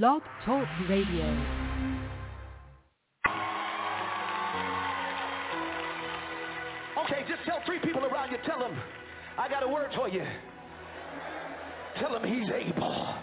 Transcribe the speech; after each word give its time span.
Blog 0.00 0.22
Talk 0.46 0.66
Radio. 0.88 1.26
Okay, 7.04 7.20
just 7.28 7.44
tell 7.44 7.60
three 7.66 7.78
people 7.80 8.02
around 8.06 8.30
you. 8.30 8.38
Tell 8.46 8.58
them, 8.58 8.74
I 9.36 9.50
got 9.50 9.62
a 9.62 9.68
word 9.68 9.90
for 9.94 10.08
you. 10.08 10.24
Tell 12.00 12.10
them 12.10 12.24
he's 12.24 12.48
able. 12.50 13.14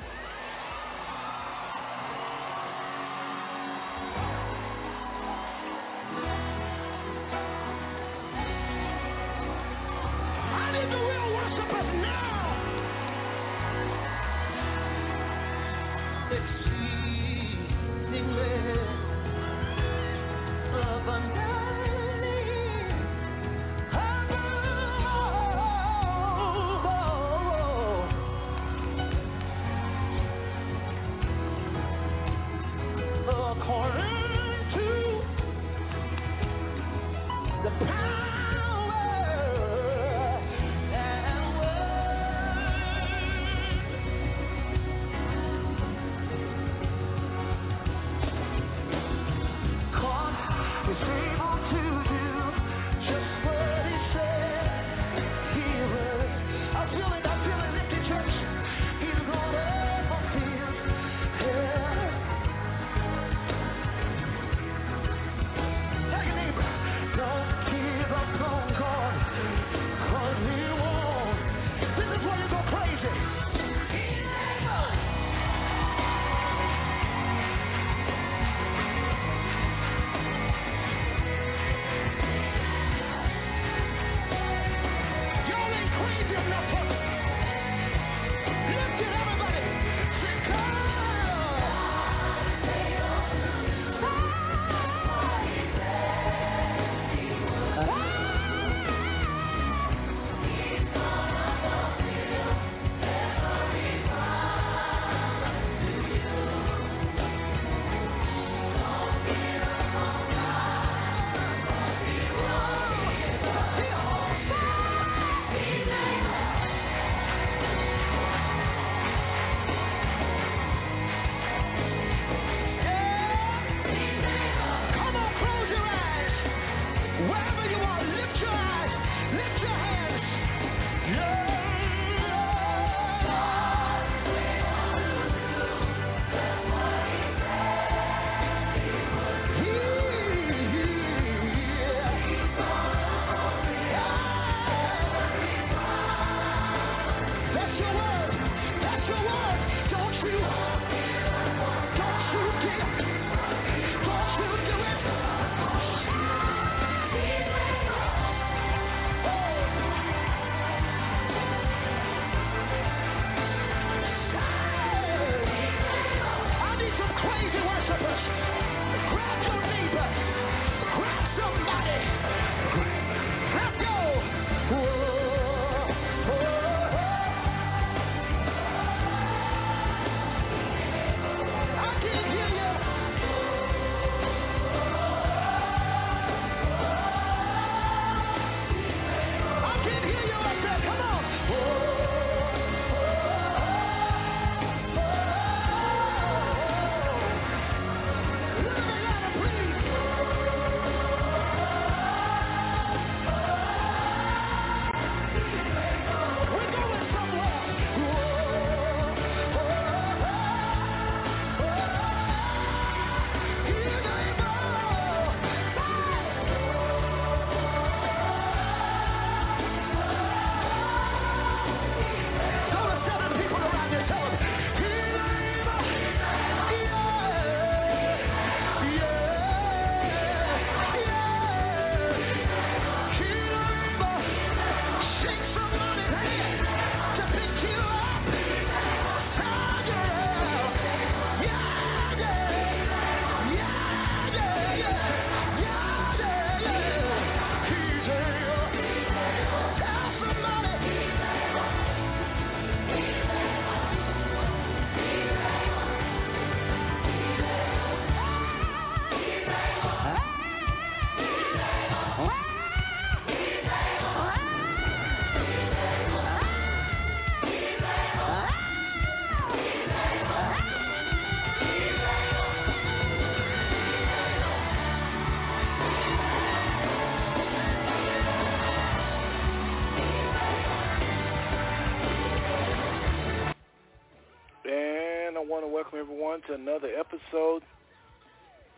Everyone 286.30 286.48
to 286.48 286.54
another 286.72 286.90
episode 286.90 287.64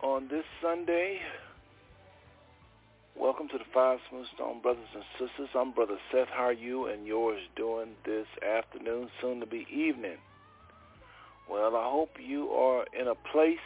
on 0.02 0.26
this 0.28 0.44
Sunday. 0.62 1.18
Welcome 3.14 3.48
to 3.48 3.58
the 3.58 3.64
Five 3.74 3.98
Smooth 4.08 4.24
Stone 4.34 4.62
Brothers 4.62 4.88
and 4.94 5.04
Sisters. 5.18 5.50
I'm 5.54 5.72
Brother 5.72 5.98
Seth. 6.10 6.28
How 6.28 6.44
are 6.44 6.52
you 6.54 6.86
and 6.86 7.06
yours 7.06 7.42
doing 7.54 7.90
this 8.06 8.26
afternoon, 8.42 9.10
soon 9.20 9.40
to 9.40 9.46
be 9.46 9.66
evening? 9.70 10.16
Well, 11.50 11.76
I 11.76 11.90
hope 11.90 12.12
you 12.18 12.48
are 12.48 12.86
in 12.98 13.06
a 13.06 13.14
place 13.14 13.58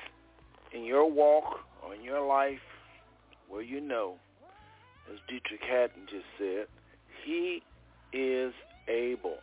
in 0.72 0.82
your 0.82 1.08
walk 1.08 1.60
or 1.84 1.94
in 1.94 2.02
your 2.02 2.26
life 2.26 2.58
where 3.48 3.62
you 3.62 3.80
know, 3.80 4.16
as 5.12 5.20
Deitrick 5.30 5.62
Haddon 5.62 6.08
just 6.10 6.26
said, 6.36 6.66
he 7.24 7.62
is 8.12 8.52
able. 8.88 9.36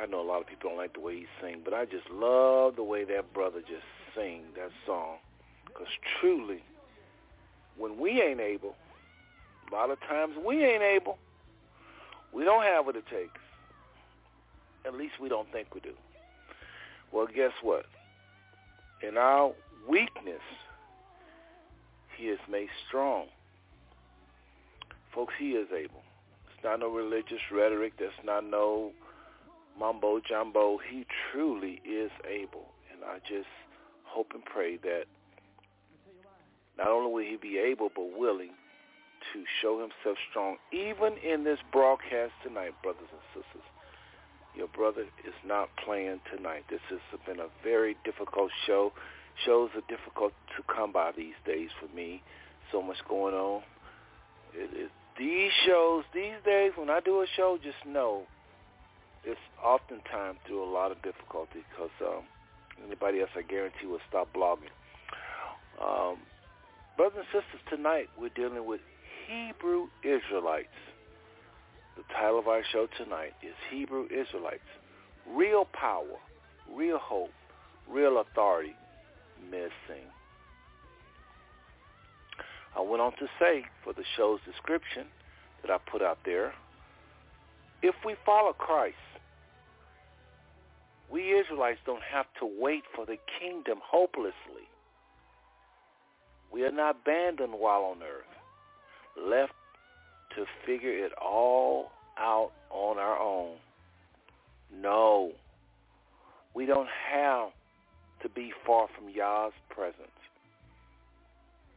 I 0.00 0.06
know 0.06 0.20
a 0.20 0.26
lot 0.26 0.40
of 0.40 0.46
people 0.46 0.70
don't 0.70 0.78
like 0.78 0.94
the 0.94 1.00
way 1.00 1.14
he 1.16 1.26
sings, 1.40 1.60
but 1.64 1.72
I 1.72 1.84
just 1.84 2.10
love 2.10 2.76
the 2.76 2.82
way 2.82 3.04
that 3.04 3.32
brother 3.32 3.60
just 3.60 3.84
sing 4.14 4.42
that 4.56 4.70
song. 4.86 5.16
Because 5.66 5.86
truly, 6.20 6.62
when 7.76 7.98
we 7.98 8.20
ain't 8.20 8.40
able, 8.40 8.74
a 9.70 9.74
lot 9.74 9.90
of 9.90 10.00
times 10.00 10.34
we 10.44 10.64
ain't 10.64 10.82
able. 10.82 11.18
We 12.32 12.44
don't 12.44 12.64
have 12.64 12.86
what 12.86 12.96
it 12.96 13.06
takes. 13.06 13.40
At 14.84 14.94
least 14.94 15.14
we 15.20 15.28
don't 15.28 15.50
think 15.52 15.74
we 15.74 15.80
do. 15.80 15.94
Well, 17.12 17.26
guess 17.26 17.52
what? 17.62 17.86
In 19.06 19.16
our 19.16 19.52
weakness, 19.88 20.42
he 22.16 22.24
is 22.24 22.40
made 22.50 22.68
strong. 22.88 23.26
Folks, 25.14 25.34
he 25.38 25.50
is 25.50 25.68
able. 25.70 26.02
It's 26.52 26.64
not 26.64 26.80
no 26.80 26.88
religious 26.88 27.40
rhetoric. 27.52 27.94
That's 27.98 28.12
not 28.24 28.44
no 28.44 28.92
mumbo 29.78 30.20
jumbo. 30.20 30.78
He 30.78 31.06
truly 31.30 31.80
is 31.84 32.10
able. 32.28 32.66
And 32.92 33.04
I 33.04 33.18
just 33.18 33.48
hope 34.04 34.32
and 34.34 34.44
pray 34.44 34.76
that 34.78 35.04
not 36.78 36.88
only 36.88 37.12
will 37.12 37.30
he 37.30 37.36
be 37.36 37.58
able 37.58 37.90
but 37.94 38.18
willing 38.18 38.52
to 39.32 39.44
show 39.62 39.80
himself 39.80 40.18
strong, 40.30 40.56
even 40.72 41.14
in 41.18 41.44
this 41.44 41.58
broadcast 41.72 42.32
tonight, 42.42 42.72
brothers 42.82 43.08
and 43.10 43.20
sisters. 43.42 43.66
Your 44.54 44.68
brother 44.68 45.02
is 45.26 45.34
not 45.44 45.68
playing 45.84 46.20
tonight. 46.34 46.64
This 46.70 46.80
has 46.90 47.00
been 47.26 47.40
a 47.40 47.48
very 47.64 47.96
difficult 48.04 48.50
show. 48.66 48.92
Shows 49.44 49.70
are 49.74 49.82
difficult 49.88 50.32
to 50.56 50.62
come 50.72 50.92
by 50.92 51.10
these 51.16 51.34
days 51.44 51.70
for 51.80 51.92
me. 51.94 52.22
So 52.70 52.80
much 52.80 52.98
going 53.08 53.34
on. 53.34 53.62
It, 54.54 54.70
it, 54.72 54.90
these 55.18 55.50
shows, 55.66 56.04
these 56.14 56.38
days, 56.44 56.72
when 56.76 56.88
I 56.88 57.00
do 57.00 57.22
a 57.22 57.26
show, 57.36 57.58
just 57.62 57.84
know 57.84 58.26
it's 59.26 59.40
oftentimes 59.64 60.38
through 60.46 60.62
a 60.62 60.70
lot 60.70 60.92
of 60.92 61.00
difficulty 61.02 61.64
because 61.70 61.90
um, 62.04 62.24
anybody 62.84 63.20
else, 63.20 63.30
I 63.36 63.42
guarantee, 63.42 63.86
will 63.86 64.04
stop 64.08 64.28
blogging. 64.34 64.72
Um, 65.80 66.18
brothers 66.96 67.24
and 67.24 67.42
sisters, 67.42 67.60
tonight 67.68 68.08
we're 68.20 68.34
dealing 68.34 68.66
with 68.66 68.80
Hebrew 69.26 69.88
Israelites. 70.02 70.76
The 71.96 72.04
title 72.14 72.38
of 72.38 72.48
our 72.48 72.62
show 72.72 72.86
tonight 72.98 73.32
is 73.42 73.54
Hebrew 73.70 74.04
Israelites. 74.06 74.68
Real 75.26 75.64
power, 75.72 76.18
real 76.70 76.98
hope, 76.98 77.30
real 77.88 78.20
authority 78.20 78.74
missing. 79.50 80.04
I 82.76 82.80
went 82.80 83.00
on 83.00 83.12
to 83.12 83.26
say 83.38 83.64
for 83.82 83.92
the 83.92 84.04
show's 84.16 84.40
description 84.44 85.06
that 85.62 85.70
I 85.70 85.78
put 85.90 86.02
out 86.02 86.18
there, 86.24 86.52
if 87.82 87.94
we 88.04 88.16
follow 88.26 88.52
Christ, 88.52 88.96
we 91.14 91.32
Israelites 91.32 91.78
don't 91.86 92.02
have 92.02 92.26
to 92.40 92.44
wait 92.58 92.82
for 92.92 93.06
the 93.06 93.16
kingdom 93.38 93.78
hopelessly. 93.88 94.66
We 96.52 96.64
are 96.64 96.72
not 96.72 96.96
abandoned 97.02 97.52
while 97.52 97.82
on 97.82 98.02
earth, 98.02 99.30
left 99.30 99.52
to 100.34 100.44
figure 100.66 100.90
it 100.90 101.12
all 101.22 101.92
out 102.18 102.50
on 102.70 102.98
our 102.98 103.16
own. 103.16 103.58
No, 104.74 105.30
we 106.52 106.66
don't 106.66 106.88
have 107.12 107.50
to 108.22 108.28
be 108.28 108.52
far 108.66 108.88
from 108.96 109.08
Yah's 109.08 109.52
presence. 109.70 110.08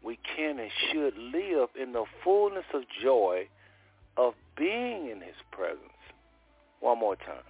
We 0.03 0.17
can 0.35 0.57
and 0.57 0.71
should 0.91 1.15
live 1.15 1.69
in 1.79 1.91
the 1.91 2.05
fullness 2.23 2.65
of 2.73 2.81
joy 3.03 3.47
of 4.17 4.33
being 4.57 5.09
in 5.11 5.21
his 5.21 5.35
presence. 5.51 5.81
One 6.79 6.99
more 6.99 7.15
time. 7.15 7.43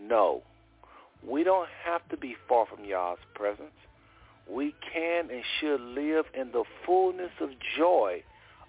No, 0.00 0.42
we 1.26 1.44
don't 1.44 1.68
have 1.84 2.06
to 2.08 2.16
be 2.16 2.36
far 2.48 2.66
from 2.66 2.84
Yah's 2.84 3.18
presence. 3.34 3.70
We 4.50 4.74
can 4.92 5.30
and 5.30 5.42
should 5.60 5.80
live 5.80 6.26
in 6.34 6.50
the 6.52 6.64
fullness 6.84 7.30
of 7.40 7.50
joy 7.76 8.22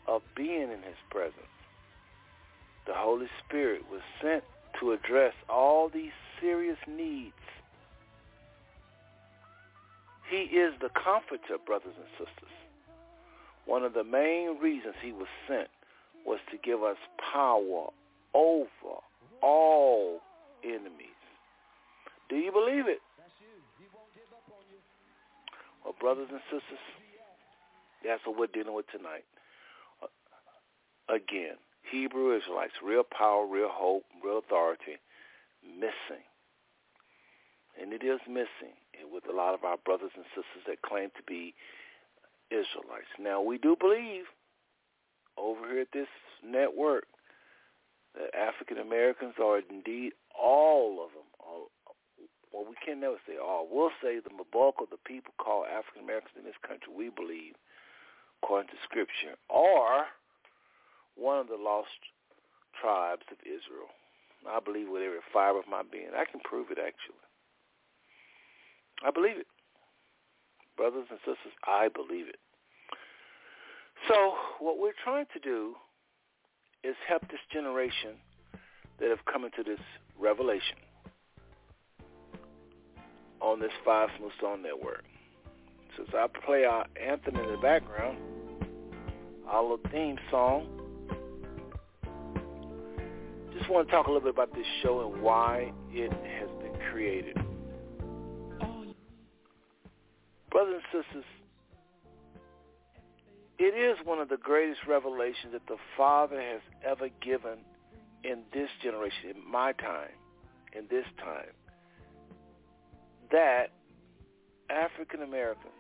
of 0.08 0.22
being 0.36 0.64
in 0.64 0.82
his 0.84 1.00
presence. 1.10 1.36
The 2.86 2.94
Holy 2.94 3.28
Spirit 3.46 3.84
was 3.90 4.02
sent 4.22 4.44
to 4.80 4.92
address 4.92 5.34
all 5.50 5.90
these 5.90 6.12
serious 6.40 6.78
needs. 6.88 7.34
He 10.30 10.58
is 10.58 10.74
the 10.82 10.90
comforter, 10.90 11.58
brothers 11.66 11.94
and 11.96 12.08
sisters. 12.18 12.52
One 13.66 13.84
of 13.84 13.94
the 13.94 14.04
main 14.04 14.60
reasons 14.62 14.96
he 15.02 15.12
was 15.12 15.28
sent 15.48 15.70
was 16.26 16.40
to 16.52 16.58
give 16.58 16.84
us 16.84 16.98
power 17.34 17.88
over 18.34 19.00
all 19.42 20.20
enemies. 20.64 21.13
Do 22.30 22.36
you 22.36 22.52
believe 22.52 22.88
it? 22.88 23.00
Well, 25.84 25.96
brothers 26.00 26.30
and 26.32 26.42
sisters, 26.48 26.80
that's 28.04 28.26
what 28.26 28.38
we're 28.38 28.48
dealing 28.48 28.74
with 28.74 28.88
tonight 28.88 29.26
uh, 30.02 30.08
again, 31.14 31.56
Hebrew 31.90 32.36
Israelites, 32.36 32.74
real 32.84 33.04
power, 33.04 33.46
real 33.46 33.70
hope, 33.72 34.04
real 34.24 34.40
authority, 34.40 34.98
missing. 35.64 36.24
And 37.80 37.92
it 37.94 38.04
is 38.04 38.20
missing 38.28 38.76
with 39.12 39.24
a 39.28 39.36
lot 39.36 39.54
of 39.54 39.64
our 39.64 39.78
brothers 39.78 40.12
and 40.16 40.26
sisters 40.30 40.64
that 40.68 40.82
claim 40.82 41.10
to 41.18 41.24
be 41.28 41.54
Israelites. 42.52 43.10
Now, 43.20 43.42
we 43.42 43.58
do 43.58 43.76
believe 43.80 44.26
over 45.38 45.68
here 45.68 45.82
at 45.82 45.92
this 45.92 46.08
network 46.46 47.06
that 48.16 48.34
African 48.36 48.78
Americans 48.78 49.34
are 49.42 49.60
indeed 49.70 50.14
all 50.40 51.04
of 51.04 51.12
them. 51.12 51.26
Well, 52.54 52.70
we 52.70 52.78
can 52.86 53.02
never 53.02 53.18
say 53.26 53.34
all. 53.42 53.68
We'll 53.70 53.90
say 53.98 54.22
the 54.22 54.30
bulk 54.54 54.76
of 54.80 54.94
the 54.94 55.02
people 55.02 55.34
called 55.42 55.66
African 55.66 56.04
Americans 56.06 56.38
in 56.38 56.46
this 56.46 56.62
country, 56.62 56.94
we 56.94 57.10
believe, 57.10 57.58
according 58.42 58.70
to 58.70 58.78
Scripture, 58.86 59.34
are 59.50 60.06
one 61.18 61.40
of 61.40 61.50
the 61.50 61.58
lost 61.58 61.98
tribes 62.78 63.26
of 63.34 63.42
Israel. 63.42 63.90
I 64.46 64.60
believe 64.60 64.88
with 64.90 65.02
every 65.02 65.26
fiber 65.34 65.58
of 65.60 65.68
my 65.68 65.82
being. 65.82 66.14
I 66.14 66.30
can 66.30 66.42
prove 66.44 66.70
it 66.70 66.78
actually. 66.78 67.26
I 69.02 69.10
believe 69.10 69.38
it. 69.38 69.48
Brothers 70.78 71.08
and 71.10 71.20
sisters, 71.20 71.58
I 71.66 71.90
believe 71.90 72.28
it. 72.28 72.38
So 74.08 74.36
what 74.60 74.78
we're 74.80 74.98
trying 75.04 75.26
to 75.34 75.40
do 75.40 75.74
is 76.84 76.96
help 77.08 77.22
this 77.32 77.40
generation 77.52 78.20
that 79.00 79.10
have 79.10 79.24
come 79.32 79.46
into 79.46 79.64
this 79.64 79.80
revelation 80.20 80.83
on 83.44 83.60
this 83.60 83.72
Five 83.84 84.10
Smooth 84.18 84.32
Stone 84.38 84.64
Network. 84.64 85.04
Since 85.98 86.10
I 86.16 86.28
play 86.46 86.64
our 86.64 86.86
anthem 87.00 87.36
in 87.36 87.52
the 87.52 87.58
background, 87.58 88.18
our 89.48 89.62
little 89.62 89.80
theme 89.92 90.18
song, 90.32 90.66
just 93.54 93.70
want 93.70 93.88
to 93.88 93.92
talk 93.92 94.08
a 94.08 94.10
little 94.10 94.22
bit 94.22 94.34
about 94.34 94.56
this 94.56 94.66
show 94.82 95.12
and 95.12 95.22
why 95.22 95.72
it 95.92 96.12
has 96.12 96.50
been 96.62 96.74
created. 96.90 97.36
Brothers 100.50 100.82
and 100.94 101.04
sisters, 101.04 101.26
it 103.60 103.76
is 103.76 103.98
one 104.06 104.20
of 104.20 104.30
the 104.30 104.38
greatest 104.38 104.82
revelations 104.88 105.52
that 105.52 105.68
the 105.68 105.78
Father 105.98 106.42
has 106.42 106.62
ever 106.86 107.10
given 107.22 107.60
in 108.24 108.44
this 108.54 108.70
generation, 108.82 109.32
in 109.36 109.52
my 109.52 109.74
time, 109.74 110.12
in 110.74 110.88
this 110.90 111.06
time, 111.20 111.52
that 113.34 113.72
African 114.70 115.22
Americans 115.22 115.74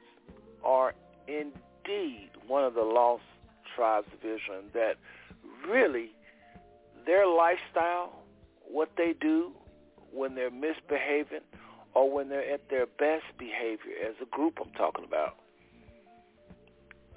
are 0.66 0.94
indeed 1.28 2.30
one 2.48 2.66
of 2.66 2.74
the 2.74 2.82
lost 2.82 3.24
tribes 3.76 4.08
of 4.12 4.20
Israel 4.20 4.60
and 4.60 4.74
that 4.74 4.98
really 5.68 6.10
their 7.06 7.28
lifestyle, 7.28 8.14
what 8.68 8.92
they 8.98 9.14
do 9.20 9.52
when 10.12 10.36
they're 10.36 10.52
misbehaving 10.52 11.46
or 11.94 12.12
when 12.12 12.30
they're 12.30 12.54
at 12.54 12.70
their 12.70 12.86
best 12.86 13.26
behavior 13.38 13.94
as 14.08 14.16
a 14.22 14.26
group 14.26 14.58
I'm 14.60 14.72
talking 14.72 15.06
about 15.06 15.38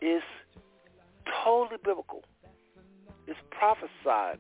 is 0.03 0.23
totally 1.45 1.79
biblical. 1.83 2.23
It's 3.27 3.39
prophesied 3.51 4.39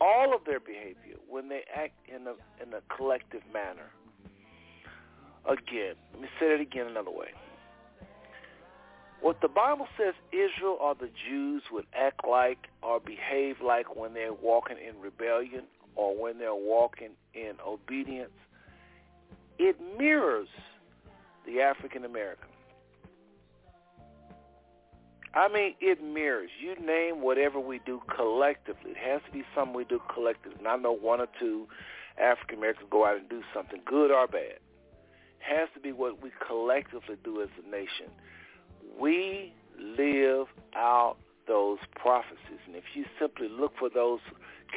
all 0.00 0.34
of 0.34 0.44
their 0.46 0.60
behavior 0.60 1.16
when 1.28 1.48
they 1.48 1.64
act 1.74 1.94
in 2.08 2.26
a 2.26 2.34
in 2.62 2.72
a 2.72 2.80
collective 2.94 3.42
manner. 3.52 3.90
Again, 5.48 5.94
let 6.12 6.22
me 6.22 6.28
say 6.38 6.54
it 6.54 6.60
again 6.60 6.86
another 6.86 7.10
way. 7.10 7.28
What 9.20 9.40
the 9.40 9.48
Bible 9.48 9.88
says 9.96 10.14
Israel 10.30 10.76
or 10.80 10.94
the 10.94 11.10
Jews 11.28 11.62
would 11.72 11.86
act 11.92 12.20
like 12.28 12.68
or 12.82 13.00
behave 13.00 13.56
like 13.64 13.96
when 13.96 14.14
they're 14.14 14.32
walking 14.32 14.76
in 14.76 15.00
rebellion 15.00 15.64
or 15.96 16.14
when 16.16 16.38
they're 16.38 16.54
walking 16.54 17.10
in 17.34 17.54
obedience, 17.66 18.30
it 19.58 19.76
mirrors 19.98 20.48
the 21.46 21.62
African 21.62 22.04
American. 22.04 22.48
I 25.34 25.48
mean, 25.48 25.74
it 25.80 26.02
mirrors. 26.02 26.50
You 26.60 26.74
name 26.84 27.22
whatever 27.22 27.58
we 27.58 27.80
do 27.84 28.00
collectively. 28.14 28.92
It 28.92 28.96
has 28.96 29.20
to 29.26 29.32
be 29.32 29.44
something 29.54 29.74
we 29.74 29.84
do 29.84 30.00
collectively. 30.12 30.58
And 30.58 30.68
I 30.68 30.76
know 30.76 30.92
one 30.92 31.20
or 31.20 31.28
two 31.40 31.66
African 32.20 32.58
Americans 32.58 32.88
go 32.90 33.04
out 33.04 33.16
and 33.16 33.28
do 33.28 33.42
something 33.54 33.80
good 33.84 34.10
or 34.10 34.26
bad. 34.26 34.58
Has 35.48 35.68
to 35.74 35.80
be 35.80 35.92
what 35.92 36.22
we 36.22 36.30
collectively 36.46 37.16
do 37.24 37.40
as 37.40 37.48
a 37.64 37.70
nation. 37.70 38.12
We 39.00 39.54
live 39.78 40.46
out 40.76 41.16
those 41.46 41.78
prophecies. 41.96 42.60
And 42.66 42.76
if 42.76 42.84
you 42.94 43.06
simply 43.18 43.48
look 43.48 43.72
for 43.78 43.88
those 43.88 44.20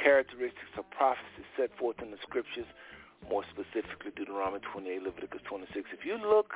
characteristics 0.02 0.72
of 0.78 0.90
prophecy 0.90 1.44
set 1.58 1.78
forth 1.78 2.02
in 2.02 2.12
the 2.12 2.18
scriptures, 2.22 2.66
more 3.30 3.44
specifically 3.52 4.12
Deuteronomy 4.16 4.62
28, 4.72 5.04
Leviticus 5.04 5.42
26, 5.48 5.90
if 5.92 6.06
you 6.06 6.18
look 6.18 6.54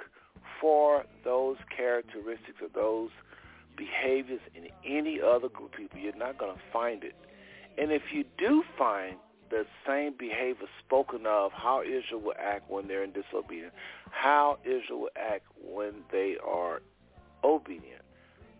for 0.62 1.04
those 1.24 1.58
characteristics 1.76 2.58
of 2.64 2.72
those 2.74 3.10
behaviors 3.78 4.40
in 4.56 4.68
any 4.86 5.20
other 5.22 5.50
group 5.50 5.74
of 5.74 5.78
people, 5.78 6.00
you're 6.00 6.16
not 6.16 6.38
going 6.38 6.56
to 6.56 6.62
find 6.72 7.04
it. 7.04 7.16
And 7.78 7.92
if 7.92 8.04
you 8.14 8.24
do 8.38 8.64
find 8.78 9.18
the 9.50 9.66
same 9.88 10.14
behavior 10.18 10.68
spoken 10.86 11.26
of, 11.26 11.52
how 11.52 11.82
Israel 11.82 12.22
will 12.22 12.34
act 12.40 12.70
when 12.70 12.88
they're 12.88 13.04
in 13.04 13.12
disobedience, 13.12 13.74
how 14.12 14.58
Israel 14.64 15.02
will 15.02 15.10
act 15.16 15.46
when 15.64 15.94
they 16.12 16.36
are 16.46 16.82
obedient, 17.44 18.02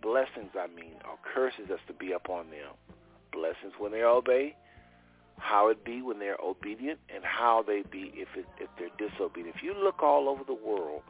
blessings, 0.02 0.52
I 0.60 0.68
mean, 0.68 0.94
or 1.06 1.18
curses 1.34 1.66
that's 1.70 1.82
to 1.88 1.94
be 1.94 2.12
upon 2.12 2.50
them. 2.50 2.74
Blessings 3.32 3.74
when 3.80 3.92
they 3.92 4.04
obey, 4.04 4.56
how 5.38 5.70
it 5.70 5.84
be 5.84 6.02
when 6.02 6.20
they're 6.20 6.40
obedient, 6.42 7.00
and 7.14 7.24
how 7.24 7.64
they 7.66 7.84
be 7.90 8.14
if 8.16 8.30
it, 8.38 8.46
if 8.60 8.70
they're 8.78 8.94
disobedient. 8.98 9.56
If 9.58 9.64
you 9.64 9.74
look 9.74 10.02
all 10.02 10.30
over 10.30 10.44
the 10.46 10.54
world 10.54 11.02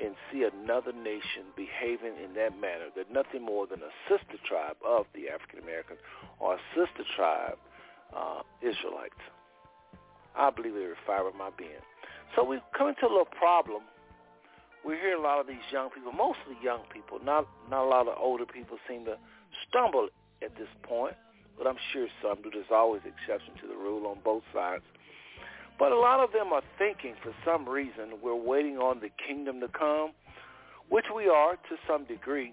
and 0.00 0.14
see 0.32 0.44
another 0.44 0.92
nation 0.92 1.52
behaving 1.56 2.14
in 2.22 2.34
that 2.34 2.58
manner, 2.58 2.86
they're 2.94 3.04
nothing 3.12 3.42
more 3.42 3.66
than 3.66 3.80
a 3.80 3.92
sister 4.08 4.38
tribe 4.46 4.76
of 4.86 5.06
the 5.14 5.28
African 5.28 5.60
Americans 5.60 6.00
or 6.40 6.54
a 6.54 6.58
sister 6.74 7.04
tribe 7.16 7.58
uh, 8.14 8.42
Israelites. 8.62 9.20
I 10.36 10.50
believe 10.50 10.74
every 10.74 10.94
fiber 11.06 11.28
of 11.28 11.34
my 11.34 11.50
being. 11.56 11.82
So 12.36 12.44
we 12.44 12.60
come 12.76 12.88
into 12.88 13.06
a 13.06 13.10
little 13.10 13.26
problem. 13.26 13.82
We 14.86 14.94
hear 14.94 15.16
a 15.16 15.20
lot 15.20 15.40
of 15.40 15.46
these 15.46 15.64
young 15.72 15.90
people, 15.90 16.12
mostly 16.12 16.54
young 16.62 16.82
people, 16.92 17.18
not 17.24 17.48
not 17.68 17.84
a 17.84 17.88
lot 17.88 18.06
of 18.06 18.14
older 18.18 18.46
people 18.46 18.78
seem 18.88 19.04
to 19.06 19.18
stumble 19.68 20.08
at 20.42 20.54
this 20.56 20.68
point, 20.82 21.14
but 21.56 21.66
I'm 21.66 21.76
sure 21.92 22.06
some 22.22 22.42
do. 22.42 22.50
There's 22.50 22.70
always 22.70 23.02
exception 23.04 23.54
to 23.60 23.66
the 23.66 23.74
rule 23.74 24.06
on 24.06 24.18
both 24.24 24.44
sides. 24.54 24.84
But 25.78 25.92
a 25.92 25.98
lot 25.98 26.20
of 26.20 26.32
them 26.32 26.52
are 26.52 26.62
thinking 26.78 27.14
for 27.22 27.32
some 27.44 27.68
reason 27.68 28.18
we're 28.22 28.34
waiting 28.34 28.78
on 28.78 29.00
the 29.00 29.10
kingdom 29.26 29.60
to 29.60 29.68
come, 29.68 30.10
which 30.88 31.06
we 31.14 31.28
are 31.28 31.54
to 31.54 31.76
some 31.86 32.04
degree. 32.04 32.52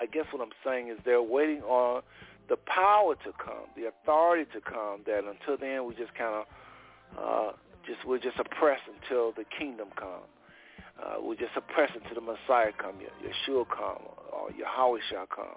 I 0.00 0.06
guess 0.06 0.24
what 0.32 0.42
I'm 0.42 0.52
saying 0.64 0.88
is 0.88 0.98
they're 1.04 1.22
waiting 1.22 1.62
on 1.62 2.02
the 2.50 2.56
power 2.66 3.14
to 3.14 3.32
come, 3.38 3.70
the 3.76 3.86
authority 3.86 4.44
to 4.52 4.60
come. 4.60 5.00
That 5.06 5.22
until 5.24 5.56
then 5.56 5.86
we 5.86 5.94
just 5.94 6.12
kind 6.14 6.34
of 6.34 6.44
uh, 7.16 7.52
just 7.86 8.04
we're 8.06 8.18
just 8.18 8.38
oppressed 8.38 8.82
until 9.00 9.32
the 9.32 9.44
kingdom 9.56 9.88
come. 9.96 10.26
Uh, 11.00 11.22
we 11.22 11.36
just 11.36 11.52
oppressed 11.56 11.94
until 11.94 12.16
the 12.16 12.20
Messiah 12.20 12.72
come, 12.76 12.96
Yeshua 13.24 13.64
come, 13.68 14.02
or 14.32 14.50
Yahweh 14.50 15.00
shall 15.08 15.26
come. 15.26 15.56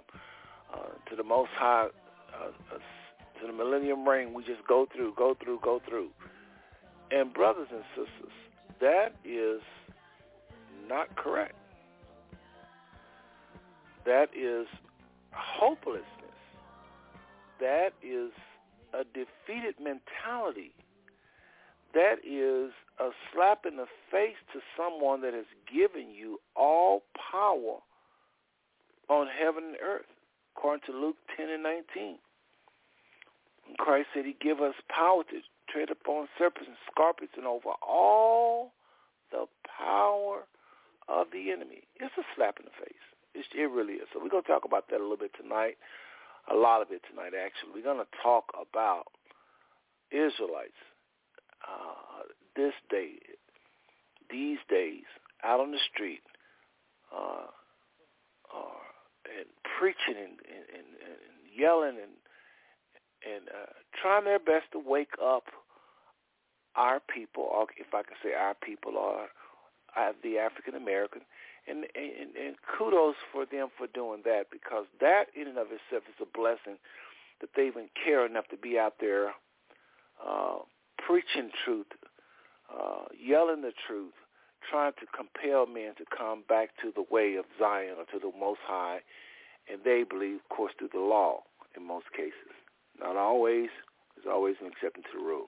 Uh, 0.73 1.09
to 1.09 1.15
the 1.17 1.23
Most 1.23 1.49
High, 1.55 1.87
uh, 2.33 2.47
uh, 2.73 2.77
to 3.41 3.47
the 3.47 3.53
millennium 3.53 4.07
reign, 4.07 4.33
we 4.33 4.43
just 4.43 4.65
go 4.67 4.87
through, 4.95 5.13
go 5.17 5.35
through, 5.43 5.59
go 5.61 5.81
through. 5.87 6.09
And 7.11 7.33
brothers 7.33 7.67
and 7.71 7.83
sisters, 7.89 8.33
that 8.79 9.09
is 9.25 9.61
not 10.87 11.15
correct. 11.17 11.55
That 14.05 14.29
is 14.35 14.67
hopelessness. 15.31 16.22
That 17.59 17.93
is 18.01 18.31
a 18.93 19.03
defeated 19.03 19.75
mentality. 19.79 20.73
That 21.93 22.17
is 22.25 22.71
a 22.99 23.09
slap 23.31 23.65
in 23.65 23.77
the 23.77 23.87
face 24.11 24.37
to 24.53 24.59
someone 24.77 25.21
that 25.21 25.33
has 25.33 25.45
given 25.71 26.11
you 26.11 26.39
all 26.55 27.03
power 27.31 27.79
on 29.09 29.27
heaven 29.27 29.63
and 29.63 29.77
earth, 29.83 30.09
according 30.55 30.81
to 30.87 30.91
Luke 30.91 31.17
10 31.37 31.49
and 31.49 31.63
19. 31.63 32.17
Christ 33.77 34.07
said 34.13 34.25
he 34.25 34.35
give 34.41 34.59
us 34.59 34.75
power 34.89 35.23
to 35.23 35.41
tread 35.69 35.89
upon 35.89 36.27
serpents 36.37 36.67
and 36.67 36.77
scorpions 36.91 37.33
and 37.37 37.45
over 37.45 37.69
all 37.81 38.73
the 39.31 39.45
power 39.65 40.45
of 41.07 41.27
the 41.31 41.51
enemy. 41.51 41.83
It's 41.99 42.13
a 42.17 42.23
slap 42.35 42.59
in 42.59 42.65
the 42.65 42.77
face. 42.77 43.03
It's, 43.33 43.47
it 43.53 43.69
really 43.69 43.93
is. 43.93 44.07
So 44.13 44.19
we're 44.21 44.29
going 44.29 44.43
to 44.43 44.49
talk 44.49 44.65
about 44.65 44.89
that 44.89 44.99
a 44.99 45.03
little 45.03 45.17
bit 45.17 45.31
tonight, 45.39 45.77
a 46.51 46.55
lot 46.55 46.81
of 46.81 46.91
it 46.91 47.01
tonight, 47.09 47.33
actually. 47.33 47.71
We're 47.73 47.83
going 47.83 48.03
to 48.03 48.17
talk 48.21 48.45
about 48.53 49.05
Israelites 50.11 50.79
uh, 51.67 52.27
this 52.55 52.73
day, 52.89 53.13
these 54.29 54.59
days, 54.69 55.07
out 55.43 55.59
on 55.59 55.71
the 55.71 55.79
street, 55.93 56.21
uh, 57.15 57.47
uh, 58.53 58.83
and 59.25 59.47
preaching 59.79 60.15
and, 60.17 60.65
and, 60.73 60.87
and, 61.01 61.19
yelling 61.55 61.97
and 62.01 62.17
and 63.23 63.47
uh, 63.47 63.71
trying 64.01 64.25
their 64.25 64.39
best 64.39 64.65
to 64.73 64.79
wake 64.79 65.13
up 65.23 65.43
our 66.75 66.99
people, 66.99 67.43
or 67.43 67.67
if 67.77 67.93
I 67.93 68.01
can 68.01 68.17
say 68.23 68.33
our 68.33 68.55
people, 68.55 68.97
or 68.97 69.27
uh, 69.95 70.11
the 70.23 70.39
African 70.39 70.75
American, 70.75 71.21
and, 71.67 71.85
and 71.95 72.35
and 72.35 72.55
kudos 72.77 73.15
for 73.31 73.45
them 73.45 73.69
for 73.77 73.87
doing 73.87 74.21
that 74.25 74.45
because 74.51 74.85
that 74.99 75.25
in 75.35 75.47
and 75.47 75.57
of 75.57 75.67
itself 75.67 76.03
is 76.09 76.19
a 76.21 76.37
blessing 76.37 76.77
that 77.41 77.49
they 77.55 77.67
even 77.67 77.89
care 78.03 78.25
enough 78.25 78.47
to 78.49 78.57
be 78.57 78.77
out 78.77 78.95
there 78.99 79.31
uh, 80.25 80.57
preaching 81.05 81.49
truth, 81.65 81.87
uh, 82.71 83.05
yelling 83.17 83.61
the 83.61 83.73
truth, 83.87 84.13
trying 84.69 84.93
to 84.93 85.05
compel 85.15 85.65
men 85.65 85.93
to 85.97 86.05
come 86.15 86.43
back 86.47 86.69
to 86.81 86.91
the 86.95 87.03
way 87.11 87.35
of 87.35 87.45
Zion 87.59 87.95
or 87.97 88.05
to 88.05 88.19
the 88.19 88.31
Most 88.37 88.59
High, 88.65 88.99
and 89.71 89.81
they 89.83 90.03
believe, 90.03 90.35
of 90.35 90.49
course, 90.55 90.73
through 90.77 90.89
the 90.93 90.99
law 90.99 91.43
in 91.75 91.85
most 91.85 92.05
cases. 92.15 92.53
Not 92.99 93.17
always. 93.17 93.69
There's 94.15 94.31
always 94.31 94.55
an 94.61 94.67
exception 94.67 95.03
to 95.03 95.17
the 95.17 95.23
rule. 95.23 95.47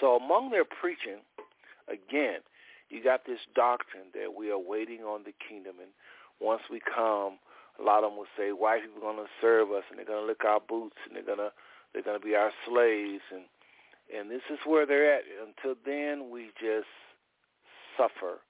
So 0.00 0.16
among 0.16 0.50
their 0.50 0.64
preaching, 0.64 1.20
again, 1.88 2.40
you 2.90 3.02
got 3.02 3.26
this 3.26 3.40
doctrine 3.54 4.12
that 4.14 4.34
we 4.36 4.50
are 4.50 4.58
waiting 4.58 5.00
on 5.00 5.24
the 5.24 5.34
kingdom, 5.36 5.76
and 5.80 5.90
once 6.40 6.62
we 6.70 6.80
come, 6.80 7.38
a 7.78 7.82
lot 7.82 8.02
of 8.02 8.10
them 8.10 8.18
will 8.18 8.32
say 8.36 8.50
white 8.50 8.82
people 8.82 8.98
are 8.98 9.12
going 9.12 9.24
to 9.24 9.30
serve 9.40 9.70
us, 9.70 9.84
and 9.90 9.98
they're 9.98 10.06
going 10.06 10.22
to 10.22 10.26
lick 10.26 10.44
our 10.44 10.60
boots, 10.60 10.96
and 11.06 11.14
they're 11.14 11.26
going 11.26 11.38
to 11.38 11.52
they're 11.92 12.02
going 12.02 12.20
to 12.20 12.24
be 12.24 12.34
our 12.34 12.52
slaves, 12.66 13.24
and 13.32 13.44
and 14.08 14.30
this 14.30 14.44
is 14.50 14.58
where 14.64 14.86
they're 14.86 15.14
at. 15.14 15.22
Until 15.40 15.76
then, 15.84 16.30
we 16.30 16.50
just 16.60 16.88
suffer, 17.96 18.40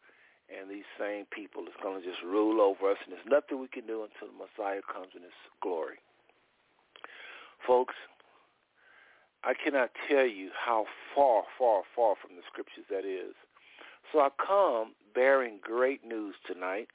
and 0.47 0.71
these 0.71 0.87
same 0.99 1.27
people 1.31 1.63
is 1.65 1.75
going 1.83 2.01
to 2.01 2.07
just 2.07 2.23
rule 2.23 2.61
over 2.61 2.93
us, 2.93 2.99
and 3.05 3.13
there's 3.13 3.27
nothing 3.27 3.61
we 3.61 3.69
can 3.69 3.87
do 3.87 4.07
until 4.07 4.31
the 4.31 4.39
Messiah 4.39 4.83
comes 4.87 5.15
in 5.17 5.23
His 5.23 5.35
glory. 5.63 5.99
Folks, 7.67 7.95
I 9.43 9.55
cannot 9.55 9.91
tell 10.09 10.27
you 10.27 10.51
how 10.55 10.87
far, 11.15 11.45
far, 11.59 11.83
far 11.95 12.15
from 12.21 12.37
the 12.37 12.43
scriptures 12.47 12.87
that 12.91 13.05
is. 13.05 13.35
So 14.13 14.21
I 14.21 14.29
come 14.45 14.95
bearing 15.15 15.59
great 15.61 16.05
news 16.05 16.35
tonight, 16.47 16.89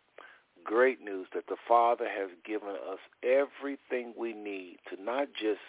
great 0.63 1.01
news 1.01 1.27
that 1.33 1.47
the 1.47 1.57
Father 1.67 2.05
has 2.07 2.29
given 2.45 2.69
us 2.69 2.99
everything 3.23 4.13
we 4.17 4.33
need 4.33 4.77
to 4.89 5.01
not 5.01 5.27
just 5.33 5.61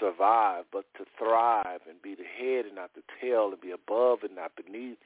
survive, 0.00 0.64
but 0.72 0.84
to 0.96 1.04
thrive 1.18 1.80
and 1.88 2.00
be 2.00 2.14
the 2.14 2.24
head 2.24 2.64
and 2.64 2.74
not 2.74 2.90
the 2.94 3.02
tail 3.20 3.50
and 3.52 3.60
be 3.60 3.70
above 3.70 4.20
and 4.22 4.34
not 4.34 4.52
beneath. 4.56 4.98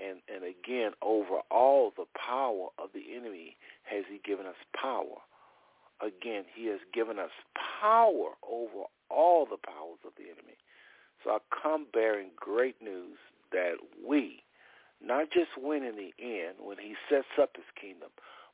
And, 0.00 0.20
and 0.32 0.44
again, 0.44 0.92
over 1.02 1.40
all 1.50 1.92
the 1.96 2.06
power 2.14 2.68
of 2.78 2.90
the 2.94 3.16
enemy 3.16 3.56
has 3.82 4.04
he 4.08 4.20
given 4.24 4.46
us 4.46 4.54
power. 4.80 5.18
Again, 6.00 6.44
he 6.54 6.66
has 6.66 6.78
given 6.94 7.18
us 7.18 7.30
power 7.80 8.30
over 8.48 8.84
all 9.10 9.44
the 9.44 9.56
powers 9.56 9.98
of 10.06 10.12
the 10.16 10.24
enemy. 10.24 10.54
So 11.24 11.30
I 11.30 11.38
come 11.50 11.86
bearing 11.92 12.30
great 12.36 12.80
news 12.80 13.18
that 13.50 13.74
we 14.06 14.44
not 15.04 15.30
just 15.30 15.50
win 15.56 15.84
in 15.84 15.96
the 15.96 16.12
end 16.18 16.56
when 16.60 16.78
he 16.78 16.94
sets 17.08 17.28
up 17.40 17.50
his 17.54 17.64
kingdom, 17.80 18.10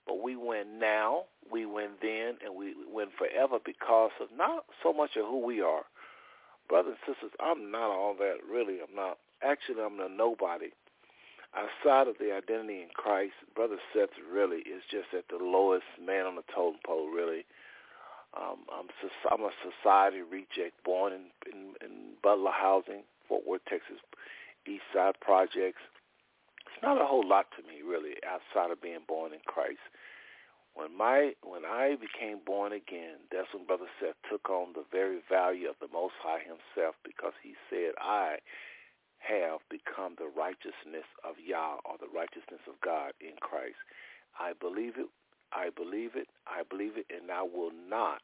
but 0.06 0.22
we 0.22 0.36
win 0.36 0.78
now, 0.78 1.24
we 1.50 1.64
win 1.64 1.90
then, 2.02 2.36
and 2.44 2.54
we 2.54 2.74
win 2.86 3.08
forever 3.16 3.58
because 3.64 4.12
of 4.20 4.28
not 4.36 4.64
so 4.82 4.92
much 4.92 5.16
of 5.16 5.24
who 5.26 5.44
we 5.44 5.60
are. 5.62 5.84
Brothers 6.68 6.96
and 7.06 7.14
sisters, 7.16 7.32
I'm 7.40 7.70
not 7.70 7.90
all 7.90 8.14
that 8.18 8.36
really. 8.50 8.78
I'm 8.80 8.94
not. 8.94 9.18
Actually, 9.42 9.82
I'm 9.82 10.00
a 10.00 10.08
nobody. 10.08 10.70
Outside 11.54 12.08
of 12.08 12.16
the 12.18 12.34
identity 12.34 12.82
in 12.82 12.88
Christ, 12.94 13.34
Brother 13.54 13.76
Seth 13.92 14.10
really 14.30 14.58
is 14.58 14.82
just 14.90 15.14
at 15.16 15.28
the 15.28 15.42
lowest 15.42 15.86
man 16.02 16.26
on 16.26 16.34
the 16.34 16.42
totem 16.54 16.80
pole, 16.84 17.08
really. 17.08 17.44
Um, 18.36 18.66
I'm, 18.72 18.88
I'm 19.30 19.46
a 19.46 19.54
society 19.62 20.22
reject 20.22 20.82
born 20.84 21.12
in, 21.12 21.30
in, 21.46 21.74
in 21.80 21.92
Butler 22.22 22.50
Housing, 22.50 23.02
Fort 23.28 23.46
Worth, 23.46 23.64
Texas, 23.68 24.02
East 24.66 24.82
Side 24.92 25.14
Projects. 25.20 25.82
It's 26.74 26.82
not 26.82 27.00
a 27.00 27.06
whole 27.06 27.26
lot 27.26 27.46
to 27.54 27.62
me, 27.62 27.86
really, 27.86 28.18
outside 28.26 28.72
of 28.72 28.82
being 28.82 29.06
born 29.06 29.32
in 29.32 29.38
Christ. 29.46 29.78
When 30.74 30.90
my 30.90 31.34
when 31.46 31.64
I 31.64 31.94
became 31.94 32.40
born 32.44 32.72
again, 32.72 33.22
that's 33.30 33.46
when 33.54 33.64
Brother 33.64 33.86
Seth 34.00 34.18
took 34.28 34.50
on 34.50 34.74
the 34.74 34.82
very 34.90 35.22
value 35.30 35.70
of 35.70 35.78
the 35.80 35.86
Most 35.92 36.14
High 36.18 36.42
Himself, 36.42 36.96
because 37.04 37.32
He 37.42 37.54
said, 37.70 37.94
"I 38.02 38.38
have 39.18 39.60
become 39.70 40.16
the 40.18 40.26
righteousness 40.26 41.06
of 41.22 41.38
Yah, 41.38 41.78
or 41.84 41.94
the 41.98 42.10
righteousness 42.10 42.60
of 42.66 42.80
God 42.80 43.14
in 43.20 43.36
Christ." 43.38 43.78
I 44.38 44.52
believe 44.52 44.98
it. 44.98 45.06
I 45.52 45.70
believe 45.70 46.16
it. 46.16 46.28
I 46.48 46.64
believe 46.64 46.98
it, 46.98 47.06
and 47.08 47.30
I 47.30 47.42
will 47.42 47.70
not 47.70 48.20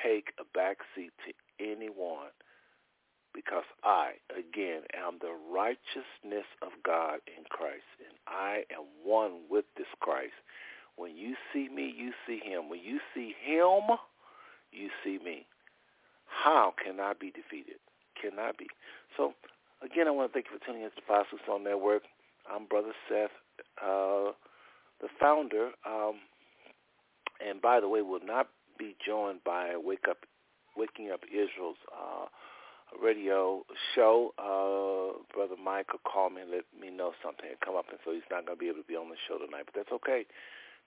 take 0.00 0.32
a 0.38 0.44
backseat 0.56 1.10
to 1.26 1.34
anyone 1.58 2.30
because 3.34 3.64
I, 3.84 4.12
again, 4.30 4.82
am 4.94 5.18
the 5.20 5.34
righteousness 5.52 6.46
of 6.62 6.70
God 6.84 7.20
in 7.26 7.44
Christ, 7.48 7.86
and 7.98 8.16
I 8.26 8.64
am 8.72 8.84
one 9.04 9.42
with 9.48 9.64
this 9.76 9.86
Christ. 10.00 10.34
When 10.96 11.16
you 11.16 11.34
see 11.52 11.68
me, 11.68 11.92
you 11.96 12.12
see 12.26 12.40
him. 12.44 12.68
When 12.68 12.80
you 12.80 13.00
see 13.14 13.34
him, 13.42 13.96
you 14.72 14.90
see 15.04 15.18
me. 15.24 15.46
How 16.26 16.74
can 16.82 17.00
I 17.00 17.12
be 17.18 17.30
defeated? 17.30 17.76
Can 18.20 18.38
I 18.38 18.52
be? 18.58 18.66
So, 19.16 19.34
again, 19.82 20.08
I 20.08 20.10
want 20.10 20.30
to 20.30 20.32
thank 20.32 20.46
you 20.50 20.58
for 20.58 20.64
tuning 20.64 20.82
in 20.82 20.90
to 20.90 20.96
the 20.96 21.02
Five 21.06 21.24
Soul 21.46 21.58
Network. 21.58 22.02
I'm 22.50 22.66
Brother 22.66 22.92
Seth, 23.08 23.30
uh, 23.82 24.32
the 25.00 25.08
founder. 25.18 25.70
Um, 25.86 26.20
and 27.46 27.60
by 27.60 27.80
the 27.80 27.88
way, 27.88 28.02
will 28.02 28.24
not 28.24 28.48
be 28.78 28.96
joined 29.04 29.40
by 29.44 29.76
Wake 29.76 30.06
Up, 30.08 30.18
Waking 30.76 31.10
Up 31.10 31.20
Israel's 31.30 31.76
uh, 31.92 32.26
radio 33.02 33.62
show. 33.94 34.34
Uh, 34.38 35.20
Brother 35.34 35.60
Michael 35.62 36.00
called 36.04 36.34
me 36.34 36.42
and 36.42 36.50
let 36.50 36.64
me 36.74 36.90
know 36.90 37.12
something 37.22 37.46
had 37.48 37.60
come 37.60 37.76
up, 37.76 37.86
and 37.90 37.98
so 38.04 38.12
he's 38.12 38.26
not 38.30 38.46
going 38.46 38.58
to 38.58 38.60
be 38.60 38.68
able 38.68 38.82
to 38.82 38.88
be 38.88 38.96
on 38.96 39.08
the 39.08 39.20
show 39.28 39.38
tonight. 39.38 39.68
But 39.70 39.74
that's 39.74 39.92
okay 40.02 40.26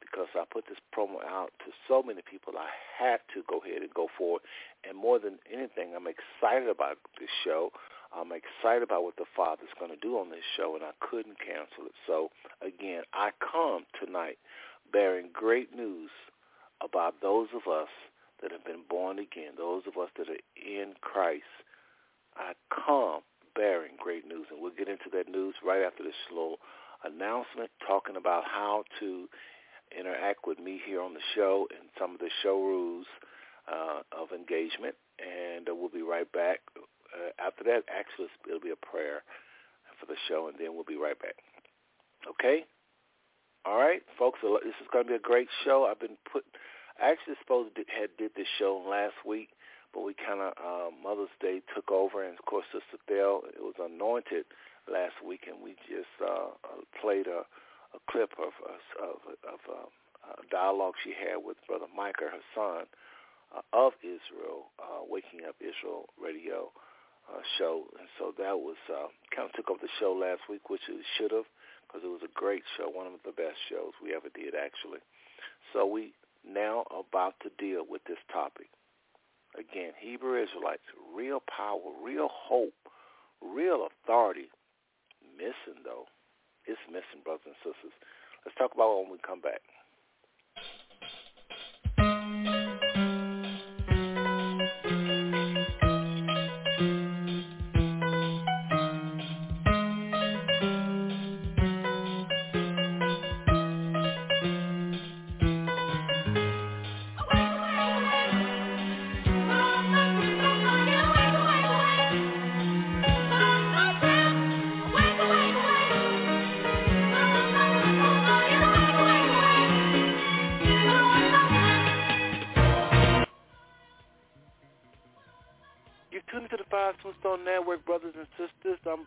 because 0.04 0.28
I 0.36 0.44
put 0.52 0.68
this 0.68 0.80
promo 0.92 1.24
out 1.24 1.52
to 1.64 1.72
so 1.88 2.04
many 2.04 2.22
people. 2.22 2.54
I 2.60 2.68
had 3.00 3.24
to 3.34 3.44
go 3.48 3.60
ahead 3.64 3.82
and 3.82 3.94
go 3.94 4.08
forward. 4.18 4.42
And 4.84 4.98
more 4.98 5.20
than 5.20 5.40
anything, 5.48 5.96
I'm 5.96 6.08
excited 6.08 6.68
about 6.68 6.98
this 7.20 7.32
show. 7.44 7.72
I'm 8.12 8.32
excited 8.36 8.84
about 8.84 9.04
what 9.04 9.16
the 9.16 9.26
Father's 9.36 9.74
going 9.80 9.92
to 9.92 9.98
do 9.98 10.20
on 10.20 10.30
this 10.30 10.46
show, 10.56 10.76
and 10.76 10.84
I 10.84 10.92
couldn't 11.00 11.40
cancel 11.40 11.88
it. 11.88 11.98
So, 12.06 12.30
again, 12.62 13.04
I 13.14 13.32
come 13.40 13.86
tonight 13.98 14.38
bearing 14.92 15.30
great 15.34 15.76
news 15.76 16.12
about 16.84 17.22
those 17.22 17.48
of 17.56 17.72
us 17.72 17.90
that 18.42 18.52
have 18.52 18.66
been 18.66 18.84
born 18.90 19.18
again, 19.18 19.54
those 19.58 19.84
of 19.88 19.98
us 19.98 20.10
that 20.18 20.28
are 20.30 20.44
in 20.56 20.94
Christ. 21.02 21.50
I 22.38 22.54
come 22.70 23.22
bearing 23.56 23.94
great 23.98 24.25
news, 24.28 24.48
and 24.52 24.62
we'll 24.62 24.75
get 24.78 24.88
into 24.88 25.10
that 25.13 25.30
news 25.30 25.56
right 25.66 25.84
after 25.84 26.04
this 26.04 26.18
slow 26.30 26.56
announcement 27.04 27.70
talking 27.86 28.16
about 28.16 28.44
how 28.46 28.84
to 29.00 29.28
interact 29.98 30.48
with 30.48 30.60
me 30.60 30.80
here 30.86 31.02
on 31.02 31.13
the 31.13 31.25
show 31.36 31.68
and 31.70 31.90
some 32.00 32.13
of 32.13 32.20
the 32.20 32.30
show 32.42 32.56
rules 32.56 33.06
uh, 33.72 34.02
of 34.12 34.32
engagement. 34.32 34.96
And 35.20 35.70
uh, 35.70 35.75
we'll 35.75 35.90
be 35.90 36.02
right 36.02 36.30
back. 36.32 36.60
Uh, 36.75 37.30
after 37.38 37.63
that, 37.66 37.84
actually, 37.94 38.28
it'll 38.48 38.60
be 38.60 38.74
a 38.74 38.86
prayer 38.86 39.22
for 40.00 40.08
the 40.08 40.18
show, 40.28 40.48
and 40.48 40.58
then 40.58 40.74
we'll 40.74 40.84
be 40.84 40.98
right 40.98 41.20
back. 41.20 41.36
Okay? 42.28 42.66
All 43.66 43.78
right, 43.78 44.02
folks, 44.19 44.39
this 44.41 44.76
is 44.82 44.88
going 44.91 45.06
to 45.06 45.10
be 45.10 45.15
a 45.15 45.19
great 45.19 45.48
show. 45.63 45.88
I've 45.89 46.00
been 46.00 46.17
put, 46.30 46.43
I 47.00 47.12
actually 47.12 47.36
supposed 47.39 47.76
to 47.76 47.84
had 47.88 48.10
did 48.17 48.32
this 48.36 48.48
show 48.60 48.84
last 48.84 49.15
week, 49.26 49.50
but 49.93 50.03
we 50.03 50.13
kind 50.13 50.41
of 50.41 50.53
uh, 50.58 50.89
Mother's 51.01 51.34
Day 51.39 51.62
took 51.73 51.91
over, 51.91 52.23
and 52.23 52.38
of 52.38 52.45
course, 52.45 52.65
Sister 52.71 52.97
Bell, 53.08 53.43
it 53.47 53.62
was 53.62 53.75
anointed 53.79 54.45
last 54.91 55.15
week, 55.25 55.45
and 55.47 55.62
we 55.63 55.75
just 55.88 56.12
uh, 56.21 56.51
uh 56.65 56.82
played 56.99 57.27
a 57.27 57.45
a 57.93 57.99
clip 58.10 58.34
of 58.41 58.53
of, 59.01 59.17
of 59.45 59.60
uh, 59.69 59.88
a 60.41 60.45
dialogue 60.49 60.95
she 61.03 61.13
had 61.13 61.43
with 61.43 61.58
Brother 61.67 61.86
Micah, 61.95 62.32
her 62.32 62.45
son, 62.56 62.86
uh, 63.53 63.62
of 63.71 63.93
Israel, 64.01 64.73
uh, 64.79 65.06
Waking 65.08 65.45
Up 65.47 65.56
Israel 65.62 66.10
radio 66.17 66.71
uh, 67.29 67.41
show, 67.58 67.86
and 67.99 68.10
so 68.17 68.34
that 68.38 68.58
was 68.58 68.77
uh, 68.89 69.08
kind 69.36 69.47
of 69.47 69.53
took 69.53 69.69
over 69.69 69.79
the 69.82 69.93
show 69.99 70.12
last 70.12 70.41
week, 70.49 70.69
which 70.69 70.82
it 70.89 71.06
should 71.17 71.32
have, 71.32 71.47
because 71.86 72.01
it 72.03 72.12
was 72.12 72.25
a 72.25 72.34
great 72.34 72.63
show, 72.77 72.89
one 72.89 73.08
of 73.08 73.13
the 73.23 73.32
best 73.32 73.58
shows 73.69 73.93
we 74.01 74.13
ever 74.13 74.29
did, 74.34 74.56
actually. 74.58 74.99
So 75.71 75.86
we 75.86 76.13
now 76.43 76.84
about 76.91 77.36
to 77.41 77.49
deal 77.58 77.86
with 77.88 78.03
this 78.06 78.19
topic. 78.32 78.67
Again, 79.58 79.94
Hebrew 80.00 80.42
Israelites, 80.42 80.86
real 81.13 81.42
power, 81.46 81.94
real 82.04 82.30
hope, 82.32 82.74
real 83.42 83.88
authority. 83.88 84.50
Missing 85.38 85.84
though, 85.84 86.06
it's 86.66 86.80
missing, 86.88 87.24
brothers 87.24 87.46
and 87.46 87.56
sisters. 87.62 87.94
Let's 88.46 88.58
talk 88.58 88.74
about 88.74 88.92
it 88.94 89.02
when 89.04 89.12
we 89.13 89.18
come 89.26 89.42
back. 89.42 89.62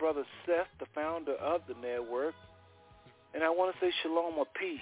Brother 0.07 0.23
Seth, 0.47 0.71
the 0.79 0.87
founder 0.95 1.35
of 1.35 1.63
the 1.67 1.75
network. 1.83 2.37
And 3.35 3.43
I 3.43 3.51
want 3.51 3.75
to 3.75 3.81
say 3.85 3.91
shalom 4.05 4.39
or 4.39 4.47
peace 4.55 4.79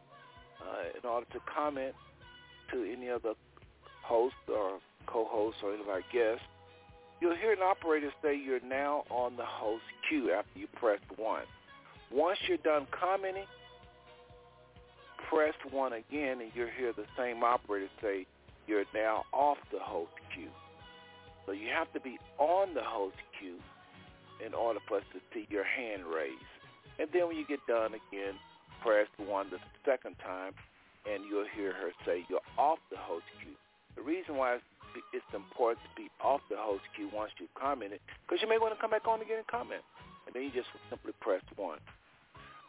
in 0.96 1.08
order 1.08 1.26
to 1.32 1.40
comment 1.40 1.94
to 2.72 2.90
any 2.90 3.08
of 3.08 3.22
the 3.22 3.34
hosts 4.02 4.38
or 4.48 4.78
co-host 5.06 5.56
or 5.62 5.72
any 5.72 5.82
of 5.82 5.88
our 5.88 6.02
guests. 6.12 6.44
You'll 7.20 7.36
hear 7.36 7.52
an 7.52 7.62
operator 7.62 8.10
say 8.22 8.36
you're 8.36 8.60
now 8.60 9.04
on 9.10 9.36
the 9.36 9.44
host 9.44 9.84
queue 10.08 10.32
after 10.32 10.58
you 10.58 10.66
press 10.76 11.00
1. 11.16 11.42
Once 12.10 12.38
you're 12.48 12.58
done 12.58 12.86
commenting, 12.90 13.44
press 15.28 15.54
1 15.70 15.92
again 15.92 16.40
and 16.40 16.50
you'll 16.54 16.68
hear 16.76 16.92
the 16.92 17.04
same 17.16 17.44
operator 17.44 17.88
say 18.00 18.26
you're 18.66 18.84
now 18.94 19.24
off 19.32 19.58
the 19.72 19.78
host 19.78 20.12
queue. 20.34 20.48
So 21.46 21.52
you 21.52 21.68
have 21.68 21.92
to 21.92 22.00
be 22.00 22.18
on 22.38 22.74
the 22.74 22.82
host 22.82 23.16
queue 23.38 23.58
in 24.44 24.54
order 24.54 24.80
for 24.88 24.98
us 24.98 25.04
to 25.12 25.20
see 25.34 25.46
your 25.50 25.64
hand 25.64 26.02
raised. 26.06 26.40
And 26.98 27.08
then 27.12 27.28
when 27.28 27.36
you 27.36 27.46
get 27.46 27.60
done 27.66 27.92
again, 27.92 28.34
press 28.82 29.06
one 29.18 29.50
the 29.50 29.58
second 29.84 30.16
time, 30.24 30.52
and 31.04 31.24
you'll 31.28 31.48
hear 31.56 31.72
her 31.72 31.90
say, 32.06 32.24
you're 32.28 32.44
off 32.56 32.78
the 32.90 32.96
host 32.96 33.24
queue. 33.42 33.56
The 33.96 34.02
reason 34.02 34.36
why 34.36 34.58
it's 35.12 35.32
important 35.34 35.78
to 35.86 35.92
be 35.94 36.10
off 36.22 36.40
the 36.50 36.56
host 36.58 36.82
queue 36.96 37.10
once 37.14 37.30
you've 37.38 37.54
commented, 37.54 38.00
because 38.26 38.42
you 38.42 38.48
may 38.48 38.58
want 38.58 38.74
to 38.74 38.80
come 38.80 38.90
back 38.90 39.06
on 39.06 39.20
again 39.22 39.38
and 39.38 39.46
comment. 39.46 39.82
And 40.26 40.34
then 40.34 40.42
you 40.42 40.50
just 40.50 40.68
simply 40.88 41.12
press 41.20 41.42
1. 41.56 41.78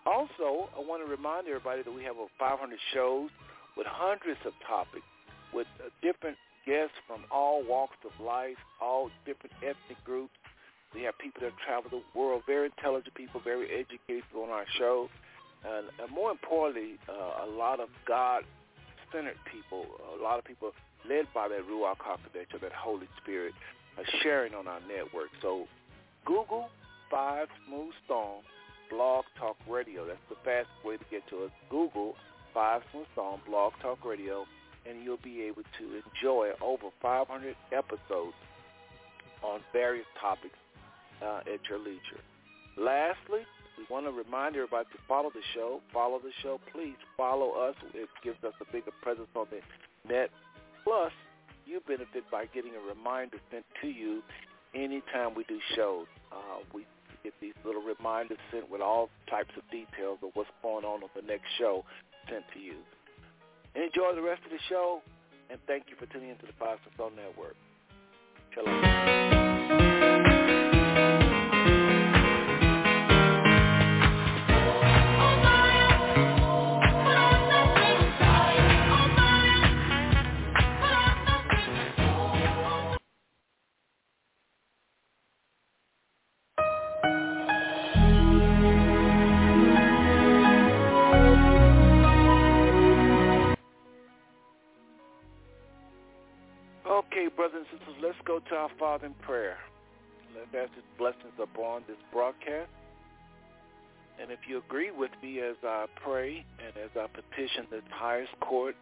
Also, 0.06 0.70
I 0.74 0.82
want 0.82 1.06
to 1.06 1.10
remind 1.10 1.48
everybody 1.48 1.84
that 1.84 1.94
we 1.94 2.04
have 2.04 2.18
over 2.18 2.32
500 2.40 2.58
shows 2.94 3.30
with 3.78 3.86
hundreds 3.86 4.40
of 4.46 4.54
topics 4.66 5.06
with 5.54 5.68
uh, 5.78 5.90
different 6.02 6.38
guests 6.66 6.96
from 7.08 7.24
all 7.32 7.64
walks 7.64 7.98
of 8.06 8.12
life, 8.24 8.58
all 8.82 9.10
different 9.26 9.54
ethnic 9.62 10.02
groups. 10.06 10.34
We 10.94 11.04
have 11.04 11.18
people 11.20 11.42
that 11.42 11.54
travel 11.66 11.90
the 11.90 12.04
world, 12.18 12.44
very 12.46 12.66
intelligent 12.66 13.14
people, 13.16 13.42
very 13.44 13.70
educated 13.72 14.24
on 14.36 14.50
our 14.50 14.66
show. 14.78 15.10
And, 15.64 15.88
and 16.02 16.12
more 16.12 16.32
importantly, 16.32 16.98
uh, 17.08 17.46
a 17.46 17.50
lot 17.50 17.80
of 17.80 17.90
God-centered 18.08 19.38
people, 19.52 19.86
a 20.18 20.22
lot 20.22 20.40
of 20.40 20.46
people 20.46 20.72
led 21.08 21.26
by 21.34 21.48
that 21.48 21.68
Ruach 21.68 21.98
HaKodesh, 21.98 22.60
that 22.62 22.72
Holy 22.74 23.08
Spirit, 23.22 23.54
are 23.98 24.04
sharing 24.22 24.54
on 24.54 24.68
our 24.68 24.80
network. 24.88 25.30
So 25.42 25.68
Google 26.26 26.70
Five 27.10 27.48
Smooth 27.68 27.94
Stone 28.06 28.42
Blog 28.90 29.26
Talk 29.38 29.58
Radio. 29.70 30.06
That's 30.06 30.20
the 30.30 30.36
fastest 30.44 30.86
way 30.86 30.98
to 30.98 31.06
get 31.12 31.28
to 31.30 31.46
us. 31.46 31.52
Google 31.70 32.16
Five 32.54 32.82
Smooth 32.92 33.08
Stone 33.14 33.40
Blog 33.48 33.74
Talk 33.82 34.04
Radio, 34.06 34.46
and 34.88 35.04
you'll 35.04 35.24
be 35.24 35.42
able 35.44 35.64
to 35.80 36.02
enjoy 36.02 36.52
over 36.62 36.88
500 37.02 37.56
episodes 37.72 38.36
on 39.44 39.60
various 39.74 40.06
topics 40.20 40.58
uh, 41.24 41.40
at 41.40 41.60
your 41.70 41.80
leisure. 41.80 42.22
Lastly, 42.78 43.42
we 43.78 43.86
want 43.90 44.06
to 44.06 44.12
remind 44.12 44.56
everybody 44.56 44.86
to 44.92 45.00
follow 45.08 45.30
the 45.34 45.42
show. 45.54 45.82
Follow 45.94 46.20
the 46.20 46.32
show, 46.44 46.60
please. 46.72 46.96
Follow 47.18 47.52
us. 47.52 47.76
It 47.94 48.10
gives 48.24 48.44
us 48.44 48.54
a 48.62 48.72
bigger 48.72 48.92
presence 49.02 49.30
on 49.36 49.48
the 49.50 50.14
net. 50.14 50.30
Plus, 50.84 51.12
you 51.66 51.82
benefit 51.88 52.24
by 52.32 52.46
getting 52.54 52.72
a 52.76 52.88
reminder 52.88 53.38
sent 53.52 53.66
to 53.82 53.88
you 53.88 54.22
anytime 54.74 55.36
we 55.36 55.44
do 55.46 55.60
shows. 55.76 56.08
Uh, 56.32 56.64
we 56.74 56.86
get 57.24 57.34
these 57.40 57.54
little 57.66 57.82
reminders 57.82 58.40
sent 58.52 58.70
with 58.70 58.82
all 58.82 59.10
types 59.30 59.52
of 59.58 59.64
details 59.70 60.20
of 60.24 60.30
what's 60.34 60.50
going 60.62 60.86
on 60.86 61.04
on 61.04 61.10
the 61.16 61.22
next 61.22 61.48
show 61.58 61.84
sent 62.30 62.44
to 62.54 62.60
you. 62.60 62.76
Enjoy 63.76 64.14
the 64.16 64.22
rest 64.22 64.42
of 64.44 64.52
the 64.52 64.60
show, 64.70 65.02
and 65.50 65.60
thank 65.68 65.86
you 65.90 65.96
for 65.98 66.12
tuning 66.12 66.30
into 66.30 66.46
the 66.46 66.54
Five 66.60 66.78
Stone 66.96 67.16
Network. 67.16 67.56
Shalom. 68.54 69.51
Our 98.52 98.70
Father 98.80 99.08
in 99.08 99.14
prayer. 99.16 99.58
Let's 100.36 100.70
ask 100.70 100.76
His 100.76 100.84
blessings 100.98 101.34
upon 101.42 101.84
this 101.88 101.98
broadcast. 102.12 102.70
And 104.22 104.32
if 104.32 104.40
you 104.48 104.60
agree 104.60 104.92
with 104.92 105.12
me 105.24 105.40
as 105.40 105.56
I 105.64 105.86
pray 106.04 106.46
and 106.64 106.78
as 106.78 106.92
I 106.96 107.08
petition 107.08 107.66
this 107.72 107.84
highest 107.90 108.32
court, 108.40 108.76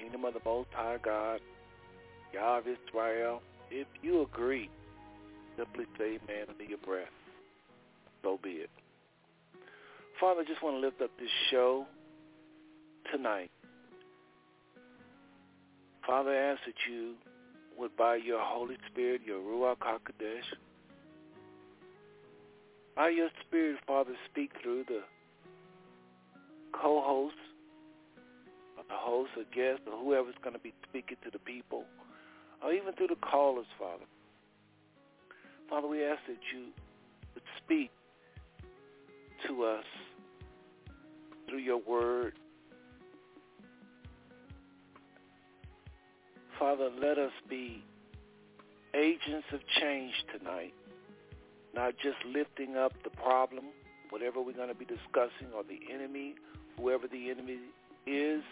kingdom 0.00 0.24
of 0.24 0.34
the 0.34 0.40
Most 0.44 0.68
High 0.72 0.98
God, 1.02 1.40
Yah 2.32 2.58
of 2.58 2.64
Israel, 2.66 3.42
if 3.70 3.86
you 4.02 4.22
agree, 4.22 4.70
simply 5.56 5.86
say 5.98 6.18
amen 6.22 6.46
under 6.50 6.64
your 6.64 6.78
breath. 6.78 7.08
So 8.22 8.38
be 8.42 8.50
it. 8.50 8.70
Father, 10.20 10.42
I 10.42 10.44
just 10.44 10.62
want 10.62 10.76
to 10.76 10.80
lift 10.80 11.00
up 11.02 11.10
this 11.18 11.30
show 11.50 11.86
tonight. 13.12 13.50
Father, 16.06 16.30
I 16.30 16.52
ask 16.52 16.60
that 16.66 16.74
you 16.88 17.14
would 17.78 17.96
by 17.96 18.16
your 18.16 18.40
Holy 18.40 18.76
Spirit, 18.90 19.20
your 19.24 19.40
Ruach 19.40 19.78
HaKodesh, 19.78 20.56
by 22.94 23.10
your 23.10 23.28
Spirit, 23.46 23.78
Father, 23.86 24.14
speak 24.30 24.52
through 24.62 24.84
the 24.88 25.02
co-host, 26.72 27.34
or 28.78 28.84
the 28.88 28.94
host, 28.94 29.30
or 29.36 29.44
guest, 29.54 29.82
or 29.86 29.98
whoever's 29.98 30.34
going 30.42 30.54
to 30.54 30.60
be 30.60 30.72
speaking 30.88 31.16
to 31.24 31.30
the 31.30 31.38
people, 31.38 31.84
or 32.62 32.72
even 32.72 32.94
through 32.94 33.08
the 33.08 33.16
callers, 33.16 33.66
Father. 33.78 34.04
Father, 35.68 35.88
we 35.88 36.04
ask 36.04 36.20
that 36.26 36.38
you 36.54 36.66
would 37.34 37.42
speak 37.62 37.90
to 39.46 39.64
us 39.64 39.84
through 41.48 41.58
your 41.58 41.78
word, 41.78 42.32
Father, 46.58 46.90
let 47.00 47.18
us 47.18 47.32
be 47.50 47.82
agents 48.94 49.46
of 49.52 49.60
change 49.80 50.12
tonight, 50.36 50.72
not 51.74 51.94
just 52.02 52.16
lifting 52.24 52.76
up 52.76 52.92
the 53.04 53.10
problem, 53.10 53.64
whatever 54.08 54.40
we're 54.40 54.52
going 54.52 54.68
to 54.68 54.74
be 54.74 54.86
discussing, 54.86 55.52
or 55.54 55.62
the 55.64 55.80
enemy, 55.92 56.34
whoever 56.78 57.06
the 57.06 57.30
enemy 57.30 57.58
is. 58.06 58.42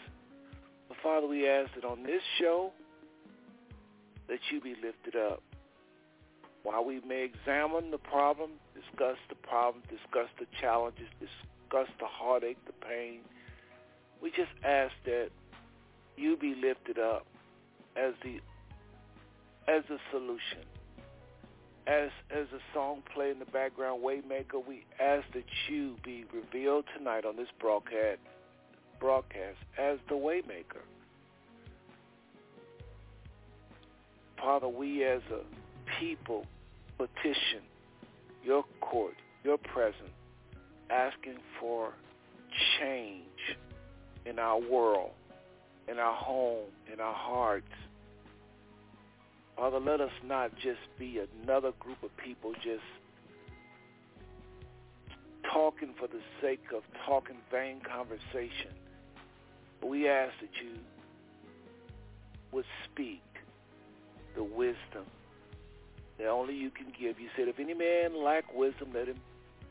But 0.89 0.99
Father, 1.03 1.27
we 1.27 1.49
ask 1.49 1.75
that 1.77 1.85
on 1.85 2.03
this 2.03 2.21
show, 2.39 2.73
that 4.29 4.39
you 4.51 4.61
be 4.61 4.75
lifted 4.83 5.17
up. 5.17 5.43
While 6.63 6.85
we 6.85 7.01
may 7.07 7.25
examine 7.25 7.91
the 7.91 7.99
problem, 7.99 8.51
discuss 8.75 9.17
the 9.29 9.35
problem, 9.35 9.83
discuss 9.89 10.29
the 10.39 10.47
challenges, 10.61 11.09
discuss 11.21 11.89
the 11.99 12.07
heartache, 12.07 12.59
the 12.67 12.73
pain, 12.87 13.21
we 14.23 14.31
just 14.31 14.53
ask 14.65 14.93
that 15.05 15.29
you 16.17 16.37
be 16.37 16.55
lifted 16.55 16.99
up 16.99 17.27
as 17.97 18.15
the 18.23 18.41
as 19.67 19.83
a 19.91 19.99
solution. 20.11 20.65
As 21.87 22.11
as 22.31 22.47
a 22.55 22.61
song 22.73 23.03
play 23.15 23.31
in 23.31 23.39
the 23.39 23.45
background, 23.47 24.03
Waymaker, 24.03 24.67
we 24.67 24.85
ask 25.01 25.25
that 25.35 25.45
you 25.69 25.97
be 26.03 26.25
revealed 26.33 26.85
tonight 26.97 27.25
on 27.25 27.37
this 27.37 27.49
broadcast 27.61 28.21
broadcast 28.99 29.59
as 29.79 29.99
the 30.09 30.15
Waymaker. 30.15 30.83
Father, 34.39 34.69
we 34.69 35.05
as 35.05 35.21
a 35.31 35.41
people 36.01 36.47
petition 36.97 37.63
your 38.43 38.65
court, 38.81 39.15
your 39.43 39.59
presence, 39.59 40.11
asking 40.91 41.39
for 41.61 41.93
change 42.79 43.59
in 44.27 44.39
our 44.39 44.61
world, 44.61 45.13
in 45.89 45.99
our 45.99 46.15
home, 46.15 46.67
in 46.93 47.01
our 47.01 47.15
hearts, 47.15 47.67
Father, 49.57 49.79
let 49.79 50.01
us 50.01 50.11
not 50.25 50.53
just 50.57 50.81
be 50.99 51.21
another 51.43 51.73
group 51.79 52.03
of 52.03 52.17
people 52.17 52.53
just 52.55 52.83
talking 55.53 55.95
for 55.99 56.09
the 56.09 56.21
sake 56.41 56.65
of 56.75 56.83
talking 57.07 57.37
vain 57.51 57.81
conversation. 57.81 58.73
We 59.83 60.09
ask 60.09 60.33
that 60.41 60.51
you 60.63 60.79
would 62.51 62.65
speak 62.85 63.23
the 64.35 64.43
wisdom 64.43 65.05
that 66.19 66.29
only 66.29 66.55
you 66.55 66.71
can 66.71 66.87
give. 66.99 67.21
You 67.21 67.29
said, 67.37 67.49
if 67.49 67.59
any 67.59 67.75
man 67.75 68.23
lack 68.23 68.53
wisdom, 68.55 68.91
let 68.95 69.09
him 69.09 69.21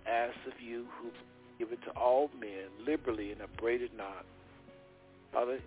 ask 0.06 0.36
of 0.48 0.62
you 0.62 0.86
who 1.00 1.10
give 1.58 1.72
it 1.72 1.82
to 1.84 1.92
all 1.92 2.30
men 2.40 2.86
liberally 2.86 3.32
and 3.32 3.42
upbraid 3.42 3.82
it 3.82 3.96
not. 3.98 4.26
Father, 5.32 5.60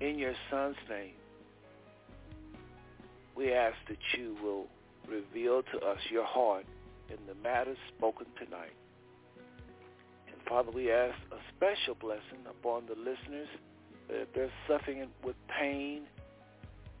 in 0.00 0.18
your 0.18 0.34
son's 0.50 0.76
name, 0.88 1.12
we 3.36 3.52
ask 3.52 3.76
that 3.88 3.98
you 4.16 4.36
will 4.42 4.66
reveal 5.08 5.62
to 5.62 5.78
us 5.86 5.98
your 6.10 6.24
heart 6.24 6.64
in 7.08 7.18
the 7.26 7.34
matters 7.42 7.76
spoken 7.96 8.26
tonight. 8.42 8.74
And 10.28 10.36
Father, 10.48 10.70
we 10.70 10.90
ask 10.90 11.14
a 11.30 11.38
special 11.56 11.94
blessing 11.94 12.44
upon 12.48 12.86
the 12.86 12.94
listeners 12.94 13.48
that 14.08 14.22
if 14.22 14.32
they're 14.34 14.50
suffering 14.68 15.06
with 15.24 15.36
pain, 15.48 16.02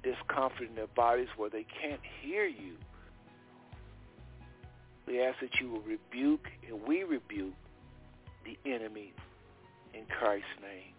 discomfort 0.02 0.68
in 0.68 0.74
their 0.74 0.86
bodies 0.88 1.28
where 1.36 1.50
they 1.50 1.66
can't 1.80 2.00
hear 2.22 2.46
you, 2.46 2.74
we 5.06 5.22
ask 5.22 5.40
that 5.40 5.60
you 5.60 5.70
will 5.70 5.80
rebuke 5.80 6.46
and 6.68 6.80
we 6.86 7.02
rebuke 7.02 7.54
the 8.44 8.58
enemy 8.70 9.12
in 9.94 10.04
Christ's 10.06 10.46
name. 10.60 10.94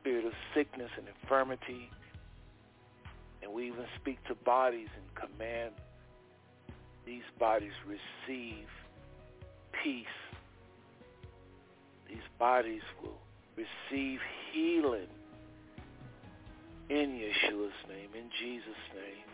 Spirit 0.00 0.26
of 0.26 0.32
sickness 0.54 0.90
and 0.98 1.06
infirmity, 1.22 1.90
and 3.42 3.52
we 3.52 3.66
even 3.66 3.84
speak 4.00 4.22
to 4.24 4.34
bodies 4.34 4.88
and 4.96 5.30
command 5.30 5.72
these 7.04 7.22
bodies 7.38 7.72
receive 7.86 8.66
peace 9.82 10.06
these 12.12 12.28
bodies 12.38 12.82
will 13.02 13.18
receive 13.56 14.20
healing 14.52 15.08
in 16.90 17.18
Yeshua's 17.18 17.72
name, 17.88 18.10
in 18.14 18.28
Jesus' 18.38 18.84
name. 18.94 19.24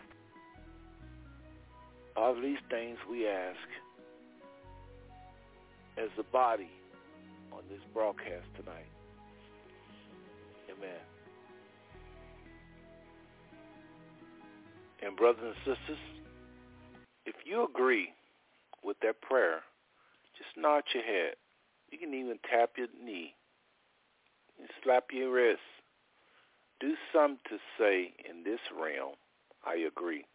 All 2.15 2.35
of 2.35 2.41
these 2.41 2.59
things 2.69 2.97
we 3.09 3.27
ask 3.27 3.57
as 5.97 6.09
the 6.15 6.23
body 6.23 6.69
on 7.51 7.63
this 7.69 7.81
broadcast 7.93 8.47
tonight. 8.55 8.87
Amen. 10.69 11.08
And 15.05 15.15
brothers 15.15 15.43
and 15.43 15.55
sisters, 15.77 15.99
if 17.25 17.35
you 17.45 17.63
agree 17.63 18.09
with 18.83 18.97
that 19.01 19.21
prayer, 19.21 19.61
just 20.37 20.49
nod 20.57 20.83
your 20.93 21.03
head. 21.03 21.35
You 21.91 21.97
can 21.97 22.13
even 22.13 22.37
tap 22.49 22.71
your 22.77 22.87
knee 23.03 23.33
and 24.59 24.67
slap 24.83 25.05
your 25.11 25.31
wrist. 25.31 25.59
Do 26.79 26.93
something 27.13 27.39
to 27.49 27.57
say 27.77 28.13
in 28.29 28.43
this 28.43 28.59
realm, 28.71 29.15
I 29.65 29.75
agree. 29.87 30.25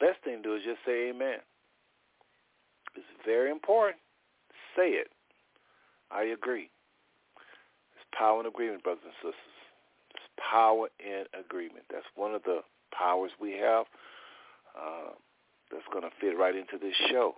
Best 0.00 0.22
thing 0.24 0.38
to 0.38 0.42
do 0.42 0.54
is 0.56 0.62
just 0.64 0.80
say 0.86 1.10
amen. 1.10 1.38
It's 2.94 3.06
very 3.24 3.50
important. 3.50 4.00
Say 4.76 4.90
it. 4.90 5.08
I 6.10 6.24
agree. 6.24 6.70
There's 7.94 8.06
power 8.18 8.40
in 8.40 8.46
agreement, 8.46 8.82
brothers 8.82 9.04
and 9.04 9.14
sisters. 9.16 9.56
There's 10.12 10.30
power 10.50 10.88
in 11.00 11.24
agreement. 11.38 11.84
That's 11.90 12.06
one 12.16 12.34
of 12.34 12.42
the 12.42 12.60
powers 12.96 13.30
we 13.40 13.52
have 13.52 13.86
uh, 14.76 15.12
that's 15.70 15.84
going 15.92 16.04
to 16.04 16.10
fit 16.20 16.36
right 16.38 16.54
into 16.54 16.78
this 16.80 16.96
show. 17.10 17.34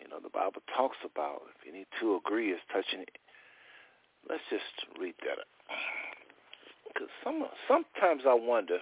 You 0.00 0.08
know, 0.08 0.18
the 0.22 0.30
Bible 0.30 0.62
talks 0.76 0.96
about 1.04 1.42
if 1.54 1.68
any 1.68 1.86
two 2.00 2.16
agree 2.16 2.50
is 2.50 2.60
touching 2.72 3.00
it. 3.00 3.16
Let's 4.28 4.42
just 4.50 4.98
read 5.00 5.14
that. 5.20 5.38
Because 6.88 7.08
some, 7.22 7.44
sometimes 7.68 8.22
I 8.28 8.34
wonder 8.34 8.78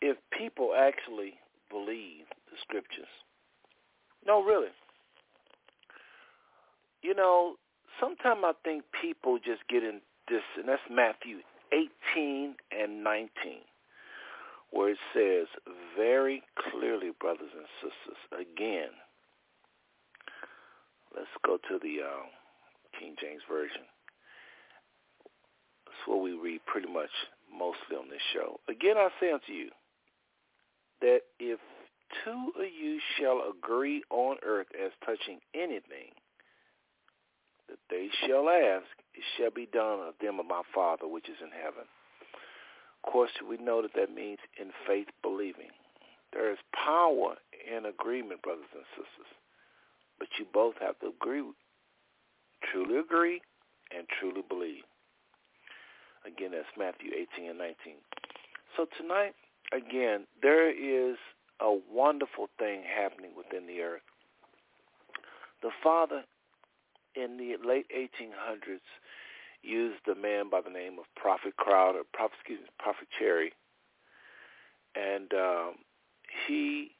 if 0.00 0.16
people 0.36 0.72
actually 0.76 1.34
believe 1.70 2.26
the 2.50 2.56
scriptures. 2.60 3.10
No, 4.26 4.42
really. 4.42 4.68
You 7.02 7.14
know, 7.14 7.54
sometimes 8.00 8.40
I 8.44 8.52
think 8.64 8.84
people 9.00 9.38
just 9.38 9.66
get 9.68 9.82
in 9.82 10.00
this, 10.28 10.42
and 10.58 10.68
that's 10.68 10.82
Matthew 10.90 11.38
18 11.72 12.54
and 12.70 13.04
19, 13.04 13.28
where 14.70 14.90
it 14.90 14.98
says 15.14 15.46
very 15.96 16.42
clearly, 16.70 17.10
brothers 17.20 17.50
and 17.56 17.66
sisters, 17.80 18.18
again, 18.32 18.90
let's 21.14 21.28
go 21.44 21.56
to 21.68 21.78
the 21.82 22.02
uh, 22.02 22.26
King 22.98 23.14
James 23.20 23.42
Version. 23.48 23.82
That's 25.86 26.06
what 26.06 26.22
we 26.22 26.32
read 26.32 26.60
pretty 26.66 26.92
much 26.92 27.10
mostly 27.50 27.96
on 27.98 28.08
this 28.10 28.22
show. 28.32 28.60
Again, 28.68 28.96
I 28.96 29.08
say 29.20 29.32
unto 29.32 29.52
you 29.52 29.70
that 31.00 31.20
if 31.38 31.58
two 32.24 32.52
of 32.58 32.64
you 32.64 33.00
shall 33.18 33.42
agree 33.50 34.02
on 34.10 34.36
earth 34.44 34.68
as 34.82 34.92
touching 35.04 35.40
anything 35.54 36.12
that 37.68 37.78
they 37.90 38.08
shall 38.26 38.48
ask, 38.48 38.86
it 39.16 39.24
shall 39.36 39.50
be 39.50 39.66
done 39.66 40.00
of 40.00 40.14
them 40.20 40.38
of 40.38 40.46
my 40.46 40.62
Father 40.74 41.08
which 41.08 41.28
is 41.28 41.40
in 41.40 41.50
heaven. 41.50 41.88
Of 43.04 43.12
course, 43.12 43.30
we 43.48 43.56
know 43.56 43.82
that 43.82 43.94
that 43.94 44.14
means 44.14 44.38
in 44.60 44.70
faith 44.86 45.08
believing. 45.22 45.70
There 46.32 46.50
is 46.50 46.58
power 46.74 47.36
in 47.64 47.86
agreement, 47.86 48.42
brothers 48.42 48.68
and 48.74 48.84
sisters. 48.92 49.32
But 50.18 50.28
you 50.38 50.46
both 50.52 50.74
have 50.80 50.98
to 51.00 51.08
agree, 51.08 51.42
truly 52.72 52.98
agree, 52.98 53.40
and 53.96 54.06
truly 54.18 54.42
believe. 54.48 54.82
Again, 56.26 56.50
that's 56.52 56.66
Matthew 56.76 57.10
18 57.14 57.50
and 57.50 57.58
19. 57.58 57.94
So 58.76 58.86
tonight, 58.98 59.34
again, 59.72 60.26
there 60.42 60.68
is 60.68 61.16
a 61.60 61.72
wonderful 61.90 62.48
thing 62.58 62.82
happening 62.82 63.30
within 63.36 63.66
the 63.66 63.80
earth. 63.80 64.02
The 65.62 65.70
Father 65.82 66.24
in 67.14 67.38
the 67.38 67.56
late 67.66 67.86
1800s 67.94 68.84
used 69.66 70.06
a 70.08 70.14
man 70.14 70.48
by 70.50 70.60
the 70.60 70.70
name 70.70 70.98
of 70.98 71.04
Prophet 71.16 71.56
Crowder, 71.56 72.02
Prophet, 72.12 72.36
excuse 72.40 72.60
me, 72.60 72.68
Prophet 72.78 73.08
Cherry, 73.18 73.52
and 74.94 75.32
um, 75.34 75.74
he 76.46 76.92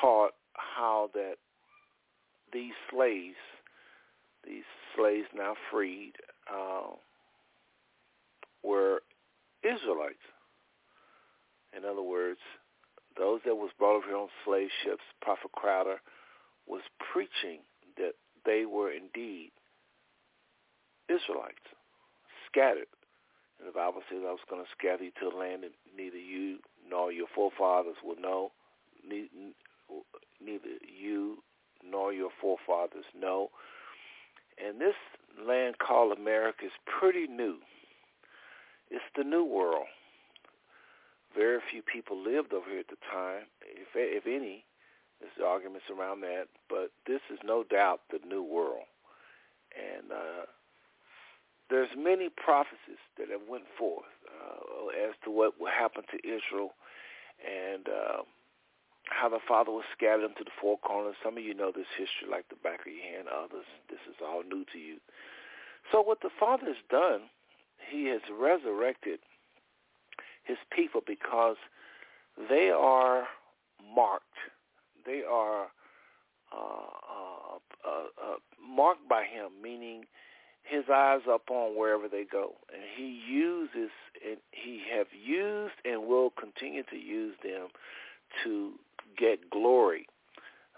taught 0.00 0.32
how 0.54 1.10
that 1.14 1.36
these 2.52 2.72
slaves, 2.90 3.36
these 4.46 4.64
slaves 4.96 5.26
now 5.34 5.54
freed, 5.70 6.12
uh, 6.52 6.90
were 8.62 9.00
Israelites. 9.62 10.16
In 11.76 11.84
other 11.84 12.02
words, 12.02 12.40
those 13.16 13.40
that 13.46 13.54
was 13.54 13.70
brought 13.78 13.96
over 13.96 14.06
here 14.06 14.16
on 14.16 14.28
slave 14.44 14.68
ships, 14.84 15.02
Prophet 15.20 15.52
Crowder 15.52 16.00
was 16.66 16.82
preaching 17.12 17.60
that 17.96 18.12
they 18.44 18.64
were 18.66 18.90
indeed 18.90 19.50
Israelites, 21.12 21.66
scattered. 22.50 22.88
And 23.58 23.68
the 23.68 23.72
Bible 23.72 24.02
says, 24.08 24.20
I 24.26 24.32
was 24.32 24.40
going 24.48 24.64
to 24.64 24.70
scatter 24.76 25.04
you 25.04 25.12
to 25.20 25.28
a 25.28 25.38
land 25.38 25.62
that 25.62 25.72
neither 25.96 26.18
you 26.18 26.58
nor 26.88 27.12
your 27.12 27.28
forefathers 27.34 27.96
will 28.02 28.20
know, 28.20 28.50
neither 29.08 30.74
you 30.82 31.38
nor 31.88 32.12
your 32.12 32.30
forefathers 32.40 33.04
know. 33.18 33.50
And 34.58 34.80
this 34.80 34.94
land 35.46 35.78
called 35.78 36.16
America 36.16 36.66
is 36.66 36.72
pretty 36.86 37.26
new. 37.26 37.56
It's 38.90 39.04
the 39.16 39.24
new 39.24 39.44
world. 39.44 39.86
Very 41.34 41.60
few 41.70 41.82
people 41.82 42.22
lived 42.22 42.52
over 42.52 42.68
here 42.68 42.80
at 42.80 42.88
the 42.88 43.00
time, 43.10 43.46
if 43.62 43.88
if 43.94 44.26
any. 44.26 44.64
There's 45.20 45.48
arguments 45.48 45.86
around 45.88 46.20
that, 46.22 46.48
but 46.68 46.90
this 47.06 47.20
is 47.32 47.38
no 47.44 47.62
doubt 47.62 48.00
the 48.10 48.18
new 48.26 48.42
world. 48.42 48.84
And 49.72 50.10
uh, 50.10 50.44
there's 51.72 51.90
many 51.96 52.28
prophecies 52.28 53.00
that 53.18 53.28
have 53.30 53.48
went 53.48 53.64
forth 53.78 54.12
uh, 54.28 55.08
as 55.08 55.14
to 55.24 55.30
what 55.30 55.58
will 55.58 55.72
happen 55.72 56.04
to 56.12 56.18
Israel 56.20 56.76
and 57.40 57.88
uh, 57.88 58.22
how 59.08 59.28
the 59.28 59.40
Father 59.48 59.72
will 59.72 59.88
scatter 59.96 60.22
them 60.22 60.34
to 60.38 60.44
the 60.44 60.54
four 60.60 60.78
corners. 60.78 61.16
Some 61.24 61.36
of 61.36 61.42
you 61.42 61.54
know 61.54 61.72
this 61.74 61.90
history 61.96 62.28
like 62.30 62.48
the 62.48 62.60
back 62.62 62.80
of 62.86 62.92
your 62.92 63.02
hand. 63.02 63.28
Others, 63.28 63.66
this 63.88 64.04
is 64.08 64.16
all 64.22 64.42
new 64.42 64.64
to 64.72 64.78
you. 64.78 64.98
So 65.90 66.00
what 66.00 66.20
the 66.20 66.30
Father 66.38 66.66
has 66.66 66.82
done, 66.90 67.22
he 67.90 68.06
has 68.06 68.20
resurrected 68.30 69.18
his 70.44 70.58
people 70.70 71.00
because 71.06 71.56
they 72.48 72.70
are 72.70 73.24
marked 73.94 74.38
they 75.04 75.22
are 75.28 75.68
uh, 76.52 76.56
uh, 76.56 77.88
uh, 77.88 78.32
uh, 78.32 78.34
marked 78.60 79.08
by 79.08 79.24
him, 79.24 79.50
meaning 79.62 80.04
his 80.62 80.84
eyes 80.92 81.20
upon 81.28 81.76
wherever 81.76 82.08
they 82.08 82.24
go, 82.24 82.54
and 82.72 82.82
he 82.96 83.20
uses 83.28 83.90
and 84.26 84.38
he 84.52 84.82
have 84.94 85.08
used 85.12 85.74
and 85.84 86.06
will 86.06 86.30
continue 86.30 86.82
to 86.84 86.96
use 86.96 87.34
them 87.42 87.68
to 88.44 88.72
get 89.18 89.50
glory. 89.50 90.06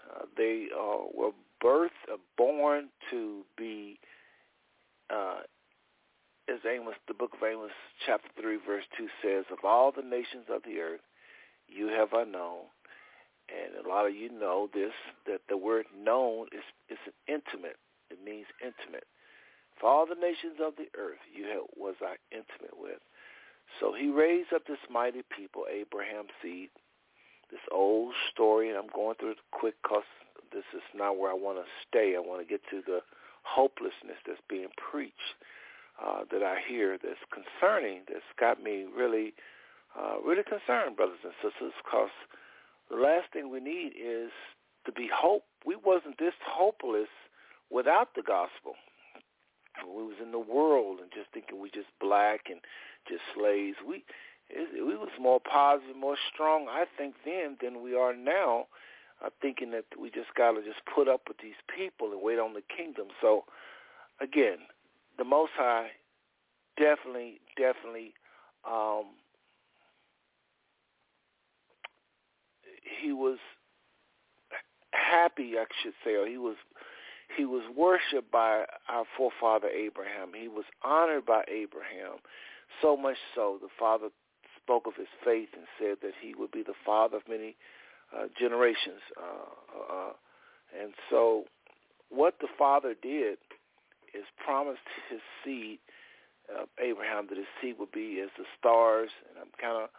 Uh, 0.09 0.25
they 0.37 0.67
uh, 0.75 1.03
were 1.13 1.31
birthed, 1.63 1.89
uh, 2.11 2.17
born 2.37 2.89
to 3.11 3.41
be, 3.57 3.99
uh, 5.09 5.39
as 6.49 6.59
Amos, 6.69 6.95
the 7.07 7.13
book 7.13 7.31
of 7.33 7.47
Amos, 7.47 7.71
chapter 8.05 8.29
three, 8.39 8.57
verse 8.65 8.83
two 8.97 9.07
says, 9.21 9.45
"Of 9.51 9.59
all 9.63 9.91
the 9.91 10.03
nations 10.03 10.45
of 10.49 10.63
the 10.63 10.79
earth, 10.79 11.01
you 11.67 11.87
have 11.87 12.13
I 12.13 12.23
known, 12.23 12.65
and 13.49 13.85
a 13.85 13.87
lot 13.87 14.05
of 14.07 14.15
you 14.15 14.29
know 14.29 14.69
this, 14.73 14.93
that 15.25 15.41
the 15.49 15.57
word 15.57 15.85
known 15.97 16.47
is, 16.51 16.63
is 16.89 17.13
intimate. 17.27 17.77
It 18.09 18.23
means 18.23 18.45
intimate. 18.61 19.05
For 19.79 19.89
all 19.89 20.05
the 20.05 20.15
nations 20.15 20.57
of 20.63 20.75
the 20.77 20.87
earth 20.97 21.19
you 21.33 21.67
was 21.75 21.95
I 22.01 22.15
intimate 22.31 22.79
with. 22.79 22.99
So 23.79 23.93
he 23.93 24.09
raised 24.09 24.53
up 24.53 24.65
this 24.67 24.79
mighty 24.89 25.23
people, 25.35 25.65
Abraham's 25.69 26.31
seed, 26.41 26.69
this 27.51 27.61
old 27.71 28.13
story, 28.31 28.69
and 28.69 28.77
I'm 28.77 28.89
going 28.93 29.15
through 29.15 29.31
it 29.31 29.37
quick 29.51 29.75
because 29.83 30.07
this 30.53 30.63
is 30.73 30.83
not 30.95 31.17
where 31.17 31.31
I 31.31 31.35
want 31.35 31.57
to 31.57 31.65
stay. 31.87 32.15
I 32.15 32.19
want 32.19 32.41
to 32.41 32.47
get 32.47 32.61
to 32.71 32.81
the 32.85 32.99
hopelessness 33.43 34.17
that's 34.25 34.39
being 34.49 34.69
preached 34.77 35.35
uh, 36.03 36.23
that 36.31 36.43
I 36.43 36.57
hear 36.67 36.97
that's 36.97 37.19
concerning, 37.31 38.01
that's 38.07 38.25
got 38.39 38.61
me 38.61 38.85
really, 38.95 39.33
uh, 39.97 40.19
really 40.25 40.43
concerned, 40.43 40.95
brothers 40.95 41.19
and 41.23 41.33
sisters, 41.43 41.73
because 41.83 42.09
the 42.89 42.97
last 42.97 43.31
thing 43.33 43.49
we 43.49 43.59
need 43.59 43.93
is 43.95 44.31
to 44.85 44.91
be 44.91 45.09
hope. 45.13 45.43
We 45.65 45.75
wasn't 45.75 46.17
this 46.17 46.33
hopeless 46.45 47.09
without 47.69 48.15
the 48.15 48.21
gospel. 48.21 48.75
We 49.83 50.03
was 50.03 50.17
in 50.21 50.31
the 50.31 50.39
world 50.39 50.99
and 51.01 51.11
just 51.11 51.31
thinking 51.33 51.59
we 51.59 51.69
just 51.69 51.89
black 51.99 52.47
and 52.49 52.61
just 53.07 53.21
slaves. 53.35 53.77
We 53.87 54.03
it, 54.49 54.85
we 54.85 54.95
was 54.95 55.09
more 55.19 55.39
positive, 55.41 55.95
more 55.95 56.17
strong, 56.33 56.67
I 56.69 56.85
think, 56.97 57.15
then 57.25 57.57
than 57.61 57.81
we 57.83 57.95
are 57.95 58.15
now. 58.15 58.67
uh, 59.23 59.29
thinking 59.41 59.71
that 59.71 59.85
we 59.99 60.09
just 60.09 60.33
got 60.35 60.51
to 60.51 60.61
just 60.61 60.81
put 60.93 61.07
up 61.07 61.21
with 61.27 61.37
these 61.37 61.59
people 61.73 62.11
and 62.11 62.21
wait 62.21 62.39
on 62.39 62.53
the 62.53 62.61
kingdom. 62.75 63.07
So, 63.21 63.45
again, 64.21 64.57
the 65.17 65.23
Most 65.23 65.51
High 65.55 65.91
definitely, 66.77 67.39
definitely, 67.57 68.13
um, 68.69 69.05
he 73.01 73.11
was 73.13 73.37
happy, 74.91 75.53
I 75.57 75.65
should 75.81 75.93
say, 76.03 76.15
or 76.15 76.27
he 76.27 76.37
was 76.37 76.55
he 77.35 77.45
was 77.45 77.63
worshipped 77.75 78.31
by 78.31 78.65
our 78.89 79.05
forefather 79.17 79.67
Abraham. 79.67 80.31
He 80.39 80.47
was 80.47 80.65
honored 80.83 81.25
by 81.25 81.43
Abraham, 81.47 82.19
so 82.81 82.95
much 82.95 83.17
so 83.33 83.57
the 83.61 83.69
father 83.79 84.09
spoke 84.61 84.87
of 84.87 84.95
his 84.95 85.07
faith 85.23 85.49
and 85.53 85.65
said 85.79 85.97
that 86.01 86.13
he 86.21 86.33
would 86.35 86.51
be 86.51 86.63
the 86.63 86.73
father 86.85 87.17
of 87.17 87.23
many 87.29 87.55
uh, 88.15 88.25
generations. 88.39 89.01
Uh, 89.17 89.93
uh, 89.93 90.13
and 90.81 90.93
so 91.09 91.45
what 92.09 92.35
the 92.41 92.47
father 92.57 92.95
did 92.99 93.37
is 94.13 94.25
promised 94.43 94.85
his 95.09 95.19
seed, 95.43 95.79
uh, 96.49 96.65
Abraham, 96.81 97.27
that 97.29 97.37
his 97.37 97.47
seed 97.61 97.75
would 97.79 97.91
be 97.91 98.21
as 98.23 98.29
the 98.37 98.45
stars. 98.57 99.09
And 99.29 99.37
I'm 99.39 99.51
kind 99.59 99.83
of 99.83 99.89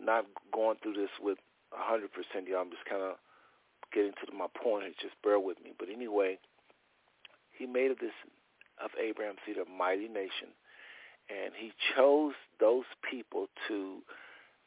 not 0.00 0.26
going 0.52 0.78
through 0.82 0.94
this 0.94 1.10
with 1.20 1.38
100%, 1.72 2.08
y'all. 2.48 2.60
I'm 2.60 2.70
just 2.70 2.84
kind 2.84 3.02
of 3.02 3.16
getting 3.92 4.12
to 4.12 4.32
my 4.36 4.46
point. 4.60 4.84
Just 5.00 5.14
bear 5.22 5.38
with 5.38 5.62
me. 5.62 5.72
But 5.78 5.88
anyway, 5.88 6.38
he 7.58 7.66
made 7.66 7.90
of 7.90 7.98
this 7.98 8.12
of 8.82 8.90
Abraham's 9.00 9.38
seed 9.46 9.56
a 9.56 9.70
mighty 9.70 10.08
nation, 10.08 10.50
and 11.30 11.52
he 11.56 11.72
chose 11.96 12.34
those 12.60 12.84
people 13.08 13.46
to 13.68 13.98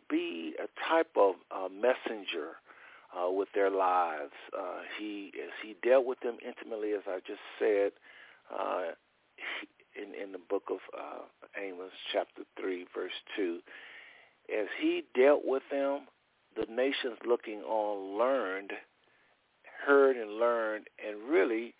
be 0.10 0.54
a 0.60 0.67
type 0.89 1.12
of 1.15 1.36
uh, 1.52 1.67
messenger 1.69 2.56
uh, 3.15 3.30
with 3.30 3.50
their 3.54 3.69
lives. 3.69 4.34
Uh, 4.58 4.82
he 5.00 5.32
as 5.43 5.52
he 5.63 5.76
dealt 5.88 6.06
with 6.06 6.19
them 6.21 6.38
intimately, 6.45 6.93
as 6.93 7.04
I 7.08 7.19
just 7.26 7.41
said 7.60 7.91
uh, 8.56 8.91
in 9.95 10.13
in 10.21 10.32
the 10.32 10.39
book 10.50 10.63
of 10.69 10.80
uh, 10.97 11.23
Amos, 11.62 11.91
chapter 12.12 12.43
three, 12.60 12.86
verse 12.95 13.12
two. 13.36 13.60
As 14.50 14.67
he 14.80 15.04
dealt 15.13 15.41
with 15.43 15.63
them, 15.69 16.08
the 16.56 16.65
nations 16.73 17.17
looking 17.28 17.60
on 17.62 18.17
learned, 18.17 18.71
heard 19.86 20.15
and 20.15 20.39
learned, 20.39 20.88
and 21.06 21.30
really 21.30 21.73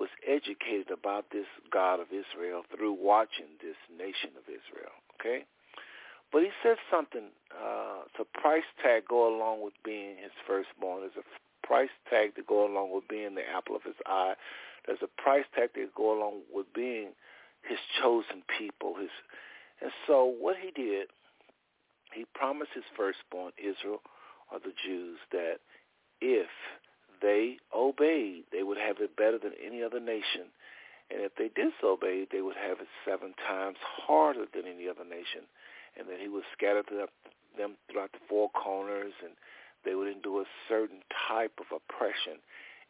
was 0.00 0.08
educated 0.24 0.88
about 0.88 1.28
this 1.30 1.44
God 1.70 2.00
of 2.00 2.08
Israel 2.08 2.64
through 2.72 2.96
watching 2.96 3.60
this 3.60 3.76
nation 3.92 4.32
of 4.32 4.48
Israel. 4.48 4.96
Okay, 5.20 5.44
but 6.32 6.40
he 6.40 6.48
said 6.64 6.80
something. 6.90 7.28
Uh, 7.52 8.08
it's 8.08 8.16
a 8.16 8.40
price 8.40 8.64
tag 8.82 9.04
go 9.06 9.28
along 9.28 9.62
with 9.62 9.74
being 9.84 10.16
his 10.16 10.32
firstborn. 10.48 11.04
There's 11.04 11.20
a 11.20 11.66
price 11.66 11.92
tag 12.08 12.34
to 12.36 12.42
go 12.42 12.64
along 12.64 12.94
with 12.94 13.06
being 13.08 13.34
the 13.34 13.44
apple 13.44 13.76
of 13.76 13.82
his 13.82 14.00
eye. 14.06 14.34
There's 14.86 15.04
a 15.04 15.22
price 15.22 15.44
tag 15.54 15.74
to 15.74 15.86
go 15.94 16.16
along 16.16 16.48
with 16.50 16.72
being 16.74 17.12
his 17.68 17.78
chosen 18.00 18.40
people. 18.58 18.96
His, 18.96 19.12
and 19.82 19.92
so 20.06 20.24
what 20.24 20.56
he 20.56 20.72
did, 20.72 21.08
he 22.14 22.24
promised 22.34 22.72
his 22.74 22.88
firstborn, 22.96 23.52
Israel, 23.60 24.00
or 24.50 24.58
the 24.58 24.72
Jews, 24.80 25.18
that 25.30 25.60
if 26.22 26.48
they 27.20 27.56
obeyed, 27.74 28.44
they 28.52 28.62
would 28.62 28.78
have 28.78 28.96
it 29.00 29.16
better 29.16 29.38
than 29.38 29.52
any 29.64 29.82
other 29.82 30.00
nation. 30.00 30.48
And 31.10 31.22
if 31.22 31.34
they 31.34 31.50
disobeyed, 31.50 32.28
they 32.30 32.40
would 32.40 32.56
have 32.56 32.80
it 32.80 32.88
seven 33.04 33.34
times 33.48 33.76
harder 33.82 34.46
than 34.54 34.64
any 34.66 34.88
other 34.88 35.04
nation 35.04 35.42
and 35.98 36.08
that 36.08 36.20
he 36.20 36.28
would 36.28 36.44
scatter 36.52 36.82
them 37.56 37.76
throughout 37.90 38.12
the 38.12 38.18
four 38.28 38.50
corners, 38.50 39.12
and 39.22 39.32
they 39.84 39.94
would 39.94 40.08
endure 40.08 40.42
a 40.42 40.52
certain 40.68 41.00
type 41.28 41.52
of 41.58 41.66
oppression. 41.74 42.38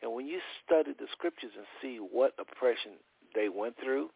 And 0.03 0.13
when 0.13 0.27
you 0.27 0.41
study 0.65 0.93
the 0.99 1.07
scriptures 1.13 1.53
and 1.57 1.67
see 1.81 1.99
what 1.99 2.35
oppression 2.39 2.93
they 3.35 3.49
went 3.49 3.77
through, 3.83 4.11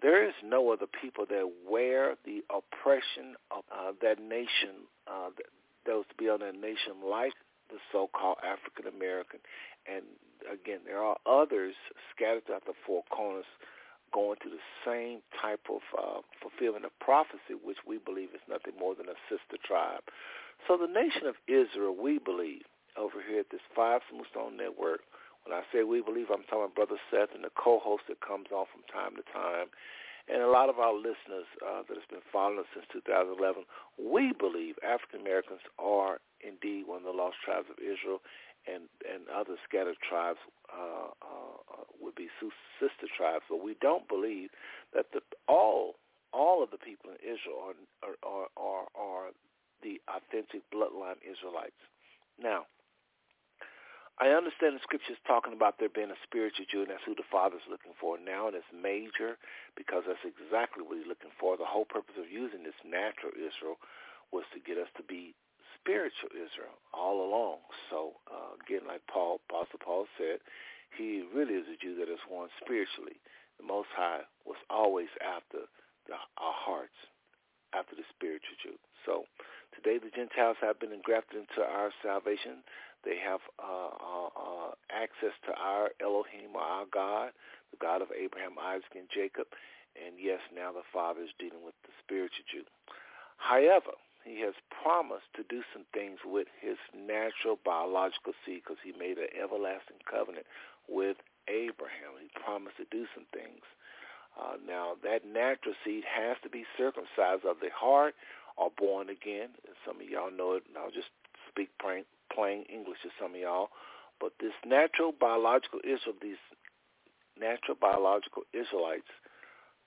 there 0.00 0.26
is 0.26 0.34
no 0.44 0.72
other 0.72 0.86
people 1.00 1.24
that 1.28 1.50
wear 1.68 2.16
the 2.24 2.42
oppression 2.50 3.36
of 3.50 3.62
uh, 3.70 3.92
that 4.02 4.20
nation, 4.20 4.88
uh, 5.06 5.30
that 5.86 5.94
was 5.94 6.04
to 6.08 6.16
be 6.16 6.28
on 6.28 6.40
that 6.40 6.54
nation 6.54 6.98
like 7.08 7.32
the 7.72 7.82
so-called 7.90 8.38
African 8.44 8.86
American. 8.86 9.40
And 9.88 10.04
again, 10.46 10.84
there 10.84 11.02
are 11.02 11.16
others 11.26 11.74
scattered 12.14 12.46
throughout 12.46 12.66
the 12.66 12.76
four 12.86 13.02
corners 13.10 13.48
going 14.12 14.36
to 14.44 14.50
the 14.52 14.62
same 14.84 15.24
type 15.40 15.64
of 15.72 15.80
uh, 15.96 16.20
fulfillment 16.38 16.84
of 16.84 16.92
prophecy, 17.00 17.56
which 17.56 17.80
we 17.88 17.96
believe 17.96 18.36
is 18.36 18.44
nothing 18.44 18.76
more 18.78 18.94
than 18.94 19.08
a 19.08 19.16
sister 19.26 19.56
tribe. 19.64 20.04
So 20.68 20.76
the 20.76 20.86
nation 20.86 21.26
of 21.26 21.40
Israel, 21.48 21.96
we 21.96 22.20
believe, 22.20 22.68
over 22.94 23.24
here 23.24 23.40
at 23.40 23.50
this 23.50 23.64
Five 23.74 24.04
Smooth 24.12 24.28
Stone 24.30 24.60
Network, 24.60 25.00
when 25.48 25.56
I 25.56 25.64
say 25.72 25.82
we 25.82 26.04
believe, 26.04 26.28
I'm 26.30 26.44
talking 26.46 26.70
Brother 26.76 27.00
Seth 27.10 27.34
and 27.34 27.42
the 27.42 27.50
co-host 27.56 28.04
that 28.06 28.20
comes 28.20 28.52
on 28.54 28.68
from 28.70 28.84
time 28.92 29.16
to 29.16 29.24
time, 29.32 29.72
and 30.30 30.44
a 30.44 30.52
lot 30.52 30.68
of 30.68 30.78
our 30.78 30.94
listeners 30.94 31.48
uh, 31.64 31.82
that 31.88 31.96
has 31.98 32.06
been 32.06 32.22
following 32.30 32.60
us 32.60 32.70
since 32.70 32.86
2011, 32.92 33.64
we 33.98 34.30
believe 34.30 34.78
African 34.86 35.20
Americans 35.20 35.66
are 35.82 36.22
indeed 36.42 36.86
one 36.86 36.98
of 36.98 37.04
the 37.04 37.16
lost 37.16 37.36
tribes 37.44 37.66
of 37.70 37.78
Israel, 37.78 38.20
and 38.66 38.86
and 39.06 39.26
other 39.28 39.56
scattered 39.66 39.98
tribes 40.02 40.38
uh, 40.70 41.10
uh, 41.22 41.84
would 42.00 42.14
be 42.14 42.28
sister 42.78 43.08
tribes, 43.16 43.44
but 43.48 43.62
we 43.62 43.74
don't 43.80 44.08
believe 44.08 44.50
that 44.94 45.06
the 45.12 45.20
all 45.48 45.96
all 46.32 46.62
of 46.62 46.70
the 46.70 46.78
people 46.78 47.10
in 47.10 47.18
Israel 47.22 47.74
are 48.02 48.16
are 48.22 48.48
are, 48.56 48.86
are 48.94 49.28
the 49.82 50.00
authentic 50.08 50.62
bloodline 50.70 51.18
Israelites. 51.26 51.78
Now, 52.38 52.66
I 54.20 54.30
understand 54.30 54.76
the 54.76 54.86
scriptures 54.86 55.18
talking 55.26 55.52
about 55.52 55.78
there 55.78 55.90
being 55.90 56.14
a 56.14 56.22
spiritual 56.22 56.66
Jew, 56.70 56.86
and 56.86 56.90
that's 56.90 57.02
who 57.04 57.14
the 57.18 57.26
Father's 57.26 57.66
looking 57.66 57.96
for 57.98 58.18
now, 58.20 58.46
and 58.46 58.54
it's 58.54 58.70
major 58.70 59.38
because 59.74 60.04
that's 60.06 60.22
exactly 60.22 60.84
what 60.84 60.98
he's 60.98 61.10
looking 61.10 61.34
for. 61.40 61.56
The 61.56 61.66
whole 61.66 61.86
purpose 61.88 62.14
of 62.14 62.30
using 62.30 62.62
this 62.62 62.78
natural 62.86 63.34
Israel 63.34 63.82
was 64.30 64.44
to 64.54 64.60
get 64.60 64.78
us 64.78 64.88
to 64.96 65.02
be 65.02 65.34
spiritual 65.82 66.30
Israel 66.30 66.78
all 66.94 67.26
along. 67.26 67.58
So 67.90 68.14
uh, 68.30 68.54
again, 68.62 68.86
like 68.86 69.02
Paul, 69.10 69.42
Apostle 69.50 69.82
Paul 69.82 70.06
said, 70.14 70.38
he 70.96 71.26
really 71.34 71.58
is 71.58 71.66
a 71.66 71.76
Jew 71.80 71.98
that 71.98 72.12
is 72.12 72.22
one 72.28 72.48
spiritually. 72.62 73.18
The 73.58 73.66
Most 73.66 73.90
High 73.96 74.22
was 74.46 74.60
always 74.70 75.10
after 75.18 75.66
the, 76.06 76.14
our 76.38 76.54
hearts, 76.54 76.96
after 77.74 77.96
the 77.96 78.06
spiritual 78.14 78.56
Jew. 78.62 78.76
So 79.04 79.26
today 79.74 79.98
the 79.98 80.12
Gentiles 80.14 80.60
have 80.62 80.78
been 80.78 80.92
engrafted 80.92 81.42
into 81.42 81.64
our 81.64 81.90
salvation. 82.04 82.62
They 83.02 83.18
have 83.18 83.42
uh, 83.58 83.98
uh, 83.98 84.30
uh, 84.30 84.70
access 84.94 85.34
to 85.50 85.52
our 85.58 85.90
Elohim, 85.98 86.54
our 86.54 86.86
God, 86.86 87.34
the 87.74 87.80
God 87.80 87.98
of 87.98 88.14
Abraham, 88.14 88.54
Isaac, 88.62 88.94
and 88.94 89.10
Jacob. 89.10 89.50
And 89.98 90.16
yes, 90.20 90.40
now 90.54 90.70
the 90.70 90.86
Father 90.92 91.24
is 91.26 91.34
dealing 91.40 91.64
with 91.64 91.74
the 91.82 91.92
spiritual 92.04 92.46
Jew. 92.46 92.64
However, 93.42 93.98
he 94.24 94.40
has 94.42 94.54
promised 94.70 95.26
to 95.34 95.42
do 95.48 95.62
some 95.72 95.84
things 95.92 96.18
with 96.24 96.46
his 96.60 96.78
natural 96.94 97.58
biological 97.64 98.32
seed 98.44 98.62
because 98.64 98.80
he 98.82 98.92
made 98.94 99.18
an 99.18 99.30
everlasting 99.34 100.02
covenant 100.08 100.46
with 100.88 101.16
Abraham. 101.48 102.18
He 102.20 102.30
promised 102.38 102.76
to 102.78 102.86
do 102.90 103.06
some 103.14 103.26
things. 103.34 103.66
Uh, 104.38 104.56
now, 104.64 104.96
that 105.04 105.26
natural 105.26 105.74
seed 105.84 106.04
has 106.08 106.36
to 106.42 106.48
be 106.48 106.64
circumcised 106.78 107.44
of 107.44 107.60
the 107.60 107.68
heart 107.74 108.14
or 108.56 108.70
born 108.78 109.10
again. 109.10 109.50
Some 109.84 110.00
of 110.00 110.08
y'all 110.08 110.30
know 110.32 110.54
it, 110.54 110.64
and 110.68 110.78
I'll 110.78 110.94
just 110.94 111.12
speak 111.48 111.68
plain, 111.80 112.04
plain 112.32 112.64
English 112.72 113.02
to 113.02 113.10
some 113.20 113.34
of 113.34 113.40
y'all. 113.40 113.68
But 114.20 114.32
this 114.40 114.54
natural 114.64 115.12
biological 115.12 115.80
Israel, 115.84 116.16
these 116.22 116.40
natural 117.38 117.76
biological 117.76 118.44
Israelites 118.52 119.10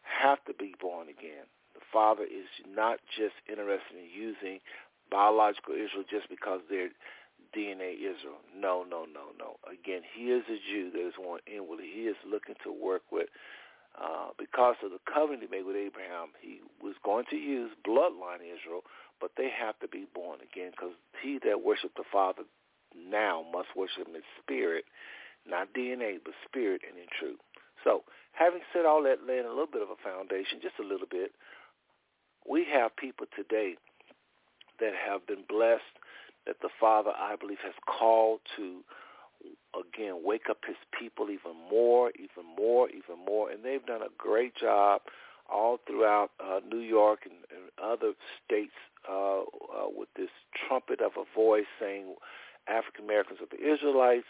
have 0.04 0.44
to 0.46 0.54
be 0.54 0.76
born 0.80 1.10
again. 1.10 1.50
Father 1.96 2.28
is 2.28 2.52
not 2.68 3.00
just 3.16 3.40
interested 3.48 3.96
in 3.96 4.12
using 4.12 4.60
biological 5.08 5.80
Israel 5.80 6.04
just 6.04 6.28
because 6.28 6.60
they're 6.68 6.92
DNA 7.56 7.96
Israel. 7.96 8.44
No, 8.52 8.84
no, 8.84 9.08
no, 9.08 9.32
no. 9.40 9.56
Again, 9.64 10.04
he 10.04 10.28
is 10.36 10.44
a 10.52 10.60
Jew 10.60 10.92
that 10.92 11.08
is 11.08 11.16
one 11.16 11.40
inwardly. 11.48 11.88
He 11.88 12.12
is 12.12 12.20
looking 12.28 12.60
to 12.68 12.72
work 12.76 13.08
with, 13.16 13.32
uh, 13.96 14.36
because 14.36 14.76
of 14.84 14.92
the 14.92 15.00
covenant 15.08 15.48
he 15.48 15.48
made 15.48 15.64
with 15.64 15.80
Abraham, 15.80 16.36
he 16.44 16.60
was 16.84 17.00
going 17.00 17.24
to 17.32 17.40
use 17.40 17.72
bloodline 17.88 18.44
Israel, 18.44 18.84
but 19.24 19.32
they 19.40 19.48
have 19.48 19.80
to 19.80 19.88
be 19.88 20.04
born 20.12 20.44
again 20.44 20.76
because 20.76 21.00
he 21.24 21.40
that 21.48 21.64
worshiped 21.64 21.96
the 21.96 22.04
Father 22.12 22.44
now 22.92 23.40
must 23.56 23.72
worship 23.72 24.04
him 24.04 24.20
in 24.20 24.28
spirit, 24.44 24.84
not 25.48 25.72
DNA, 25.72 26.20
but 26.20 26.36
spirit 26.44 26.82
and 26.84 27.00
in 27.00 27.08
truth. 27.16 27.40
So, 27.88 28.04
having 28.34 28.68
said 28.74 28.84
all 28.84 29.04
that, 29.04 29.24
laying 29.24 29.46
a 29.48 29.56
little 29.56 29.72
bit 29.72 29.82
of 29.82 29.96
a 29.96 30.00
foundation, 30.04 30.60
just 30.60 30.76
a 30.80 30.84
little 30.84 31.08
bit, 31.08 31.32
we 32.50 32.66
have 32.72 32.96
people 32.96 33.26
today 33.36 33.76
that 34.80 34.94
have 35.08 35.26
been 35.28 35.44
blessed 35.48 35.84
that 36.46 36.62
the 36.62 36.70
Father, 36.80 37.12
I 37.18 37.36
believe, 37.36 37.58
has 37.64 37.74
called 37.88 38.40
to, 38.56 38.82
again, 39.74 40.22
wake 40.24 40.50
up 40.50 40.60
his 40.68 40.76
people 40.98 41.30
even 41.30 41.54
more, 41.70 42.12
even 42.16 42.46
more, 42.58 42.90
even 42.90 43.26
more. 43.26 43.50
And 43.50 43.64
they've 43.64 43.86
done 43.86 44.02
a 44.02 44.14
great 44.18 44.56
job 44.56 45.02
all 45.52 45.80
throughout 45.88 46.32
uh, 46.40 46.60
New 46.70 46.80
York 46.80 47.22
and, 47.26 47.34
and 47.52 47.70
other 47.84 48.14
states 48.46 48.74
uh, 49.10 49.42
uh, 49.42 49.44
with 49.96 50.10
this 50.16 50.30
trumpet 50.68 51.02
of 51.02 51.12
a 51.18 51.26
voice 51.36 51.66
saying, 51.80 52.16
African 52.68 53.06
Americans 53.06 53.40
are 53.42 53.58
the 53.58 53.74
Israelites. 53.74 54.28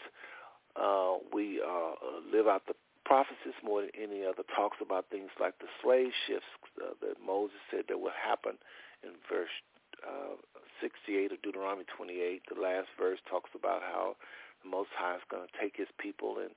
Uh, 0.74 1.14
we 1.32 1.60
uh, 1.60 1.92
live 2.30 2.46
out 2.46 2.62
the 2.66 2.74
prophecies 3.06 3.54
more 3.62 3.86
than 3.86 3.94
any 3.94 4.26
other. 4.26 4.42
Talks 4.50 4.82
about 4.82 5.06
things 5.14 5.30
like 5.38 5.54
the 5.62 5.70
slave 5.78 6.10
ships 6.26 6.50
uh, 6.82 6.98
that 7.00 7.22
Moses 7.22 7.62
said 7.70 7.86
that 7.88 8.02
would 8.02 8.18
happen 8.18 8.58
in 9.06 9.14
verse 9.30 9.54
uh, 10.02 10.34
68 10.82 11.32
of 11.32 11.42
Deuteronomy 11.42 11.86
28. 11.96 12.42
The 12.50 12.60
last 12.60 12.90
verse 12.98 13.22
talks 13.30 13.50
about 13.54 13.80
how 13.80 14.18
the 14.62 14.68
Most 14.68 14.90
High 14.98 15.16
is 15.16 15.26
going 15.30 15.46
to 15.46 15.54
take 15.54 15.78
his 15.78 15.88
people 16.02 16.42
and, 16.42 16.52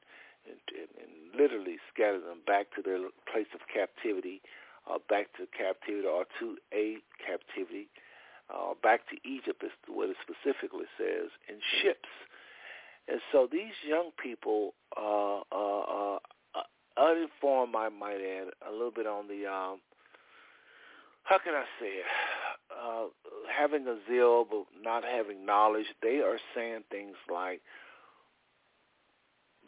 and, 0.49 0.59
and, 0.73 0.89
and 0.97 1.11
literally 1.37 1.77
scatter 1.93 2.19
them 2.19 2.41
back 2.49 2.73
to 2.75 2.81
their 2.81 2.99
place 3.29 3.49
of 3.53 3.61
captivity, 3.69 4.41
uh, 4.89 4.97
back 5.07 5.29
to 5.37 5.45
captivity 5.53 6.09
or 6.09 6.25
to 6.41 6.57
a 6.73 6.97
captivity, 7.21 7.87
uh, 8.49 8.73
back 8.81 9.05
to 9.13 9.15
Egypt 9.21 9.61
is 9.63 9.71
what 9.87 10.09
it 10.09 10.17
specifically 10.25 10.89
says, 10.97 11.29
in 11.47 11.61
ships. 11.81 12.09
And 13.07 13.21
so 13.31 13.47
these 13.49 13.77
young 13.85 14.11
people, 14.21 14.73
uh, 14.97 15.41
uh, 15.51 15.81
uh, 15.81 16.19
uninformed, 16.99 17.75
I 17.75 17.89
might 17.89 18.19
add, 18.19 18.49
a 18.67 18.71
little 18.71 18.91
bit 18.91 19.07
on 19.07 19.27
the, 19.27 19.47
um, 19.47 19.79
how 21.23 21.37
can 21.37 21.53
I 21.53 21.63
say 21.79 21.87
it, 21.87 22.05
uh, 22.69 23.05
having 23.55 23.87
a 23.87 23.97
zeal 24.09 24.45
but 24.49 24.65
not 24.81 25.03
having 25.03 25.45
knowledge, 25.45 25.85
they 26.01 26.19
are 26.19 26.37
saying 26.55 26.83
things 26.91 27.15
like, 27.31 27.61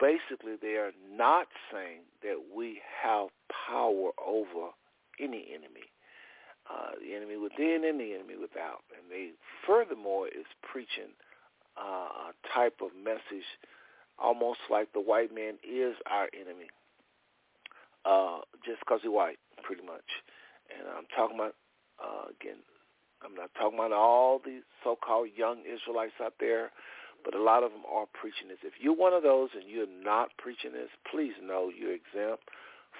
basically 0.00 0.56
they 0.60 0.76
are 0.76 0.92
not 1.10 1.46
saying 1.72 2.00
that 2.22 2.36
we 2.54 2.80
have 3.02 3.28
power 3.68 4.10
over 4.24 4.70
any 5.20 5.46
enemy. 5.54 5.86
Uh, 6.70 6.92
the 7.00 7.14
enemy 7.14 7.36
within 7.36 7.82
and 7.84 7.98
the 7.98 8.14
enemy 8.14 8.34
without. 8.40 8.82
And 8.96 9.10
they 9.10 9.30
furthermore 9.66 10.28
is 10.28 10.46
preaching 10.62 11.10
uh, 11.76 12.30
a 12.30 12.32
type 12.54 12.80
of 12.80 12.90
message 12.96 13.46
almost 14.18 14.60
like 14.70 14.92
the 14.92 15.00
white 15.00 15.34
man 15.34 15.54
is 15.68 15.94
our 16.06 16.28
enemy 16.32 16.70
uh, 18.04 18.40
just 18.64 18.80
because 18.80 19.00
he's 19.02 19.10
white, 19.10 19.38
pretty 19.62 19.82
much. 19.82 20.06
And 20.70 20.88
I'm 20.88 21.06
talking 21.14 21.36
about, 21.36 21.54
uh, 22.02 22.30
again, 22.30 22.58
I'm 23.24 23.34
not 23.34 23.50
talking 23.54 23.78
about 23.78 23.92
all 23.92 24.40
the 24.42 24.62
so-called 24.82 25.28
young 25.36 25.62
Israelites 25.62 26.18
out 26.22 26.34
there, 26.40 26.70
but 27.24 27.34
a 27.34 27.42
lot 27.42 27.62
of 27.62 27.70
them 27.70 27.86
are 27.86 28.06
preaching 28.12 28.48
this. 28.48 28.58
If 28.62 28.74
you're 28.80 28.96
one 28.96 29.12
of 29.12 29.22
those 29.22 29.50
and 29.54 29.68
you're 29.68 29.86
not 29.86 30.30
preaching 30.38 30.72
this, 30.72 30.90
please 31.10 31.34
know 31.42 31.70
you're 31.70 31.94
exempt 31.94 32.42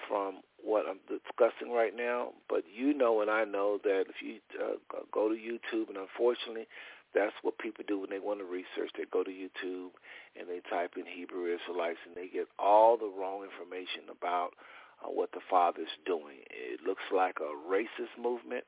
from 0.07 0.41
what 0.63 0.85
I'm 0.87 0.99
discussing 1.07 1.73
right 1.73 1.95
now. 1.95 2.31
But 2.47 2.63
you 2.73 2.93
know 2.93 3.21
and 3.21 3.29
I 3.29 3.43
know 3.43 3.79
that 3.83 4.05
if 4.07 4.23
you 4.23 4.39
uh, 4.55 4.79
go 5.11 5.27
to 5.27 5.35
YouTube, 5.35 5.89
and 5.89 5.97
unfortunately, 5.97 6.67
that's 7.13 7.35
what 7.43 7.59
people 7.59 7.83
do 7.87 7.99
when 7.99 8.09
they 8.09 8.19
want 8.19 8.39
to 8.39 8.45
research. 8.45 8.89
They 8.97 9.05
go 9.11 9.23
to 9.23 9.29
YouTube 9.29 9.93
and 10.39 10.49
they 10.49 10.61
type 10.69 10.93
in 10.97 11.05
Hebrew 11.05 11.45
Israelites, 11.53 11.99
and 12.07 12.15
they 12.15 12.27
get 12.27 12.47
all 12.57 12.97
the 12.97 13.11
wrong 13.11 13.43
information 13.43 14.09
about 14.09 14.51
uh, 15.03 15.11
what 15.11 15.31
the 15.31 15.41
father's 15.49 15.93
doing. 16.05 16.43
It 16.49 16.79
looks 16.85 17.03
like 17.13 17.37
a 17.39 17.51
racist 17.69 18.21
movement. 18.21 18.65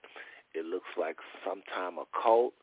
It 0.53 0.65
looks 0.65 0.89
like 0.97 1.17
sometime 1.43 1.97
a 1.97 2.05
cult. 2.21 2.53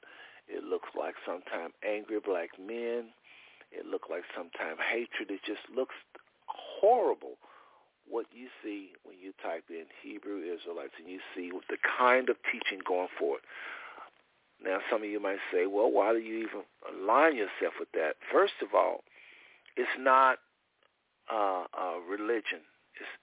It 0.48 0.64
looks 0.64 0.88
like 0.98 1.14
sometime 1.26 1.70
angry 1.86 2.20
black 2.24 2.50
men. 2.58 3.12
It 3.70 3.86
looks 3.86 4.08
like 4.10 4.24
sometime 4.36 4.76
hatred. 4.78 5.30
It 5.30 5.40
just 5.46 5.64
looks 5.74 5.94
horrible 6.46 7.38
what 8.08 8.26
you 8.32 8.48
see 8.62 8.92
when 9.04 9.16
you 9.18 9.32
type 9.42 9.64
in 9.70 9.84
Hebrew 10.02 10.42
Israelites 10.42 10.92
and 10.98 11.08
you 11.08 11.20
see 11.34 11.50
the 11.70 11.78
kind 11.98 12.28
of 12.28 12.36
teaching 12.50 12.80
going 12.86 13.08
forward. 13.18 13.40
Now, 14.62 14.78
some 14.90 15.02
of 15.02 15.08
you 15.08 15.20
might 15.20 15.38
say, 15.52 15.66
well, 15.66 15.90
why 15.90 16.12
do 16.12 16.18
you 16.18 16.38
even 16.38 16.62
align 16.86 17.36
yourself 17.36 17.74
with 17.80 17.90
that? 17.94 18.14
First 18.30 18.54
of 18.62 18.74
all, 18.74 19.02
it's 19.76 19.90
not 19.98 20.38
uh, 21.32 21.64
a 21.72 22.00
religion. 22.08 22.60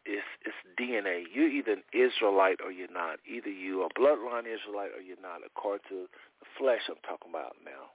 It's, 0.06 0.26
it's, 0.46 0.60
DNA. 0.80 1.24
You're 1.34 1.50
either 1.50 1.74
an 1.74 1.84
Israelite 1.94 2.60
or 2.64 2.72
you're 2.72 2.92
not. 2.92 3.20
Either 3.28 3.50
you 3.50 3.82
are 3.84 3.90
bloodline 4.00 4.48
Israelite 4.48 4.96
or 4.96 5.02
you're 5.04 5.22
not, 5.22 5.42
according 5.46 5.86
to 5.90 6.08
the 6.40 6.48
flesh 6.58 6.82
I'm 6.90 7.02
talking 7.04 7.30
about 7.30 7.56
now. 7.64 7.94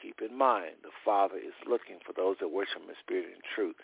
Keep 0.00 0.22
in 0.22 0.36
mind, 0.36 0.80
the 0.82 0.94
Father 1.04 1.36
is 1.36 1.52
looking 1.68 1.98
for 2.06 2.14
those 2.14 2.36
that 2.40 2.48
worship 2.48 2.80
in 2.86 2.94
spirit 3.02 3.34
and 3.34 3.42
truth. 3.54 3.76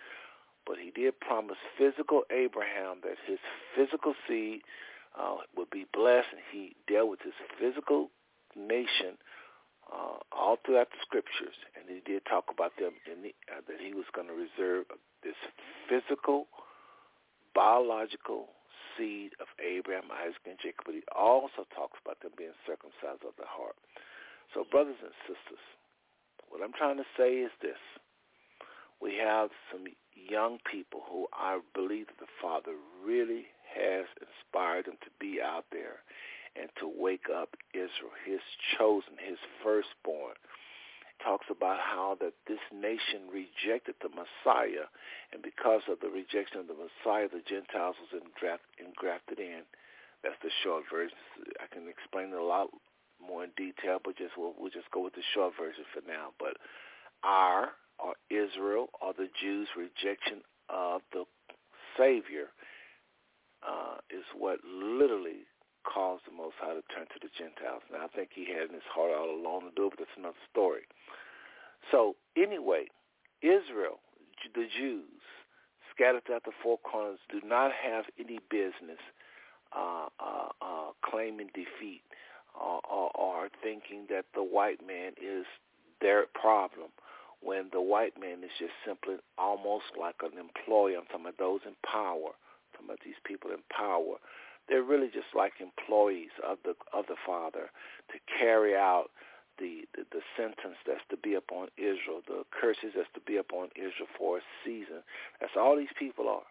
But 0.65 0.79
He 0.79 0.91
did 0.91 1.19
promise 1.21 1.59
physical 1.77 2.23
Abraham 2.31 3.03
that 3.03 3.19
his 3.27 3.39
physical 3.75 4.15
seed 4.27 4.63
uh, 5.19 5.43
would 5.57 5.71
be 5.71 5.87
blessed, 5.93 6.33
and 6.33 6.43
He 6.51 6.77
dealt 6.89 7.11
with 7.11 7.21
his 7.21 7.37
physical 7.61 8.11
nation 8.57 9.19
uh, 9.93 10.19
all 10.33 10.57
throughout 10.65 10.91
the 10.91 11.03
scriptures, 11.03 11.59
and 11.77 11.85
He 11.91 12.01
did 12.07 12.25
talk 12.25 12.47
about 12.49 12.73
them 12.79 12.95
in 13.11 13.23
the, 13.23 13.35
uh, 13.51 13.61
that 13.69 13.79
He 13.83 13.93
was 13.93 14.07
going 14.15 14.29
to 14.29 14.35
reserve 14.35 14.87
this 15.23 15.39
physical 15.89 16.47
biological 17.57 18.53
seed 18.93 19.33
of 19.41 19.49
Abraham, 19.57 20.13
Isaac, 20.13 20.45
and 20.45 20.61
Jacob, 20.61 20.85
but 20.85 20.95
he 20.95 21.03
also 21.17 21.65
talks 21.73 21.97
about 22.05 22.21
them 22.21 22.37
being 22.37 22.53
circumcised 22.69 23.25
of 23.25 23.33
the 23.41 23.49
heart. 23.49 23.77
So 24.53 24.69
brothers 24.69 25.01
and 25.01 25.17
sisters, 25.25 25.65
what 26.53 26.61
I'm 26.61 26.77
trying 26.77 27.01
to 27.01 27.09
say 27.17 27.41
is 27.41 27.51
this. 27.65 27.81
We 29.01 29.17
have 29.17 29.51
some 29.73 29.85
young 30.13 30.59
people 30.71 31.01
who 31.09 31.27
I 31.33 31.61
believe 31.75 32.07
that 32.09 32.21
the 32.21 32.33
Father 32.41 32.77
really 33.05 33.49
has 33.73 34.05
inspired 34.21 34.87
them 34.87 34.97
to 35.05 35.11
be 35.21 35.41
out 35.41 35.65
there 35.73 36.01
and 36.57 36.71
to 36.81 36.89
wake 36.89 37.29
up 37.29 37.57
Israel, 37.75 38.17
his 38.25 38.41
chosen, 38.79 39.21
his 39.21 39.37
firstborn, 39.63 40.37
talks 41.23 41.47
about 41.51 41.79
how 41.81 42.17
that 42.21 42.35
this 42.47 42.63
nation 42.73 43.29
rejected 43.33 43.95
the 44.03 44.11
Messiah, 44.11 44.89
and 45.33 45.43
because 45.43 45.83
of 45.89 46.01
the 46.01 46.09
rejection 46.09 46.61
of 46.61 46.69
the 46.69 46.77
Messiah, 46.77 47.29
the 47.29 47.45
Gentiles 47.45 47.97
was 48.01 48.23
engrafted 48.79 49.39
in. 49.39 49.63
That's 50.23 50.39
the 50.43 50.51
short 50.63 50.85
version. 50.91 51.17
I 51.61 51.67
can 51.73 51.89
explain 51.89 52.33
it 52.33 52.39
a 52.39 52.43
lot 52.43 52.69
more 53.21 53.45
in 53.45 53.51
detail, 53.57 53.99
but 54.03 54.17
just 54.17 54.37
we'll, 54.37 54.55
we'll 54.59 54.71
just 54.71 54.91
go 54.91 55.03
with 55.05 55.15
the 55.15 55.27
short 55.35 55.55
version 55.59 55.85
for 55.93 56.03
now. 56.07 56.33
But 56.39 56.57
our 57.25 57.73
or 57.99 58.15
Israel 58.31 58.89
or 59.01 59.13
the 59.17 59.29
Jews' 59.41 59.69
rejection 59.77 60.45
of 60.69 61.01
the 61.13 61.25
Savior 61.97 62.53
uh, 63.67 63.97
is 64.11 64.25
what 64.37 64.61
literally 64.65 65.49
caused 65.87 66.27
the 66.27 66.35
Most 66.35 66.59
High 66.59 66.75
to 66.75 66.83
turn 66.91 67.07
to 67.07 67.21
the 67.23 67.31
Gentiles. 67.39 67.83
Now, 67.91 68.05
I 68.05 68.11
think 68.11 68.31
he 68.35 68.45
had 68.51 68.69
in 68.69 68.75
his 68.75 68.91
heart 68.91 69.15
all 69.15 69.31
along 69.31 69.71
to 69.71 69.75
do 69.75 69.87
it, 69.87 69.95
but 69.97 70.05
that's 70.05 70.19
another 70.19 70.45
story. 70.51 70.83
So 71.91 72.17
anyway, 72.37 72.91
Israel, 73.43 74.03
the 74.55 74.67
Jews, 74.67 75.23
scattered 75.95 76.27
throughout 76.27 76.45
the 76.45 76.57
four 76.63 76.79
corners, 76.79 77.19
do 77.31 77.41
not 77.47 77.71
have 77.73 78.05
any 78.19 78.41
business 78.51 79.01
uh, 79.75 80.09
uh, 80.21 80.49
uh, 80.61 80.91
claiming 81.05 81.49
defeat 81.55 82.03
or, 82.59 82.81
or, 82.91 83.11
or 83.15 83.49
thinking 83.63 84.07
that 84.09 84.25
the 84.35 84.43
white 84.43 84.85
man 84.87 85.13
is 85.23 85.47
their 86.01 86.27
problem 86.35 86.91
when 87.41 87.69
the 87.73 87.81
white 87.81 88.19
man 88.21 88.43
is 88.43 88.51
just 88.59 88.73
simply 88.87 89.17
almost 89.39 89.85
like 89.99 90.17
an 90.23 90.39
employee. 90.39 90.97
I'm 90.97 91.07
talking 91.07 91.27
about 91.27 91.39
those 91.39 91.61
in 91.67 91.77
power. 91.85 92.33
I'm 92.35 92.71
talking 92.73 92.87
about 92.89 93.01
these 93.05 93.21
people 93.25 93.51
in 93.51 93.63
power. 93.71 94.17
They're 94.69 94.83
really 94.83 95.09
just 95.09 95.31
like 95.35 95.55
employees 95.61 96.35
of 96.47 96.59
the 96.65 96.75
of 96.93 97.07
the 97.07 97.17
Father 97.27 97.71
to 98.13 98.19
carry 98.39 98.75
out 98.75 99.11
the, 99.59 99.89
the, 99.95 100.05
the 100.13 100.21
sentence 100.37 100.77
that's 100.87 101.01
to 101.11 101.17
be 101.17 101.35
upon 101.35 101.69
Israel, 101.79 102.21
the 102.27 102.43
curses 102.53 102.93
that's 102.95 103.09
to 103.15 103.21
be 103.21 103.37
upon 103.39 103.69
Israel 103.77 104.09
for 104.19 104.39
a 104.39 104.41
season. 104.65 105.01
That's 105.41 105.57
all 105.57 105.77
these 105.77 105.95
people 105.99 106.29
are. 106.29 106.45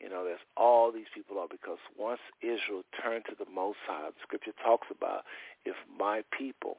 You 0.00 0.10
know, 0.10 0.24
that's 0.28 0.42
all 0.56 0.92
these 0.92 1.10
people 1.14 1.38
are 1.38 1.48
because 1.50 1.78
once 1.98 2.20
Israel 2.42 2.82
turned 3.02 3.24
to 3.26 3.34
the 3.38 3.50
Most 3.50 3.78
High, 3.86 4.10
the 4.10 4.22
Scripture 4.22 4.52
talks 4.62 4.88
about 4.90 5.24
if 5.64 5.76
my 5.98 6.22
people, 6.36 6.78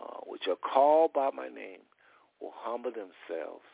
uh, 0.00 0.24
which 0.26 0.48
are 0.48 0.56
called 0.56 1.12
by 1.12 1.30
my 1.34 1.48
name, 1.48 1.84
will 2.40 2.54
humble 2.54 2.90
themselves, 2.90 3.66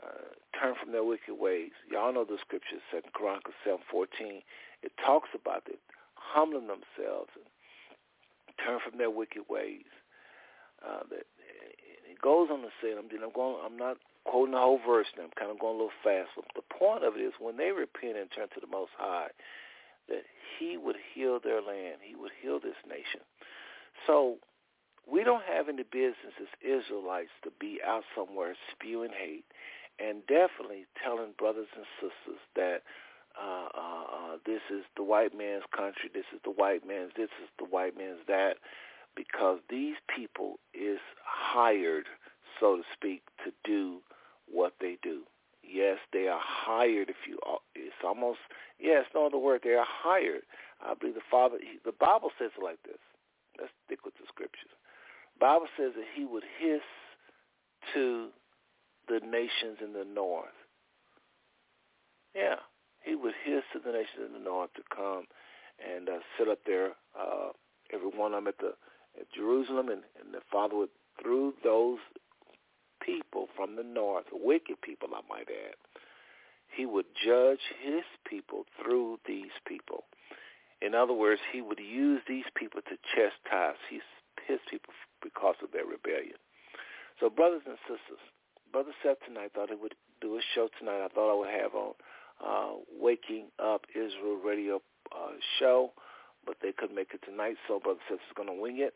uh, 0.00 0.32
turn 0.58 0.74
from 0.80 0.92
their 0.92 1.04
wicked 1.04 1.34
ways. 1.34 1.72
Y'all 1.90 2.12
know 2.12 2.24
the 2.24 2.38
Scripture, 2.40 2.78
Second 2.92 3.12
Chronicles 3.12 3.56
seven 3.64 3.80
fourteen. 3.90 4.42
It 4.82 4.92
talks 5.04 5.28
about 5.34 5.62
it, 5.66 5.80
humbling 6.14 6.68
themselves 6.68 7.30
and 7.36 7.44
turn 8.64 8.78
from 8.82 8.98
their 8.98 9.10
wicked 9.10 9.44
ways 9.48 9.88
uh, 10.84 11.04
that 11.10 11.26
it 12.08 12.20
goes 12.22 12.48
on 12.50 12.62
to 12.62 12.72
say, 12.82 12.92
I'm, 12.92 13.08
I'm 13.08 13.32
going, 13.32 13.56
I'm 13.64 13.76
not 13.76 13.98
quoting 14.24 14.52
the 14.52 14.60
whole 14.60 14.80
verse 14.84 15.06
now. 15.16 15.24
I'm 15.24 15.36
kind 15.38 15.50
of 15.50 15.58
going 15.58 15.76
a 15.76 15.78
little 15.78 16.00
fast. 16.04 16.30
But 16.36 16.46
the 16.54 16.66
point 16.74 17.04
of 17.04 17.16
it 17.16 17.20
is 17.20 17.32
when 17.40 17.56
they 17.56 17.72
repent 17.72 18.16
and 18.16 18.30
turn 18.30 18.48
to 18.54 18.60
the 18.60 18.70
Most 18.70 18.92
High, 18.96 19.28
that 20.08 20.24
He 20.58 20.76
would 20.76 20.96
heal 21.14 21.38
their 21.42 21.62
land. 21.62 22.00
He 22.02 22.16
would 22.16 22.32
heal 22.40 22.60
this 22.60 22.78
nation. 22.88 23.20
So 24.06 24.36
we 25.10 25.24
don't 25.24 25.44
have 25.44 25.68
any 25.68 25.84
business 25.84 26.36
as 26.40 26.48
Israelites 26.60 27.34
to 27.44 27.50
be 27.60 27.80
out 27.84 28.04
somewhere 28.16 28.54
spewing 28.72 29.12
hate 29.16 29.44
and 29.98 30.22
definitely 30.26 30.86
telling 31.02 31.34
brothers 31.36 31.68
and 31.76 31.84
sisters 32.00 32.40
that 32.56 32.82
uh, 33.40 33.68
uh, 33.74 34.04
uh, 34.32 34.36
this 34.46 34.62
is 34.70 34.84
the 34.96 35.02
white 35.02 35.36
man's 35.36 35.64
country, 35.76 36.10
this 36.12 36.24
is 36.34 36.40
the 36.44 36.50
white 36.50 36.86
man's, 36.86 37.12
this 37.16 37.30
is 37.42 37.48
the 37.58 37.64
white 37.64 37.96
man's 37.96 38.20
that 38.28 38.56
because 39.16 39.58
these 39.68 39.96
people 40.14 40.58
is 40.74 40.98
hired 41.24 42.06
so 42.60 42.76
to 42.76 42.82
speak, 42.92 43.22
to 43.44 43.52
do 43.64 43.98
what 44.46 44.74
they 44.80 44.98
do. 45.02 45.22
Yes, 45.62 45.98
they 46.12 46.26
are 46.28 46.40
hired. 46.42 47.08
If 47.10 47.16
you, 47.28 47.38
it's 47.74 47.94
almost 48.04 48.38
yes, 48.78 49.04
no 49.14 49.26
other 49.26 49.38
word. 49.38 49.60
They 49.62 49.74
are 49.74 49.86
hired. 49.86 50.42
I 50.84 50.94
believe 50.94 51.14
the 51.14 51.20
Father. 51.30 51.58
The 51.84 51.92
Bible 51.92 52.30
says 52.38 52.50
it 52.56 52.64
like 52.64 52.82
this. 52.82 52.98
Let's 53.58 53.72
stick 53.86 54.04
with 54.04 54.14
the 54.14 54.24
scriptures. 54.28 54.70
Bible 55.38 55.66
says 55.76 55.92
that 55.96 56.04
He 56.14 56.24
would 56.24 56.44
hiss 56.58 56.82
to 57.94 58.28
the 59.08 59.20
nations 59.24 59.78
in 59.84 59.92
the 59.92 60.04
north. 60.04 60.48
Yeah, 62.34 62.56
He 63.02 63.14
would 63.14 63.34
hiss 63.44 63.62
to 63.72 63.78
the 63.78 63.92
nations 63.92 64.26
in 64.26 64.32
the 64.32 64.44
north 64.44 64.72
to 64.74 64.82
come 64.94 65.24
and 65.80 66.08
uh, 66.08 66.18
sit 66.38 66.48
up 66.48 66.58
there. 66.66 66.92
Uh, 67.18 67.50
every 67.92 68.08
one 68.08 68.34
of 68.34 68.44
them 68.44 68.48
at 68.48 68.58
the 68.58 68.74
at 69.18 69.26
Jerusalem, 69.34 69.88
and, 69.88 70.02
and 70.22 70.32
the 70.32 70.40
Father 70.52 70.76
would 70.76 70.90
through 71.20 71.54
those 71.64 71.98
people 73.04 73.48
from 73.56 73.76
the 73.76 73.82
north, 73.82 74.26
wicked 74.32 74.80
people, 74.82 75.08
I 75.12 75.20
might 75.28 75.48
add, 75.48 75.74
he 76.74 76.86
would 76.86 77.06
judge 77.12 77.60
his 77.82 78.04
people 78.28 78.64
through 78.80 79.18
these 79.26 79.52
people. 79.66 80.04
In 80.80 80.94
other 80.94 81.12
words, 81.12 81.40
he 81.52 81.60
would 81.60 81.80
use 81.80 82.22
these 82.28 82.48
people 82.54 82.80
to 82.82 82.96
chastise 83.12 83.76
his, 83.90 84.02
his 84.46 84.60
people 84.70 84.94
because 85.22 85.56
of 85.62 85.72
their 85.72 85.84
rebellion. 85.84 86.38
So 87.18 87.28
brothers 87.28 87.62
and 87.66 87.76
sisters, 87.84 88.22
Brother 88.72 88.92
Seth 89.02 89.18
tonight 89.26 89.52
thought 89.54 89.68
he 89.68 89.74
would 89.74 89.94
do 90.20 90.36
a 90.36 90.40
show 90.54 90.68
tonight. 90.78 91.04
I 91.04 91.08
thought 91.08 91.32
I 91.32 91.38
would 91.38 91.50
have 91.50 91.74
on 91.74 91.94
uh, 92.44 92.72
Waking 92.98 93.46
Up 93.62 93.82
Israel 93.94 94.40
radio 94.44 94.80
uh, 95.14 95.32
show, 95.58 95.92
but 96.46 96.56
they 96.62 96.72
couldn't 96.72 96.96
make 96.96 97.12
it 97.14 97.20
tonight, 97.24 97.56
so 97.68 97.80
Brother 97.80 98.00
Seth 98.08 98.18
is 98.18 98.34
going 98.36 98.48
to 98.48 98.54
wing 98.54 98.78
it. 98.78 98.94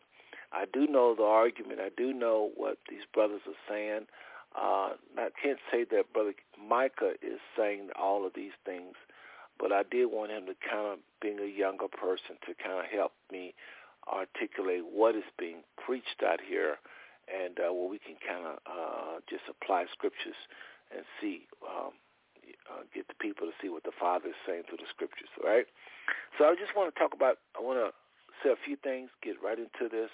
I 0.52 0.66
do 0.72 0.86
know 0.86 1.14
the 1.14 1.24
argument. 1.24 1.80
I 1.80 1.90
do 1.96 2.12
know 2.12 2.50
what 2.56 2.78
these 2.88 3.02
brothers 3.12 3.40
are 3.46 3.60
saying. 3.68 4.06
Uh, 4.54 4.94
I 5.18 5.28
can't 5.42 5.58
say 5.70 5.84
that 5.90 6.12
Brother 6.12 6.34
Micah 6.68 7.14
is 7.22 7.40
saying 7.56 7.88
all 8.00 8.24
of 8.24 8.34
these 8.34 8.52
things, 8.64 8.94
but 9.58 9.72
I 9.72 9.82
did 9.82 10.06
want 10.06 10.30
him 10.30 10.46
to 10.46 10.54
kind 10.54 10.86
of, 10.92 10.98
being 11.20 11.40
a 11.40 11.46
younger 11.46 11.88
person, 11.88 12.36
to 12.46 12.54
kind 12.54 12.78
of 12.78 12.86
help 12.86 13.12
me 13.32 13.54
articulate 14.06 14.82
what 14.92 15.16
is 15.16 15.24
being 15.38 15.64
preached 15.84 16.22
out 16.24 16.40
here 16.46 16.76
and 17.26 17.58
uh, 17.58 17.72
where 17.72 17.88
we 17.88 17.98
can 17.98 18.16
kind 18.20 18.46
of 18.46 18.58
uh, 18.66 19.20
just 19.28 19.42
apply 19.48 19.86
scriptures 19.90 20.36
and 20.94 21.04
see, 21.20 21.46
um, 21.66 21.92
uh, 22.70 22.84
get 22.94 23.08
the 23.08 23.18
people 23.18 23.46
to 23.46 23.54
see 23.60 23.68
what 23.68 23.84
the 23.84 23.94
Father 23.98 24.28
is 24.28 24.40
saying 24.46 24.64
through 24.68 24.78
the 24.78 24.90
scriptures, 24.90 25.30
right? 25.42 25.66
So 26.38 26.44
I 26.44 26.54
just 26.54 26.76
want 26.76 26.92
to 26.92 26.96
talk 26.98 27.14
about, 27.14 27.38
I 27.56 27.60
want 27.60 27.78
to 27.78 27.90
say 28.42 28.50
a 28.52 28.60
few 28.64 28.76
things, 28.76 29.10
get 29.22 29.36
right 29.42 29.58
into 29.58 29.88
this. 29.88 30.10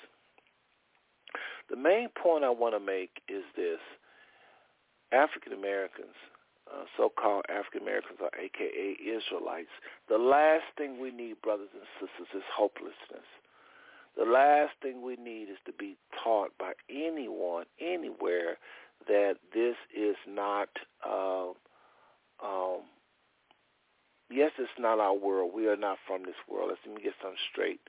The 1.68 1.76
main 1.76 2.08
point 2.10 2.44
I 2.44 2.50
want 2.50 2.74
to 2.74 2.82
make 2.82 3.22
is 3.28 3.44
this. 3.56 3.78
African 5.12 5.52
Americans, 5.52 6.14
uh, 6.70 6.84
so-called 6.96 7.44
African 7.50 7.82
Americans 7.82 8.18
or 8.20 8.30
AKA 8.38 8.96
Israelites, 9.02 9.74
the 10.08 10.18
last 10.18 10.64
thing 10.78 11.00
we 11.00 11.10
need, 11.10 11.42
brothers 11.42 11.70
and 11.74 11.82
sisters, 11.98 12.30
is 12.34 12.46
hopelessness. 12.54 13.26
The 14.16 14.24
last 14.24 14.72
thing 14.82 15.02
we 15.02 15.16
need 15.16 15.48
is 15.50 15.58
to 15.66 15.72
be 15.72 15.96
taught 16.22 16.50
by 16.58 16.72
anyone, 16.88 17.64
anywhere, 17.80 18.58
that 19.06 19.36
this 19.54 19.76
is 19.96 20.16
not, 20.28 20.68
uh, 21.06 21.52
um, 22.44 22.82
yes, 24.30 24.52
it's 24.58 24.70
not 24.78 24.98
our 24.98 25.14
world. 25.14 25.52
We 25.54 25.68
are 25.68 25.76
not 25.76 25.98
from 26.06 26.22
this 26.22 26.38
world. 26.50 26.68
Let's 26.68 26.80
let 26.86 26.96
me 26.96 27.02
get 27.02 27.14
something 27.20 27.38
straight. 27.52 27.80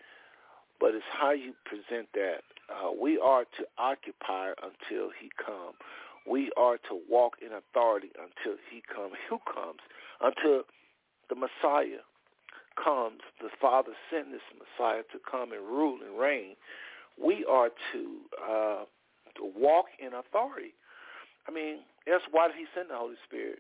But 0.80 0.96
it's 0.96 1.06
how 1.14 1.32
you 1.32 1.54
present 1.66 2.10
that 2.14 2.42
uh, 2.70 2.92
we 2.92 3.20
are 3.20 3.44
to 3.44 3.64
occupy 3.78 4.52
until 4.58 5.12
he 5.20 5.30
come. 5.38 5.74
We 6.28 6.52
are 6.58 6.78
to 6.90 7.00
walk 7.10 7.34
in 7.42 7.54
authority 7.54 8.10
until 8.18 8.58
he 8.72 8.82
comes. 8.94 9.14
Who 9.30 9.38
comes? 9.46 9.80
Until 10.22 10.64
the 11.30 11.36
Messiah 11.36 12.02
comes. 12.84 13.22
The 13.42 13.50
Father 13.60 13.94
sent 14.10 14.32
this 14.32 14.42
Messiah 14.58 15.04
to 15.12 15.20
come 15.30 15.52
and 15.52 15.62
rule 15.62 16.00
and 16.06 16.20
reign. 16.20 16.56
We 17.22 17.46
are 17.46 17.70
to 17.94 18.02
uh, 18.42 18.84
to 19.38 19.52
walk 19.56 19.86
in 20.00 20.14
authority. 20.14 20.74
I 21.48 21.52
mean, 21.52 21.80
that's 22.06 22.24
why 22.32 22.48
did 22.48 22.58
he 22.58 22.66
send 22.76 22.90
the 22.90 22.98
Holy 22.98 23.16
Spirit? 23.28 23.60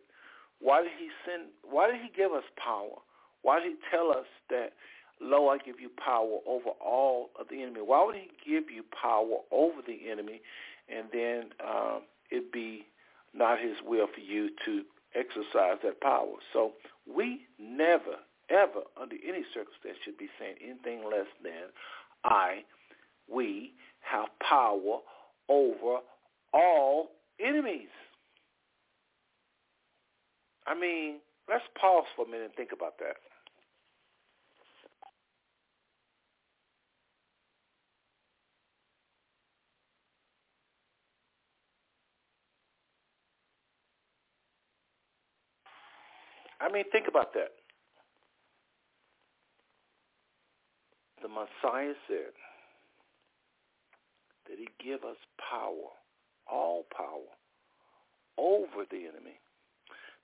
Why 0.61 0.83
did 0.83 0.91
he 0.99 1.09
send? 1.25 1.49
Why 1.63 1.91
did 1.91 2.01
he 2.01 2.09
give 2.15 2.31
us 2.31 2.43
power? 2.57 3.01
Why 3.41 3.59
did 3.59 3.73
he 3.73 3.77
tell 3.91 4.11
us 4.11 4.27
that 4.49 4.73
Lo, 5.21 5.49
I 5.49 5.59
give 5.59 5.79
you 5.79 5.89
power 6.03 6.39
over 6.47 6.69
all 6.83 7.29
of 7.39 7.45
the 7.49 7.61
enemy. 7.61 7.81
Why 7.81 8.03
would 8.03 8.15
he 8.15 8.29
give 8.43 8.71
you 8.71 8.83
power 8.99 9.37
over 9.51 9.81
the 9.85 10.09
enemy 10.09 10.41
and 10.89 11.05
then 11.13 11.43
um, 11.65 12.01
it 12.31 12.51
be 12.51 12.85
not 13.33 13.59
his 13.59 13.77
will 13.85 14.07
for 14.13 14.19
you 14.19 14.49
to 14.65 14.83
exercise 15.13 15.77
that 15.83 16.01
power? 16.01 16.33
So 16.53 16.73
we 17.07 17.41
never, 17.59 18.17
ever, 18.49 18.81
under 18.99 19.15
any 19.15 19.43
circumstance, 19.53 19.97
should 20.03 20.17
be 20.17 20.29
saying 20.39 20.55
anything 20.63 21.07
less 21.07 21.27
than 21.43 21.69
I, 22.23 22.63
we 23.31 23.73
have 23.99 24.25
power 24.47 24.99
over 25.49 25.99
all 26.51 27.11
enemies. 27.39 27.93
I 30.67 30.77
mean, 30.79 31.19
let's 31.49 31.63
pause 31.79 32.05
for 32.15 32.25
a 32.25 32.29
minute 32.29 32.45
and 32.45 32.55
think 32.55 32.71
about 32.71 32.97
that. 32.99 33.17
I 46.61 46.71
mean, 46.71 46.83
think 46.91 47.07
about 47.07 47.33
that. 47.33 47.49
The 51.23 51.27
Messiah 51.27 51.93
said 52.07 52.33
that 54.47 54.57
he 54.57 54.67
give 54.83 55.03
us 55.03 55.17
power, 55.37 55.89
all 56.51 56.85
power, 56.95 57.29
over 58.37 58.85
the 58.89 58.97
enemy. 58.97 59.39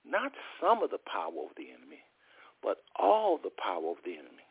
Not 0.08 0.32
some 0.60 0.82
of 0.82 0.90
the 0.90 0.98
power 0.98 1.44
of 1.44 1.56
the 1.56 1.68
enemy, 1.70 2.02
but 2.62 2.78
all 2.96 3.38
the 3.42 3.50
power 3.50 3.90
of 3.90 3.98
the 4.04 4.12
enemy. 4.12 4.46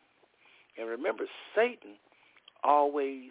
And 0.78 0.88
remember, 0.88 1.24
Satan 1.54 1.96
always 2.62 3.30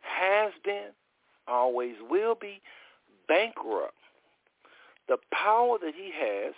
has 0.00 0.52
been, 0.64 0.90
always 1.48 1.94
will 2.08 2.34
be 2.34 2.60
bankrupt. 3.26 3.94
The 5.08 5.18
power 5.32 5.78
that 5.78 5.94
he 5.94 6.10
has 6.18 6.54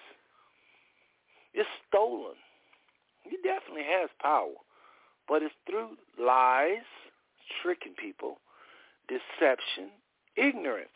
is 1.55 1.67
stolen. 1.89 2.35
He 3.23 3.37
definitely 3.43 3.85
has 3.85 4.11
power, 4.21 4.55
but 5.29 5.43
it's 5.43 5.55
through 5.69 5.97
lies, 6.19 6.87
tricking 7.63 7.95
people, 7.95 8.39
deception, 9.09 9.91
ignorance. 10.37 10.89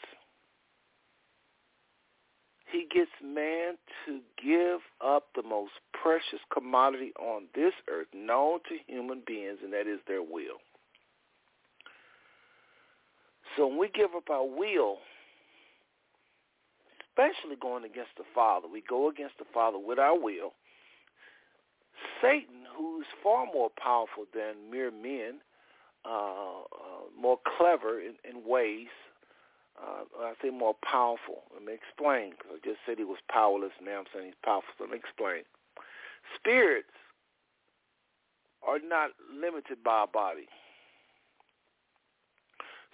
He 2.73 2.87
gets 2.93 3.11
man 3.23 3.75
to 4.07 4.21
give 4.43 4.81
up 5.05 5.29
the 5.35 5.43
most 5.43 5.73
precious 5.93 6.41
commodity 6.53 7.13
on 7.19 7.45
this 7.55 7.73
earth 7.91 8.07
known 8.15 8.61
to 8.69 8.77
human 8.87 9.23
beings, 9.27 9.59
and 9.63 9.73
that 9.73 9.87
is 9.87 9.99
their 10.07 10.23
will. 10.23 10.59
So 13.57 13.67
when 13.67 13.79
we 13.79 13.89
give 13.89 14.11
up 14.17 14.31
our 14.31 14.47
will, 14.47 14.99
especially 17.21 17.57
going 17.57 17.85
against 17.85 18.11
the 18.17 18.25
Father. 18.35 18.67
We 18.73 18.83
go 18.89 19.09
against 19.09 19.39
the 19.39 19.45
Father 19.53 19.79
with 19.79 19.99
our 19.99 20.19
will. 20.19 20.55
Satan, 22.23 22.65
who's 22.77 23.07
far 23.23 23.47
more 23.47 23.71
powerful 23.83 24.25
than 24.35 24.71
mere 24.71 24.91
men, 24.91 25.41
uh, 26.05 26.61
uh, 26.61 27.21
more 27.21 27.39
clever 27.59 28.01
in, 28.01 28.15
in 28.25 28.49
ways, 28.49 28.89
uh, 29.83 30.05
I 30.21 30.35
say 30.43 30.51
more 30.51 30.75
powerful. 30.83 31.43
Let 31.55 31.65
me 31.65 31.73
explain, 31.73 32.31
because 32.31 32.59
I 32.63 32.69
just 32.69 32.81
said 32.87 32.99
he 32.99 33.05
was 33.05 33.19
powerless, 33.31 33.73
now 33.83 34.01
I'm 34.01 34.05
saying 34.13 34.27
he's 34.27 34.45
powerful. 34.45 34.71
So 34.77 34.85
let 34.85 34.93
me 34.93 34.99
explain. 34.99 35.43
Spirits 36.37 36.89
are 38.67 38.79
not 38.79 39.11
limited 39.33 39.83
by 39.83 40.05
a 40.05 40.07
body. 40.07 40.49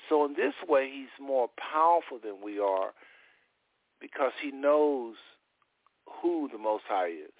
So 0.09 0.25
in 0.25 0.35
this 0.35 0.55
way, 0.69 0.89
he's 0.93 1.25
more 1.25 1.49
powerful 1.59 2.19
than 2.23 2.37
we 2.43 2.61
are 2.61 2.93
because 4.01 4.33
he 4.41 4.53
knows 4.53 5.17
who 6.23 6.49
the 6.53 6.59
Most 6.59 6.85
High 6.89 7.09
is. 7.09 7.35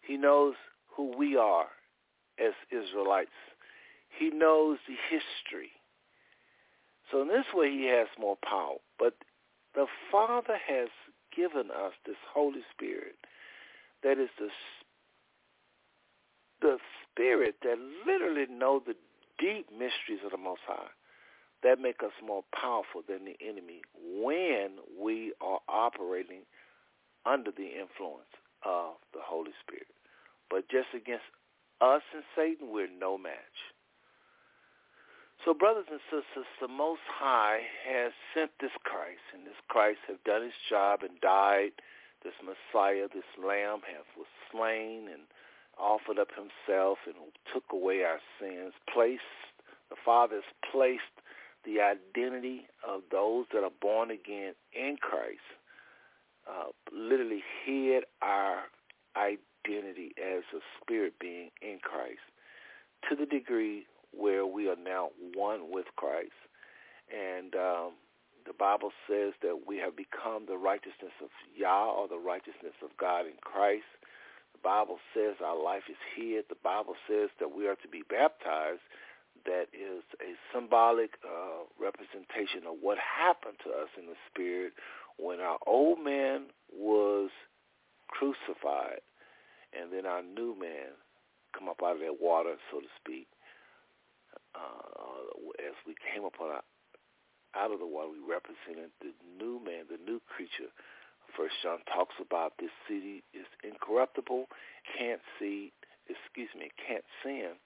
He 0.00 0.16
knows 0.16 0.54
who 0.96 1.16
we 1.16 1.36
are 1.36 1.66
as 2.38 2.54
Israelites. 2.70 3.30
He 4.18 4.30
knows 4.30 4.78
the 4.88 4.94
history. 5.10 5.72
So 7.14 7.22
in 7.22 7.28
this 7.28 7.46
way, 7.54 7.70
he 7.70 7.86
has 7.86 8.08
more 8.18 8.36
power. 8.44 8.78
But 8.98 9.14
the 9.76 9.86
Father 10.10 10.58
has 10.66 10.88
given 11.34 11.70
us 11.70 11.92
this 12.04 12.16
Holy 12.34 12.62
Spirit 12.74 13.14
that 14.02 14.18
is 14.18 14.30
the 14.38 14.48
the 16.60 16.78
Spirit 17.12 17.56
that 17.62 17.76
literally 18.06 18.46
know 18.50 18.82
the 18.84 18.96
deep 19.38 19.70
mysteries 19.70 20.24
of 20.24 20.32
the 20.32 20.38
Most 20.38 20.62
High. 20.66 20.90
that 21.62 21.80
make 21.80 22.02
us 22.02 22.12
more 22.24 22.44
powerful 22.54 23.02
than 23.08 23.24
the 23.24 23.36
enemy 23.40 23.80
when 24.20 24.78
we 25.00 25.32
are 25.40 25.60
operating 25.68 26.42
under 27.26 27.50
the 27.50 27.68
influence 27.68 28.28
of 28.64 28.94
the 29.14 29.20
Holy 29.22 29.52
Spirit. 29.62 29.88
But 30.50 30.68
just 30.68 30.88
against 30.94 31.24
us 31.80 32.02
and 32.14 32.24
Satan, 32.36 32.68
we're 32.70 32.88
no 32.88 33.16
match. 33.16 33.73
So 35.44 35.52
brothers 35.52 35.84
and 35.90 36.00
sisters, 36.08 36.48
the 36.58 36.68
Most 36.68 37.02
High 37.06 37.60
has 37.86 38.12
sent 38.32 38.50
this 38.60 38.72
Christ, 38.82 39.20
and 39.34 39.44
this 39.46 39.60
Christ 39.68 39.98
have 40.08 40.24
done 40.24 40.42
his 40.42 40.56
job 40.70 41.00
and 41.02 41.20
died. 41.20 41.72
This 42.22 42.32
Messiah, 42.40 43.08
this 43.12 43.28
Lamb, 43.36 43.80
have 43.84 44.08
was 44.16 44.26
slain 44.50 45.08
and 45.12 45.28
offered 45.76 46.18
up 46.18 46.28
himself 46.32 46.96
and 47.04 47.16
took 47.52 47.64
away 47.70 48.04
our 48.04 48.20
sins. 48.40 48.72
Placed 48.90 49.20
the 49.90 49.96
Father 50.02 50.36
has 50.36 50.44
placed 50.72 51.02
the 51.66 51.80
identity 51.82 52.66
of 52.86 53.02
those 53.12 53.44
that 53.52 53.64
are 53.64 53.76
born 53.82 54.10
again 54.10 54.54
in 54.72 54.96
Christ. 54.98 55.44
Uh, 56.48 56.72
literally 56.90 57.42
hid 57.66 58.04
our 58.22 58.64
identity 59.14 60.14
as 60.18 60.42
a 60.54 60.60
spirit 60.80 61.14
being 61.20 61.50
in 61.60 61.78
Christ 61.82 62.24
to 63.08 63.16
the 63.16 63.26
degree 63.26 63.84
where 64.16 64.46
we 64.46 64.68
are 64.68 64.76
now 64.76 65.10
one 65.34 65.70
with 65.70 65.86
Christ. 65.96 66.32
And 67.12 67.54
um, 67.54 67.92
the 68.46 68.52
Bible 68.52 68.90
says 69.08 69.32
that 69.42 69.66
we 69.66 69.78
have 69.78 69.96
become 69.96 70.46
the 70.46 70.58
righteousness 70.58 71.12
of 71.22 71.28
Yah 71.56 71.90
or 71.90 72.08
the 72.08 72.18
righteousness 72.18 72.76
of 72.82 72.90
God 72.98 73.26
in 73.26 73.36
Christ. 73.40 73.88
The 74.52 74.62
Bible 74.62 74.98
says 75.14 75.36
our 75.44 75.60
life 75.60 75.84
is 75.88 76.00
hid. 76.16 76.44
The 76.48 76.60
Bible 76.62 76.94
says 77.08 77.30
that 77.40 77.54
we 77.54 77.66
are 77.68 77.76
to 77.76 77.88
be 77.88 78.02
baptized. 78.08 78.84
That 79.44 79.66
is 79.72 80.04
a 80.20 80.36
symbolic 80.54 81.18
uh, 81.24 81.68
representation 81.78 82.64
of 82.66 82.76
what 82.80 82.96
happened 82.98 83.58
to 83.64 83.70
us 83.70 83.88
in 83.98 84.06
the 84.06 84.16
Spirit 84.30 84.72
when 85.18 85.40
our 85.40 85.58
old 85.66 86.02
man 86.02 86.46
was 86.72 87.30
crucified 88.08 89.00
and 89.72 89.92
then 89.92 90.06
our 90.06 90.22
new 90.22 90.56
man 90.58 90.96
come 91.56 91.68
up 91.68 91.82
out 91.82 91.96
of 91.96 92.00
that 92.00 92.20
water, 92.20 92.54
so 92.70 92.80
to 92.80 92.86
speak 93.00 93.28
uh, 94.54 95.42
as 95.60 95.74
we 95.86 95.94
came 95.98 96.24
upon 96.24 96.50
our, 96.50 96.64
out 97.54 97.70
of 97.70 97.78
the 97.78 97.86
water, 97.86 98.10
we 98.10 98.22
represented 98.22 98.90
the 99.00 99.14
new 99.38 99.60
man, 99.62 99.86
the 99.90 100.00
new 100.02 100.20
creature. 100.26 100.70
First 101.36 101.54
John 101.62 101.78
talks 101.90 102.14
about 102.20 102.54
this 102.60 102.70
city 102.88 103.22
is 103.34 103.46
incorruptible, 103.64 104.46
can't 104.98 105.20
see, 105.38 105.72
excuse 106.06 106.50
me, 106.58 106.70
can't 106.86 107.04
sin. 107.22 107.58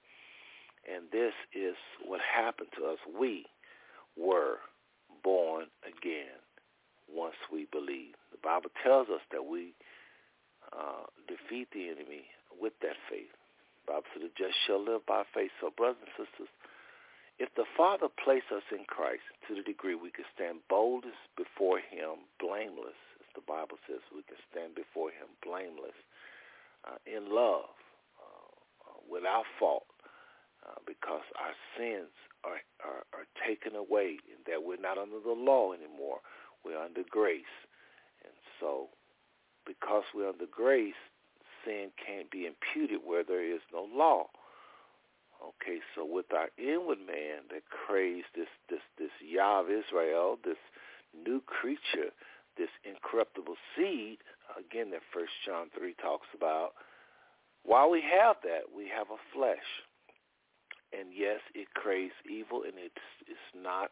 And 0.87 1.05
this 1.11 1.33
is 1.53 1.75
what 2.05 2.21
happened 2.21 2.69
to 2.77 2.85
us. 2.85 2.97
We 3.05 3.45
were 4.17 4.57
born 5.23 5.65
again 5.85 6.39
once 7.11 7.37
we 7.51 7.67
believe. 7.71 8.15
The 8.31 8.41
Bible 8.41 8.71
tells 8.83 9.09
us 9.09 9.21
that 9.31 9.45
we 9.45 9.73
uh, 10.73 11.05
defeat 11.27 11.67
the 11.73 11.89
enemy 11.89 12.25
with 12.61 12.73
that 12.81 12.97
faith. 13.09 13.33
The 13.85 13.93
Bible 13.93 14.07
says 14.13 14.23
the 14.23 14.33
just 14.37 14.55
shall 14.65 14.81
live 14.81 15.05
by 15.05 15.23
faith. 15.33 15.51
So 15.61 15.69
brothers 15.75 16.01
and 16.01 16.13
sisters, 16.25 16.49
if 17.39 17.47
the 17.55 17.63
Father 17.75 18.07
placed 18.11 18.51
us 18.51 18.67
in 18.69 18.83
Christ 18.85 19.23
to 19.47 19.55
the 19.55 19.63
degree 19.63 19.95
we 19.95 20.11
can 20.11 20.27
stand 20.35 20.59
boldest 20.69 21.23
before 21.39 21.79
him, 21.79 22.27
blameless, 22.37 22.99
as 23.23 23.27
the 23.33 23.45
Bible 23.47 23.79
says, 23.87 24.03
we 24.11 24.27
can 24.27 24.37
stand 24.51 24.75
before 24.75 25.09
him 25.09 25.31
blameless, 25.39 25.95
uh, 26.83 26.99
in 27.07 27.31
love, 27.31 27.71
uh, 28.19 28.51
uh, 28.83 28.99
without 29.07 29.47
fault, 29.57 29.87
uh, 30.67 30.83
because 30.85 31.23
our 31.39 31.55
sins 31.79 32.11
are, 32.43 32.59
are, 32.83 33.07
are 33.15 33.27
taken 33.39 33.75
away 33.75 34.19
and 34.27 34.43
that 34.43 34.63
we're 34.63 34.79
not 34.79 34.97
under 34.99 35.19
the 35.23 35.31
law 35.31 35.71
anymore. 35.71 36.19
We're 36.63 36.79
under 36.79 37.03
grace. 37.09 37.55
And 38.23 38.35
so 38.59 38.91
because 39.65 40.03
we're 40.13 40.29
under 40.29 40.47
grace, 40.51 40.99
sin 41.63 41.91
can't 41.95 42.29
be 42.31 42.45
imputed 42.47 42.99
where 43.05 43.23
there 43.23 43.43
is 43.43 43.61
no 43.71 43.87
law. 43.93 44.27
Okay, 45.39 45.79
so 45.95 46.03
with 46.05 46.27
our 46.35 46.49
inward 46.57 46.99
man 46.99 47.47
that 47.51 47.63
craves 47.71 48.27
this 48.35 48.51
this 48.69 48.83
this 48.97 49.11
Yah 49.23 49.61
of 49.61 49.67
Israel, 49.71 50.37
this 50.43 50.59
new 51.15 51.41
creature, 51.47 52.11
this 52.57 52.69
incorruptible 52.83 53.55
seed, 53.75 54.19
again 54.59 54.91
that 54.91 55.01
First 55.13 55.31
John 55.45 55.67
three 55.77 55.95
talks 56.01 56.27
about. 56.35 56.75
While 57.63 57.89
we 57.89 58.01
have 58.01 58.37
that, 58.43 58.71
we 58.75 58.87
have 58.91 59.07
a 59.11 59.19
flesh, 59.31 59.67
and 60.91 61.09
yes, 61.15 61.39
it 61.55 61.67
craves 61.73 62.15
evil, 62.27 62.63
and 62.63 62.75
it's 62.75 63.07
it's 63.27 63.49
not 63.55 63.91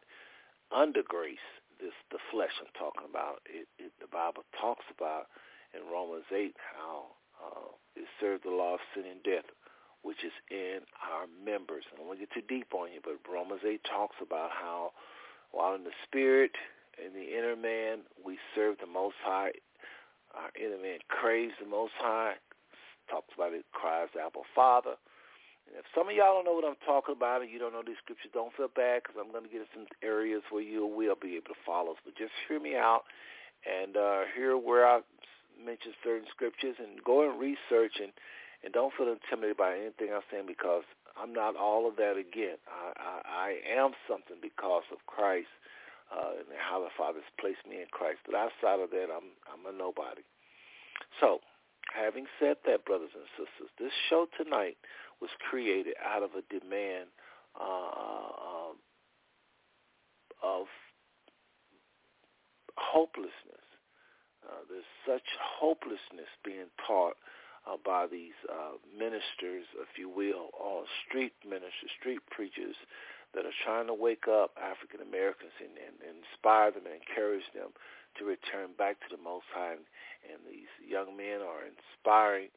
under 0.76 1.04
grace. 1.04 1.48
This 1.80 1.96
the 2.12 2.20
flesh 2.32 2.52
I'm 2.60 2.74
talking 2.76 3.08
about. 3.10 3.40
It, 3.48 3.68
it 3.80 3.92
the 4.02 4.12
Bible 4.12 4.44
talks 4.60 4.86
about 4.92 5.32
in 5.72 5.88
Romans 5.88 6.28
eight 6.36 6.56
how 6.76 7.16
uh, 7.40 7.72
it 7.96 8.08
served 8.20 8.44
the 8.44 8.52
law 8.52 8.76
of 8.76 8.84
sin 8.94 9.08
and 9.08 9.24
death 9.24 9.48
which 10.08 10.24
is 10.24 10.32
in 10.48 10.80
our 11.04 11.28
members. 11.44 11.84
I 11.92 12.00
don't 12.00 12.08
want 12.08 12.24
to 12.24 12.24
get 12.24 12.32
too 12.32 12.48
deep 12.48 12.72
on 12.72 12.96
you, 12.96 13.04
but 13.04 13.20
Romans 13.28 13.60
8 13.68 13.84
talks 13.84 14.16
about 14.24 14.56
how 14.56 14.96
while 15.52 15.76
in 15.76 15.84
the 15.84 15.92
spirit, 16.08 16.56
in 16.96 17.12
the 17.12 17.28
inner 17.36 17.60
man, 17.60 18.08
we 18.24 18.40
serve 18.56 18.80
the 18.80 18.88
Most 18.88 19.20
High. 19.20 19.52
Our 20.32 20.48
inner 20.56 20.80
man 20.80 21.04
craves 21.12 21.60
the 21.60 21.68
Most 21.68 21.92
High. 22.00 22.40
Talks 23.12 23.36
about 23.36 23.52
it, 23.52 23.68
cries 23.76 24.08
Abba 24.16 24.48
Father. 24.56 24.96
And 25.68 25.76
if 25.76 25.84
some 25.92 26.08
of 26.08 26.16
y'all 26.16 26.40
don't 26.40 26.48
know 26.48 26.56
what 26.56 26.64
I'm 26.64 26.80
talking 26.88 27.12
about 27.12 27.44
and 27.44 27.52
you 27.52 27.60
don't 27.60 27.76
know 27.76 27.84
these 27.84 28.00
scriptures, 28.00 28.32
don't 28.32 28.56
feel 28.56 28.72
bad 28.72 29.04
because 29.04 29.20
I'm 29.20 29.36
going 29.36 29.44
to 29.44 29.52
get 29.52 29.68
in 29.68 29.72
some 29.76 29.92
areas 30.00 30.40
where 30.56 30.64
you 30.64 30.88
will 30.88 31.20
be 31.20 31.36
able 31.36 31.52
to 31.52 31.60
follow 31.68 32.00
us. 32.00 32.02
But 32.08 32.16
just 32.16 32.32
hear 32.48 32.64
me 32.64 32.80
out 32.80 33.04
and 33.68 34.00
uh, 34.00 34.24
hear 34.32 34.56
where 34.56 34.88
I 34.88 35.04
mention 35.60 35.92
certain 36.00 36.32
scriptures 36.32 36.80
and 36.80 37.04
go 37.04 37.28
and 37.28 37.36
research 37.36 38.00
and 38.00 38.16
and 38.64 38.74
don't 38.74 38.94
feel 38.98 39.08
intimidated 39.08 39.58
by 39.58 39.78
anything 39.78 40.10
I'm 40.14 40.26
saying 40.32 40.46
because 40.48 40.84
I'm 41.18 41.34
not 41.34 41.56
all 41.56 41.88
of 41.88 41.96
that 41.98 42.18
again. 42.18 42.58
I, 42.68 42.94
I, 42.98 43.16
I 43.26 43.50
am 43.80 43.92
something 44.10 44.38
because 44.42 44.84
of 44.92 44.98
Christ 45.08 45.52
uh, 46.14 46.40
and 46.40 46.48
how 46.58 46.80
the 46.80 46.94
Father's 46.98 47.28
placed 47.40 47.66
me 47.70 47.82
in 47.82 47.90
Christ. 47.92 48.20
But 48.26 48.36
outside 48.36 48.80
of 48.80 48.90
that, 48.92 49.10
I'm 49.12 49.34
I'm 49.50 49.64
a 49.68 49.76
nobody. 49.76 50.24
So, 51.20 51.40
having 51.94 52.26
said 52.40 52.58
that, 52.66 52.86
brothers 52.86 53.14
and 53.14 53.26
sisters, 53.38 53.70
this 53.80 53.94
show 54.10 54.28
tonight 54.38 54.78
was 55.22 55.30
created 55.50 55.94
out 56.04 56.24
of 56.24 56.32
a 56.38 56.44
demand 56.54 57.10
uh, 57.60 58.74
of 60.44 60.66
hopelessness. 62.78 63.68
Uh, 64.46 64.64
there's 64.70 64.92
such 65.06 65.28
hopelessness 65.60 66.30
being 66.46 66.72
taught 66.86 67.16
uh, 67.68 67.76
by 67.84 68.08
these 68.08 68.38
uh, 68.48 68.80
ministers, 68.96 69.68
if 69.84 70.00
you 70.00 70.08
will, 70.08 70.56
or 70.56 70.88
street 71.06 71.34
ministers, 71.44 71.92
street 72.00 72.24
preachers 72.32 72.76
that 73.36 73.44
are 73.44 73.58
trying 73.68 73.88
to 73.88 73.94
wake 73.94 74.26
up 74.32 74.56
African 74.56 75.04
Americans 75.04 75.52
and, 75.60 75.76
and, 75.76 75.96
and 76.00 76.16
inspire 76.24 76.72
them 76.72 76.88
and 76.88 76.96
encourage 76.96 77.44
them 77.52 77.76
to 78.16 78.24
return 78.24 78.72
back 78.80 78.98
to 79.04 79.10
the 79.12 79.22
Most 79.22 79.46
High. 79.52 79.76
And, 79.76 79.86
and 80.32 80.40
these 80.48 80.72
young 80.80 81.14
men 81.20 81.44
are 81.44 81.68
inspiring 81.68 82.50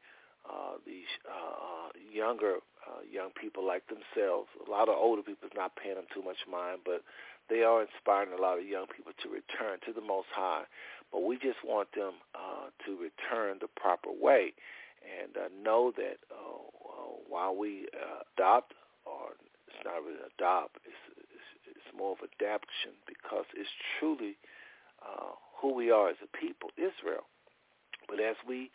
uh, 0.47 0.79
these 0.87 1.11
uh, 1.27 1.93
younger 2.09 2.63
uh, 2.81 3.05
young 3.05 3.29
people 3.37 3.61
like 3.61 3.83
themselves. 3.85 4.49
A 4.57 4.71
lot 4.71 4.89
of 4.89 4.97
older 4.97 5.21
people 5.21 5.45
is 5.45 5.53
not 5.55 5.75
paying 5.75 5.95
them 5.95 6.09
too 6.09 6.23
much 6.23 6.39
mind, 6.49 6.81
but 6.81 7.05
they 7.45 7.61
are 7.61 7.85
inspiring 7.85 8.33
a 8.33 8.41
lot 8.41 8.57
of 8.57 8.65
young 8.65 8.87
people 8.89 9.13
to 9.21 9.29
return 9.29 9.77
to 9.85 9.93
the 9.93 10.01
Most 10.01 10.31
High. 10.33 10.63
But 11.11 11.27
we 11.27 11.35
just 11.37 11.61
want 11.61 11.91
them 11.93 12.17
uh, 12.33 12.71
to 12.87 12.97
return 12.97 13.59
the 13.59 13.69
proper 13.75 14.09
way 14.09 14.55
and 15.01 15.35
uh, 15.37 15.49
know 15.63 15.91
that 15.97 16.17
uh, 16.29 16.35
uh, 16.35 17.15
while 17.27 17.55
we 17.55 17.87
uh, 17.93 18.21
adopt, 18.35 18.73
or 19.05 19.33
it's 19.67 19.83
not 19.85 20.03
really 20.03 20.21
adopt, 20.37 20.77
it's, 20.85 21.03
it's, 21.17 21.77
it's 21.77 21.97
more 21.97 22.13
of 22.13 22.19
adaptation 22.21 22.93
because 23.07 23.45
it's 23.55 23.69
truly 23.99 24.37
uh, 25.01 25.33
who 25.61 25.73
we 25.73 25.91
are 25.91 26.09
as 26.09 26.17
a 26.23 26.37
people, 26.37 26.69
Israel. 26.77 27.25
But 28.07 28.19
as 28.19 28.35
we 28.47 28.71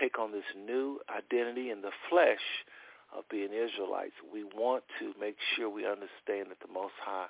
take 0.00 0.18
on 0.18 0.32
this 0.32 0.46
new 0.54 1.00
identity 1.08 1.70
in 1.70 1.82
the 1.82 1.92
flesh 2.08 2.44
of 3.16 3.24
being 3.28 3.50
Israelites, 3.52 4.14
we 4.32 4.44
want 4.44 4.84
to 5.00 5.14
make 5.18 5.36
sure 5.56 5.68
we 5.68 5.86
understand 5.86 6.50
that 6.50 6.60
the 6.62 6.72
Most 6.72 6.94
High 7.02 7.26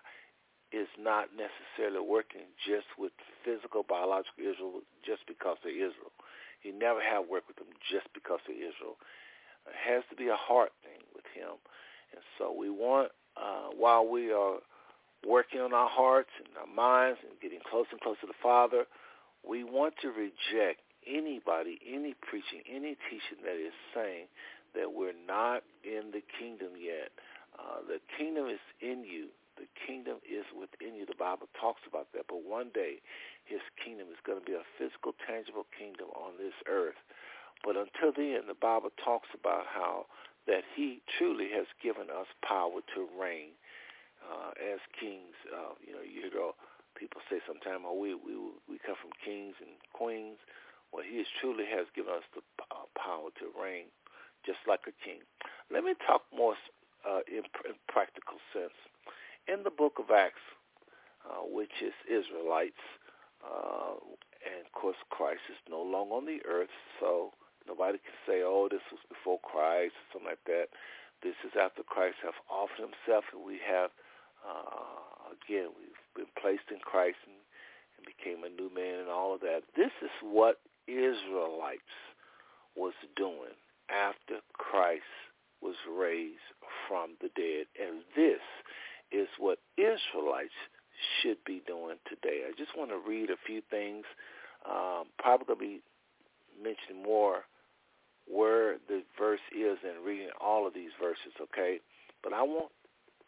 is 0.72 0.88
not 0.98 1.28
necessarily 1.34 1.98
working 1.98 2.46
just 2.62 2.86
with 2.98 3.12
physical, 3.44 3.82
biological 3.82 4.38
Israel 4.38 4.82
just 5.04 5.26
because 5.26 5.56
they're 5.64 5.74
Israel. 5.74 6.14
He 6.60 6.70
never 6.72 7.00
have 7.00 7.28
worked 7.28 7.48
with 7.48 7.56
them 7.56 7.72
just 7.90 8.06
because 8.14 8.40
of 8.48 8.54
Israel. 8.54 8.96
It 9.66 9.76
has 9.76 10.02
to 10.10 10.16
be 10.16 10.28
a 10.28 10.36
heart 10.36 10.72
thing 10.82 11.00
with 11.14 11.24
him. 11.34 11.56
And 12.12 12.22
so 12.38 12.52
we 12.52 12.70
want, 12.70 13.12
uh, 13.36 13.72
while 13.76 14.06
we 14.06 14.32
are 14.32 14.58
working 15.26 15.60
on 15.60 15.72
our 15.72 15.88
hearts 15.88 16.30
and 16.38 16.48
our 16.56 16.66
minds 16.66 17.18
and 17.22 17.38
getting 17.40 17.60
closer 17.68 17.92
and 17.92 18.00
closer 18.00 18.22
to 18.22 18.26
the 18.26 18.42
Father, 18.42 18.84
we 19.46 19.64
want 19.64 19.94
to 20.02 20.08
reject 20.08 20.80
anybody, 21.06 21.78
any 21.86 22.14
preaching, 22.20 22.60
any 22.68 22.96
teaching 23.08 23.40
that 23.44 23.56
is 23.56 23.72
saying 23.94 24.26
that 24.74 24.92
we're 24.92 25.16
not 25.26 25.62
in 25.84 26.10
the 26.12 26.22
kingdom 26.38 26.76
yet. 26.78 27.10
Uh, 27.58 27.80
the 27.86 28.00
kingdom 28.16 28.48
is 28.48 28.60
in 28.80 29.04
you. 29.04 29.28
The 29.60 29.68
kingdom 29.76 30.24
is 30.24 30.48
within 30.56 30.96
you. 30.96 31.04
The 31.04 31.20
Bible 31.20 31.52
talks 31.60 31.84
about 31.84 32.08
that. 32.16 32.24
But 32.32 32.48
one 32.48 32.72
day, 32.72 33.04
his 33.44 33.60
kingdom 33.76 34.08
is 34.08 34.16
going 34.24 34.40
to 34.40 34.46
be 34.46 34.56
a 34.56 34.64
physical, 34.80 35.12
tangible 35.28 35.68
kingdom 35.76 36.08
on 36.16 36.40
this 36.40 36.56
earth. 36.64 36.96
But 37.60 37.76
until 37.76 38.16
then, 38.16 38.48
the 38.48 38.56
Bible 38.56 38.88
talks 38.96 39.28
about 39.36 39.68
how 39.68 40.08
that 40.48 40.64
he 40.72 41.04
truly 41.20 41.52
has 41.52 41.68
given 41.84 42.08
us 42.08 42.24
power 42.40 42.80
to 42.96 43.00
reign 43.20 43.52
uh, 44.24 44.56
as 44.56 44.80
kings. 44.96 45.36
Uh, 45.52 45.76
you 45.84 45.92
know, 45.92 46.00
you 46.00 46.24
hear 46.32 46.56
people 46.96 47.20
say 47.28 47.44
sometimes, 47.44 47.84
"Oh, 47.84 47.96
we 47.96 48.16
we 48.16 48.32
we 48.68 48.80
come 48.80 48.96
from 48.96 49.12
kings 49.20 49.54
and 49.60 49.76
queens." 49.92 50.40
Well, 50.92 51.04
he 51.04 51.22
truly 51.40 51.68
has 51.70 51.86
given 51.94 52.12
us 52.16 52.24
the 52.34 52.42
uh, 52.72 52.88
power 52.98 53.30
to 53.38 53.44
reign, 53.54 53.92
just 54.44 54.58
like 54.66 54.88
a 54.88 54.94
king. 55.04 55.22
Let 55.70 55.84
me 55.84 55.94
talk 56.02 56.24
more 56.34 56.56
uh, 57.06 57.22
in, 57.30 57.46
in 57.68 57.78
practical 57.86 58.42
sense. 58.50 58.74
In 59.50 59.64
the 59.64 59.70
book 59.70 59.98
of 59.98 60.10
Acts, 60.14 60.46
uh, 61.26 61.42
which 61.42 61.82
is 61.82 61.92
Israelites, 62.06 62.78
uh, 63.42 63.98
and 64.46 64.62
of 64.64 64.70
course 64.72 64.96
Christ 65.10 65.42
is 65.50 65.58
no 65.68 65.82
longer 65.82 66.14
on 66.14 66.26
the 66.26 66.38
earth, 66.46 66.70
so 67.00 67.32
nobody 67.66 67.98
can 67.98 68.14
say, 68.26 68.42
"Oh, 68.42 68.68
this 68.70 68.84
was 68.92 69.00
before 69.08 69.40
Christ" 69.40 69.94
or 69.98 70.06
something 70.12 70.30
like 70.30 70.44
that. 70.46 70.68
This 71.22 71.34
is 71.44 71.56
after 71.58 71.82
Christ 71.82 72.18
has 72.22 72.34
offered 72.48 72.78
Himself, 72.78 73.24
and 73.32 73.42
we 73.42 73.58
have 73.66 73.90
uh, 74.46 75.34
again 75.34 75.74
we've 75.74 76.04
been 76.14 76.32
placed 76.40 76.70
in 76.70 76.78
Christ 76.78 77.18
and, 77.26 77.34
and 77.98 78.06
became 78.06 78.44
a 78.44 78.54
new 78.54 78.70
man 78.72 79.00
and 79.00 79.08
all 79.10 79.34
of 79.34 79.40
that. 79.40 79.62
This 79.74 79.92
is 80.00 80.14
what 80.22 80.60
Israelites 80.86 81.96
was 82.76 82.94
doing 83.16 83.58
after 83.90 84.38
Christ 84.54 85.10
was 85.60 85.76
raised 85.90 86.46
from 86.86 87.16
the 87.20 87.28
dead. 87.34 87.66
And 87.78 88.02
this 88.14 88.40
is 89.12 89.28
what 89.38 89.58
Israelites 89.76 90.54
should 91.20 91.38
be 91.44 91.62
doing 91.66 91.96
today. 92.08 92.42
I 92.46 92.52
just 92.56 92.76
want 92.76 92.90
to 92.90 92.98
read 92.98 93.30
a 93.30 93.36
few 93.46 93.62
things. 93.70 94.04
Um, 94.68 95.04
probably 95.18 95.80
mentioning 96.62 97.02
more 97.02 97.44
where 98.28 98.76
the 98.88 99.02
verse 99.18 99.40
is 99.50 99.78
and 99.82 100.04
reading 100.04 100.28
all 100.40 100.66
of 100.66 100.74
these 100.74 100.92
verses, 101.00 101.32
okay? 101.40 101.80
But 102.22 102.32
I 102.32 102.42
want 102.42 102.70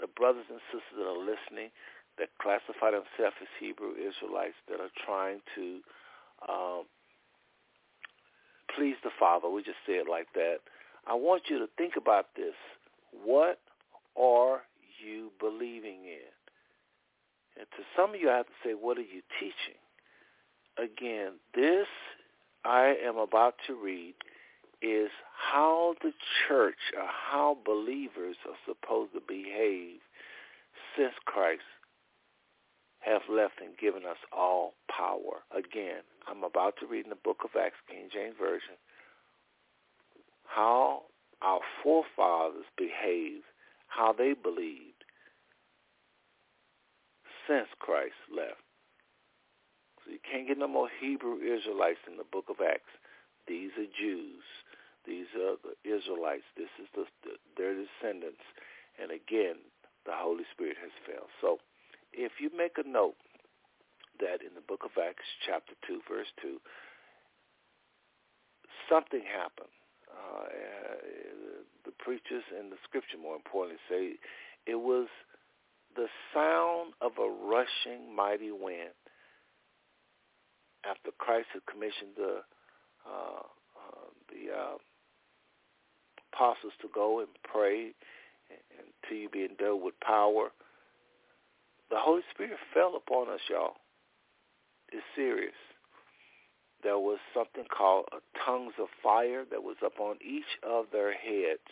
the 0.00 0.06
brothers 0.06 0.44
and 0.50 0.60
sisters 0.70 0.98
that 0.98 1.08
are 1.08 1.18
listening 1.18 1.70
that 2.18 2.28
classify 2.40 2.92
themselves 2.92 3.36
as 3.40 3.48
Hebrew 3.58 3.96
Israelites 3.96 4.58
that 4.68 4.80
are 4.80 4.92
trying 5.06 5.40
to 5.56 5.80
um, 6.48 6.84
please 8.76 8.96
the 9.02 9.10
Father. 9.18 9.48
We 9.48 9.62
just 9.62 9.80
say 9.86 9.94
it 9.94 10.06
like 10.08 10.28
that. 10.34 10.58
I 11.06 11.14
want 11.14 11.44
you 11.48 11.58
to 11.58 11.66
think 11.78 11.94
about 11.96 12.26
this. 12.36 12.54
What 13.24 13.58
are 14.16 14.62
you 15.04 15.30
believing 15.40 16.04
in? 16.04 16.32
And 17.58 17.66
to 17.76 17.82
some 17.96 18.14
of 18.14 18.20
you, 18.20 18.30
I 18.30 18.38
have 18.38 18.46
to 18.46 18.52
say, 18.64 18.72
what 18.72 18.98
are 18.98 19.02
you 19.02 19.22
teaching? 19.38 19.80
Again, 20.78 21.32
this 21.54 21.86
I 22.64 22.94
am 23.04 23.16
about 23.16 23.54
to 23.66 23.74
read 23.74 24.14
is 24.80 25.10
how 25.32 25.94
the 26.02 26.12
church 26.48 26.78
or 26.96 27.06
how 27.06 27.58
believers 27.64 28.36
are 28.46 28.56
supposed 28.66 29.12
to 29.12 29.20
behave 29.20 30.00
since 30.96 31.12
Christ 31.24 31.62
have 33.00 33.22
left 33.28 33.54
and 33.60 33.76
given 33.76 34.04
us 34.04 34.16
all 34.32 34.74
power. 34.88 35.42
Again, 35.56 36.02
I'm 36.28 36.44
about 36.44 36.74
to 36.80 36.86
read 36.86 37.04
in 37.04 37.10
the 37.10 37.16
book 37.16 37.38
of 37.44 37.50
Acts, 37.60 37.76
King 37.88 38.08
James 38.12 38.36
Version, 38.40 38.78
how 40.44 41.02
our 41.42 41.60
forefathers 41.82 42.64
behaved, 42.76 43.44
how 43.88 44.12
they 44.12 44.34
believed 44.34 44.91
since 47.52 47.68
Christ 47.78 48.16
left. 48.32 48.64
So 50.00 50.12
you 50.12 50.22
can't 50.24 50.48
get 50.48 50.56
no 50.56 50.68
more 50.68 50.88
Hebrew 50.88 51.36
Israelites 51.36 52.00
in 52.08 52.16
the 52.16 52.24
book 52.24 52.48
of 52.48 52.64
Acts. 52.64 52.88
These 53.46 53.76
are 53.76 53.90
Jews. 53.92 54.40
These 55.04 55.28
are 55.36 55.60
the 55.60 55.76
Israelites. 55.84 56.48
This 56.56 56.72
is 56.80 56.88
the, 56.96 57.04
the 57.22 57.36
their 57.60 57.76
descendants. 57.76 58.42
And 58.96 59.12
again, 59.12 59.60
the 60.06 60.16
Holy 60.16 60.48
Spirit 60.48 60.80
has 60.80 60.94
failed. 61.04 61.28
So 61.40 61.58
if 62.12 62.40
you 62.40 62.48
make 62.56 62.80
a 62.80 62.88
note 62.88 63.20
that 64.20 64.40
in 64.40 64.54
the 64.56 64.64
book 64.64 64.88
of 64.88 64.96
Acts, 64.96 65.28
chapter 65.44 65.74
2, 65.86 66.00
verse 66.08 66.30
2, 66.40 66.56
something 68.88 69.22
happened. 69.28 69.74
Uh, 70.08 70.48
the 71.84 71.92
preachers 71.98 72.44
and 72.56 72.70
the 72.70 72.80
scripture, 72.84 73.18
more 73.20 73.36
importantly, 73.36 73.80
say 73.88 74.16
it 74.66 74.78
was 74.78 75.08
the 75.96 76.06
sound 76.34 76.94
of 77.00 77.12
a 77.18 77.28
rushing 77.28 78.14
mighty 78.14 78.50
wind 78.50 78.94
after 80.84 81.10
Christ 81.18 81.48
had 81.52 81.62
commissioned 81.66 82.16
the 82.16 82.42
uh, 83.06 83.42
uh, 83.42 84.08
the 84.28 84.52
uh, 84.52 84.76
apostles 86.32 86.72
to 86.80 86.88
go 86.94 87.20
and 87.20 87.28
pray 87.44 87.92
until 88.50 89.18
you 89.18 89.28
be 89.28 89.44
endowed 89.44 89.82
with 89.82 89.94
power 90.00 90.50
the 91.92 91.98
Holy 92.00 92.22
Spirit 92.32 92.56
fell 92.72 92.96
upon 92.96 93.28
us, 93.28 93.40
y'all. 93.50 93.74
It's 94.90 95.04
serious. 95.14 95.52
There 96.82 96.98
was 96.98 97.18
something 97.34 97.64
called 97.68 98.06
tongues 98.46 98.72
of 98.80 98.88
fire 99.02 99.44
that 99.50 99.62
was 99.62 99.76
upon 99.84 100.16
each 100.24 100.48
of 100.66 100.86
their 100.90 101.12
heads. 101.12 101.68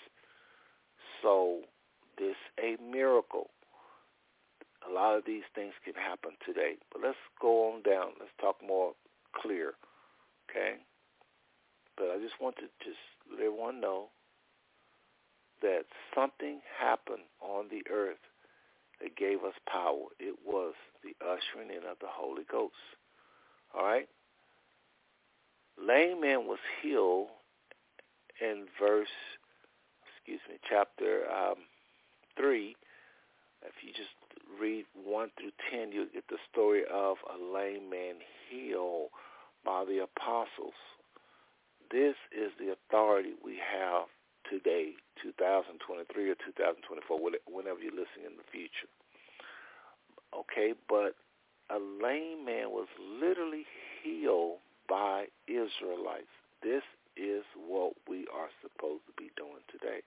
So 1.22 1.60
this 2.18 2.36
a 2.62 2.76
miracle. 2.82 3.48
A 4.88 4.92
lot 4.92 5.16
of 5.16 5.24
these 5.26 5.44
things 5.54 5.74
can 5.84 5.94
happen 5.94 6.32
today. 6.44 6.74
But 6.92 7.02
let's 7.02 7.18
go 7.40 7.72
on 7.72 7.82
down. 7.82 8.12
Let's 8.18 8.32
talk 8.40 8.56
more 8.66 8.92
clear. 9.34 9.74
Okay? 10.48 10.76
But 11.96 12.10
I 12.10 12.18
just 12.18 12.40
want 12.40 12.56
to 12.56 12.66
just 12.82 12.98
let 13.30 13.40
everyone 13.40 13.80
know 13.80 14.08
that 15.62 15.84
something 16.14 16.60
happened 16.78 17.28
on 17.40 17.66
the 17.70 17.82
earth 17.92 18.22
that 19.00 19.16
gave 19.16 19.44
us 19.44 19.54
power. 19.70 20.06
It 20.18 20.36
was 20.44 20.74
the 21.02 21.14
ushering 21.24 21.70
in 21.70 21.88
of 21.88 21.98
the 22.00 22.08
Holy 22.08 22.44
Ghost. 22.50 22.74
All 23.74 23.84
right? 23.84 24.08
Lame 25.78 26.20
man 26.20 26.46
was 26.46 26.58
healed 26.82 27.28
in 28.40 28.66
verse, 28.78 29.08
excuse 30.04 30.40
me, 30.48 30.56
chapter 30.68 31.24
um, 31.30 31.56
3. 32.36 32.76
If 33.62 33.72
you 33.84 33.92
just 33.92 34.16
read 34.58 34.86
1 34.94 35.30
through 35.38 35.52
10, 35.70 35.92
you'll 35.92 36.06
get 36.12 36.26
the 36.28 36.38
story 36.50 36.82
of 36.90 37.16
a 37.28 37.36
lame 37.36 37.90
man 37.90 38.16
healed 38.48 39.10
by 39.64 39.84
the 39.84 40.02
apostles. 40.02 40.74
This 41.90 42.14
is 42.32 42.50
the 42.58 42.72
authority 42.72 43.34
we 43.44 43.58
have 43.60 44.06
today, 44.48 44.94
2023 45.22 46.30
or 46.30 46.34
2024, 46.34 47.20
whenever 47.46 47.80
you're 47.80 47.90
listening 47.90 48.26
in 48.26 48.36
the 48.38 48.46
future. 48.50 48.88
Okay, 50.34 50.74
but 50.88 51.14
a 51.70 51.78
lame 51.78 52.44
man 52.44 52.70
was 52.70 52.88
literally 52.98 53.66
healed 54.02 54.58
by 54.88 55.26
Israelites. 55.46 56.30
This 56.62 56.82
is 57.16 57.42
what 57.54 57.94
we 58.08 58.26
are 58.32 58.48
supposed 58.62 59.02
to 59.06 59.12
be 59.16 59.30
doing 59.36 59.62
today. 59.70 60.02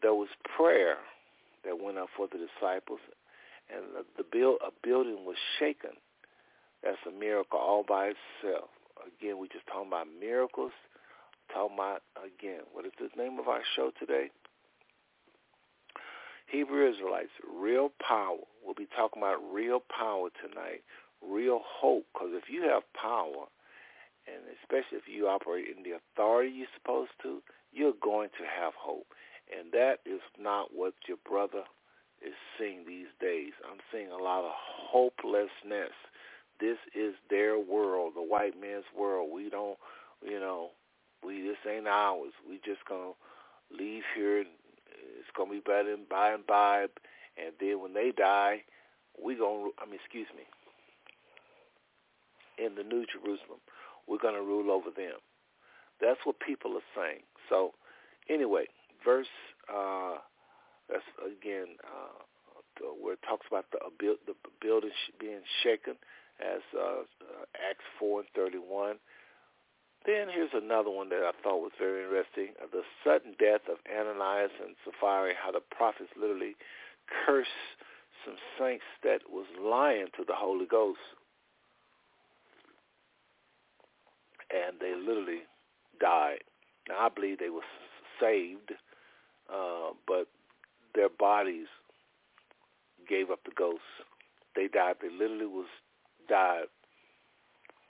There 0.00 0.14
was 0.14 0.28
prayer 0.56 0.96
that 1.64 1.82
went 1.82 1.98
up 1.98 2.08
for 2.16 2.26
the 2.26 2.38
disciples, 2.38 3.00
and 3.72 3.84
the, 3.94 4.04
the 4.16 4.26
build, 4.30 4.58
a 4.66 4.70
building 4.82 5.24
was 5.24 5.36
shaken. 5.58 5.96
That's 6.82 6.98
a 7.06 7.12
miracle 7.12 7.58
all 7.58 7.84
by 7.86 8.12
itself. 8.12 8.70
Again, 9.02 9.38
we 9.38 9.48
just 9.48 9.66
talking 9.66 9.88
about 9.88 10.06
miracles 10.20 10.72
talking 11.52 11.76
about, 11.76 12.02
again, 12.16 12.64
what 12.72 12.86
is 12.86 12.92
the 12.98 13.10
name 13.20 13.38
of 13.38 13.48
our 13.48 13.60
show 13.76 13.90
today? 13.98 14.30
Hebrew 16.48 16.88
Israelites, 16.88 17.32
real 17.48 17.90
power. 18.06 18.44
We'll 18.64 18.74
be 18.74 18.88
talking 18.96 19.22
about 19.22 19.40
real 19.52 19.80
power 19.88 20.28
tonight, 20.40 20.84
real 21.24 21.60
hope. 21.64 22.04
Because 22.12 22.30
if 22.32 22.52
you 22.52 22.62
have 22.68 22.82
power, 22.92 23.48
and 24.28 24.44
especially 24.60 24.98
if 24.98 25.08
you 25.08 25.28
operate 25.28 25.66
in 25.68 25.82
the 25.82 25.96
authority 25.96 26.52
you're 26.52 26.76
supposed 26.76 27.12
to, 27.22 27.40
you're 27.72 27.96
going 28.02 28.28
to 28.36 28.44
have 28.44 28.72
hope. 28.76 29.06
And 29.58 29.72
that 29.72 30.00
is 30.06 30.20
not 30.38 30.68
what 30.74 30.94
your 31.06 31.18
brother 31.28 31.64
is 32.24 32.34
seeing 32.58 32.84
these 32.86 33.10
days. 33.20 33.52
I'm 33.68 33.78
seeing 33.92 34.10
a 34.10 34.22
lot 34.22 34.44
of 34.44 34.52
hopelessness. 34.54 35.92
This 36.60 36.78
is 36.94 37.14
their 37.28 37.58
world, 37.58 38.12
the 38.14 38.22
white 38.22 38.58
man's 38.60 38.84
world. 38.96 39.30
We 39.32 39.50
don't, 39.50 39.78
you 40.24 40.38
know, 40.38 40.70
we 41.24 41.42
this 41.42 41.56
ain't 41.68 41.88
ours. 41.88 42.32
We 42.48 42.60
just 42.64 42.84
gonna 42.88 43.12
leave 43.70 44.02
here. 44.14 44.40
It's 44.40 45.32
gonna 45.36 45.50
be 45.50 45.60
better 45.60 45.96
by 46.08 46.32
and 46.32 46.46
by, 46.46 46.86
and 47.36 47.54
then 47.60 47.80
when 47.80 47.94
they 47.94 48.12
die, 48.16 48.62
we 49.22 49.34
gonna. 49.34 49.70
I 49.78 49.86
mean, 49.86 49.98
excuse 50.02 50.28
me. 50.36 50.44
In 52.64 52.74
the 52.76 52.84
New 52.84 53.06
Jerusalem, 53.06 53.58
we're 54.06 54.18
gonna 54.18 54.42
rule 54.42 54.70
over 54.70 54.90
them. 54.90 55.18
That's 56.00 56.20
what 56.24 56.38
people 56.40 56.76
are 56.76 56.90
saying. 56.94 57.22
So, 57.48 57.72
anyway, 58.28 58.66
verse. 59.04 59.30
Uh, 59.68 60.18
that's 60.88 61.04
again. 61.24 61.76
Uh, 61.84 62.22
we're 63.02 63.16
talking 63.22 63.44
talks 63.44 63.46
about 63.50 63.66
the, 63.70 64.16
the 64.26 64.34
building 64.60 64.90
being 65.20 65.44
shaken, 65.62 65.94
as 66.40 66.62
uh, 66.74 67.04
uh, 67.04 67.44
Acts 67.70 67.84
4 67.98 68.20
and 68.20 68.28
31. 68.34 68.96
Then 70.04 70.26
here's 70.34 70.50
another 70.52 70.90
one 70.90 71.08
that 71.10 71.22
I 71.22 71.30
thought 71.42 71.62
was 71.62 71.76
very 71.78 72.02
interesting. 72.02 72.54
Uh, 72.60 72.66
the 72.72 72.82
sudden 73.04 73.34
death 73.38 73.62
of 73.70 73.78
Ananias 73.86 74.50
and 74.64 74.74
Sapphira, 74.84 75.32
how 75.38 75.52
the 75.52 75.60
prophets 75.60 76.10
literally 76.18 76.56
cursed 77.06 77.50
some 78.24 78.34
saints 78.58 78.84
that 79.04 79.20
was 79.30 79.46
lying 79.60 80.06
to 80.16 80.24
the 80.26 80.34
Holy 80.34 80.66
Ghost. 80.66 80.98
And 84.50 84.76
they 84.80 84.94
literally 84.94 85.46
died. 86.00 86.42
Now, 86.88 87.06
I 87.06 87.08
believe 87.08 87.38
they 87.38 87.48
were 87.48 87.66
saved, 88.20 88.72
uh, 89.52 89.92
but 90.06 90.26
their 90.94 91.08
bodies 91.08 91.68
gave 93.08 93.30
up 93.30 93.44
the 93.44 93.52
ghost. 93.56 93.84
They 94.56 94.68
died. 94.68 94.96
They 95.00 95.10
literally 95.10 95.46
was 95.46 95.70
died. 96.28 96.72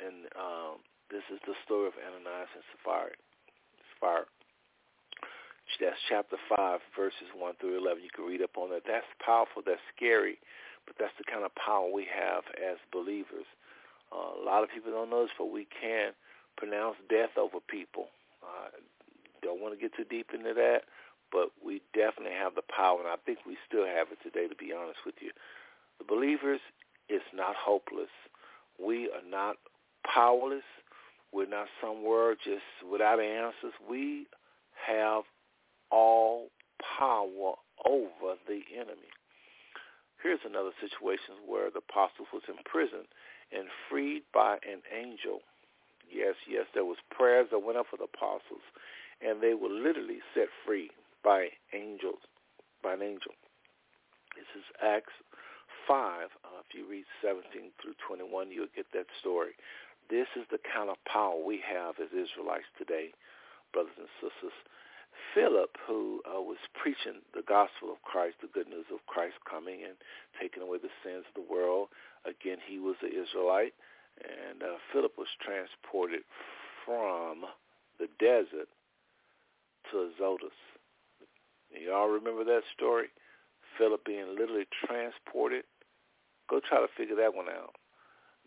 And 0.01 0.27
um, 0.35 0.83
this 1.11 1.23
is 1.33 1.39
the 1.47 1.55
story 1.65 1.87
of 1.87 1.95
Ananias 1.95 2.51
and 2.55 2.67
Sapphira. 2.75 3.15
Sapphira. 3.95 4.27
That's 5.81 5.97
chapter 6.09 6.37
5, 6.55 6.81
verses 6.95 7.33
1 7.35 7.55
through 7.59 7.79
11. 7.81 8.03
You 8.03 8.13
can 8.15 8.27
read 8.27 8.43
up 8.43 8.59
on 8.59 8.71
that. 8.71 8.83
That's 8.87 9.09
powerful. 9.25 9.63
That's 9.65 9.83
scary. 9.97 10.39
But 10.87 10.97
that's 10.99 11.15
the 11.17 11.25
kind 11.25 11.47
of 11.47 11.55
power 11.55 11.89
we 11.91 12.07
have 12.07 12.45
as 12.59 12.77
believers. 12.93 13.47
Uh, 14.13 14.37
a 14.37 14.45
lot 14.45 14.63
of 14.63 14.71
people 14.71 14.93
don't 14.93 15.11
know 15.11 15.23
this, 15.23 15.35
but 15.39 15.51
we 15.51 15.67
can 15.71 16.13
pronounce 16.57 16.97
death 17.09 17.39
over 17.39 17.59
people. 17.65 18.13
Uh, 18.43 18.69
don't 19.43 19.61
want 19.61 19.75
to 19.75 19.81
get 19.81 19.95
too 19.97 20.05
deep 20.05 20.31
into 20.35 20.55
that, 20.55 20.85
but 21.33 21.49
we 21.65 21.81
definitely 21.95 22.37
have 22.37 22.55
the 22.55 22.69
power, 22.69 23.01
and 23.01 23.09
I 23.09 23.17
think 23.25 23.39
we 23.47 23.57
still 23.67 23.87
have 23.87 24.13
it 24.13 24.21
today, 24.23 24.47
to 24.47 24.55
be 24.55 24.73
honest 24.73 25.01
with 25.05 25.17
you. 25.21 25.33
The 25.99 26.05
believers 26.05 26.61
is 27.09 27.23
not 27.35 27.57
hopeless. 27.57 28.13
We 28.79 29.09
are 29.09 29.25
not 29.27 29.57
powerless. 30.05 30.69
We're 31.33 31.49
not 31.49 31.67
somewhere 31.81 32.35
just 32.35 32.69
without 32.85 33.19
answers. 33.19 33.73
We 33.89 34.27
have 34.87 35.25
all 35.91 36.49
power 36.99 37.55
over 37.89 38.37
the 38.47 38.61
enemy. 38.77 39.09
Here's 40.23 40.45
another 40.45 40.71
situation 40.79 41.41
where 41.49 41.71
the 41.71 41.81
apostles 41.81 42.29
was 42.33 42.43
imprisoned 42.47 43.09
and 43.51 43.67
freed 43.91 44.23
by 44.33 44.59
an 44.63 44.85
angel. 44.93 45.41
Yes, 46.07 46.35
yes, 46.49 46.67
there 46.75 46.85
was 46.85 46.99
prayers 47.11 47.49
that 47.51 47.65
went 47.65 47.79
up 47.79 47.87
for 47.91 47.97
the 47.97 48.05
apostles, 48.05 48.63
and 49.25 49.43
they 49.43 49.55
were 49.55 49.73
literally 49.73 50.21
set 50.35 50.49
free 50.67 50.91
by 51.25 51.49
angels, 51.73 52.21
by 52.83 52.95
an 52.95 53.03
angel. 53.03 53.33
This 54.35 54.49
is 54.59 54.67
Acts 54.83 55.15
5. 55.87 56.29
Uh, 56.45 56.63
if 56.67 56.75
you 56.75 56.89
read 56.89 57.05
17 57.23 57.71
through 57.81 57.95
21, 58.07 58.51
you'll 58.51 58.73
get 58.75 58.87
that 58.93 59.07
story. 59.21 59.55
This 60.11 60.27
is 60.35 60.45
the 60.51 60.59
kind 60.63 60.91
of 60.91 60.99
power 61.07 61.39
we 61.39 61.63
have 61.63 61.97
as 62.03 62.11
Israelites 62.11 62.69
today, 62.77 63.15
brothers 63.73 63.95
and 63.99 64.11
sisters. 64.19 64.55
Philip, 65.35 65.77
who 65.87 66.21
uh, 66.27 66.41
was 66.41 66.59
preaching 66.75 67.23
the 67.37 67.47
gospel 67.47 67.93
of 67.93 68.03
Christ, 68.03 68.41
the 68.41 68.51
good 68.53 68.69
news 68.69 68.89
of 68.93 69.05
Christ 69.07 69.37
coming 69.49 69.85
and 69.85 69.95
taking 70.41 70.63
away 70.63 70.79
the 70.83 70.93
sins 71.05 71.25
of 71.29 71.37
the 71.37 71.47
world, 71.47 71.89
again, 72.25 72.59
he 72.65 72.79
was 72.79 72.97
an 73.03 73.13
Israelite, 73.13 73.77
and 74.21 74.63
uh, 74.63 74.81
Philip 74.93 75.13
was 75.17 75.29
transported 75.41 76.25
from 76.85 77.45
the 78.01 78.09
desert 78.19 78.69
to 79.91 80.11
Azotus. 80.11 80.57
Y'all 81.73 82.09
remember 82.09 82.45
that 82.45 82.63
story? 82.77 83.09
Philip 83.79 84.05
being 84.05 84.37
literally 84.39 84.67
transported. 84.85 85.65
Go 86.49 86.61
try 86.61 86.81
to 86.81 86.89
figure 86.97 87.17
that 87.17 87.35
one 87.35 87.49
out. 87.49 87.75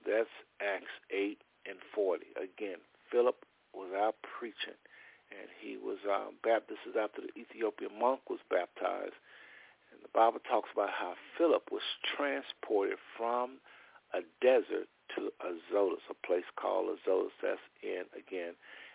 That's 0.06 0.30
Acts 0.62 0.94
8 1.10 1.42
and 1.66 1.78
40. 1.94 2.26
Again, 2.38 2.78
Philip 3.12 3.46
was 3.74 3.90
out 3.98 4.16
preaching, 4.22 4.78
and 5.34 5.50
he 5.60 5.78
was 5.78 5.98
um, 6.06 6.38
baptized. 6.44 6.86
Is 6.86 6.96
after 6.96 7.22
the 7.26 7.34
Ethiopian 7.34 7.98
monk 7.98 8.22
was 8.30 8.40
baptized. 8.50 9.18
And 9.90 10.02
the 10.04 10.14
Bible 10.14 10.40
talks 10.46 10.70
about 10.74 10.90
how 10.94 11.16
Philip 11.38 11.72
was 11.72 11.86
transported 12.06 12.98
from 13.18 13.58
a 14.14 14.22
desert 14.42 14.88
to 15.16 15.34
Azotus, 15.42 16.06
a 16.10 16.18
place 16.26 16.46
called 16.56 16.94
Azotus. 16.94 17.34
That's 17.42 17.66
in, 17.82 18.06
again, 18.14 18.54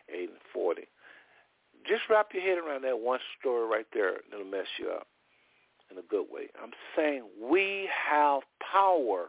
8 0.09 0.31
and 0.31 0.45
40. 0.53 0.87
Just 1.87 2.03
wrap 2.11 2.28
your 2.33 2.43
head 2.43 2.59
around 2.59 2.83
that 2.85 3.01
one 3.01 3.20
story 3.39 3.66
right 3.68 3.87
there, 3.93 4.18
it'll 4.33 4.45
mess 4.45 4.66
you 4.78 4.91
up 4.91 5.07
in 5.91 5.99
a 5.99 6.03
good 6.03 6.26
way. 6.31 6.49
I'm 6.62 6.72
saying 6.97 7.24
we 7.41 7.89
have 8.11 8.43
power 8.72 9.28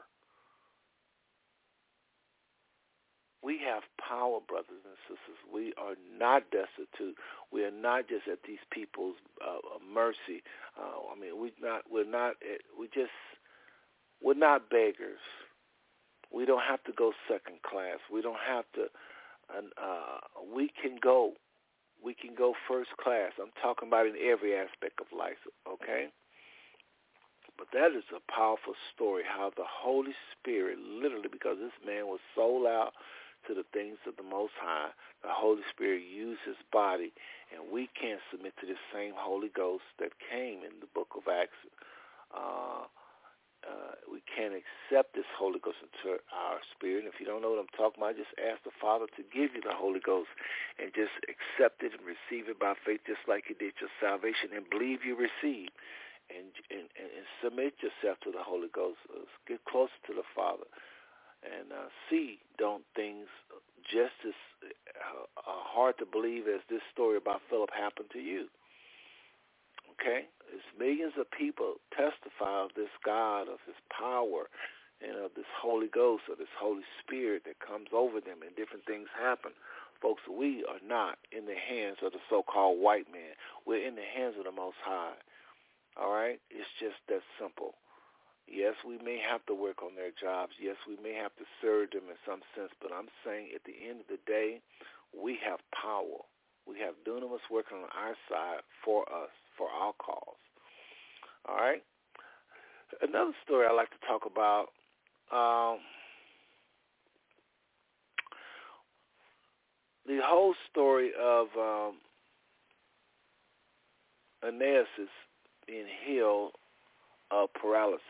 we 3.44 3.60
have 3.66 3.84
power, 3.98 4.40
brothers 4.48 4.86
and 4.86 4.98
sisters. 5.10 5.38
We 5.52 5.74
are 5.78 5.96
not 6.18 6.44
destitute. 6.52 7.16
We 7.52 7.64
are 7.64 7.72
not 7.72 8.08
just 8.08 8.28
at 8.32 8.40
these 8.48 8.62
people's 8.72 9.16
uh, 9.42 9.58
mercy. 9.82 10.44
Uh, 10.78 11.12
I 11.12 11.20
mean, 11.20 11.40
we're 11.40 11.58
not. 11.60 11.84
We're 11.90 12.10
not. 12.10 12.36
We 12.80 12.88
just. 12.88 13.12
We're 14.22 14.36
not 14.36 14.70
beggars. 14.70 15.22
We 16.32 16.46
don't 16.46 16.62
have 16.62 16.84
to 16.84 16.92
go 16.94 17.14
second 17.28 17.64
class. 17.64 17.98
We 18.14 18.22
don't 18.22 18.40
have 18.48 18.66
to. 18.76 18.86
Uh, 19.52 20.20
we 20.56 20.72
can 20.82 20.98
go. 21.02 21.34
We 22.04 22.14
can 22.14 22.34
go 22.36 22.54
first 22.68 22.90
class. 22.98 23.32
I'm 23.42 23.54
talking 23.62 23.88
about 23.88 24.08
in 24.08 24.16
every 24.18 24.56
aspect 24.56 25.00
of 25.00 25.08
life. 25.16 25.40
Okay. 25.68 26.10
But 27.58 27.68
that 27.74 27.94
is 27.94 28.06
a 28.10 28.32
powerful 28.32 28.74
story. 28.94 29.22
How 29.22 29.52
the 29.56 29.68
Holy 29.70 30.16
Spirit, 30.34 30.80
literally, 30.80 31.30
because 31.32 31.58
this 31.60 31.78
man 31.86 32.08
was 32.08 32.20
sold 32.34 32.66
out 32.66 32.94
to 33.48 33.54
the 33.54 33.66
things 33.74 33.98
of 34.08 34.18
the 34.18 34.24
Most 34.24 34.54
High, 34.58 34.90
the 35.22 35.30
Holy 35.30 35.62
Spirit 35.70 36.02
used 36.02 36.42
his 36.46 36.58
body, 36.72 37.14
and 37.54 37.72
we 37.72 37.90
can't 37.94 38.22
submit 38.32 38.54
to 38.62 38.66
the 38.66 38.78
same 38.94 39.14
Holy 39.16 39.50
Ghost 39.50 39.86
that 40.00 40.12
came 40.18 40.66
in 40.66 40.82
the 40.82 40.90
book 40.94 41.14
of 41.18 41.30
Acts. 41.30 41.58
Uh, 42.34 42.86
uh, 43.62 43.94
we 44.10 44.22
can't 44.26 44.58
accept 44.58 45.14
this 45.14 45.28
Holy 45.38 45.62
Ghost 45.62 45.78
into 45.82 46.18
our 46.34 46.60
spirit. 46.74 47.06
And 47.06 47.14
if 47.14 47.20
you 47.22 47.26
don't 47.26 47.42
know 47.42 47.54
what 47.54 47.62
I'm 47.62 47.76
talking 47.78 48.02
about, 48.02 48.18
just 48.18 48.34
ask 48.42 48.64
the 48.66 48.74
Father 48.82 49.06
to 49.18 49.24
give 49.30 49.54
you 49.54 49.62
the 49.62 49.76
Holy 49.76 50.02
Ghost 50.02 50.34
and 50.82 50.90
just 50.94 51.14
accept 51.30 51.86
it 51.86 51.94
and 51.94 52.02
receive 52.02 52.50
it 52.50 52.58
by 52.58 52.74
faith 52.86 53.06
just 53.06 53.22
like 53.30 53.50
you 53.50 53.56
did 53.56 53.78
your 53.78 53.94
salvation 54.02 54.54
and 54.56 54.66
believe 54.70 55.06
you 55.06 55.14
receive. 55.14 55.70
And, 56.32 56.48
and, 56.72 56.88
and 56.96 57.28
submit 57.44 57.76
yourself 57.84 58.16
to 58.24 58.32
the 58.32 58.40
Holy 58.40 58.72
Ghost. 58.72 59.04
Get 59.52 59.60
closer 59.68 60.00
to 60.08 60.14
the 60.16 60.24
Father 60.32 60.64
and 61.44 61.72
uh, 61.74 61.90
see 62.10 62.40
don't 62.58 62.84
things 62.96 63.28
just 63.84 64.16
as 64.26 64.38
uh, 64.64 65.26
hard 65.44 65.98
to 65.98 66.06
believe 66.06 66.48
as 66.48 66.62
this 66.70 66.82
story 66.94 67.18
about 67.18 67.42
Philip 67.50 67.70
happened 67.74 68.10
to 68.14 68.20
you. 68.20 68.48
Okay, 69.98 70.26
it's 70.52 70.78
millions 70.78 71.14
of 71.18 71.32
people 71.32 71.80
testify 71.96 72.64
of 72.64 72.76
this 72.76 72.92
God, 73.04 73.48
of 73.48 73.60
His 73.66 73.80
power, 73.90 74.48
and 75.02 75.18
of 75.18 75.34
this 75.36 75.50
Holy 75.58 75.88
Ghost, 75.88 76.30
or 76.30 76.36
this 76.36 76.54
Holy 76.60 76.86
Spirit 77.02 77.44
that 77.46 77.60
comes 77.60 77.90
over 77.92 78.22
them, 78.22 78.46
and 78.46 78.56
different 78.56 78.86
things 78.86 79.10
happen. 79.18 79.52
Folks, 80.02 80.22
we 80.30 80.66
are 80.66 80.82
not 80.82 81.18
in 81.32 81.46
the 81.46 81.58
hands 81.58 81.98
of 82.02 82.12
the 82.12 82.22
so-called 82.30 82.82
white 82.82 83.10
man. 83.12 83.34
We're 83.66 83.86
in 83.86 83.96
the 83.96 84.06
hands 84.06 84.36
of 84.38 84.46
the 84.46 84.52
Most 84.52 84.78
High. 84.84 85.18
All 85.98 86.14
right, 86.14 86.40
it's 86.50 86.70
just 86.80 86.98
that 87.10 87.22
simple. 87.40 87.76
Yes, 88.48 88.76
we 88.86 88.98
may 89.00 89.22
have 89.22 89.46
to 89.46 89.54
work 89.54 89.82
on 89.82 89.96
their 89.96 90.12
jobs. 90.12 90.54
Yes, 90.60 90.76
we 90.88 90.98
may 91.02 91.14
have 91.16 91.32
to 91.38 91.46
serve 91.62 91.92
them 91.92 92.10
in 92.10 92.18
some 92.26 92.42
sense. 92.58 92.72
But 92.82 92.92
I'm 92.92 93.08
saying 93.24 93.54
at 93.56 93.64
the 93.64 93.78
end 93.78 94.02
of 94.04 94.10
the 94.10 94.22
day, 94.28 94.62
we 95.16 95.38
have 95.46 95.60
power. 95.72 96.26
We 96.68 96.80
have 96.80 97.00
dunamis 97.08 97.46
working 97.50 97.80
on 97.80 97.90
our 97.96 98.16
side 98.30 98.62
for 98.84 99.08
us, 99.10 99.34
for 99.58 99.68
all 99.70 99.94
calls. 99.94 100.38
All 101.48 101.56
right? 101.56 101.84
Another 103.02 103.32
story 103.44 103.68
I 103.70 103.74
like 103.74 103.90
to 103.90 104.08
talk 104.08 104.24
about, 104.26 104.68
um, 105.32 105.80
the 110.06 110.20
whole 110.24 110.56
story 110.70 111.12
of 111.20 111.48
um, 111.58 111.96
Aeneas 114.44 114.88
being 115.68 115.86
healed 116.06 116.52
of 117.32 117.50
paralysis. 117.54 118.02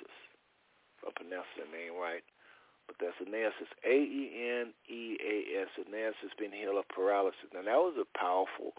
If 0.97 1.07
I'm 1.07 1.13
pronouncing 1.13 1.65
the 1.65 1.77
name 1.77 1.93
right. 1.99 2.23
But 2.87 2.95
that's 2.99 3.15
Aeneas. 3.21 3.53
A-E-N-E-A-S. 3.85 5.69
Aeneas 5.77 6.15
has 6.21 6.31
been 6.39 6.51
healed 6.51 6.77
of 6.77 6.87
paralysis. 6.89 7.53
Now, 7.53 7.61
that 7.61 7.77
was 7.77 7.95
a 8.01 8.17
powerful 8.17 8.73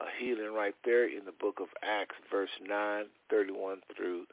uh, 0.00 0.04
healing 0.18 0.52
right 0.54 0.74
there 0.84 1.06
in 1.06 1.24
the 1.24 1.32
book 1.32 1.58
of 1.60 1.68
Acts, 1.82 2.16
verse 2.30 2.50
9, 2.66 3.04
31 3.30 3.78
through 3.96 4.26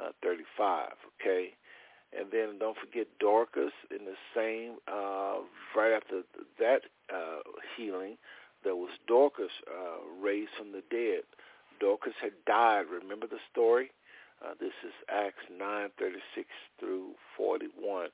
uh, 0.00 0.10
35, 0.22 0.88
okay? 1.20 1.54
And 2.16 2.26
then 2.32 2.58
don't 2.58 2.76
forget 2.76 3.06
Dorcas 3.18 3.72
in 3.90 4.04
the 4.04 4.18
same, 4.34 4.78
uh, 4.88 5.38
right 5.76 5.92
after 5.92 6.22
that 6.58 6.82
uh, 7.12 7.40
healing, 7.76 8.16
there 8.64 8.76
was 8.76 8.90
Dorcas 9.06 9.52
uh, 9.66 9.98
raised 10.20 10.50
from 10.58 10.72
the 10.72 10.82
dead. 10.90 11.22
Dorcas 11.80 12.14
had 12.20 12.32
died. 12.46 12.86
Remember 12.90 13.26
the 13.26 13.38
story? 13.50 13.90
Uh, 14.44 14.54
this 14.58 14.72
is 14.84 14.92
Acts 15.08 15.44
9:36 15.50 16.44
through 16.78 17.14
41. 17.36 18.08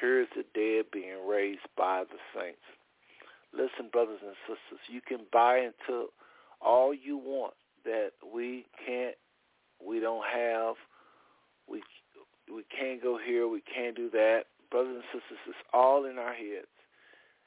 Here 0.00 0.20
is 0.22 0.28
the 0.34 0.44
dead 0.54 0.90
being 0.90 1.26
raised 1.26 1.66
by 1.76 2.04
the 2.04 2.18
saints. 2.34 2.62
Listen, 3.52 3.88
brothers 3.92 4.20
and 4.22 4.34
sisters, 4.46 4.80
you 4.88 5.00
can 5.00 5.26
buy 5.32 5.58
into 5.58 6.10
all 6.64 6.94
you 6.94 7.18
want 7.18 7.54
that 7.84 8.12
we 8.34 8.66
can't, 8.86 9.14
we 9.84 10.00
don't 10.00 10.24
have, 10.24 10.76
we 11.68 11.82
we 12.52 12.62
can't 12.78 13.02
go 13.02 13.18
here, 13.18 13.48
we 13.48 13.62
can't 13.62 13.96
do 13.96 14.10
that. 14.10 14.44
Brothers 14.70 14.96
and 14.96 15.04
sisters, 15.12 15.38
it's 15.48 15.68
all 15.72 16.04
in 16.04 16.18
our 16.18 16.34
heads. 16.34 16.72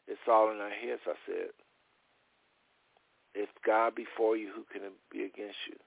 It's 0.08 0.22
all 0.28 0.52
in 0.52 0.58
our 0.58 0.70
heads. 0.70 1.02
I 1.06 1.14
said, 1.26 1.50
if 3.36 3.50
God 3.66 3.96
be 3.96 4.06
for 4.16 4.38
you, 4.38 4.50
who 4.56 4.64
can 4.72 4.90
be 5.12 5.20
against 5.20 5.58
you? 5.68 5.78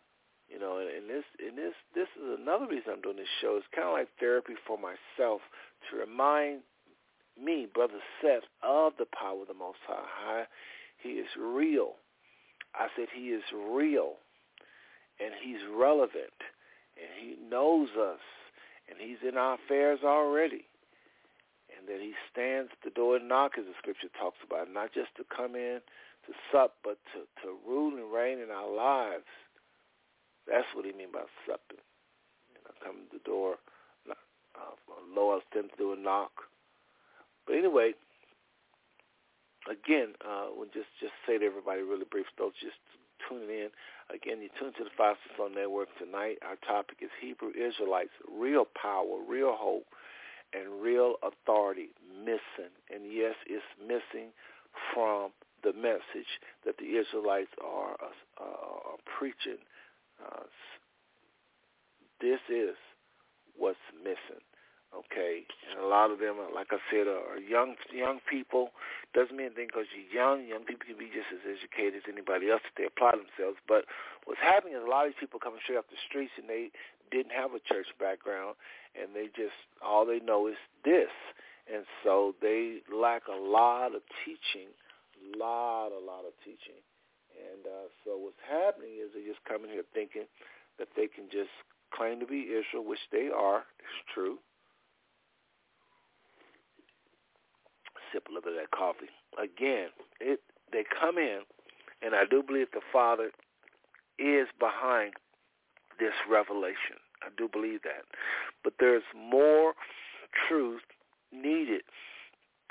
You 0.49 0.59
know, 0.59 0.78
and, 0.78 1.09
this 1.09 1.24
and 1.39 1.57
this 1.57 1.74
this 1.95 2.09
is 2.18 2.39
another 2.41 2.66
reason 2.66 2.93
I'm 2.93 3.01
doing 3.01 3.16
this 3.16 3.31
show. 3.41 3.57
It's 3.57 3.66
kind 3.74 3.87
of 3.87 3.95
like 3.95 4.09
therapy 4.18 4.55
for 4.66 4.76
myself 4.76 5.41
to 5.89 5.97
remind 5.97 6.62
me, 7.41 7.66
brother 7.72 8.03
Seth, 8.20 8.43
of 8.62 8.95
the 8.99 9.07
power 9.07 9.43
of 9.43 9.49
the 9.49 9.55
Most 9.55 9.78
High. 9.87 10.45
He 11.03 11.11
is 11.11 11.28
real. 11.39 11.95
I 12.74 12.88
said 12.96 13.08
he 13.12 13.30
is 13.30 13.42
real, 13.52 14.14
and 15.18 15.34
he's 15.42 15.60
relevant, 15.74 16.36
and 16.96 17.08
he 17.18 17.36
knows 17.48 17.88
us, 17.98 18.20
and 18.88 18.98
he's 18.98 19.18
in 19.26 19.36
our 19.36 19.54
affairs 19.54 20.00
already, 20.04 20.66
and 21.76 21.88
that 21.88 22.00
he 22.00 22.12
stands 22.30 22.70
at 22.72 22.82
the 22.84 22.90
door 22.90 23.16
and 23.16 23.28
knock, 23.28 23.52
as 23.58 23.64
the 23.64 23.74
scripture 23.78 24.08
talks 24.18 24.38
about, 24.46 24.72
not 24.72 24.92
just 24.92 25.14
to 25.16 25.24
come 25.34 25.54
in 25.54 25.80
to 26.26 26.32
sup, 26.52 26.74
but 26.84 26.98
to, 27.12 27.20
to 27.42 27.56
rule 27.66 27.96
and 27.96 28.12
reign 28.12 28.38
in 28.38 28.50
our 28.50 28.70
lives. 28.70 29.24
That's 30.46 30.66
what 30.74 30.84
he 30.84 30.92
mean 30.92 31.12
by 31.12 31.24
supping. 31.46 31.82
You 32.52 32.60
know, 32.64 32.74
come 32.84 32.96
to 33.10 33.18
the 33.18 33.24
door, 33.24 33.56
uh, 34.08 34.74
lower 35.14 35.40
them 35.54 35.68
to 35.68 35.76
do 35.76 35.92
a 35.92 35.96
knock. 35.96 36.32
But 37.46 37.56
anyway, 37.56 37.94
again, 39.68 40.14
uh, 40.24 40.46
we'll 40.54 40.72
just 40.72 40.88
just 41.00 41.12
say 41.26 41.38
to 41.38 41.44
everybody 41.44 41.82
really 41.82 42.06
brief, 42.11 42.26
those 42.38 42.52
just 42.61 42.76
tuning 43.28 43.50
in. 43.50 43.68
Again, 44.14 44.42
you 44.42 44.48
tune 44.58 44.72
to 44.78 44.84
the 44.84 44.90
Five 44.96 45.16
Flow 45.36 45.48
Network 45.48 45.88
tonight. 45.98 46.38
Our 46.42 46.56
topic 46.66 46.98
is 47.02 47.11
Hebrew 47.20 47.50
Israelites, 47.50 48.11
real 48.30 48.66
power, 48.80 49.20
real 49.28 49.54
hope, 49.56 49.86
and 50.52 50.82
real 50.82 51.16
authority 51.22 51.90
missing. 52.24 52.72
And 52.92 53.12
yes, 53.12 53.34
it's 53.46 53.64
missing 53.80 54.30
from 54.94 55.30
the 55.62 55.72
message 55.74 56.30
that 56.64 56.78
the 56.78 56.96
Israelites 56.96 57.50
are, 57.62 57.96
uh, 58.40 58.96
preaching. 59.18 59.61
Uh, 60.24 60.44
this 62.20 62.40
is 62.48 62.76
what's 63.56 63.78
missing. 64.02 64.42
Okay, 64.91 65.47
and 65.70 65.78
a 65.78 65.86
lot 65.86 66.11
of 66.11 66.18
them, 66.18 66.34
like 66.53 66.74
I 66.74 66.82
said, 66.91 67.07
are 67.07 67.38
young 67.38 67.76
young 67.95 68.18
people. 68.28 68.74
Doesn't 69.14 69.36
mean 69.36 69.55
anything 69.55 69.70
because 69.70 69.86
you're 69.95 70.11
young. 70.11 70.47
Young 70.51 70.66
people 70.66 70.82
can 70.82 70.99
be 70.99 71.14
just 71.14 71.30
as 71.30 71.47
educated 71.47 72.03
as 72.03 72.11
anybody 72.11 72.51
else 72.51 72.62
if 72.66 72.74
they 72.74 72.91
apply 72.91 73.14
themselves. 73.14 73.62
But 73.70 73.86
what's 74.26 74.43
happening 74.43 74.74
is 74.74 74.82
a 74.82 74.91
lot 74.91 75.07
of 75.07 75.14
these 75.14 75.22
people 75.22 75.38
coming 75.38 75.62
straight 75.62 75.78
off 75.78 75.86
the 75.95 76.03
streets 76.11 76.34
and 76.34 76.51
they 76.51 76.74
didn't 77.14 77.30
have 77.30 77.55
a 77.55 77.62
church 77.70 77.86
background, 78.03 78.59
and 78.99 79.14
they 79.14 79.30
just 79.30 79.55
all 79.78 80.03
they 80.03 80.18
know 80.18 80.51
is 80.51 80.59
this, 80.82 81.14
and 81.70 81.86
so 82.03 82.34
they 82.43 82.82
lack 82.91 83.30
a 83.30 83.38
lot 83.38 83.95
of 83.95 84.03
teaching 84.26 84.74
lot, 85.36 85.93
a 85.93 86.03
lot 86.03 86.24
of 86.26 86.32
teaching. 86.45 86.80
And 87.36 87.62
uh, 87.66 87.86
so 88.05 88.18
what's 88.18 88.43
happening 88.43 88.99
is 89.01 89.12
they're 89.14 89.26
just 89.26 89.45
coming 89.45 89.70
here 89.70 89.86
thinking 89.95 90.26
that 90.78 90.88
they 90.97 91.07
can 91.07 91.28
just 91.30 91.53
claim 91.95 92.20
to 92.20 92.26
be 92.26 92.51
Israel, 92.51 92.84
which 92.84 93.03
they 93.12 93.28
are. 93.28 93.64
It's 93.78 94.03
true. 94.12 94.38
Sip 98.12 98.28
a 98.28 98.32
little 98.32 98.42
bit 98.42 98.52
of 98.52 98.58
that 98.61 98.70
coffee. 98.70 99.11
Again, 99.38 99.88
it 100.20 100.40
they 100.72 100.84
come 100.84 101.18
in, 101.18 101.40
and 102.02 102.14
I 102.14 102.24
do 102.24 102.42
believe 102.42 102.68
the 102.72 102.80
Father 102.92 103.30
is 104.18 104.48
behind 104.58 105.14
this 105.98 106.14
revelation. 106.28 106.98
I 107.22 107.28
do 107.36 107.48
believe 107.48 107.82
that. 107.82 108.04
But 108.64 108.74
there's 108.78 109.02
more 109.14 109.74
truth 110.48 110.82
needed 111.32 111.82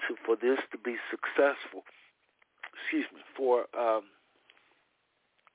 to 0.08 0.16
for 0.26 0.36
this 0.36 0.60
to 0.72 0.78
be 0.78 0.96
successful 1.12 1.84
excuse 2.82 3.06
me, 3.14 3.22
for 3.36 3.66
um, 3.78 4.04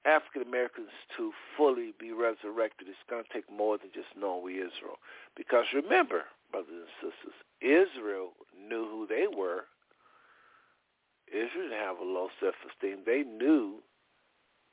African 0.05 0.43
Americans 0.43 0.91
to 1.16 1.32
fully 1.57 1.95
be 1.99 2.12
resurrected, 2.12 2.89
it's 2.89 2.99
going 3.09 3.24
to 3.24 3.32
take 3.32 3.51
more 3.51 3.78
than 3.78 3.89
just 3.95 4.09
knowing 4.16 4.45
we 4.45 4.55
Israel. 4.55 5.01
Because 5.37 5.64
remember, 5.74 6.24
brothers 6.51 6.87
and 6.87 6.95
sisters, 7.01 7.37
Israel 7.61 8.32
knew 8.55 8.87
who 8.89 9.07
they 9.07 9.26
were. 9.26 9.64
Israel 11.45 11.68
didn't 11.68 11.84
have 11.84 11.99
a 11.99 12.05
low 12.05 12.28
self-esteem. 12.40 13.01
They 13.05 13.22
knew 13.22 13.82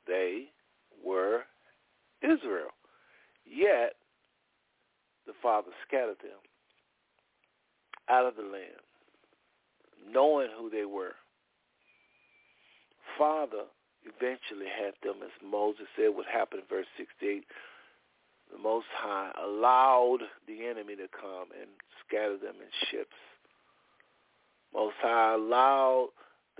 they 0.06 0.46
were 1.04 1.42
Israel. 2.22 2.70
Yet, 3.44 3.94
the 5.26 5.32
Father 5.42 5.70
scattered 5.86 6.18
them 6.22 6.38
out 8.08 8.26
of 8.26 8.36
the 8.36 8.42
land, 8.42 8.82
knowing 10.10 10.48
who 10.56 10.70
they 10.70 10.84
were. 10.84 11.14
Father 13.18 13.64
eventually 14.04 14.66
had 14.66 14.94
them, 15.02 15.22
as 15.22 15.30
Moses 15.44 15.86
said 15.96 16.14
would 16.14 16.26
happen 16.26 16.60
in 16.60 16.64
verse 16.68 16.86
68. 16.96 17.44
The 18.50 18.58
Most 18.58 18.86
High 18.94 19.32
allowed 19.42 20.20
the 20.46 20.66
enemy 20.66 20.96
to 20.96 21.08
come 21.08 21.48
and 21.58 21.70
scatter 22.06 22.36
them 22.36 22.56
in 22.60 22.68
ships. 22.90 23.16
Most 24.74 24.96
High 25.00 25.34
allowed 25.34 26.08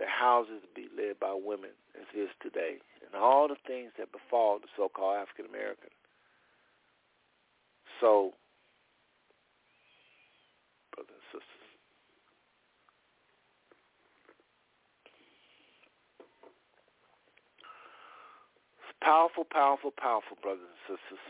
their 0.03 0.11
houses 0.11 0.67
be 0.75 0.91
led 0.99 1.21
by 1.23 1.31
women, 1.31 1.71
as 1.95 2.03
it 2.11 2.27
is 2.27 2.35
today, 2.43 2.83
and 3.07 3.15
all 3.15 3.47
the 3.47 3.55
things 3.71 3.95
that 3.95 4.11
befall 4.11 4.59
the 4.59 4.67
so-called 4.77 5.15
African 5.15 5.47
American. 5.47 5.95
So, 8.03 8.35
brothers 10.91 11.15
and 11.15 11.39
sisters, 11.39 11.63
Powerful, 19.03 19.45
powerful, 19.45 19.91
powerful, 19.91 20.39
brothers 20.43 20.63
and 20.63 20.99
sisters. 20.99 21.27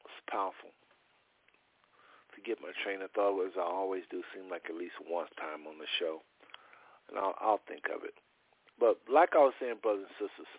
It's 0.00 0.24
powerful. 0.30 0.72
Forget 2.44 2.60
my 2.60 2.76
train 2.84 3.00
of 3.00 3.10
thought 3.12 3.40
as 3.40 3.56
I 3.56 3.64
always 3.64 4.02
do, 4.10 4.20
seem 4.36 4.50
like 4.50 4.68
at 4.68 4.76
least 4.76 5.00
once 5.08 5.30
time 5.40 5.64
on 5.64 5.80
the 5.80 5.88
show. 5.98 6.20
And 7.08 7.16
I'll, 7.16 7.32
I'll 7.40 7.64
think 7.66 7.88
of 7.88 8.04
it. 8.04 8.12
But 8.78 9.00
like 9.08 9.32
I 9.32 9.48
was 9.48 9.56
saying, 9.56 9.80
brothers 9.80 10.12
and 10.12 10.28
sisters, 10.28 10.52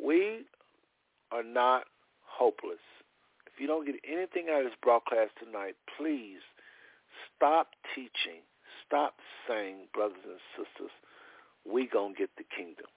we 0.00 0.48
are 1.28 1.44
not 1.44 1.84
hopeless. 2.24 2.80
If 3.44 3.60
you 3.60 3.66
don't 3.66 3.84
get 3.84 4.00
anything 4.00 4.48
out 4.48 4.64
of 4.64 4.72
this 4.72 4.80
broadcast 4.80 5.36
tonight, 5.36 5.76
please 6.00 6.40
stop 7.36 7.76
teaching. 7.92 8.40
Stop 8.88 9.20
saying, 9.44 9.92
brothers 9.92 10.24
and 10.24 10.40
sisters, 10.56 10.94
we 11.68 11.84
going 11.84 12.16
to 12.16 12.18
get 12.18 12.32
the 12.40 12.48
kingdom. 12.48 12.88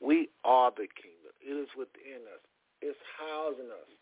We 0.00 0.32
are 0.48 0.72
the 0.72 0.88
kingdom. 0.88 1.36
It 1.44 1.60
is 1.60 1.68
within 1.76 2.24
us. 2.32 2.40
It's 2.80 2.96
housing 3.20 3.68
us. 3.68 4.01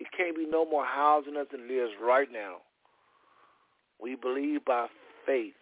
It 0.00 0.08
can't 0.16 0.34
be 0.36 0.46
no 0.46 0.64
more 0.64 0.84
housing 0.84 1.36
us 1.36 1.46
than 1.52 1.60
it 1.68 1.72
is 1.72 1.90
right 2.02 2.28
now. 2.32 2.56
We 4.00 4.16
believe 4.16 4.64
by 4.64 4.86
faith, 5.26 5.52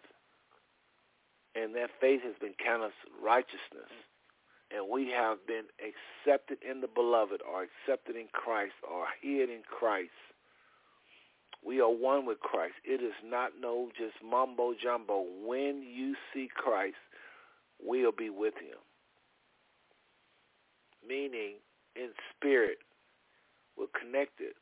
and 1.57 1.75
that 1.75 1.91
faith 2.01 2.21
has 2.25 2.37
been 2.41 2.55
counted 2.65 2.93
righteousness. 3.23 3.91
And 4.71 4.89
we 4.91 5.11
have 5.17 5.39
been 5.47 5.65
accepted 5.81 6.59
in 6.63 6.83
the 6.83 6.87
beloved 6.87 7.41
or 7.41 7.65
accepted 7.65 8.17
in 8.17 8.27
Christ 8.33 8.75
or 8.89 9.07
hid 9.23 9.49
in 9.49 9.63
Christ. 9.67 10.11
We 11.65 11.81
are 11.81 11.91
one 11.91 12.27
with 12.27 12.39
Christ. 12.41 12.75
It 12.85 13.03
is 13.03 13.15
not 13.25 13.53
no 13.59 13.89
just 13.99 14.15
mumbo 14.23 14.75
jumbo. 14.81 15.25
When 15.45 15.83
you 15.83 16.15
see 16.33 16.49
Christ, 16.55 17.01
we'll 17.83 18.13
be 18.13 18.31
with 18.31 18.55
him. 18.55 18.79
Meaning, 21.07 21.55
in 21.97 22.11
spirit, 22.37 22.79
we're 23.79 23.93
connected. 23.95 24.59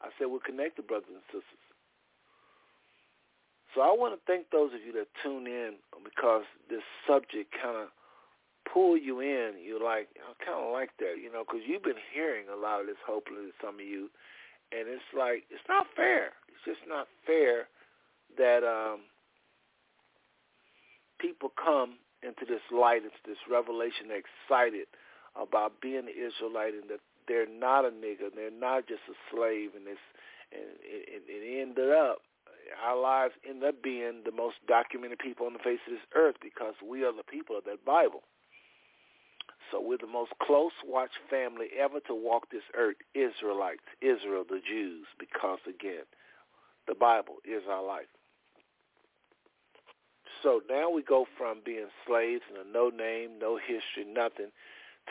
I 0.00 0.08
said 0.16 0.32
we're 0.32 0.40
connected, 0.40 0.86
brothers 0.86 1.12
and 1.12 1.26
sisters. 1.28 1.64
So 3.74 3.84
I 3.84 3.92
want 3.92 4.16
to 4.16 4.20
thank 4.26 4.48
those 4.50 4.72
of 4.72 4.80
you 4.80 4.92
that 4.96 5.12
tune 5.22 5.46
in 5.46 5.76
because 6.02 6.48
this 6.70 6.82
subject 7.06 7.52
kind 7.52 7.76
of 7.76 7.88
pull 8.64 8.96
you 8.96 9.20
in. 9.20 9.60
You're 9.60 9.82
like, 9.82 10.08
I 10.16 10.32
kind 10.40 10.56
of 10.56 10.72
like 10.72 10.90
that, 10.98 11.20
you 11.20 11.30
know, 11.30 11.44
because 11.44 11.60
you've 11.68 11.84
been 11.84 12.00
hearing 12.14 12.48
a 12.48 12.56
lot 12.56 12.80
of 12.80 12.86
this 12.86 13.00
hopefully, 13.04 13.52
some 13.60 13.76
of 13.76 13.86
you, 13.86 14.08
and 14.72 14.88
it's 14.88 15.04
like 15.12 15.44
it's 15.50 15.64
not 15.68 15.86
fair. 15.94 16.32
It's 16.48 16.64
just 16.64 16.80
not 16.88 17.06
fair 17.26 17.68
that 18.40 18.64
um, 18.64 19.04
people 21.20 21.52
come 21.52 22.00
into 22.22 22.44
this 22.48 22.64
light, 22.72 23.04
into 23.04 23.22
this 23.26 23.38
revelation, 23.50 24.08
they're 24.08 24.24
excited 24.24 24.88
about 25.36 25.80
being 25.80 26.08
an 26.08 26.08
Israelite 26.08 26.74
and 26.74 26.88
that 26.90 27.00
they're 27.26 27.48
not 27.48 27.84
a 27.84 27.90
nigger, 27.90 28.32
they're 28.34 28.50
not 28.50 28.88
just 28.88 29.02
a 29.10 29.16
slave, 29.30 29.70
and 29.76 29.86
it's 29.86 30.00
and 30.52 30.80
it, 30.80 31.22
it 31.28 31.60
ended 31.60 31.92
up 31.92 32.18
our 32.84 33.00
lives 33.00 33.34
end 33.48 33.64
up 33.64 33.82
being 33.82 34.22
the 34.24 34.32
most 34.32 34.56
documented 34.66 35.18
people 35.18 35.46
on 35.46 35.52
the 35.52 35.58
face 35.58 35.80
of 35.86 35.92
this 35.92 36.08
earth 36.14 36.36
because 36.42 36.74
we 36.84 37.04
are 37.04 37.12
the 37.12 37.24
people 37.24 37.56
of 37.56 37.64
that 37.64 37.84
Bible. 37.84 38.22
So 39.70 39.80
we're 39.80 39.98
the 39.98 40.06
most 40.06 40.32
close 40.42 40.72
watched 40.86 41.18
family 41.28 41.66
ever 41.78 42.00
to 42.06 42.14
walk 42.14 42.50
this 42.50 42.64
earth, 42.76 42.96
Israelites, 43.14 43.84
Israel, 44.00 44.44
the 44.48 44.60
Jews, 44.66 45.06
because 45.18 45.58
again, 45.68 46.08
the 46.86 46.94
Bible 46.94 47.36
is 47.44 47.62
our 47.68 47.84
life. 47.84 48.08
So 50.42 50.62
now 50.70 50.88
we 50.88 51.02
go 51.02 51.26
from 51.36 51.60
being 51.64 51.88
slaves 52.06 52.42
and 52.48 52.66
a 52.66 52.72
no 52.72 52.88
name, 52.88 53.38
no 53.40 53.58
history, 53.58 54.06
nothing, 54.06 54.52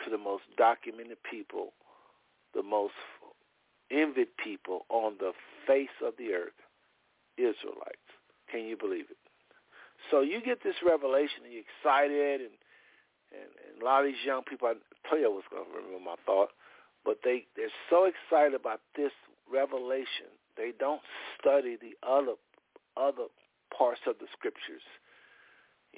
to 0.04 0.10
the 0.10 0.18
most 0.18 0.44
documented 0.56 1.18
people, 1.28 1.72
the 2.54 2.62
most 2.62 2.94
envied 3.90 4.36
people 4.42 4.86
on 4.88 5.16
the 5.18 5.32
face 5.66 5.94
of 6.04 6.14
the 6.18 6.32
earth, 6.32 6.58
Israelites. 7.36 8.08
Can 8.50 8.64
you 8.64 8.76
believe 8.76 9.06
it? 9.10 9.18
So 10.10 10.20
you 10.20 10.40
get 10.40 10.62
this 10.62 10.76
revelation 10.84 11.44
and 11.44 11.52
you're 11.52 11.64
excited 11.66 12.40
and 12.40 12.56
and, 13.32 13.50
and 13.68 13.82
a 13.82 13.84
lot 13.84 14.00
of 14.00 14.06
these 14.06 14.24
young 14.24 14.42
people, 14.42 14.68
I 14.68 14.74
tell 15.08 15.18
you 15.18 15.26
I 15.26 15.28
was 15.28 15.44
going 15.50 15.64
to 15.64 15.76
remember 15.76 16.00
my 16.00 16.16
thought, 16.24 16.50
but 17.04 17.20
they, 17.24 17.44
they're 17.56 17.72
so 17.90 18.08
excited 18.08 18.54
about 18.54 18.80
this 18.96 19.12
revelation, 19.50 20.32
they 20.56 20.72
don't 20.78 21.02
study 21.38 21.76
the 21.76 21.96
other 22.06 22.34
other 22.96 23.30
parts 23.70 24.00
of 24.08 24.18
the 24.18 24.26
scriptures. 24.32 24.82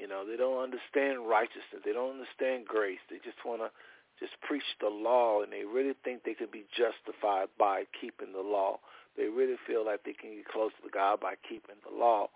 You 0.00 0.08
know, 0.08 0.24
they 0.24 0.36
don't 0.36 0.64
understand 0.64 1.28
righteousness. 1.28 1.84
They 1.84 1.92
don't 1.92 2.16
understand 2.16 2.64
grace. 2.64 3.04
They 3.10 3.20
just 3.20 3.44
want 3.44 3.60
to 3.60 3.68
just 4.16 4.32
preach 4.40 4.64
the 4.80 4.88
law, 4.88 5.42
and 5.42 5.52
they 5.52 5.64
really 5.64 5.92
think 6.04 6.24
they 6.24 6.32
can 6.32 6.48
be 6.50 6.64
justified 6.72 7.48
by 7.58 7.84
keeping 8.00 8.32
the 8.32 8.40
law. 8.40 8.80
They 9.16 9.28
really 9.28 9.60
feel 9.66 9.84
like 9.84 10.04
they 10.04 10.16
can 10.16 10.32
get 10.36 10.48
close 10.48 10.72
to 10.82 10.88
God 10.88 11.20
by 11.20 11.34
keeping 11.46 11.76
the 11.84 11.92
law 11.92 12.28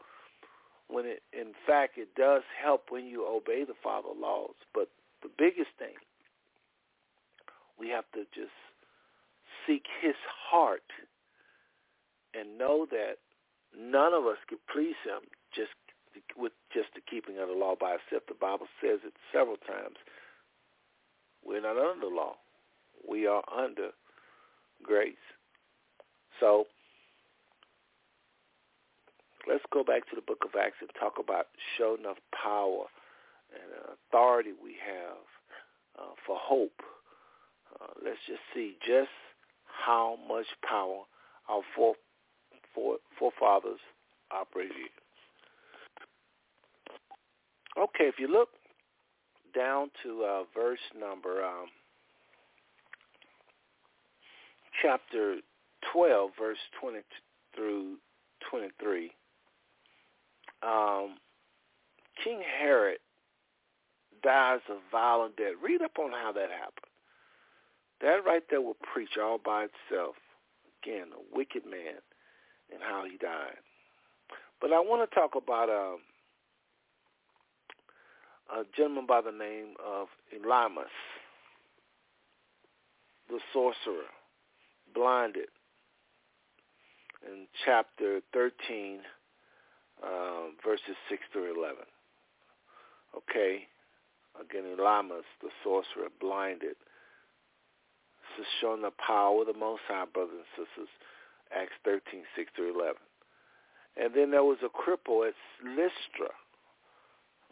when 0.88 1.06
it 1.06 1.22
in 1.32 1.52
fact 1.66 1.96
it 1.96 2.14
does 2.14 2.42
help 2.62 2.90
when 2.90 3.06
you 3.06 3.26
obey 3.26 3.64
the 3.64 3.74
father 3.82 4.08
laws 4.20 4.54
but 4.74 4.88
the 5.22 5.30
biggest 5.38 5.70
thing 5.78 5.94
we 7.78 7.88
have 7.88 8.04
to 8.12 8.24
just 8.34 8.52
seek 9.66 9.84
his 10.02 10.14
heart 10.50 10.84
and 12.34 12.58
know 12.58 12.86
that 12.90 13.16
none 13.76 14.12
of 14.12 14.26
us 14.26 14.36
can 14.48 14.58
please 14.72 14.96
him 15.04 15.22
just 15.54 15.72
with 16.36 16.52
just 16.72 16.88
the 16.94 17.00
keeping 17.08 17.38
of 17.38 17.48
the 17.48 17.54
law 17.54 17.74
by 17.78 17.96
itself 17.96 18.22
the 18.28 18.38
bible 18.40 18.66
says 18.80 19.00
it 19.04 19.14
several 19.32 19.56
times 19.56 19.96
we're 21.44 21.60
not 21.60 21.76
under 21.76 22.08
the 22.08 22.14
law 22.14 22.34
we 23.08 23.26
are 23.26 23.42
under 23.52 23.90
grace 24.82 25.14
so 26.40 26.66
let's 29.48 29.64
go 29.72 29.84
back 29.84 30.08
to 30.08 30.16
the 30.16 30.22
book 30.22 30.44
of 30.44 30.50
Acts 30.58 30.80
and 30.80 30.90
talk 30.98 31.14
about 31.18 31.46
showing 31.76 32.00
enough 32.00 32.18
power 32.32 32.86
and 33.52 33.96
authority 34.10 34.50
we 34.52 34.76
have 34.80 35.24
uh, 35.98 36.14
for 36.26 36.36
hope. 36.38 36.80
Uh, 37.80 37.92
let's 38.04 38.18
just 38.26 38.40
see 38.54 38.76
just 38.86 39.14
how 39.66 40.16
much 40.28 40.46
power 40.68 41.02
our 41.48 41.62
fore, 41.74 41.94
fore, 42.74 42.98
forefathers 43.18 43.80
operated. 44.30 44.90
Okay, 47.76 48.04
if 48.04 48.16
you 48.18 48.28
look 48.28 48.50
down 49.54 49.90
to 50.02 50.24
uh, 50.24 50.42
verse 50.54 50.78
number 50.98 51.44
um, 51.44 51.66
chapter 54.80 55.38
12, 55.92 56.30
verse 56.38 56.58
20 56.80 56.98
through 57.54 57.96
23, 58.50 59.10
um, 60.62 61.16
King 62.22 62.42
Herod 62.60 62.98
dies 64.22 64.60
of 64.70 64.76
violent 64.90 65.36
death. 65.36 65.54
Read 65.62 65.82
up 65.82 65.98
on 65.98 66.12
how 66.12 66.32
that 66.32 66.50
happened. 66.50 66.90
That 68.00 68.24
right 68.24 68.42
there 68.50 68.60
will 68.60 68.76
preach 68.92 69.18
all 69.20 69.38
by 69.44 69.64
itself. 69.64 70.14
Again, 70.82 71.08
a 71.12 71.36
wicked 71.36 71.64
man 71.64 71.98
and 72.72 72.82
how 72.82 73.04
he 73.04 73.16
died. 73.18 73.56
But 74.60 74.72
I 74.72 74.80
want 74.80 75.08
to 75.08 75.14
talk 75.14 75.32
about 75.36 75.68
um, 75.68 75.98
a 78.52 78.64
gentleman 78.76 79.06
by 79.06 79.20
the 79.20 79.32
name 79.32 79.74
of 79.84 80.08
Elymas, 80.34 80.92
the 83.28 83.38
sorcerer, 83.52 84.10
blinded, 84.94 85.48
in 87.26 87.46
chapter 87.64 88.20
13, 88.32 89.00
um, 90.02 90.54
verses 90.64 90.96
6 91.08 91.22
through 91.32 91.58
11. 91.58 91.84
Okay? 93.16 93.66
Again, 94.38 94.64
Elymas, 94.76 95.24
the 95.40 95.48
sorcerer, 95.62 96.08
blinded. 96.20 96.76
This 98.36 98.44
is 98.44 98.46
showing 98.60 98.82
the 98.82 98.90
power 98.90 99.40
of 99.40 99.46
the 99.46 99.54
Most 99.54 99.82
High, 99.88 100.04
brothers 100.12 100.44
and 100.58 100.66
sisters. 100.66 100.88
Acts 101.54 101.72
13, 101.84 102.22
6 102.36 102.50
through 102.56 102.74
11. 102.78 102.96
And 103.96 104.12
then 104.14 104.30
there 104.32 104.42
was 104.44 104.58
a 104.62 104.68
cripple 104.68 105.26
at 105.26 105.34
Lystra. 105.64 106.34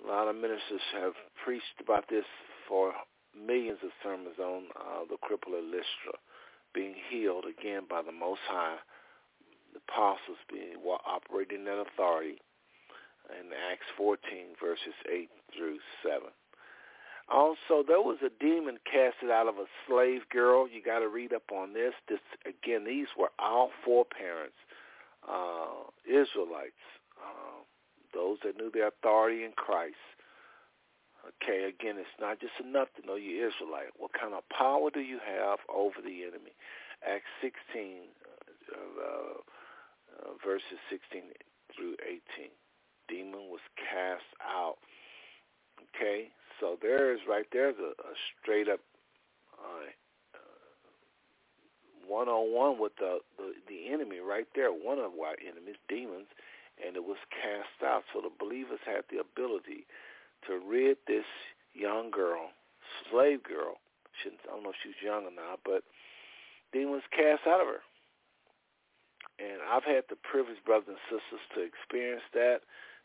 A 0.02 0.08
lot 0.08 0.28
of 0.28 0.36
ministers 0.36 0.82
have 1.00 1.14
preached 1.44 1.78
about 1.80 2.04
this 2.10 2.24
for 2.68 2.92
millions 3.36 3.78
of 3.82 3.90
sermons 4.02 4.38
on 4.38 4.64
uh, 4.76 5.04
the 5.08 5.16
cripple 5.16 5.56
at 5.56 5.64
Lystra 5.64 6.18
being 6.74 6.94
healed 7.10 7.44
again 7.46 7.82
by 7.88 8.02
the 8.02 8.12
Most 8.12 8.40
High 8.48 8.76
the 9.72 9.80
apostles 9.88 10.38
being 10.50 10.76
operating 10.84 11.60
in 11.60 11.64
that 11.64 11.80
authority 11.80 12.36
in 13.30 13.48
Acts 13.72 13.88
14, 13.96 14.20
verses 14.60 14.94
8 15.10 15.30
through 15.56 15.78
7. 16.02 16.28
Also, 17.30 17.86
there 17.86 18.02
was 18.02 18.18
a 18.20 18.30
demon 18.42 18.78
casted 18.84 19.30
out 19.30 19.48
of 19.48 19.56
a 19.56 19.64
slave 19.86 20.22
girl. 20.30 20.68
You 20.68 20.82
got 20.82 20.98
to 20.98 21.08
read 21.08 21.32
up 21.32 21.48
on 21.52 21.72
this. 21.72 21.94
This 22.08 22.20
again, 22.44 22.84
these 22.84 23.06
were 23.16 23.30
our 23.38 23.68
foreparents, 23.84 24.58
uh, 25.24 25.88
Israelites, 26.04 26.82
uh, 27.16 27.62
those 28.14 28.38
that 28.44 28.56
knew 28.56 28.70
their 28.70 28.88
authority 28.88 29.44
in 29.44 29.52
Christ. 29.52 30.00
Okay, 31.22 31.70
again, 31.70 31.96
it's 31.98 32.18
not 32.20 32.40
just 32.40 32.54
enough 32.58 32.88
to 32.98 33.06
know 33.06 33.14
you're 33.14 33.46
Israelite. 33.46 33.94
What 33.96 34.12
kind 34.12 34.34
of 34.34 34.42
power 34.50 34.90
do 34.90 35.00
you 35.00 35.18
have 35.22 35.60
over 35.70 36.02
the 36.02 36.22
enemy? 36.26 36.54
Acts 37.06 37.30
16, 37.40 38.10
uh, 38.74 38.76
uh 38.76 39.38
uh, 40.12 40.36
verses 40.44 40.78
16 40.90 41.22
through 41.74 41.96
18. 42.04 42.52
Demon 43.08 43.48
was 43.50 43.64
cast 43.76 44.28
out. 44.42 44.76
Okay, 45.94 46.28
so 46.60 46.76
there 46.80 47.12
is 47.12 47.20
right 47.28 47.46
there 47.52 47.70
a, 47.70 47.72
a 47.72 48.14
straight 48.40 48.68
up 48.68 48.80
uh, 49.58 49.88
one-on-one 52.06 52.78
with 52.78 52.92
the, 52.98 53.18
the 53.38 53.54
the 53.68 53.92
enemy 53.92 54.18
right 54.18 54.46
there, 54.54 54.70
one 54.70 54.98
of 54.98 55.12
our 55.18 55.36
enemies, 55.40 55.76
demons, 55.88 56.26
and 56.80 56.96
it 56.96 57.04
was 57.04 57.20
cast 57.30 57.82
out. 57.84 58.04
So 58.12 58.20
the 58.20 58.32
believers 58.32 58.80
had 58.86 59.04
the 59.10 59.20
ability 59.20 59.86
to 60.46 60.58
rid 60.58 60.96
this 61.06 61.28
young 61.74 62.10
girl, 62.10 62.50
slave 63.10 63.42
girl. 63.42 63.76
I 64.24 64.30
don't 64.46 64.62
know 64.62 64.70
if 64.70 64.80
she 64.82 64.92
was 64.92 65.02
young 65.02 65.24
or 65.24 65.34
not, 65.34 65.60
but 65.64 65.82
demons 66.72 67.02
cast 67.10 67.46
out 67.46 67.60
of 67.60 67.66
her. 67.66 67.82
And 69.40 69.58
I've 69.64 69.84
had 69.84 70.04
the 70.10 70.20
privilege, 70.20 70.60
brothers 70.64 70.94
and 70.94 71.02
sisters, 71.08 71.42
to 71.56 71.60
experience 71.64 72.22
that. 72.34 72.60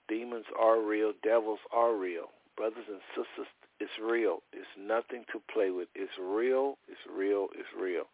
Demons 0.07 0.45
are 0.59 0.79
real. 0.79 1.13
Devils 1.23 1.59
are 1.73 1.95
real. 1.95 2.31
Brothers 2.55 2.85
and 2.87 3.01
sisters, 3.15 3.47
it's 3.79 3.91
real. 4.01 4.39
It's 4.53 4.67
nothing 4.77 5.25
to 5.31 5.41
play 5.51 5.71
with. 5.71 5.87
It's 5.95 6.13
real. 6.19 6.77
It's 6.87 7.01
real. 7.09 7.47
It's 7.53 7.69
real. 7.79 8.05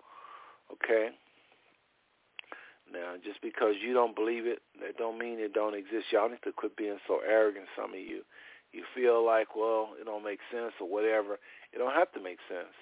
Okay? 0.72 1.10
Now, 2.94 3.16
just 3.26 3.42
because 3.42 3.74
you 3.82 3.94
don't 3.94 4.16
believe 4.16 4.46
it, 4.46 4.62
that 4.80 4.98
don't 4.98 5.18
mean 5.18 5.40
it 5.40 5.54
don't 5.54 5.74
exist. 5.74 6.14
Y'all 6.14 6.30
need 6.30 6.46
to 6.46 6.52
quit 6.52 6.78
being 6.78 7.00
so 7.08 7.20
arrogant, 7.28 7.66
some 7.76 7.92
of 7.94 8.00
you. 8.00 8.22
You 8.72 8.84
feel 8.94 9.26
like, 9.26 9.56
well, 9.56 9.90
it 10.00 10.06
don't 10.06 10.24
make 10.24 10.40
sense 10.52 10.74
or 10.80 10.88
whatever. 10.88 11.40
It 11.74 11.80
don't 11.80 11.94
have 11.94 12.12
to 12.14 12.22
make 12.22 12.38
sense. 12.48 12.74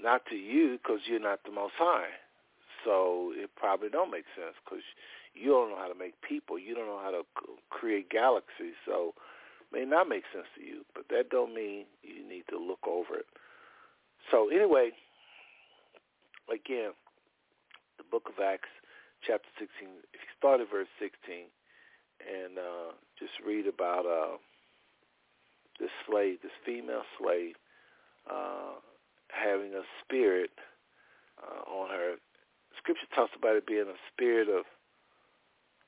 Not 0.00 0.24
to 0.30 0.36
you 0.36 0.78
because 0.80 1.00
you're 1.06 1.20
not 1.20 1.40
the 1.44 1.52
Most 1.52 1.74
High. 1.76 2.16
So 2.84 3.32
it 3.34 3.50
probably 3.56 3.88
don't 3.88 4.10
make 4.10 4.24
sense 4.36 4.54
because 4.64 4.84
you 5.34 5.50
don't 5.50 5.70
know 5.70 5.78
how 5.78 5.88
to 5.88 5.98
make 5.98 6.14
people. 6.22 6.58
You 6.58 6.74
don't 6.74 6.86
know 6.86 7.00
how 7.02 7.10
to 7.10 7.22
create 7.68 8.08
galaxies. 8.08 8.76
So 8.86 9.12
may 9.72 9.84
not 9.84 10.08
make 10.08 10.24
sense 10.32 10.46
to 10.56 10.64
you, 10.64 10.84
but 10.94 11.04
that 11.10 11.28
don't 11.30 11.54
mean 11.54 11.84
you 12.02 12.26
need 12.26 12.44
to 12.50 12.58
look 12.58 12.86
over 12.86 13.16
it. 13.16 13.26
So 14.30 14.48
anyway, 14.48 14.92
again, 16.52 16.92
the 18.06 18.14
book 18.14 18.30
of 18.30 18.42
Acts, 18.42 18.70
chapter 19.26 19.48
16, 19.58 19.88
if 20.14 20.20
you 20.22 20.32
start 20.38 20.60
at 20.60 20.70
verse 20.70 20.90
16 21.02 21.50
and 22.22 22.58
uh, 22.58 22.94
just 23.18 23.34
read 23.42 23.66
about 23.66 24.06
uh, 24.06 24.38
this 25.80 25.90
slave, 26.06 26.38
this 26.42 26.54
female 26.64 27.02
slave, 27.18 27.54
uh, 28.30 28.78
having 29.28 29.74
a 29.74 29.82
spirit 30.02 30.54
uh, 31.42 31.66
on 31.66 31.90
her. 31.90 32.14
Scripture 32.78 33.10
talks 33.14 33.32
about 33.36 33.56
it 33.56 33.66
being 33.66 33.90
a 33.90 34.00
spirit 34.12 34.48
of 34.48 34.64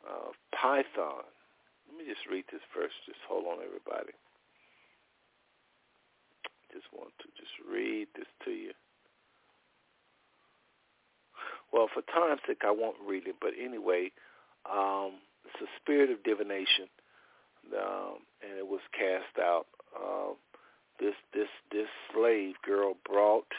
uh, 0.03 0.31
python. 0.51 1.23
Let 1.87 1.95
me 1.97 2.05
just 2.05 2.27
read 2.31 2.45
this 2.51 2.65
first. 2.75 2.95
Just 3.07 3.23
hold 3.29 3.47
on, 3.47 3.65
everybody. 3.65 4.13
Just 6.73 6.87
want 6.93 7.13
to 7.23 7.29
just 7.39 7.55
read 7.65 8.09
this 8.17 8.29
to 8.45 8.51
you. 8.51 8.73
Well, 11.73 11.89
for 11.93 12.03
time's 12.03 12.41
sake, 12.47 12.63
I 12.65 12.71
won't 12.71 12.97
read 13.07 13.27
it. 13.27 13.37
But 13.41 13.53
anyway, 13.61 14.13
um, 14.71 15.21
it's 15.45 15.63
a 15.63 15.71
spirit 15.81 16.11
of 16.11 16.23
divination, 16.23 16.89
um, 17.77 18.25
and 18.43 18.59
it 18.59 18.67
was 18.67 18.81
cast 18.93 19.39
out. 19.41 19.67
Um, 19.97 20.35
this 21.01 21.15
this 21.33 21.49
this 21.71 21.89
slave 22.13 22.55
girl 22.65 22.95
brought 23.05 23.53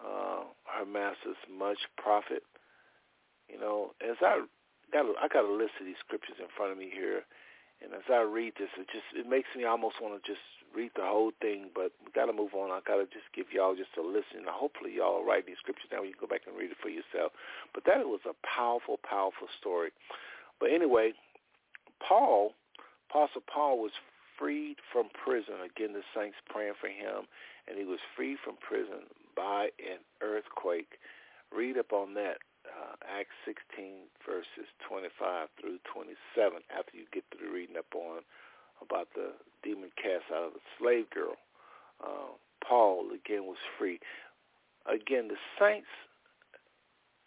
uh, 0.00 0.44
her 0.64 0.86
masters 0.86 1.36
much 1.50 1.78
profit. 1.96 2.42
You 3.48 3.58
know, 3.58 3.92
as 4.00 4.16
I 4.22 4.44
got 4.92 5.06
a, 5.06 5.12
I 5.20 5.28
got 5.28 5.44
a 5.44 5.52
list 5.52 5.72
of 5.80 5.86
these 5.86 6.00
scriptures 6.00 6.36
in 6.38 6.46
front 6.56 6.72
of 6.72 6.78
me 6.78 6.90
here, 6.92 7.22
and 7.82 7.94
as 7.94 8.06
I 8.12 8.22
read 8.22 8.54
this, 8.58 8.68
it 8.76 8.86
just 8.92 9.08
it 9.16 9.28
makes 9.28 9.48
me 9.56 9.64
almost 9.64 10.00
want 10.00 10.16
to 10.16 10.22
just 10.24 10.44
read 10.74 10.92
the 10.94 11.04
whole 11.04 11.32
thing. 11.40 11.70
But 11.74 11.92
we 12.04 12.12
got 12.12 12.26
to 12.26 12.36
move 12.36 12.54
on. 12.54 12.70
I 12.70 12.80
got 12.84 13.00
to 13.00 13.08
just 13.08 13.32
give 13.34 13.52
y'all 13.52 13.74
just 13.74 13.96
a 13.98 14.04
listen. 14.04 14.44
Hopefully, 14.46 14.96
y'all 14.96 15.24
write 15.24 15.46
these 15.46 15.58
scriptures 15.60 15.90
down. 15.90 16.04
You 16.04 16.12
can 16.12 16.28
go 16.28 16.30
back 16.30 16.44
and 16.46 16.56
read 16.56 16.70
it 16.70 16.80
for 16.80 16.92
yourself. 16.92 17.32
But 17.72 17.84
that 17.86 18.04
was 18.04 18.20
a 18.28 18.36
powerful, 18.44 19.00
powerful 19.02 19.48
story. 19.58 19.90
But 20.60 20.70
anyway, 20.70 21.12
Paul, 22.00 22.52
Apostle 23.08 23.42
Paul 23.48 23.80
was 23.80 23.92
freed 24.38 24.76
from 24.92 25.08
prison. 25.12 25.60
Again, 25.64 25.92
the 25.92 26.04
saints 26.16 26.36
praying 26.48 26.74
for 26.80 26.88
him, 26.88 27.28
and 27.68 27.76
he 27.76 27.84
was 27.84 28.00
freed 28.16 28.38
from 28.44 28.56
prison 28.56 29.08
by 29.36 29.68
an 29.80 30.00
earthquake. 30.20 31.00
Read 31.52 31.76
up 31.76 31.92
on 31.92 32.14
that, 32.14 32.38
uh, 32.74 32.96
Acts 33.06 33.36
16, 33.44 34.06
verses 34.24 34.68
25 34.86 35.48
through 35.60 35.78
27, 35.92 36.62
after 36.70 36.96
you 36.96 37.04
get 37.12 37.24
through 37.30 37.52
reading 37.52 37.76
up 37.76 37.90
on 37.94 38.22
about 38.80 39.08
the 39.14 39.32
demon 39.62 39.90
cast 39.96 40.24
out 40.32 40.48
of 40.48 40.54
the 40.54 40.64
slave 40.78 41.08
girl. 41.10 41.36
Uh, 42.02 42.32
Paul, 42.66 43.10
again, 43.12 43.44
was 43.44 43.60
free. 43.78 44.00
Again, 44.86 45.28
the 45.28 45.40
saints, 45.58 45.90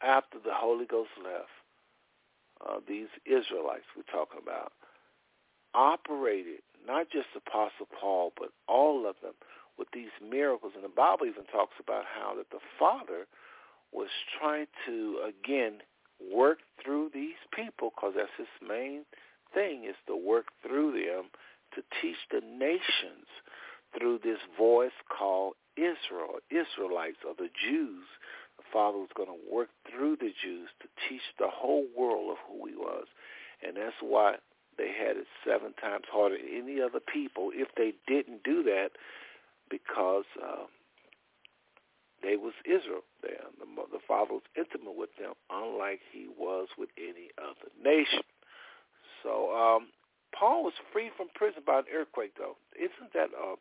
after 0.01 0.37
the 0.39 0.53
Holy 0.53 0.85
Ghost 0.85 1.13
left, 1.23 1.53
uh, 2.65 2.79
these 2.87 3.11
Israelites 3.25 3.87
we're 3.95 4.09
talking 4.11 4.39
about, 4.41 4.73
operated, 5.73 6.61
not 6.85 7.09
just 7.09 7.27
Apostle 7.35 7.87
Paul, 7.99 8.33
but 8.37 8.49
all 8.67 9.07
of 9.07 9.15
them, 9.21 9.33
with 9.77 9.87
these 9.93 10.13
miracles. 10.21 10.73
And 10.75 10.83
the 10.83 10.89
Bible 10.89 11.25
even 11.25 11.45
talks 11.45 11.75
about 11.79 12.05
how 12.05 12.35
that 12.35 12.49
the 12.51 12.63
Father 12.77 13.25
was 13.93 14.09
trying 14.39 14.67
to, 14.85 15.19
again, 15.27 15.79
work 16.33 16.59
through 16.83 17.11
these 17.13 17.39
people, 17.55 17.91
because 17.95 18.13
that's 18.15 18.29
his 18.37 18.47
main 18.67 19.03
thing, 19.53 19.85
is 19.85 19.95
to 20.07 20.15
work 20.15 20.45
through 20.65 20.91
them 20.93 21.25
to 21.75 21.81
teach 22.01 22.17
the 22.31 22.41
nations 22.41 23.27
through 23.97 24.19
this 24.23 24.39
voice 24.57 24.95
called 25.09 25.53
Israel, 25.77 26.37
Israelites, 26.49 27.17
or 27.25 27.33
the 27.37 27.49
Jews, 27.53 28.05
the 28.57 28.63
Father 28.71 28.97
was 28.97 29.09
going 29.15 29.29
to 29.29 29.53
work 29.53 29.69
through 29.89 30.17
the 30.17 30.33
Jews 30.43 30.69
to 30.81 30.87
teach 31.09 31.21
the 31.39 31.49
whole 31.49 31.85
world 31.97 32.31
of 32.31 32.37
who 32.47 32.67
he 32.67 32.75
was. 32.75 33.05
And 33.65 33.77
that's 33.77 33.95
why 34.01 34.35
they 34.77 34.89
had 34.89 35.17
it 35.17 35.27
seven 35.45 35.73
times 35.81 36.05
harder 36.11 36.37
than 36.37 36.63
any 36.63 36.81
other 36.81 36.99
people 36.99 37.51
if 37.53 37.69
they 37.75 37.93
didn't 38.07 38.43
do 38.43 38.63
that 38.63 38.89
because 39.69 40.25
um, 40.41 40.67
they 42.23 42.37
was 42.37 42.53
Israel. 42.65 43.03
They, 43.21 43.35
the, 43.59 43.67
the 43.91 43.99
Father 44.07 44.33
was 44.33 44.47
intimate 44.57 44.95
with 44.95 45.11
them, 45.19 45.33
unlike 45.51 45.99
he 46.11 46.27
was 46.37 46.69
with 46.77 46.89
any 46.97 47.29
other 47.37 47.69
nation. 47.77 48.23
So 49.21 49.51
um, 49.53 49.87
Paul 50.37 50.63
was 50.63 50.73
free 50.91 51.11
from 51.15 51.27
prison 51.35 51.63
by 51.65 51.79
an 51.79 51.85
earthquake, 51.93 52.33
though. 52.37 52.55
Isn't 52.75 53.13
that 53.13 53.29
uh, 53.35 53.55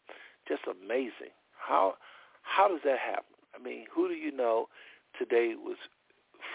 just 0.49 0.63
amazing? 0.67 1.35
How 1.59 1.95
how 2.43 2.69
does 2.69 2.81
that 2.85 2.99
happen? 2.99 3.37
I 3.55 3.63
mean, 3.63 3.87
who 3.95 4.09
do 4.09 4.15
you 4.15 4.33
know 4.33 4.69
today 5.19 5.55
was 5.57 5.77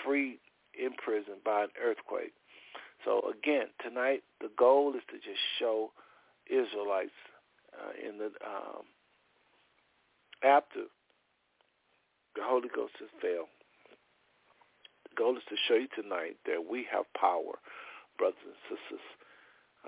free 0.03 0.39
in 0.77 0.91
prison 0.93 1.35
by 1.45 1.63
an 1.63 1.69
earthquake? 1.81 2.33
So 3.05 3.21
again, 3.31 3.67
tonight 3.81 4.23
the 4.41 4.49
goal 4.57 4.93
is 4.95 5.03
to 5.09 5.15
just 5.15 5.39
show 5.59 5.91
Israelites 6.47 7.11
uh, 7.73 8.07
in 8.07 8.17
the 8.17 8.25
um, 8.45 8.83
after 10.43 10.81
the 12.37 12.43
Holy 12.45 12.69
Ghost 12.73 12.93
has 12.99 13.09
failed. 13.21 13.49
The 15.09 15.15
goal 15.17 15.35
is 15.35 15.43
to 15.49 15.55
show 15.67 15.75
you 15.75 15.87
tonight 15.95 16.37
that 16.45 16.69
we 16.69 16.85
have 16.91 17.05
power, 17.19 17.57
brothers 18.17 18.37
and 18.45 18.55
sisters. 18.69 19.05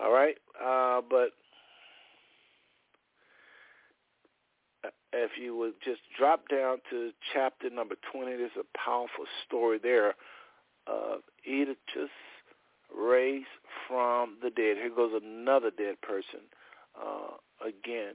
All 0.02 0.12
right, 0.12 0.36
uh, 0.60 1.02
but 1.08 1.30
if 5.14 5.32
you 5.42 5.56
would 5.58 5.74
just 5.84 6.02
drop 6.18 6.48
down 6.50 6.78
to 6.90 7.12
chapter 7.34 7.70
number 7.70 7.96
20, 8.12 8.38
there's 8.38 8.52
a 8.60 8.78
powerful 8.78 9.26
story 9.46 9.80
there 9.82 10.16
of 10.88 11.22
Eutychus 11.44 12.10
raised 12.96 13.46
from 13.88 14.38
the 14.42 14.50
dead. 14.50 14.78
Here 14.78 14.92
goes 14.96 15.12
another 15.22 15.70
dead 15.70 16.02
person. 16.02 16.42
Uh, 17.00 17.38
again, 17.68 18.14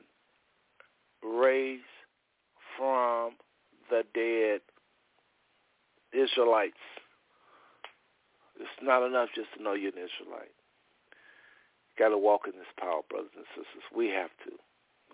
raised 1.22 1.82
from 2.76 3.32
the 3.94 4.02
dead 4.10 4.60
Israelites. 6.10 6.82
It's 8.58 8.82
not 8.82 9.06
enough 9.06 9.30
just 9.34 9.54
to 9.56 9.62
know 9.62 9.74
you're 9.74 9.94
an 9.94 10.02
Israelite. 10.02 10.54
You 11.90 11.98
got 11.98 12.10
to 12.10 12.18
walk 12.18 12.46
in 12.46 12.58
this 12.58 12.70
power, 12.78 13.02
brothers 13.08 13.30
and 13.36 13.46
sisters. 13.54 13.86
We 13.94 14.08
have 14.10 14.30
to. 14.46 14.58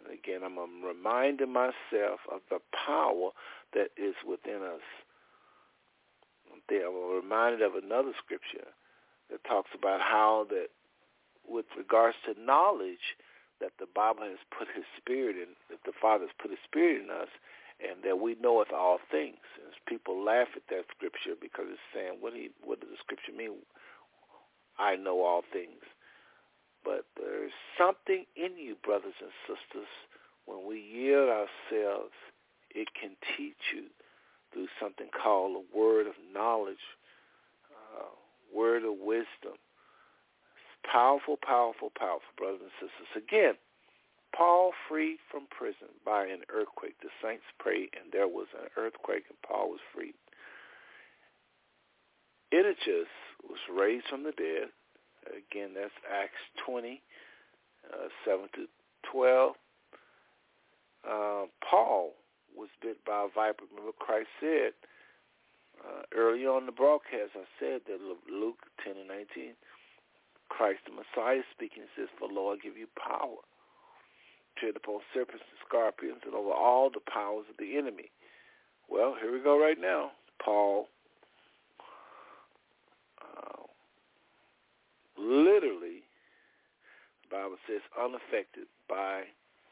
Again, 0.09 0.41
I'm 0.45 0.57
reminding 0.83 1.53
myself 1.53 2.25
of 2.33 2.41
the 2.49 2.61
power 2.73 3.37
that 3.75 3.93
is 4.01 4.15
within 4.27 4.65
us. 4.65 4.85
I'm 6.49 7.15
reminded 7.15 7.61
of 7.61 7.75
another 7.75 8.13
scripture 8.17 8.73
that 9.31 9.45
talks 9.45 9.71
about 9.77 10.01
how 10.01 10.47
that 10.49 10.69
with 11.47 11.67
regards 11.77 12.17
to 12.25 12.41
knowledge 12.41 13.17
that 13.61 13.73
the 13.79 13.87
Bible 13.95 14.25
has 14.25 14.41
put 14.57 14.69
his 14.75 14.85
spirit 14.97 15.37
in, 15.37 15.53
that 15.69 15.85
the 15.85 15.93
Father 16.01 16.25
has 16.25 16.35
put 16.41 16.51
his 16.51 16.61
spirit 16.65 17.03
in 17.05 17.11
us, 17.11 17.29
and 17.81 18.03
that 18.05 18.21
we 18.21 18.37
knoweth 18.41 18.73
all 18.73 18.99
things. 19.11 19.41
And 19.57 19.73
people 19.87 20.23
laugh 20.23 20.49
at 20.57 20.69
that 20.69 20.85
scripture 20.95 21.35
because 21.41 21.67
it's 21.69 21.91
saying, 21.95 22.21
what, 22.21 22.35
he, 22.35 22.51
what 22.63 22.81
does 22.81 22.91
the 22.91 23.01
scripture 23.01 23.33
mean? 23.33 23.65
I 24.79 24.97
know 24.97 25.25
all 25.25 25.43
things. 25.53 25.83
But 26.85 27.05
there's 27.17 27.53
something 27.77 28.25
in 28.37 28.57
you, 28.57 28.77
brothers 28.83 29.17
and 29.21 29.33
sisters, 29.45 29.89
when 30.47 30.67
we 30.67 30.81
yield 30.81 31.29
ourselves, 31.29 32.17
it 32.71 32.89
can 32.99 33.17
teach 33.37 33.61
you 33.75 33.85
through 34.53 34.69
something 34.81 35.09
called 35.13 35.57
a 35.57 35.77
word 35.77 36.07
of 36.07 36.15
knowledge, 36.33 36.83
uh, 37.71 38.09
word 38.55 38.85
of 38.85 38.95
wisdom. 38.99 39.61
It's 40.57 40.81
powerful, 40.91 41.37
powerful, 41.37 41.93
powerful, 41.97 42.33
brothers 42.37 42.61
and 42.63 42.73
sisters. 42.81 43.11
Again, 43.17 43.55
Paul 44.37 44.73
freed 44.89 45.19
from 45.31 45.47
prison 45.51 45.89
by 46.05 46.25
an 46.25 46.43
earthquake. 46.49 46.97
The 47.03 47.11
saints 47.23 47.45
prayed, 47.59 47.91
and 48.01 48.13
there 48.13 48.29
was 48.29 48.47
an 48.55 48.69
earthquake, 48.77 49.25
and 49.29 49.41
Paul 49.43 49.71
was 49.71 49.81
freed. 49.95 50.15
Eutychus 52.53 53.09
was 53.49 53.59
raised 53.73 54.07
from 54.09 54.25
the 54.25 54.33
dead. 54.33 54.71
Again, 55.27 55.71
that's 55.75 55.95
Acts 56.11 56.41
20, 56.67 57.03
uh, 57.93 58.09
7 58.25 58.49
to 58.55 58.67
12. 59.13 59.55
Uh, 61.05 61.45
Paul 61.69 62.13
was 62.57 62.69
bit 62.83 63.05
by 63.05 63.27
a 63.27 63.35
viper. 63.35 63.65
Remember 63.71 63.93
Christ 63.99 64.29
said 64.41 64.73
uh, 65.85 66.03
early 66.15 66.47
on 66.47 66.67
the 66.67 66.73
broadcast, 66.73 67.33
I 67.37 67.47
said 67.59 67.83
that 67.87 68.01
Luke 68.31 68.59
10 68.85 68.97
and 68.97 69.09
19, 69.09 69.55
Christ 70.49 70.81
the 70.87 70.93
Messiah 70.93 71.43
speaking 71.55 71.85
says, 71.97 72.09
For 72.19 72.29
Lord 72.29 72.61
give 72.63 72.77
you 72.77 72.87
power 72.99 73.41
tread 74.59 74.77
upon 74.77 75.01
serpents 75.15 75.45
and 75.49 75.61
scorpions 75.67 76.21
and 76.25 76.35
over 76.35 76.51
all 76.51 76.91
the 76.91 77.01
powers 77.13 77.47
of 77.51 77.57
the 77.59 77.77
enemy. 77.77 78.11
Well, 78.89 79.15
here 79.21 79.33
we 79.33 79.41
go 79.41 79.61
right 79.61 79.81
now. 79.81 80.13
Paul 80.45 80.89
uh, 83.23 83.63
literally, 85.19 86.03
the 87.23 87.37
Bible 87.37 87.57
says, 87.67 87.81
unaffected 87.99 88.67
by 88.89 89.23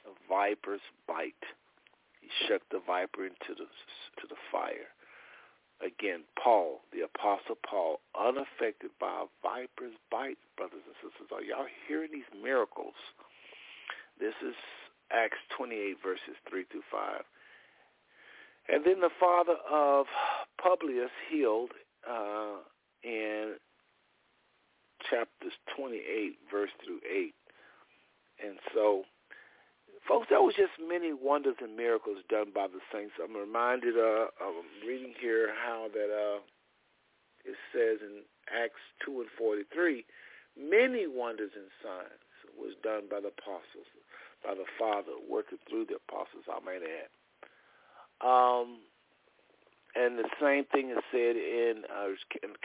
a 0.07 0.13
viper's 0.29 0.85
bite. 1.07 1.35
He 2.21 2.29
shook 2.47 2.63
the 2.71 2.81
viper 2.87 3.25
into 3.25 3.55
the 3.57 3.67
to 4.21 4.27
the 4.29 4.37
fire. 4.53 4.93
Again, 5.81 6.27
Paul, 6.43 6.81
the 6.93 7.07
Apostle 7.07 7.55
Paul, 7.63 8.01
unaffected 8.19 8.91
by 8.99 9.23
a 9.23 9.31
viper's 9.43 9.95
bite, 10.11 10.39
brothers 10.57 10.83
and 10.83 10.97
sisters. 10.99 11.31
Are 11.31 11.43
y'all 11.43 11.71
hearing 11.87 12.11
these 12.13 12.27
miracles? 12.43 12.99
This 14.21 14.35
is 14.43 14.55
Acts 15.13 15.39
28, 15.57 15.97
verses 16.03 16.37
3 16.49 16.65
through 16.71 16.83
5. 16.91 17.23
And 18.69 18.85
then 18.85 19.01
the 19.01 19.15
father 19.19 19.57
of 19.71 20.07
Publius 20.61 21.11
healed 21.31 21.71
uh, 22.09 22.61
in 23.03 23.55
chapters 25.09 25.55
28, 25.77 26.37
verse 26.51 26.71
through 26.85 27.01
8. 27.07 27.35
And 28.45 28.59
so, 28.75 29.05
folks, 30.07 30.27
that 30.31 30.43
was 30.43 30.55
just 30.55 30.75
many 30.83 31.13
wonders 31.13 31.57
and 31.63 31.77
miracles 31.77 32.19
done 32.29 32.51
by 32.55 32.67
the 32.67 32.81
saints. 32.93 33.15
I'm 33.23 33.37
reminded, 33.37 33.97
uh, 33.97 34.27
reading 34.87 35.15
here 35.21 35.55
how 35.65 35.89
that 35.95 36.11
uh, 36.11 36.41
it 37.47 37.57
says 37.73 38.03
in 38.03 38.23
Acts 38.51 38.83
2 39.07 39.21
and 39.21 39.31
43, 39.39 40.05
many 40.59 41.07
wonders 41.07 41.53
and 41.55 41.71
signs 41.83 42.29
was 42.59 42.75
done 42.83 43.07
by 43.07 43.23
the 43.23 43.31
apostles, 43.31 43.87
by 44.45 44.55
the 44.55 44.67
Father, 44.79 45.13
working 45.29 45.59
through 45.69 45.87
the 45.87 45.97
apostles, 45.97 46.45
I 46.49 46.61
might 46.65 46.83
add. 46.83 47.11
Um, 48.21 48.79
and 49.95 50.19
the 50.19 50.29
same 50.41 50.65
thing 50.65 50.91
is 50.91 51.03
said 51.11 51.37
in, 51.37 51.83
uh, 51.91 52.15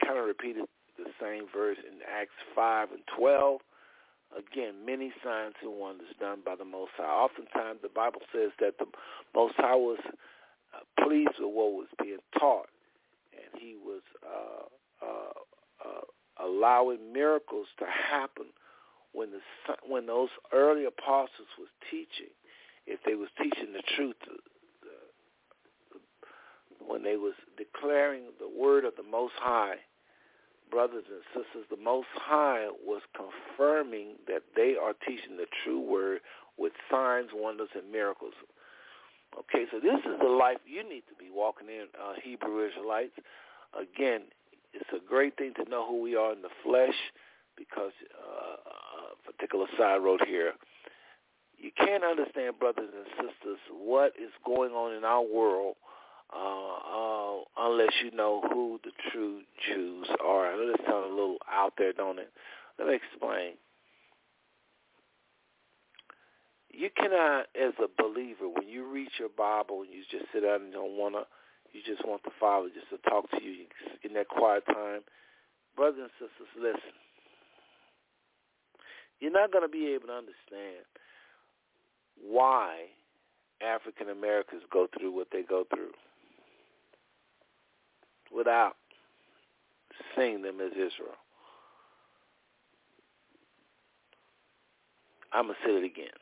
kind 0.04 0.18
of 0.18 0.26
repeated 0.26 0.64
the 0.96 1.10
same 1.20 1.46
verse 1.52 1.78
in 1.78 1.98
Acts 2.06 2.38
5 2.54 2.92
and 2.92 3.02
12. 3.16 3.60
Again, 4.36 4.84
many 4.84 5.12
signs 5.22 5.54
and 5.62 5.78
wonders 5.78 6.08
done 6.18 6.42
by 6.44 6.56
the 6.56 6.64
Most 6.64 6.92
High. 6.96 7.04
Oftentimes 7.04 7.80
the 7.82 7.88
Bible 7.88 8.20
says 8.32 8.50
that 8.60 8.78
the 8.78 8.86
Most 9.34 9.54
High 9.56 9.76
was 9.76 9.98
uh, 10.74 11.04
pleased 11.04 11.38
with 11.38 11.52
what 11.54 11.72
was 11.72 11.86
being 12.02 12.18
taught, 12.38 12.68
and 13.32 13.62
he 13.62 13.76
was 13.76 14.02
uh, 14.26 15.06
uh, 15.06 15.88
uh, 15.88 16.44
allowing 16.44 17.12
miracles 17.12 17.68
to 17.78 17.84
happen 17.86 18.46
when 19.14 19.30
the 19.30 19.40
when 19.86 20.06
those 20.06 20.28
early 20.52 20.84
apostles 20.84 21.48
was 21.58 21.68
teaching. 21.90 22.32
If 22.86 23.00
they 23.06 23.14
was 23.14 23.28
teaching 23.38 23.72
the 23.72 23.82
truth, 23.96 24.16
when 26.86 27.02
they 27.02 27.16
was 27.16 27.32
declaring 27.56 28.24
the 28.38 28.48
word 28.48 28.84
of 28.84 28.92
the 28.96 29.02
Most 29.02 29.32
High, 29.40 29.76
brothers 30.70 31.04
and 31.08 31.22
sisters, 31.32 31.64
the 31.70 31.82
Most 31.82 32.08
High 32.14 32.68
was 32.84 33.00
confirming 33.16 34.16
that 34.28 34.42
they 34.54 34.74
are 34.80 34.92
teaching 35.06 35.36
the 35.36 35.46
true 35.64 35.80
word 35.80 36.20
with 36.58 36.72
signs, 36.90 37.30
wonders, 37.32 37.70
and 37.74 37.90
miracles. 37.90 38.34
Okay, 39.38 39.64
so 39.72 39.80
this 39.80 39.98
is 40.04 40.18
the 40.20 40.28
life 40.28 40.58
you 40.66 40.82
need 40.88 41.02
to 41.08 41.16
be 41.18 41.30
walking 41.32 41.68
in, 41.68 41.86
uh, 41.98 42.14
Hebrew 42.22 42.66
Israelites. 42.66 43.16
Again, 43.74 44.22
it's 44.72 44.90
a 44.92 45.00
great 45.08 45.36
thing 45.36 45.54
to 45.54 45.68
know 45.68 45.86
who 45.86 46.00
we 46.00 46.14
are 46.14 46.32
in 46.32 46.42
the 46.42 46.54
flesh 46.62 46.94
because, 47.56 47.92
uh, 48.14 48.53
particular 49.24 49.66
side 49.78 49.96
road 49.96 50.20
here, 50.26 50.52
you 51.58 51.70
can't 51.76 52.04
understand, 52.04 52.58
brothers 52.58 52.90
and 52.94 53.06
sisters, 53.16 53.58
what 53.72 54.12
is 54.20 54.30
going 54.44 54.72
on 54.72 54.94
in 54.94 55.04
our 55.04 55.22
world 55.22 55.76
uh, 56.34 56.38
uh, 56.38 57.40
unless 57.58 57.92
you 58.02 58.10
know 58.10 58.42
who 58.52 58.80
the 58.84 58.90
true 59.10 59.40
Jews 59.66 60.08
are. 60.22 60.46
I 60.46 60.56
know 60.56 60.66
this 60.66 60.86
sounds 60.86 61.06
a 61.06 61.14
little 61.14 61.38
out 61.50 61.74
there, 61.78 61.92
don't 61.92 62.18
it? 62.18 62.30
Let 62.78 62.88
me 62.88 62.94
explain. 62.94 63.52
You 66.70 66.90
cannot, 66.96 67.46
as 67.54 67.72
a 67.78 67.86
believer, 68.02 68.48
when 68.48 68.68
you 68.68 68.90
read 68.90 69.08
your 69.18 69.28
Bible 69.28 69.82
and 69.82 69.90
you 69.92 70.02
just 70.10 70.26
sit 70.32 70.42
down 70.42 70.62
and 70.62 70.72
don't 70.72 70.98
want 70.98 71.14
to, 71.14 71.22
you 71.72 71.80
just 71.86 72.06
want 72.06 72.24
the 72.24 72.34
Father 72.40 72.68
just 72.74 72.90
to 72.90 73.08
talk 73.08 73.30
to 73.30 73.42
you 73.42 73.66
in 74.02 74.12
that 74.14 74.28
quiet 74.28 74.66
time. 74.66 75.02
Brothers 75.76 76.10
and 76.10 76.10
sisters, 76.18 76.50
listen. 76.58 77.03
You're 79.24 79.32
not 79.32 79.52
going 79.52 79.64
to 79.64 79.72
be 79.72 79.86
able 79.94 80.08
to 80.08 80.12
understand 80.12 80.84
why 82.22 82.92
African 83.62 84.10
Americans 84.10 84.60
go 84.70 84.86
through 84.86 85.16
what 85.16 85.28
they 85.32 85.40
go 85.40 85.64
through 85.74 85.92
without 88.36 88.76
seeing 90.14 90.42
them 90.42 90.60
as 90.60 90.72
Israel. 90.72 91.16
I'm 95.32 95.46
going 95.46 95.56
to 95.56 95.66
say 95.66 95.72
it 95.72 95.84
again. 95.84 96.20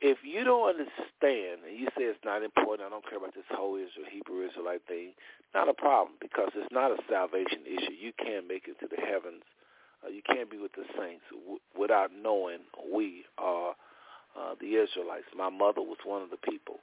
If 0.00 0.18
you 0.24 0.42
don't 0.42 0.68
understand, 0.68 1.62
and 1.62 1.78
you 1.78 1.86
say 1.96 2.10
it's 2.10 2.18
not 2.24 2.42
important, 2.42 2.88
I 2.88 2.90
don't 2.90 3.08
care 3.08 3.18
about 3.18 3.36
this 3.36 3.46
whole 3.52 3.76
Israel, 3.76 4.10
Hebrew 4.10 4.44
Israelite 4.50 4.82
thing, 4.88 5.12
not 5.54 5.68
a 5.68 5.74
problem 5.74 6.16
because 6.20 6.50
it's 6.56 6.72
not 6.72 6.90
a 6.90 6.98
salvation 7.08 7.62
issue. 7.64 7.94
You 7.94 8.10
can't 8.18 8.48
make 8.48 8.66
it 8.66 8.80
to 8.80 8.88
the 8.90 9.00
heavens. 9.00 9.44
Uh, 10.04 10.10
you 10.10 10.22
can't 10.22 10.50
be 10.50 10.58
with 10.58 10.72
the 10.72 10.84
saints 10.98 11.24
w- 11.30 11.60
without 11.78 12.10
knowing 12.12 12.58
we 12.94 13.24
are 13.38 13.74
uh, 14.38 14.54
the 14.60 14.76
Israelites. 14.76 15.26
My 15.36 15.50
mother 15.50 15.82
was 15.82 15.98
one 16.04 16.22
of 16.22 16.30
the 16.30 16.38
people 16.38 16.80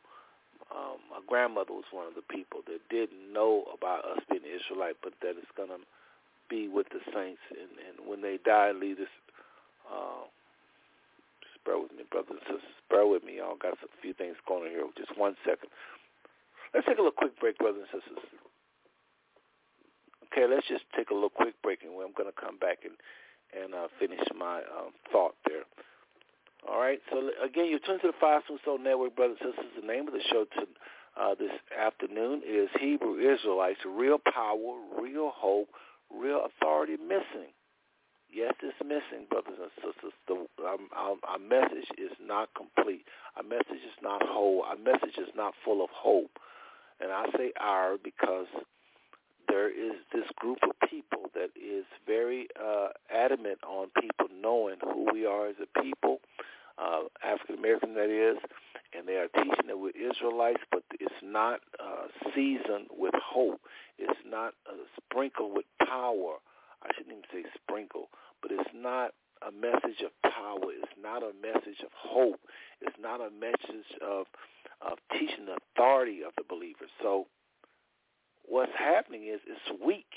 um, 0.70 1.02
my 1.10 1.20
grandmother 1.28 1.74
was 1.74 1.90
one 1.92 2.08
of 2.08 2.16
the 2.16 2.26
people 2.26 2.62
that 2.68 2.80
didn't 2.90 3.34
know 3.34 3.66
about 3.74 4.06
us 4.06 4.22
being 4.30 4.46
Israelite, 4.46 4.98
but 5.02 5.14
that 5.22 5.36
it's 5.38 5.52
going 5.58 5.70
to 5.74 5.82
be 6.50 6.68
with 6.70 6.88
the 6.94 7.02
saints. 7.14 7.42
And, 7.52 7.74
and 7.82 7.96
when 8.08 8.22
they 8.22 8.38
die, 8.46 8.72
leave 8.72 8.98
this. 8.98 9.12
Uh, 9.90 10.30
just 11.42 11.58
bear 11.66 11.80
with 11.82 11.92
me, 11.94 12.06
brothers 12.12 12.38
and 12.38 12.46
sisters. 12.46 12.78
Bear 12.90 13.08
with 13.08 13.26
me, 13.26 13.38
y'all. 13.42 13.58
Got 13.58 13.82
a 13.82 13.90
few 14.02 14.14
things 14.14 14.38
going 14.48 14.70
on 14.70 14.72
here. 14.72 14.86
Just 14.98 15.18
one 15.18 15.36
second. 15.44 15.70
Let's 16.74 16.86
take 16.86 16.98
a 17.00 17.04
little 17.04 17.18
quick 17.18 17.34
break, 17.42 17.58
brothers 17.58 17.90
and 17.90 18.02
sisters. 18.02 18.26
Okay, 20.32 20.46
let's 20.48 20.68
just 20.68 20.84
take 20.96 21.10
a 21.10 21.14
little 21.14 21.30
quick 21.34 21.56
break, 21.64 21.82
and 21.84 21.92
I'm 21.92 22.14
going 22.14 22.30
to 22.30 22.40
come 22.40 22.58
back 22.58 22.80
and 22.86 22.94
and 23.50 23.74
uh, 23.74 23.88
finish 24.00 24.22
my 24.38 24.60
um, 24.60 24.94
thought 25.12 25.34
there. 25.48 25.66
All 26.70 26.80
right. 26.80 27.00
So 27.10 27.32
again, 27.44 27.66
you 27.66 27.80
tune 27.80 28.00
to 28.02 28.08
the 28.08 28.20
Five 28.22 28.44
Smooth 28.48 28.60
Soul 28.64 28.78
Network, 28.78 29.16
brothers 29.16 29.38
and 29.42 29.54
sisters. 29.56 29.82
The 29.82 29.88
name 29.88 30.08
of 30.08 30.14
the 30.14 30.22
show 30.30 30.46
to, 30.46 30.62
uh, 31.20 31.36
this 31.36 31.52
afternoon 31.74 32.42
is 32.46 32.70
Hebrew 32.80 33.18
Israelites: 33.18 33.80
Real 33.88 34.20
Power, 34.20 34.78
Real 35.02 35.32
Hope, 35.34 35.70
Real 36.14 36.46
Authority 36.46 36.98
Missing. 36.98 37.50
Yes, 38.32 38.54
it's 38.62 38.78
missing, 38.86 39.26
brothers 39.28 39.58
and 39.58 39.72
sisters. 39.82 40.14
The, 40.28 40.36
um, 40.64 40.88
our, 40.96 41.16
our 41.28 41.40
message 41.40 41.90
is 41.98 42.14
not 42.22 42.50
complete. 42.54 43.06
Our 43.36 43.42
message 43.42 43.82
is 43.82 43.98
not 44.04 44.22
whole. 44.22 44.62
Our 44.62 44.78
message 44.78 45.18
is 45.18 45.34
not 45.36 45.56
full 45.66 45.84
of 45.84 45.90
hope. 45.90 46.38
And 47.02 47.12
I 47.12 47.26
say 47.36 47.52
our 47.60 47.98
because 47.98 48.46
there 49.50 49.70
is 49.70 49.94
this 50.14 50.26
group 50.36 50.60
of 50.64 50.90
people 50.90 51.30
that 51.34 51.50
is 51.56 51.86
very 52.06 52.48
uh, 52.62 52.90
adamant 53.14 53.60
on 53.68 53.88
people 54.00 54.28
knowing 54.42 54.78
who 54.84 55.08
we 55.12 55.26
are 55.26 55.48
as 55.48 55.56
a 55.62 55.82
people, 55.82 56.20
uh, 56.78 57.02
African 57.24 57.58
American 57.58 57.94
that 57.96 58.10
is, 58.10 58.38
and 58.98 59.08
they 59.08 59.16
are 59.16 59.28
teaching 59.28 59.68
that 59.68 59.78
we're 59.78 59.92
Israelites, 59.92 60.62
but 60.72 60.84
it's 61.00 61.14
not 61.24 61.62
uh, 61.80 62.08
seasoned 62.34 62.88
with 62.92 63.14
hope. 63.16 63.62
It's 63.98 64.20
not 64.26 64.54
sprinkled 64.98 65.56
with 65.56 65.66
power. 65.86 66.36
I 66.84 66.90
shouldn't 66.96 67.18
even 67.18 67.44
say 67.44 67.50
sprinkle, 67.62 68.10
but 68.42 68.52
it's 68.52 68.70
not 68.74 69.12
a 69.46 69.52
message 69.52 70.02
of 70.04 70.12
power. 70.32 70.72
It's 70.72 70.94
not 71.02 71.24
a 71.24 71.32
message 71.42 71.82
of 71.84 71.92
hope. 71.96 72.40
It's 72.82 72.96
not 73.02 73.22
a 73.22 73.30
message 73.30 73.88
of 74.02 74.26
of 74.82 74.98
teaching 75.12 75.46
the 75.46 75.58
authority 75.76 76.22
of 76.24 76.32
the 76.38 76.44
believer. 76.48 76.88
So 77.02 77.28
what's 78.50 78.72
happening 78.78 79.28
is 79.28 79.40
it's 79.48 79.82
weak. 79.86 80.14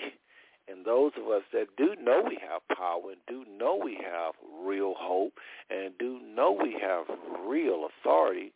And 0.68 0.86
those 0.86 1.12
of 1.20 1.28
us 1.28 1.42
that 1.52 1.66
do 1.76 1.94
know 2.00 2.22
we 2.24 2.38
have 2.40 2.62
power 2.76 3.10
and 3.10 3.20
do 3.28 3.44
know 3.58 3.78
we 3.82 3.94
have 3.96 4.34
real 4.64 4.94
hope 4.96 5.34
and 5.70 5.92
do 5.98 6.20
know 6.34 6.52
we 6.52 6.76
have 6.80 7.04
real 7.46 7.88
authority, 7.90 8.52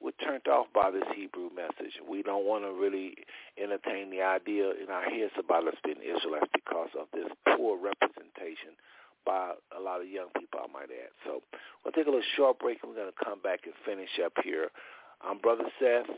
we're 0.00 0.12
turned 0.24 0.46
off 0.48 0.66
by 0.74 0.90
this 0.90 1.04
Hebrew 1.14 1.50
message. 1.54 1.94
We 2.08 2.22
don't 2.22 2.46
want 2.46 2.64
to 2.64 2.72
really 2.72 3.16
entertain 3.62 4.10
the 4.10 4.22
idea 4.22 4.70
in 4.70 4.88
our 4.90 5.02
heads 5.02 5.32
about 5.38 5.66
us 5.66 5.74
being 5.84 6.00
Israelites 6.00 6.48
because 6.54 6.90
of 6.98 7.08
this 7.12 7.28
poor 7.56 7.76
representation 7.76 8.76
by 9.26 9.52
a 9.76 9.80
lot 9.80 10.00
of 10.00 10.08
young 10.08 10.28
people, 10.38 10.60
I 10.62 10.72
might 10.72 10.88
add. 10.88 11.12
So 11.24 11.42
we'll 11.84 11.92
take 11.92 12.06
a 12.06 12.10
little 12.10 12.24
short 12.36 12.58
break 12.58 12.78
and 12.82 12.90
we're 12.90 13.00
going 13.00 13.12
to 13.12 13.24
come 13.24 13.40
back 13.40 13.60
and 13.64 13.74
finish 13.84 14.10
up 14.24 14.32
here. 14.42 14.68
I'm 15.20 15.38
Brother 15.38 15.64
Seth. 15.78 16.08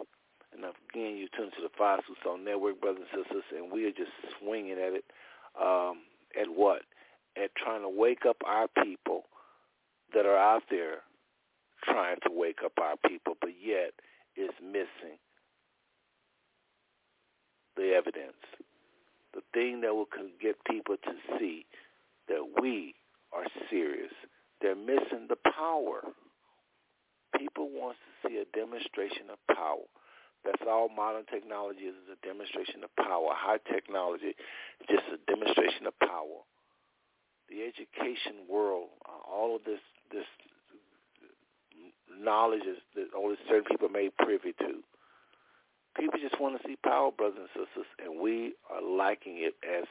And 0.52 0.64
again, 0.64 1.16
you 1.16 1.28
tune 1.36 1.50
to 1.50 1.62
the 1.62 1.70
Five 1.78 2.00
Soul 2.22 2.38
Network, 2.38 2.80
brothers 2.80 3.06
and 3.12 3.24
sisters, 3.24 3.44
and 3.56 3.72
we 3.72 3.86
are 3.86 3.90
just 3.90 4.12
swinging 4.38 4.72
at 4.72 4.92
it. 4.92 5.04
Um, 5.60 6.02
at 6.38 6.48
what? 6.48 6.82
At 7.36 7.54
trying 7.54 7.82
to 7.82 7.88
wake 7.88 8.26
up 8.28 8.36
our 8.46 8.68
people 8.82 9.24
that 10.14 10.26
are 10.26 10.36
out 10.36 10.62
there 10.70 10.98
trying 11.84 12.16
to 12.24 12.30
wake 12.30 12.58
up 12.64 12.72
our 12.80 12.96
people, 13.08 13.34
but 13.40 13.50
yet 13.62 13.92
is 14.36 14.50
missing 14.62 15.18
the 17.76 17.92
evidence. 17.94 18.36
The 19.34 19.42
thing 19.54 19.80
that 19.80 19.94
will 19.94 20.08
get 20.40 20.56
people 20.64 20.96
to 20.96 21.38
see 21.38 21.64
that 22.28 22.44
we 22.60 22.94
are 23.32 23.44
serious. 23.70 24.12
They're 24.60 24.76
missing 24.76 25.26
the 25.28 25.36
power. 25.56 26.02
People 27.38 27.70
want 27.70 27.96
to 27.96 28.28
see 28.28 28.36
a 28.36 28.44
demonstration 28.56 29.30
of 29.32 29.56
power. 29.56 29.88
That's 30.44 30.62
all 30.66 30.88
modern 30.88 31.24
technology 31.30 31.86
is, 31.86 31.94
is 31.94 32.18
a 32.18 32.26
demonstration 32.26 32.82
of 32.82 32.90
power. 32.96 33.30
High 33.30 33.62
technology 33.70 34.34
is 34.34 34.86
just 34.88 35.06
a 35.14 35.18
demonstration 35.30 35.86
of 35.86 35.94
power. 36.00 36.42
The 37.48 37.62
education 37.62 38.48
world, 38.50 38.88
uh, 39.06 39.22
all 39.30 39.54
of 39.56 39.62
this 39.64 39.80
this 40.10 40.26
knowledge 42.20 42.62
is 42.62 42.78
that 42.94 43.08
only 43.16 43.36
certain 43.48 43.64
people 43.64 43.86
are 43.88 43.92
made 43.92 44.16
privy 44.18 44.52
to. 44.58 44.82
People 45.98 46.18
just 46.20 46.40
want 46.40 46.60
to 46.60 46.68
see 46.68 46.76
power, 46.84 47.10
brothers 47.10 47.38
and 47.40 47.48
sisters, 47.66 47.86
and 48.02 48.20
we 48.20 48.54
are 48.70 48.82
liking 48.82 49.38
it 49.38 49.54
as 49.62 49.84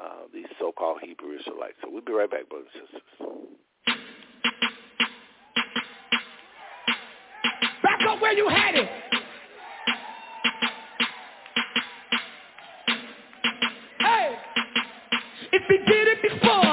uh, 0.00 0.24
these 0.32 0.46
so-called 0.58 0.98
Hebrew 1.02 1.36
Israelites. 1.38 1.76
So 1.82 1.90
we'll 1.90 2.04
be 2.04 2.12
right 2.12 2.30
back, 2.30 2.48
brothers 2.48 2.68
and 2.74 2.88
sisters. 2.88 3.28
Back 7.82 8.00
up 8.08 8.20
where 8.22 8.32
you 8.32 8.48
had 8.48 8.74
it. 8.74 9.07
If 15.52 15.62
we 15.68 15.78
did 15.78 16.08
it 16.08 16.22
before. 16.22 16.67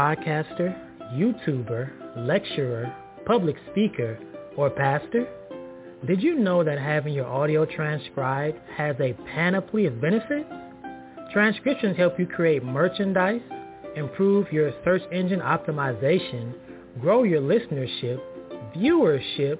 podcaster, 0.00 0.74
YouTuber, 1.12 2.16
lecturer, 2.26 2.90
public 3.26 3.54
speaker, 3.70 4.18
or 4.56 4.70
pastor? 4.70 5.28
Did 6.06 6.22
you 6.22 6.36
know 6.36 6.64
that 6.64 6.78
having 6.78 7.12
your 7.12 7.26
audio 7.26 7.66
transcribed 7.66 8.58
has 8.78 8.96
a 8.98 9.12
panoply 9.34 9.84
of 9.84 10.00
benefits? 10.00 10.48
Transcriptions 11.34 11.98
help 11.98 12.18
you 12.18 12.26
create 12.26 12.64
merchandise, 12.64 13.42
improve 13.94 14.50
your 14.50 14.72
search 14.84 15.02
engine 15.12 15.40
optimization, 15.40 16.54
grow 16.98 17.24
your 17.24 17.42
listenership, 17.42 18.18
viewership, 18.74 19.58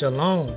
Shalom. 0.00 0.56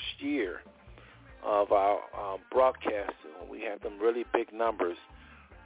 First 0.00 0.22
year 0.22 0.60
of 1.44 1.72
our 1.72 1.98
uh, 2.16 2.36
broadcast 2.50 3.12
we 3.50 3.60
had 3.60 3.82
them 3.82 3.98
really 4.00 4.24
big 4.32 4.52
numbers. 4.52 4.96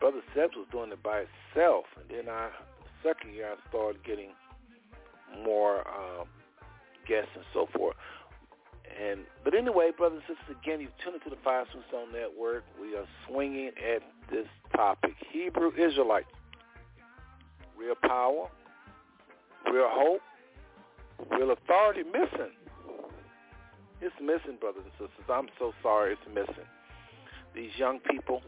Brother 0.01 0.21
Sebs 0.35 0.57
was 0.57 0.67
doing 0.73 0.91
it 0.91 1.03
by 1.03 1.25
himself, 1.55 1.85
and 2.01 2.09
then 2.09 2.33
I, 2.33 2.49
second 3.03 3.35
year, 3.35 3.53
I 3.53 3.69
started 3.69 4.03
getting 4.05 4.31
more 5.45 5.81
um, 5.81 6.27
guests 7.07 7.31
and 7.35 7.45
so 7.53 7.69
forth. 7.77 7.97
And 9.01 9.21
but 9.43 9.55
anyway, 9.55 9.91
brothers 9.97 10.23
and 10.29 10.37
sisters, 10.37 10.57
again, 10.63 10.81
you've 10.81 10.97
tuned 11.03 11.17
into 11.17 11.31
the 11.31 11.41
Five 11.45 11.67
Stone 11.89 12.13
Network. 12.13 12.65
We 12.81 12.97
are 12.97 13.07
swinging 13.29 13.73
at 13.79 14.03
this 14.31 14.47
topic: 14.75 15.15
Hebrew 15.31 15.73
Israelite, 15.77 16.27
real 17.77 17.97
power, 18.03 18.49
real 19.71 19.89
hope, 19.91 20.21
real 21.31 21.51
authority 21.51 22.03
missing. 22.03 22.53
It's 24.05 24.15
missing, 24.21 24.59
brothers 24.61 24.83
and 24.85 24.93
sisters. 24.93 25.25
I'm 25.31 25.49
so 25.59 25.73
sorry, 25.83 26.13
it's 26.13 26.29
missing. 26.29 26.69
These 27.55 27.71
young 27.79 28.01
people, 28.01 28.43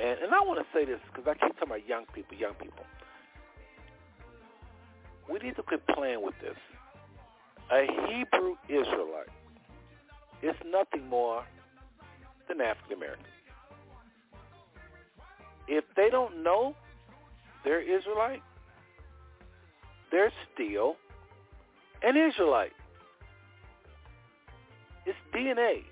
and 0.00 0.18
and 0.18 0.34
I 0.34 0.40
want 0.40 0.58
to 0.58 0.66
say 0.76 0.84
this 0.84 0.98
because 1.06 1.28
I 1.30 1.34
keep 1.34 1.54
talking 1.60 1.68
about 1.68 1.86
young 1.86 2.06
people, 2.12 2.36
young 2.36 2.54
people. 2.54 2.82
We 5.30 5.38
need 5.38 5.54
to 5.54 5.62
quit 5.62 5.86
playing 5.86 6.24
with 6.24 6.34
this. 6.42 6.56
A 7.70 7.86
Hebrew 8.08 8.56
Israelite 8.68 9.30
is 10.42 10.56
nothing 10.66 11.08
more 11.08 11.44
than 12.48 12.60
African 12.60 12.96
American. 12.96 13.26
If 15.68 15.84
they 15.94 16.10
don't 16.10 16.42
know 16.42 16.74
they're 17.62 17.80
Israelite, 17.80 18.42
they're 20.10 20.32
still 20.52 20.96
an 22.02 22.16
Israelite. 22.16 22.72
It's 25.08 25.16
DNA. 25.34 25.84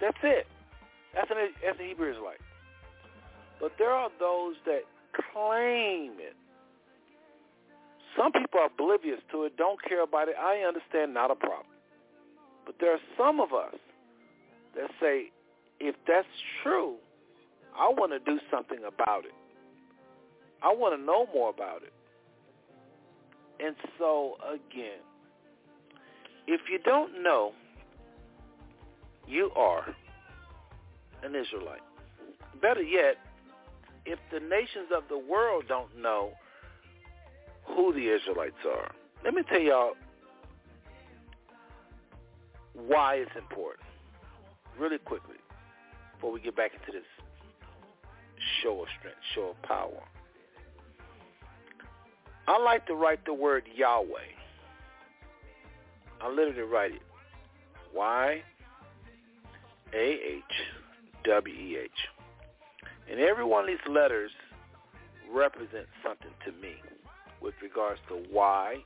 That's 0.00 0.16
it. 0.22 0.46
That's 1.12 1.28
an 1.30 1.36
that's 1.64 1.80
a 1.80 1.82
Hebrew 1.82 2.10
Israelite. 2.10 2.40
But 3.60 3.72
there 3.78 3.90
are 3.90 4.08
those 4.20 4.54
that 4.64 4.82
claim 5.12 6.12
it. 6.18 6.36
Some 8.16 8.30
people 8.30 8.60
are 8.60 8.66
oblivious 8.66 9.18
to 9.32 9.44
it, 9.44 9.56
don't 9.56 9.82
care 9.82 10.02
about 10.02 10.28
it. 10.28 10.36
I 10.38 10.58
understand, 10.66 11.14
not 11.14 11.30
a 11.30 11.34
problem. 11.34 11.66
But 12.64 12.76
there 12.78 12.92
are 12.92 13.00
some 13.18 13.40
of 13.40 13.52
us 13.52 13.74
that 14.76 14.90
say, 15.00 15.30
if 15.80 15.96
that's 16.06 16.28
true, 16.62 16.96
I 17.76 17.88
want 17.88 18.12
to 18.12 18.18
do 18.18 18.38
something 18.50 18.80
about 18.86 19.24
it. 19.24 19.34
I 20.62 20.72
want 20.72 20.98
to 20.98 21.04
know 21.04 21.26
more 21.34 21.50
about 21.50 21.82
it. 21.82 21.92
And 23.64 23.74
so, 23.98 24.36
again, 24.46 25.00
if 26.46 26.60
you 26.70 26.78
don't 26.78 27.22
know, 27.22 27.52
you 29.26 29.50
are 29.56 29.94
an 31.22 31.34
Israelite. 31.34 31.80
Better 32.60 32.82
yet, 32.82 33.16
if 34.04 34.18
the 34.32 34.40
nations 34.40 34.88
of 34.94 35.04
the 35.08 35.18
world 35.18 35.64
don't 35.68 36.00
know 36.00 36.32
who 37.64 37.92
the 37.92 38.08
Israelites 38.08 38.56
are, 38.66 38.92
let 39.24 39.34
me 39.34 39.42
tell 39.48 39.60
y'all 39.60 39.92
why 42.74 43.14
it's 43.16 43.36
important 43.36 43.86
really 44.78 44.98
quickly 44.98 45.36
before 46.14 46.32
we 46.32 46.40
get 46.40 46.56
back 46.56 46.72
into 46.74 46.92
this 46.92 47.06
show 48.62 48.82
of 48.82 48.88
strength, 48.98 49.18
show 49.34 49.50
of 49.50 49.62
power. 49.62 50.02
I 52.48 52.58
like 52.58 52.86
to 52.86 52.94
write 52.94 53.24
the 53.24 53.34
word 53.34 53.64
Yahweh. 53.74 54.41
I 56.22 56.28
literally 56.28 56.62
write 56.62 56.92
it. 56.92 57.02
Y 57.94 58.42
A 59.92 59.96
H 59.96 60.42
W 61.24 61.54
E 61.54 61.76
H. 61.82 61.90
And 63.10 63.20
every 63.20 63.44
one 63.44 63.64
of 63.64 63.66
these 63.66 63.92
letters 63.92 64.30
represents 65.32 65.90
something 66.04 66.30
to 66.46 66.52
me 66.52 66.74
with 67.40 67.54
regards 67.62 68.00
to 68.08 68.14
why 68.30 68.76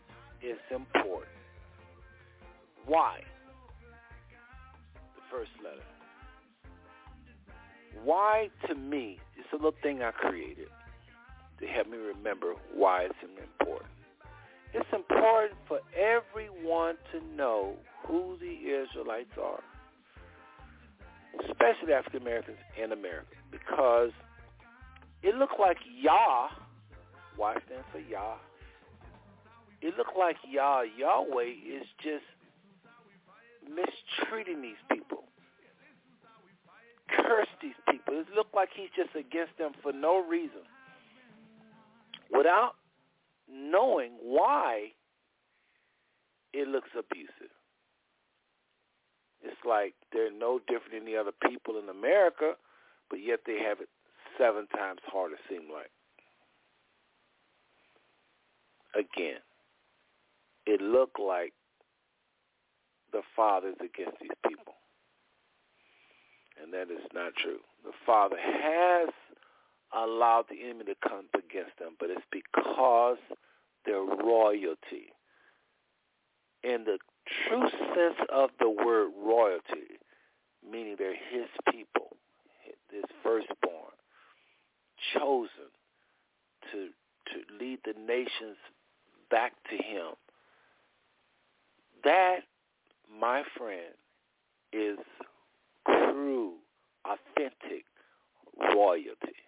it's 0.40 0.60
important. 0.70 1.30
Why? 2.86 3.20
The 5.14 5.22
first 5.30 5.50
letter. 5.62 5.82
Why 8.02 8.48
to 8.68 8.74
me, 8.74 9.18
it's 9.36 9.48
a 9.52 9.56
little 9.56 9.74
thing 9.82 10.02
I 10.02 10.10
created 10.12 10.68
to 11.60 11.66
help 11.66 11.88
me 11.88 11.96
remember 11.96 12.54
why 12.74 13.02
it's 13.02 13.14
important. 13.22 13.90
It's 14.78 14.92
important 14.92 15.58
for 15.66 15.80
everyone 15.96 16.96
to 17.10 17.24
know 17.34 17.76
who 18.06 18.36
the 18.38 18.84
Israelites 18.84 19.32
are, 19.42 19.60
especially 21.48 21.94
African 21.94 22.20
Americans 22.20 22.58
in 22.76 22.92
America, 22.92 23.36
because 23.50 24.10
it 25.22 25.34
looked 25.34 25.58
like 25.58 25.78
Yah, 25.98 26.48
Y 27.38 27.54
stands 27.64 27.86
for 27.90 28.00
Yah, 28.00 28.36
it 29.80 29.96
looked 29.96 30.16
like 30.18 30.36
Yah, 30.46 30.82
Yahweh 30.82 31.44
is 31.44 31.86
just 32.02 32.24
mistreating 33.64 34.60
these 34.60 34.82
people, 34.92 35.24
curse 37.08 37.48
these 37.62 37.80
people. 37.90 38.12
It 38.12 38.26
looked 38.36 38.54
like 38.54 38.68
he's 38.76 38.90
just 38.94 39.16
against 39.16 39.56
them 39.56 39.72
for 39.82 39.94
no 39.94 40.22
reason 40.22 40.68
without 42.30 42.74
knowing 43.50 44.12
why 44.20 44.88
it 46.52 46.68
looks 46.68 46.90
abusive. 46.98 47.52
It's 49.42 49.64
like 49.64 49.94
they're 50.12 50.32
no 50.32 50.58
different 50.66 50.92
than 50.92 51.04
the 51.04 51.16
other 51.16 51.32
people 51.48 51.78
in 51.78 51.88
America, 51.88 52.52
but 53.10 53.20
yet 53.22 53.40
they 53.46 53.58
have 53.58 53.80
it 53.80 53.88
seven 54.38 54.66
times 54.68 55.00
harder, 55.06 55.36
seem 55.48 55.70
like. 55.72 55.90
Again, 58.94 59.40
it 60.64 60.80
looked 60.80 61.20
like 61.20 61.52
the 63.12 63.22
Father's 63.36 63.76
against 63.78 64.18
these 64.20 64.30
people. 64.48 64.74
And 66.60 66.72
that 66.72 66.90
is 66.90 67.04
not 67.12 67.32
true. 67.36 67.60
The 67.84 67.92
Father 68.04 68.36
has 68.40 69.10
allowed 69.96 70.44
the 70.50 70.62
enemy 70.62 70.84
to 70.84 71.08
come 71.08 71.26
against 71.34 71.78
them, 71.78 71.96
but 71.98 72.10
it's 72.10 72.26
because 72.30 73.18
their 73.84 74.02
royalty. 74.02 75.12
In 76.62 76.84
the 76.84 76.98
true 77.48 77.68
sense 77.94 78.28
of 78.32 78.50
the 78.58 78.68
word 78.68 79.10
royalty, 79.16 79.98
meaning 80.68 80.96
they're 80.98 81.14
his 81.14 81.48
people, 81.70 82.16
his 82.90 83.04
firstborn, 83.22 83.94
chosen 85.14 85.70
to 86.72 86.88
to 87.32 87.64
lead 87.64 87.78
the 87.84 87.94
nations 88.00 88.56
back 89.30 89.52
to 89.68 89.76
him. 89.76 90.12
That, 92.04 92.40
my 93.20 93.42
friend, 93.58 93.94
is 94.72 94.98
true, 95.86 96.54
authentic 97.04 97.84
royalty 98.74 99.45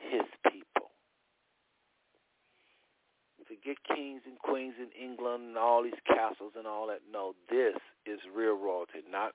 his 0.00 0.26
people. 0.50 0.90
Forget 3.46 3.76
kings 3.94 4.22
and 4.26 4.38
queens 4.38 4.74
in 4.78 4.90
England 5.00 5.44
and 5.44 5.56
all 5.56 5.82
these 5.82 6.00
castles 6.06 6.52
and 6.56 6.66
all 6.66 6.88
that. 6.88 7.00
No, 7.10 7.34
this 7.48 7.76
is 8.04 8.18
real 8.34 8.56
royalty, 8.56 9.02
not 9.10 9.32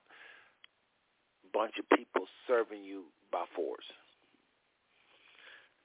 a 1.44 1.48
bunch 1.52 1.74
of 1.78 1.88
people 1.96 2.26
serving 2.46 2.84
you 2.84 3.04
by 3.30 3.44
force. 3.56 3.84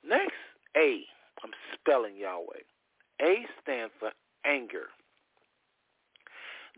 Next, 0.06 0.36
A. 0.76 1.02
I'm 1.44 1.52
spelling 1.74 2.18
Yahweh. 2.18 2.64
A 3.22 3.46
stands 3.62 3.94
for 4.00 4.12
anger. 4.46 4.88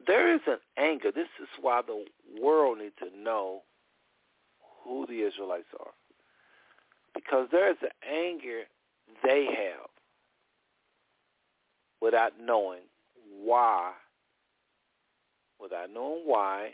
There 0.05 0.33
is 0.33 0.41
an 0.47 0.59
anger. 0.77 1.11
This 1.11 1.27
is 1.41 1.49
why 1.61 1.81
the 1.85 2.05
world 2.41 2.77
needs 2.77 2.95
to 2.99 3.17
know 3.17 3.63
who 4.83 5.05
the 5.07 5.21
Israelites 5.27 5.67
are 5.79 5.91
because 7.19 7.47
there 7.51 7.69
is 7.69 7.77
an 7.81 7.89
anger 8.09 8.61
they 9.23 9.45
have 9.45 9.89
without 12.01 12.31
knowing 12.41 12.79
why, 13.43 13.91
without 15.61 15.89
knowing 15.93 16.21
why 16.23 16.69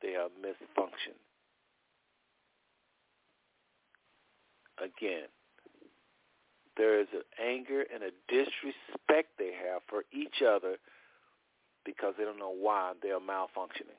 they 0.00 0.14
are 0.14 0.28
misfunctioning. 0.40 1.18
Again, 4.78 5.26
there 6.76 7.00
is 7.00 7.08
an 7.12 7.22
anger 7.44 7.84
and 7.92 8.04
a 8.04 8.10
disrespect 8.28 9.30
they 9.38 9.50
have 9.66 9.82
for 9.88 10.04
each 10.12 10.40
other 10.46 10.76
because 11.84 12.14
they 12.16 12.24
don't 12.24 12.38
know 12.38 12.54
why 12.56 12.92
they 13.02 13.10
are 13.10 13.18
malfunctioning. 13.18 13.98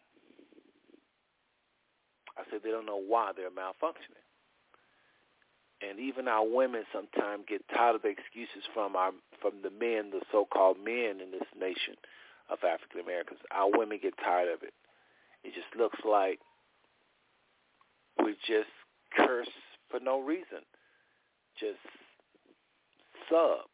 I 2.38 2.44
said 2.50 2.62
they 2.64 2.72
don't 2.72 2.86
know 2.86 3.02
why 3.06 3.32
they're 3.36 3.50
malfunctioning. 3.50 4.24
And 5.82 6.00
even 6.00 6.28
our 6.28 6.46
women 6.46 6.84
sometimes 6.92 7.46
get 7.48 7.64
tired 7.74 7.96
of 7.96 8.02
the 8.02 8.10
excuses 8.10 8.68
from 8.74 8.96
our 8.96 9.12
from 9.42 9.62
the 9.64 9.70
men, 9.70 10.12
the 10.12 10.22
so-called 10.32 10.78
men 10.84 11.22
in 11.24 11.32
this 11.32 11.48
nation 11.58 11.96
of 12.50 12.60
African 12.64 13.00
Americans. 13.00 13.40
Our 13.52 13.72
women 13.72 14.00
get 14.02 14.14
tired 14.18 14.52
of 14.54 14.64
it. 14.64 14.74
It 15.44 15.54
just 15.54 15.72
looks 15.78 16.00
like 16.04 16.40
we 18.22 18.36
just 18.46 18.70
curse 19.16 19.48
for 19.90 20.00
no 20.00 20.20
reason, 20.20 20.68
just 21.58 21.80
sub. 23.30 23.70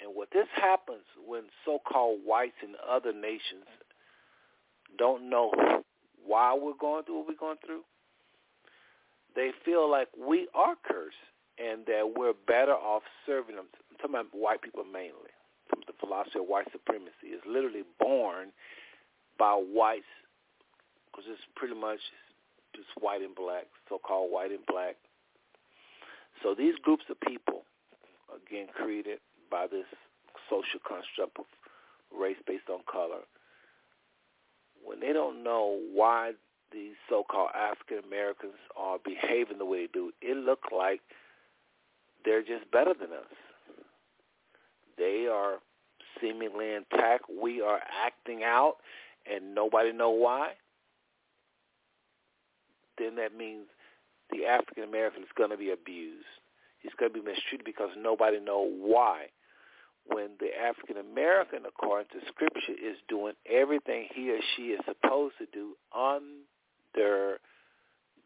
And 0.00 0.14
what 0.14 0.28
this 0.32 0.48
happens 0.54 1.04
when 1.26 1.44
so-called 1.64 2.20
whites 2.24 2.58
in 2.62 2.74
other 2.88 3.12
nations 3.12 3.66
don't 4.98 5.28
know 5.28 5.52
why 6.24 6.54
we're 6.54 6.78
going 6.78 7.04
through 7.04 7.18
what 7.18 7.28
we're 7.28 7.34
going 7.34 7.58
through, 7.64 7.82
they 9.36 9.50
feel 9.64 9.90
like 9.90 10.08
we 10.16 10.48
are 10.54 10.74
cursed 10.84 11.16
and 11.58 11.86
that 11.86 12.12
we're 12.16 12.34
better 12.46 12.72
off 12.72 13.02
serving 13.26 13.56
them. 13.56 13.66
I'm 13.90 13.96
talking 13.96 14.14
about 14.14 14.26
white 14.32 14.62
people 14.62 14.84
mainly. 14.84 15.32
The 15.86 15.92
philosophy 16.00 16.38
of 16.38 16.46
white 16.46 16.66
supremacy 16.72 17.32
is 17.32 17.40
literally 17.46 17.84
born 17.98 18.52
by 19.38 19.52
whites 19.52 20.04
because 21.06 21.24
it's 21.30 21.42
pretty 21.56 21.74
much 21.74 22.00
just 22.74 22.88
white 23.00 23.22
and 23.22 23.34
black, 23.34 23.66
so-called 23.88 24.30
white 24.30 24.50
and 24.50 24.64
black. 24.66 24.96
So 26.42 26.54
these 26.54 26.74
groups 26.82 27.04
of 27.08 27.18
people, 27.20 27.62
again, 28.34 28.66
created 28.74 29.18
by 29.50 29.66
this 29.66 29.86
social 30.50 30.80
construct 30.86 31.38
of 31.38 31.46
race 32.12 32.36
based 32.46 32.68
on 32.68 32.80
color, 32.90 33.22
when 34.84 35.00
they 35.00 35.12
don't 35.12 35.42
know 35.42 35.80
why 35.94 36.32
these 36.74 36.94
so-called 37.08 37.50
African 37.54 38.04
Americans 38.04 38.58
are 38.76 38.98
behaving 39.04 39.58
the 39.58 39.64
way 39.64 39.86
they 39.86 39.92
do, 39.92 40.12
it 40.20 40.36
looks 40.36 40.68
like 40.76 41.00
they're 42.24 42.42
just 42.42 42.70
better 42.72 42.92
than 42.92 43.12
us. 43.12 43.32
They 44.98 45.26
are 45.32 45.58
seemingly 46.20 46.74
intact. 46.74 47.24
We 47.42 47.62
are 47.62 47.80
acting 48.04 48.42
out, 48.44 48.76
and 49.30 49.54
nobody 49.54 49.92
know 49.92 50.10
why. 50.10 50.52
Then 52.98 53.16
that 53.16 53.36
means 53.36 53.66
the 54.30 54.46
African 54.46 54.84
American 54.84 55.22
is 55.22 55.28
going 55.36 55.50
to 55.50 55.56
be 55.56 55.70
abused. 55.70 56.26
He's 56.80 56.92
going 56.98 57.12
to 57.12 57.20
be 57.20 57.24
mistreated 57.24 57.64
because 57.64 57.90
nobody 57.96 58.40
know 58.40 58.68
why. 58.80 59.26
When 60.06 60.30
the 60.38 60.50
African 60.60 60.98
American, 60.98 61.60
according 61.66 62.08
to 62.12 62.26
Scripture, 62.28 62.72
is 62.72 62.96
doing 63.08 63.32
everything 63.50 64.06
he 64.14 64.30
or 64.30 64.38
she 64.54 64.62
is 64.64 64.80
supposed 64.84 65.34
to 65.38 65.46
do 65.52 65.76
under 66.94 67.38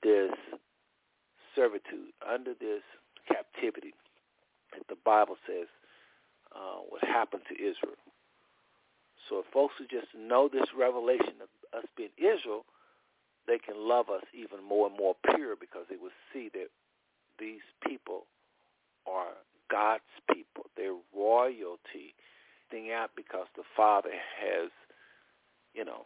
this 0.02 0.30
servitude, 1.54 2.12
under 2.26 2.54
this 2.54 2.82
captivity, 3.26 3.94
that 4.72 4.86
the 4.88 4.96
Bible 5.04 5.36
says 5.46 5.66
uh, 6.54 6.80
what 6.88 7.02
happened 7.02 7.42
to 7.48 7.54
Israel. 7.54 7.98
So 9.28 9.40
if 9.40 9.46
folks 9.52 9.74
who 9.78 9.84
just 9.84 10.08
know 10.16 10.48
this 10.52 10.68
revelation 10.76 11.34
of 11.42 11.78
us 11.78 11.84
being 11.96 12.10
Israel, 12.16 12.64
they 13.46 13.58
can 13.58 13.76
love 13.76 14.08
us 14.08 14.22
even 14.32 14.64
more 14.66 14.86
and 14.86 14.96
more 14.96 15.16
pure 15.34 15.56
because 15.56 15.84
they 15.90 15.96
will 15.96 16.14
see 16.32 16.50
that 16.54 16.68
these 17.38 17.64
people 17.86 18.26
are 19.06 19.36
God's 19.70 20.02
people. 20.32 20.64
They're 20.76 20.96
royalty. 21.14 22.14
Thing 22.70 22.90
out 22.92 23.10
because 23.16 23.46
the 23.56 23.62
Father 23.76 24.10
has, 24.12 24.70
you 25.74 25.84
know, 25.84 26.04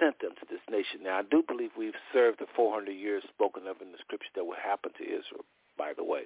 sent 0.00 0.20
them 0.20 0.32
to 0.40 0.46
this 0.50 0.60
nation. 0.70 1.02
Now, 1.02 1.18
I 1.18 1.22
do 1.22 1.42
believe 1.46 1.70
we've 1.76 1.92
served 2.12 2.40
the 2.40 2.46
400 2.54 2.92
years 2.92 3.22
spoken 3.28 3.66
of 3.66 3.80
in 3.80 3.92
the 3.92 3.98
scripture 4.00 4.30
that 4.34 4.44
will 4.44 4.60
happen 4.62 4.92
to 4.98 5.04
Israel, 5.04 5.44
by 5.76 5.92
the 5.96 6.04
way. 6.04 6.22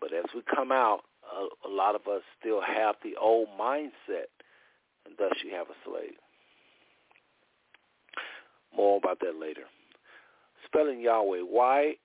But 0.00 0.12
as 0.12 0.24
we 0.34 0.42
come 0.54 0.72
out, 0.72 1.00
a, 1.24 1.68
a 1.68 1.70
lot 1.70 1.94
of 1.94 2.06
us 2.08 2.22
still 2.38 2.60
have 2.60 2.96
the 3.02 3.16
old 3.20 3.48
mindset, 3.60 4.30
and 5.04 5.14
thus 5.18 5.32
you 5.44 5.54
have 5.54 5.68
a 5.68 5.76
slave. 5.84 6.14
More 8.76 8.98
about 8.98 9.20
that 9.20 9.36
later. 9.38 9.64
Spelling 10.66 11.00
Yahweh, 11.00 11.42
Y-A-H-H. 11.42 11.96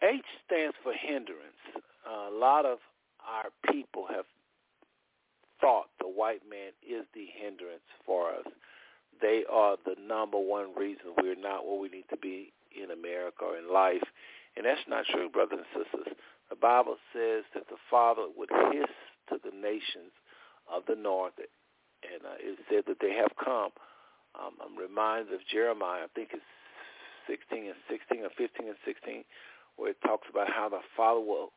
H 0.00 0.24
stands 0.46 0.76
for 0.82 0.92
hindrance. 0.92 1.58
Uh, 2.06 2.30
a 2.30 2.34
lot 2.36 2.64
of 2.64 2.78
our 3.26 3.50
people 3.72 4.06
have 4.08 4.24
thought 5.60 5.86
the 6.00 6.08
white 6.08 6.42
man 6.48 6.72
is 6.82 7.04
the 7.14 7.26
hindrance 7.34 7.86
for 8.06 8.30
us. 8.30 8.46
They 9.20 9.42
are 9.50 9.76
the 9.84 9.96
number 10.00 10.38
one 10.38 10.74
reason 10.76 11.16
we're 11.16 11.34
not 11.34 11.66
where 11.66 11.78
we 11.78 11.88
need 11.88 12.06
to 12.10 12.16
be 12.16 12.52
in 12.70 12.90
America 12.90 13.44
or 13.44 13.58
in 13.58 13.72
life. 13.72 14.04
And 14.56 14.66
that's 14.66 14.86
not 14.88 15.04
true, 15.10 15.28
brothers 15.28 15.60
and 15.62 15.84
sisters. 15.84 16.14
The 16.50 16.56
Bible 16.56 16.96
says 17.12 17.44
that 17.54 17.68
the 17.68 17.78
Father 17.90 18.26
would 18.36 18.50
hiss 18.72 18.90
to 19.30 19.38
the 19.42 19.54
nations 19.54 20.14
of 20.70 20.82
the 20.88 20.96
north, 20.96 21.34
and 21.38 22.22
uh, 22.24 22.38
it 22.38 22.58
said 22.70 22.84
that 22.86 22.98
they 23.00 23.14
have 23.14 23.32
come. 23.42 23.70
Um, 24.38 24.54
I'm 24.62 24.76
reminded 24.78 25.34
of 25.34 25.40
Jeremiah, 25.50 26.04
I 26.04 26.12
think 26.14 26.30
it's 26.32 26.42
16 27.28 27.66
and 27.66 27.80
16 27.90 28.24
or 28.24 28.30
15 28.36 28.68
and 28.68 28.76
16, 28.84 29.24
where 29.76 29.90
it 29.90 30.00
talks 30.04 30.26
about 30.30 30.48
how 30.50 30.68
the 30.68 30.80
Father 30.96 31.20
will 31.20 31.52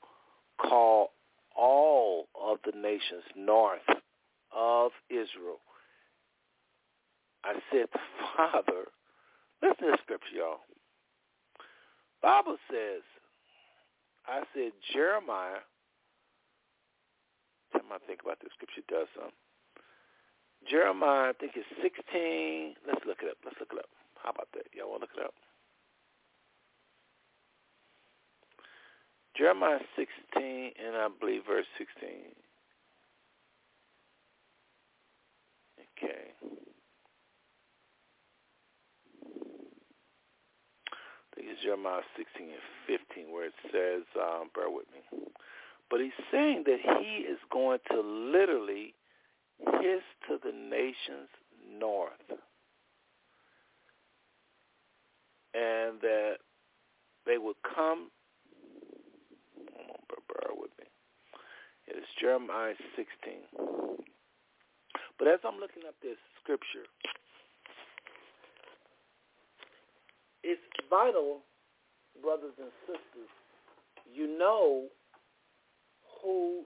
call 0.59 1.11
all 1.57 2.27
of 2.39 2.57
the 2.65 2.77
nations 2.77 3.23
north 3.35 3.81
of 4.55 4.91
Israel. 5.09 5.59
I 7.43 7.53
said, 7.71 7.87
Father, 8.37 8.87
listen 9.61 9.85
to 9.85 9.91
the 9.91 9.97
scripture, 10.03 10.35
y'all. 10.35 10.59
Bible 12.21 12.57
says, 12.69 13.01
I 14.27 14.43
said, 14.53 14.71
Jeremiah, 14.93 15.65
time 17.73 17.89
I 17.91 17.97
think 18.05 18.21
about 18.21 18.37
this 18.41 18.51
scripture 18.53 18.85
does 18.87 19.07
something. 19.15 19.33
Jeremiah, 20.69 21.29
I 21.29 21.33
think 21.33 21.53
it's 21.55 21.67
16. 21.81 22.75
Let's 22.85 23.01
look 23.07 23.25
it 23.25 23.33
up. 23.33 23.37
Let's 23.43 23.57
look 23.59 23.73
it 23.73 23.79
up. 23.79 23.89
How 24.21 24.29
about 24.29 24.47
that? 24.53 24.69
Y'all 24.77 24.91
want 24.91 25.01
to 25.01 25.09
look 25.09 25.17
it 25.17 25.25
up? 25.25 25.33
Jeremiah 29.37 29.79
16, 29.95 30.71
and 30.85 30.95
I 30.95 31.07
believe 31.19 31.41
verse 31.47 31.65
16. 31.77 32.09
Okay. 35.79 36.33
I 40.91 41.35
think 41.35 41.47
it's 41.49 41.61
Jeremiah 41.63 42.01
16 42.17 42.49
and 42.49 42.99
15 43.15 43.33
where 43.33 43.45
it 43.45 43.53
says, 43.71 44.03
um, 44.19 44.49
bear 44.53 44.69
with 44.69 44.85
me. 44.93 44.99
But 45.89 46.01
he's 46.01 46.11
saying 46.31 46.63
that 46.65 46.79
he 46.99 47.23
is 47.23 47.39
going 47.51 47.79
to 47.91 48.01
literally 48.01 48.93
hiss 49.59 50.03
to 50.27 50.37
the 50.43 50.51
nations 50.51 51.29
north. 51.79 52.11
And 55.53 55.99
that 56.01 56.35
they 57.25 57.37
would 57.37 57.57
come 57.75 58.09
bear 60.41 60.57
with 60.57 60.73
me. 60.81 60.85
It 61.87 61.97
is 61.97 62.09
Jeremiah 62.19 62.73
16. 62.97 63.45
But 65.17 65.27
as 65.27 65.39
I'm 65.45 65.61
looking 65.61 65.85
up 65.87 65.93
this 66.01 66.17
scripture, 66.41 66.89
it's 70.43 70.61
vital, 70.89 71.45
brothers 72.21 72.57
and 72.57 72.73
sisters, 72.89 73.29
you 74.09 74.25
know 74.25 74.89
who 76.21 76.65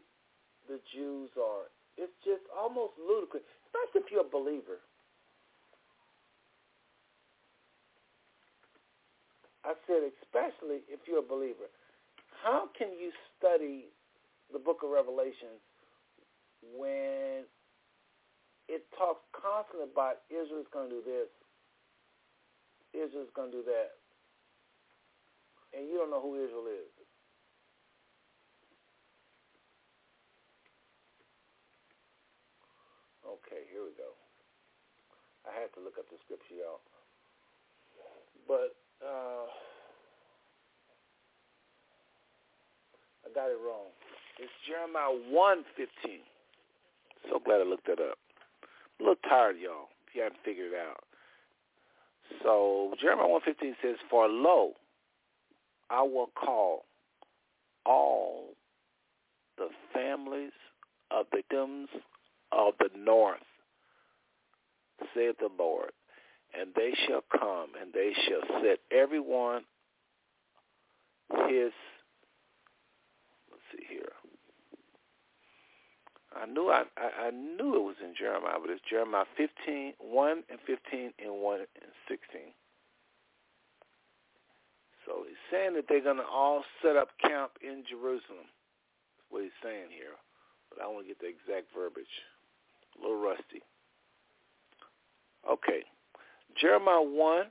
the 0.68 0.80
Jews 0.96 1.30
are. 1.36 1.68
It's 1.98 2.16
just 2.24 2.44
almost 2.52 2.96
ludicrous, 3.00 3.44
especially 3.68 4.08
if 4.08 4.12
you're 4.12 4.28
a 4.28 4.32
believer. 4.32 4.80
I 9.64 9.74
said 9.88 10.06
especially 10.22 10.86
if 10.88 11.00
you're 11.08 11.20
a 11.20 11.26
believer 11.26 11.68
how 12.46 12.70
can 12.78 12.94
you 13.02 13.10
study 13.34 13.90
the 14.54 14.60
book 14.62 14.86
of 14.86 14.94
Revelation 14.94 15.58
when 16.78 17.42
it 18.70 18.86
talks 18.94 19.26
constantly 19.34 19.90
about 19.90 20.22
Israel's 20.30 20.70
going 20.70 20.94
to 20.94 21.02
do 21.02 21.02
this, 21.02 21.30
Israel's 22.94 23.34
going 23.34 23.50
to 23.50 23.58
do 23.58 23.66
that, 23.66 23.98
and 25.74 25.90
you 25.90 25.98
don't 25.98 26.14
know 26.14 26.22
who 26.22 26.38
Israel 26.38 26.70
is? 26.70 26.94
Okay, 33.26 33.66
here 33.74 33.82
we 33.82 33.98
go. 33.98 34.14
I 35.50 35.54
had 35.58 35.74
to 35.74 35.82
look 35.82 35.98
up 35.98 36.06
the 36.14 36.22
scripture, 36.22 36.62
y'all. 36.62 36.86
But 38.46 38.78
uh, 39.02 39.50
I 43.25 43.25
got 43.36 43.52
it 43.52 43.60
wrong. 43.60 43.92
It's 44.40 44.52
Jeremiah 44.68 45.12
1.15. 45.32 46.24
So 47.30 47.40
glad 47.44 47.62
I 47.62 47.64
looked 47.64 47.88
that 47.88 48.00
up. 48.00 48.18
I'm 49.00 49.06
a 49.06 49.10
little 49.10 49.30
tired, 49.30 49.58
y'all. 49.62 49.90
If 50.08 50.16
you 50.16 50.24
haven't 50.24 50.40
figured 50.46 50.72
it 50.72 50.80
out. 50.80 51.04
So 52.44 52.94
Jeremiah 53.02 53.28
115 53.28 53.76
says, 53.82 53.98
For 54.10 54.28
lo, 54.28 54.72
I 55.90 56.02
will 56.02 56.30
call 56.36 56.86
all 57.86 58.56
the 59.58 59.70
families 59.94 60.52
of 61.12 61.26
victims 61.34 61.90
of 62.52 62.74
the 62.80 62.90
north, 62.98 63.40
saith 65.14 65.38
the 65.40 65.50
Lord, 65.58 65.92
and 66.60 66.72
they 66.76 66.94
shall 67.08 67.24
come, 67.32 67.70
and 67.80 67.94
they 67.94 68.14
shall 68.28 68.62
set 68.62 68.80
everyone 68.92 69.64
his, 71.48 71.72
let's 73.52 73.64
see 73.72 73.86
here. 73.90 74.12
I 76.36 76.46
knew 76.46 76.70
I, 76.70 76.84
I, 76.98 77.28
I 77.28 77.32
knew 77.32 77.76
it 77.76 77.84
was 77.84 77.96
in 78.04 78.14
Jeremiah, 78.18 78.60
but 78.60 78.70
it's 78.70 78.84
Jeremiah 78.90 79.26
15, 79.38 79.94
1 80.00 80.44
and 80.50 80.60
15 80.68 81.14
and 81.24 81.34
1 81.42 81.60
and 81.60 81.92
16. 82.08 82.52
So 85.06 85.24
he's 85.28 85.40
saying 85.52 85.76
that 85.76 85.86
they're 85.88 86.04
going 86.04 86.18
to 86.18 86.28
all 86.28 86.64
set 86.82 86.98
up 86.98 87.10
camp 87.22 87.52
in 87.62 87.84
Jerusalem. 87.88 88.50
That's 88.50 89.30
what 89.30 89.44
he's 89.44 89.60
saying 89.64 89.94
here. 89.94 90.18
But 90.70 90.84
I 90.84 90.88
want 90.88 91.06
to 91.06 91.08
get 91.08 91.22
the 91.22 91.30
exact 91.30 91.72
verbiage. 91.72 92.10
A 92.98 93.02
little 93.02 93.22
rusty. 93.22 93.62
Okay. 95.46 95.86
Jeremiah 96.60 97.04
1, 97.04 97.46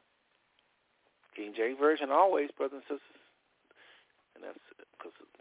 King 1.37 1.53
James 1.57 1.79
Version 1.79 2.11
always, 2.11 2.51
brothers 2.57 2.83
and 2.91 2.99
sisters. 2.99 3.14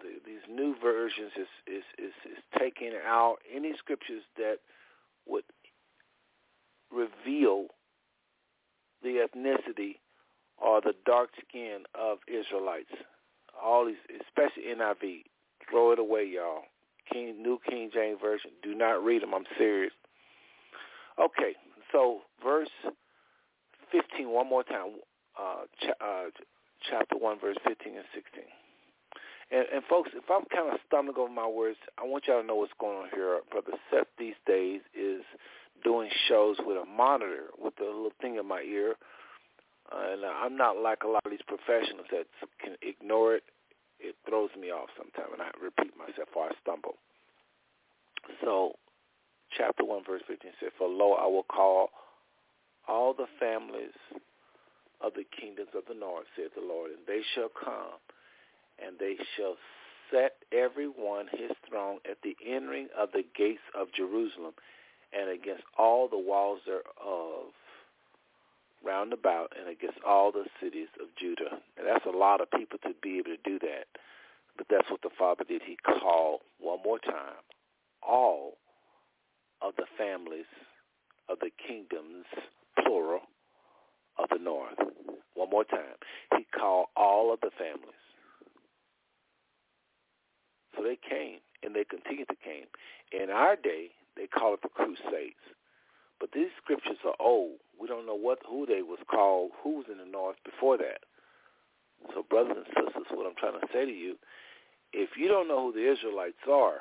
The, 0.03 0.19
these 0.25 0.43
new 0.49 0.75
versions 0.81 1.31
is, 1.39 1.47
is, 1.65 1.83
is, 1.97 2.13
is 2.29 2.43
taking 2.59 2.91
out 3.07 3.37
any 3.53 3.71
scriptures 3.77 4.23
that 4.37 4.57
would 5.25 5.45
reveal 6.91 7.67
the 9.01 9.25
ethnicity 9.25 9.99
or 10.57 10.81
the 10.81 10.93
dark 11.05 11.29
skin 11.47 11.83
of 11.95 12.19
Israelites. 12.27 12.91
All 13.61 13.85
these, 13.85 13.95
especially 14.27 14.63
NIV, 14.75 15.23
throw 15.69 15.91
it 15.91 15.99
away, 15.99 16.29
y'all. 16.35 16.63
King, 17.11 17.41
New 17.41 17.59
King 17.69 17.89
James 17.93 18.19
Version, 18.21 18.51
do 18.61 18.75
not 18.75 19.03
read 19.03 19.21
them. 19.21 19.33
I'm 19.33 19.45
serious. 19.57 19.93
Okay, 21.19 21.53
so 21.91 22.21
verse 22.43 22.69
15, 23.91 24.29
one 24.29 24.49
more 24.49 24.63
time, 24.63 24.95
uh, 25.39 25.65
ch- 25.79 26.01
uh, 26.01 26.25
chapter 26.89 27.17
1, 27.17 27.39
verse 27.39 27.57
15 27.67 27.95
and 27.95 28.05
16. 28.13 28.43
And, 29.53 29.65
and 29.71 29.83
folks, 29.85 30.09
if 30.15 30.25
I'm 30.31 30.45
kind 30.49 30.73
of 30.73 30.79
stumbling 30.87 31.17
over 31.17 31.31
my 31.31 31.47
words, 31.47 31.77
I 32.01 32.03
want 32.03 32.25
y'all 32.27 32.41
to 32.41 32.47
know 32.47 32.55
what's 32.55 32.73
going 32.79 32.97
on 32.97 33.09
here. 33.13 33.39
Brother 33.51 33.77
Seth 33.91 34.09
these 34.17 34.33
days 34.47 34.81
is 34.97 35.21
doing 35.83 36.09
shows 36.27 36.57
with 36.65 36.77
a 36.77 36.85
monitor 36.85 37.53
with 37.61 37.75
a 37.79 37.85
little 37.85 38.13
thing 38.19 38.37
in 38.37 38.47
my 38.47 38.61
ear. 38.61 38.95
Uh, 39.91 40.13
and 40.13 40.25
I'm 40.25 40.57
not 40.57 40.77
like 40.77 41.03
a 41.03 41.07
lot 41.07 41.21
of 41.25 41.29
these 41.29 41.45
professionals 41.45 42.07
that 42.09 42.25
can 42.57 42.75
ignore 42.81 43.35
it. 43.35 43.43
It 43.99 44.15
throws 44.27 44.49
me 44.59 44.71
off 44.71 44.89
sometimes, 44.97 45.29
and 45.31 45.41
I 45.41 45.51
repeat 45.61 45.93
myself 45.95 46.29
or 46.35 46.45
I 46.45 46.51
stumble. 46.61 46.95
So, 48.41 48.73
chapter 49.55 49.85
1, 49.85 50.03
verse 50.03 50.23
15 50.27 50.51
says, 50.59 50.71
For 50.77 50.87
lo, 50.87 51.13
I 51.13 51.27
will 51.27 51.45
call 51.45 51.89
all 52.87 53.13
the 53.13 53.27
families 53.39 53.95
of 54.99 55.13
the 55.13 55.23
kingdoms 55.39 55.69
of 55.75 55.83
the 55.87 55.93
north, 55.93 56.25
saith 56.35 56.55
the 56.55 56.65
Lord, 56.65 56.91
and 56.91 57.05
they 57.05 57.21
shall 57.35 57.51
come 57.53 58.01
and 58.79 58.97
they 58.99 59.15
shall 59.35 59.55
set 60.11 60.33
every 60.51 60.87
one 60.87 61.27
his 61.31 61.51
throne 61.67 61.99
at 62.09 62.17
the 62.23 62.35
entering 62.45 62.87
of 62.97 63.09
the 63.11 63.23
gates 63.35 63.63
of 63.75 63.87
Jerusalem 63.95 64.53
and 65.11 65.29
against 65.29 65.63
all 65.77 66.07
the 66.07 66.17
walls 66.17 66.59
thereof 66.65 67.53
round 68.85 69.13
about 69.13 69.53
and 69.57 69.69
against 69.69 69.99
all 70.05 70.31
the 70.31 70.45
cities 70.61 70.89
of 71.01 71.07
Judah. 71.19 71.61
And 71.77 71.87
that's 71.87 72.05
a 72.05 72.15
lot 72.15 72.41
of 72.41 72.51
people 72.51 72.79
to 72.83 72.89
be 73.01 73.17
able 73.19 73.31
to 73.31 73.49
do 73.49 73.57
that. 73.59 73.87
But 74.57 74.67
that's 74.69 74.89
what 74.91 75.01
the 75.01 75.09
Father 75.17 75.43
did. 75.47 75.61
He 75.65 75.77
called 75.77 76.41
one 76.59 76.79
more 76.83 76.99
time 76.99 77.41
all 78.07 78.57
of 79.61 79.73
the 79.77 79.85
families 79.97 80.49
of 81.29 81.39
the 81.39 81.49
kingdoms, 81.65 82.25
plural, 82.83 83.21
of 84.19 84.29
the 84.29 84.43
north. 84.43 84.77
One 85.35 85.49
more 85.49 85.63
time. 85.63 85.97
He 86.37 86.45
called 86.57 86.87
all 86.95 87.33
of 87.33 87.39
the 87.41 87.49
families. 87.57 88.02
So 90.75 90.83
they 90.83 90.97
came, 90.97 91.39
and 91.61 91.75
they 91.75 91.83
continue 91.83 92.25
to 92.25 92.35
came. 92.43 92.65
In 93.11 93.29
our 93.29 93.55
day, 93.55 93.91
they 94.15 94.27
call 94.27 94.53
it 94.53 94.61
the 94.61 94.69
Crusades. 94.69 95.41
But 96.19 96.31
these 96.33 96.49
scriptures 96.61 96.97
are 97.05 97.15
old. 97.19 97.59
We 97.79 97.87
don't 97.87 98.05
know 98.05 98.15
what 98.15 98.39
who 98.47 98.65
they 98.65 98.81
was 98.81 98.99
called, 99.09 99.51
who 99.63 99.77
was 99.77 99.85
in 99.91 99.97
the 99.97 100.09
north 100.09 100.37
before 100.45 100.77
that. 100.77 101.03
So, 102.13 102.23
brothers 102.23 102.57
and 102.57 102.67
sisters, 102.67 103.07
what 103.11 103.27
I'm 103.27 103.35
trying 103.35 103.59
to 103.59 103.67
say 103.73 103.85
to 103.85 103.91
you, 103.91 104.15
if 104.91 105.17
you 105.17 105.27
don't 105.27 105.47
know 105.47 105.67
who 105.67 105.73
the 105.73 105.91
Israelites 105.91 106.43
are, 106.49 106.79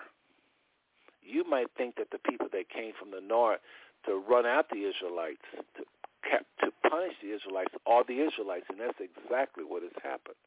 you 1.23 1.49
might 1.49 1.69
think 1.77 1.97
that 1.97 2.11
the 2.11 2.19
people 2.19 2.49
that 2.53 2.69
came 2.69 2.93
from 2.99 3.11
the 3.11 3.21
north 3.21 3.61
to 4.07 4.19
run 4.19 4.47
out 4.47 4.69
the 4.71 4.85
Israelites, 4.89 5.47
to 5.77 5.85
to 6.61 6.71
punish 6.89 7.13
the 7.23 7.35
Israelites, 7.35 7.75
are 7.87 8.05
the 8.07 8.23
Israelites, 8.23 8.67
and 8.71 8.79
that's 8.81 8.99
exactly 9.01 9.65
what 9.65 9.83
has 9.83 9.93
happened. 10.03 10.39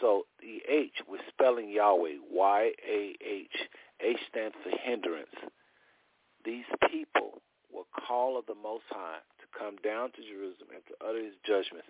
So 0.00 0.24
the 0.40 0.62
H, 0.68 0.94
we're 1.08 1.18
spelling 1.28 1.70
Yahweh, 1.70 2.24
Y-A-H. 2.32 3.56
H 4.00 4.18
stands 4.30 4.56
for 4.62 4.70
hindrance. 4.82 5.36
These 6.44 6.64
people 6.90 7.42
will 7.72 7.86
call 8.06 8.38
of 8.38 8.46
the 8.46 8.54
Most 8.54 8.84
High 8.88 9.20
to 9.40 9.58
come 9.58 9.76
down 9.84 10.12
to 10.12 10.22
Jerusalem 10.22 10.72
and 10.74 10.82
to 10.88 10.94
utter 11.06 11.22
his 11.22 11.34
judgments, 11.46 11.88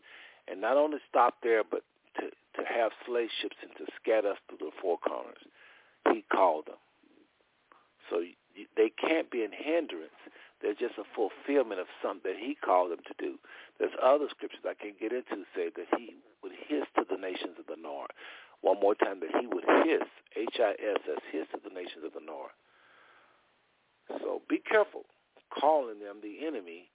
and 0.49 0.61
not 0.61 0.77
only 0.77 0.99
stop 1.09 1.37
there, 1.43 1.63
but 1.63 1.83
to, 2.19 2.31
to 2.31 2.63
have 2.67 2.91
slave 3.07 3.29
ships 3.41 3.57
and 3.63 3.71
to 3.79 3.93
scatter 4.03 4.33
us 4.33 4.39
through 4.49 4.59
the 4.59 4.75
four 4.83 4.99
corners. 4.99 5.39
He 6.13 6.25
called 6.33 6.67
them. 6.67 6.83
So 8.11 8.23
they 8.77 8.91
can't 8.91 9.31
be 9.31 9.45
in 9.45 9.53
hindrance. 9.53 10.19
They're 10.61 10.77
just 10.77 11.01
a 11.01 11.09
fulfillment 11.17 11.81
of 11.81 11.89
something 12.05 12.33
that 12.33 12.41
he 12.41 12.55
called 12.55 12.93
them 12.93 13.01
to 13.09 13.15
do. 13.17 13.41
There's 13.79 13.97
other 13.97 14.29
scriptures 14.29 14.61
I 14.69 14.77
can 14.77 14.93
get 15.01 15.13
into 15.13 15.49
say 15.57 15.73
that 15.73 15.89
he 15.97 16.21
would 16.45 16.53
hiss 16.69 16.85
to 16.97 17.05
the 17.09 17.17
nations 17.17 17.57
of 17.57 17.67
the 17.67 17.81
north. 17.81 18.13
One 18.61 18.79
more 18.79 18.95
time, 18.95 19.21
that 19.25 19.33
he 19.41 19.49
would 19.49 19.65
hiss, 19.89 20.05
H-I-S-S, 20.37 21.23
hiss 21.33 21.49
to 21.57 21.61
the 21.65 21.73
nations 21.73 22.05
of 22.05 22.13
the 22.13 22.21
north. 22.21 22.53
So 24.21 24.43
be 24.49 24.61
careful 24.61 25.09
calling 25.49 25.99
them 25.99 26.21
the 26.23 26.47
enemy 26.47 26.91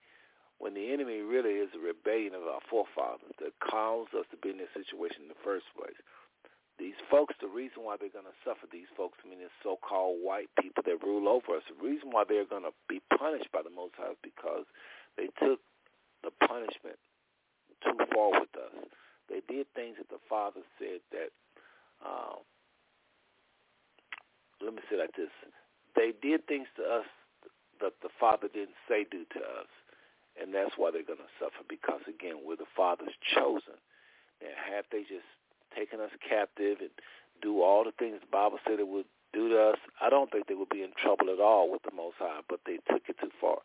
when 0.57 0.73
the 0.73 0.93
enemy 0.93 1.19
really 1.19 1.59
is 1.59 1.69
a 1.75 1.81
rebellion 1.81 2.33
of 2.33 2.43
our 2.47 2.63
forefathers 2.69 3.35
that 3.39 3.51
caused 3.59 4.15
us 4.15 4.23
to 4.31 4.37
be 4.37 4.55
in 4.55 4.57
this 4.57 4.71
situation 4.71 5.27
in 5.27 5.27
the 5.27 5.43
first 5.43 5.65
place. 5.75 5.97
These 6.77 6.99
folks, 7.10 7.35
the 7.39 7.47
reason 7.47 7.88
why 7.88 7.95
they're 7.95 8.11
going 8.11 8.27
to 8.27 8.39
suffer, 8.43 8.68
these 8.68 8.91
folks, 8.97 9.18
I 9.23 9.30
mean, 9.30 9.39
it's 9.39 9.56
so-called 9.64 10.19
white 10.19 10.52
people 10.60 10.84
that 10.84 10.99
rule 10.99 11.30
over 11.31 11.56
us, 11.56 11.64
the 11.72 11.80
reason 11.80 12.11
why 12.11 12.27
they're 12.27 12.45
going 12.45 12.68
to 12.68 12.76
be 12.89 12.99
punished 13.15 13.47
by 13.56 13.64
the 13.64 13.72
Most 13.72 13.95
High 13.95 14.11
is 14.11 14.19
because 14.19 14.68
they 15.15 15.31
took 15.39 15.64
the 16.23 16.35
punishment 16.43 16.99
too 17.80 17.95
far 18.11 18.43
with 18.43 18.52
us. 18.60 18.76
They 19.31 19.39
did 19.47 19.72
things 19.72 19.95
that 20.03 20.10
the 20.11 20.19
Father 20.27 20.61
said 20.76 20.99
that, 21.15 21.31
um, 22.03 22.43
let 24.60 24.76
me 24.76 24.84
say 24.91 24.99
it 24.99 25.07
like 25.07 25.15
this, 25.15 25.31
they 25.95 26.11
did 26.11 26.43
things 26.47 26.68
to 26.76 26.84
us 26.84 27.07
that 27.80 27.95
the 28.03 28.11
Father 28.19 28.47
didn't 28.52 28.76
say 28.88 29.06
do 29.10 29.23
to 29.31 29.39
us. 29.39 29.72
And 30.35 30.52
that's 30.53 30.76
why 30.76 30.91
they're 30.91 31.07
going 31.07 31.23
to 31.23 31.35
suffer 31.39 31.64
because, 31.68 32.03
again, 32.11 32.43
we're 32.43 32.60
the 32.60 32.68
Father's 32.76 33.15
chosen. 33.23 33.80
And 34.43 34.52
had 34.52 34.84
they 34.91 35.07
just 35.07 35.27
taken 35.76 35.99
us 35.99 36.11
captive 36.27 36.77
and 36.80 36.89
do 37.41 37.61
all 37.61 37.84
the 37.84 37.91
things 37.97 38.19
the 38.22 38.27
Bible 38.31 38.60
said 38.65 38.80
it 38.80 38.88
would 38.88 39.06
do 39.34 39.49
to 39.49 39.61
us, 39.76 39.77
I 40.02 40.10
don't 40.10 40.31
think 40.31 40.47
they 40.47 40.56
would 40.56 40.69
be 40.69 40.84
in 40.84 40.91
trouble 41.02 41.30
at 41.31 41.41
all 41.41 41.69
with 41.72 41.84
the 41.84 41.91
Most 41.95 42.15
High, 42.18 42.39
but 42.49 42.61
they 42.65 42.80
took 42.89 43.03
it 43.10 43.18
too 43.19 43.31
far. 43.39 43.57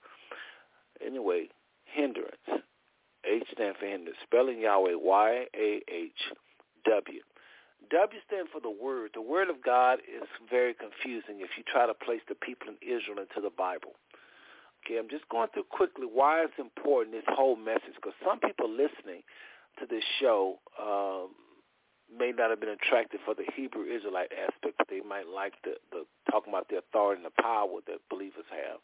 Anyway, 1.05 1.49
hindrance. 1.85 2.65
H 3.25 3.45
stands 3.53 3.79
for 3.79 3.87
hindrance. 3.87 4.19
Spelling 4.25 4.61
Yahweh, 4.61 4.95
Y-A-H-W. 4.97 5.71
W 7.91 8.21
stands 8.27 8.51
for 8.53 8.61
the 8.61 8.71
Word. 8.71 9.11
The 9.15 9.23
Word 9.23 9.49
of 9.51 9.63
God 9.65 10.01
is 10.01 10.29
very 10.49 10.75
confusing 10.75 11.41
if 11.41 11.51
you 11.57 11.65
try 11.71 11.87
to 11.87 11.95
place 11.95 12.21
the 12.29 12.35
people 12.35 12.69
in 12.69 12.77
Israel 12.83 13.19
into 13.19 13.41
the 13.41 13.51
Bible. 13.51 13.95
Okay, 14.85 14.99
I'm 14.99 15.09
just 15.09 15.29
going 15.29 15.49
through 15.53 15.65
quickly 15.71 16.07
why 16.11 16.43
it's 16.43 16.59
important, 16.59 17.15
this 17.15 17.25
whole 17.29 17.57
message, 17.57 17.95
because 17.97 18.15
some 18.25 18.41
people 18.41 18.69
listening 18.71 19.23
to 19.79 19.87
this 19.87 20.05
show 20.21 20.59
um, 20.81 21.31
may 22.11 22.33
not 22.33 22.51
have 22.51 22.61
been 22.61 22.75
attracted 22.75 23.21
for 23.25 23.35
the 23.35 23.47
Hebrew 23.55 23.85
Israelite 23.85 24.33
aspect, 24.33 24.77
but 24.79 24.89
they 24.89 25.01
might 25.01 25.29
like 25.29 25.55
the, 25.65 25.75
the 25.93 26.05
talking 26.31 26.53
about 26.53 26.69
the 26.69 26.79
authority 26.79 27.23
and 27.23 27.27
the 27.27 27.43
power 27.43 27.81
that 27.87 28.03
believers 28.11 28.47
have. 28.51 28.81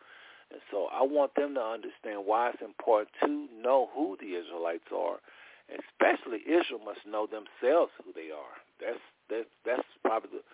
And 0.50 0.60
so 0.70 0.86
I 0.92 1.02
want 1.02 1.34
them 1.34 1.54
to 1.54 1.62
understand 1.62 2.22
why 2.24 2.50
it's 2.50 2.62
important 2.62 3.10
to 3.22 3.48
know 3.60 3.90
who 3.94 4.16
the 4.20 4.38
Israelites 4.38 4.86
are. 4.94 5.18
Especially 5.66 6.46
Israel 6.46 6.78
must 6.84 7.02
know 7.02 7.26
themselves 7.26 7.90
who 7.98 8.14
they 8.14 8.30
are. 8.30 8.54
That's 8.78 9.02
that's 9.26 9.50
that's 9.66 9.88
probably 10.04 10.38
the 10.38 10.44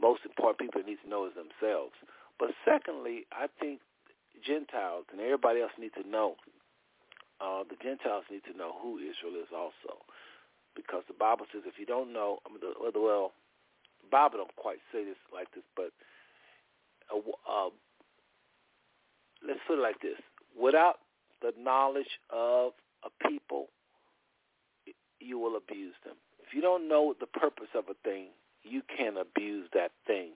most 0.00 0.24
important 0.24 0.60
people 0.60 0.80
need 0.82 0.96
to 1.04 1.10
know 1.10 1.26
is 1.28 1.36
themselves. 1.36 1.92
But 2.40 2.56
secondly, 2.64 3.26
I 3.30 3.52
think 3.60 3.80
Gentiles 4.40 5.04
and 5.12 5.20
everybody 5.20 5.60
else 5.60 5.76
need 5.78 5.92
to 6.00 6.08
know. 6.08 6.36
Uh, 7.40 7.64
the 7.68 7.76
Gentiles 7.82 8.24
need 8.30 8.42
to 8.50 8.56
know 8.56 8.72
who 8.80 8.96
Israel 8.98 9.36
is 9.36 9.50
also, 9.52 10.00
because 10.74 11.02
the 11.08 11.14
Bible 11.14 11.46
says 11.52 11.62
if 11.66 11.78
you 11.78 11.86
don't 11.86 12.12
know, 12.12 12.38
I 12.46 12.50
mean, 12.50 12.60
the, 12.60 12.72
well, 12.78 13.32
the 14.02 14.08
Bible 14.10 14.38
don't 14.38 14.56
quite 14.56 14.78
say 14.92 15.04
this 15.04 15.16
like 15.32 15.50
this, 15.54 15.64
but 15.76 15.90
uh, 17.12 17.18
uh, 17.18 17.70
let's 19.46 19.60
put 19.66 19.78
it 19.78 19.82
like 19.82 20.00
this: 20.00 20.18
without 20.58 20.98
the 21.42 21.52
knowledge 21.58 22.20
of 22.30 22.72
a 23.04 23.28
people, 23.28 23.68
you 25.20 25.38
will 25.38 25.56
abuse 25.56 25.94
them. 26.04 26.16
If 26.46 26.54
you 26.54 26.60
don't 26.60 26.88
know 26.88 27.14
the 27.18 27.26
purpose 27.26 27.72
of 27.74 27.84
a 27.88 27.94
thing, 28.04 28.28
you 28.62 28.82
can 28.96 29.16
abuse 29.16 29.68
that 29.74 29.92
thing, 30.06 30.32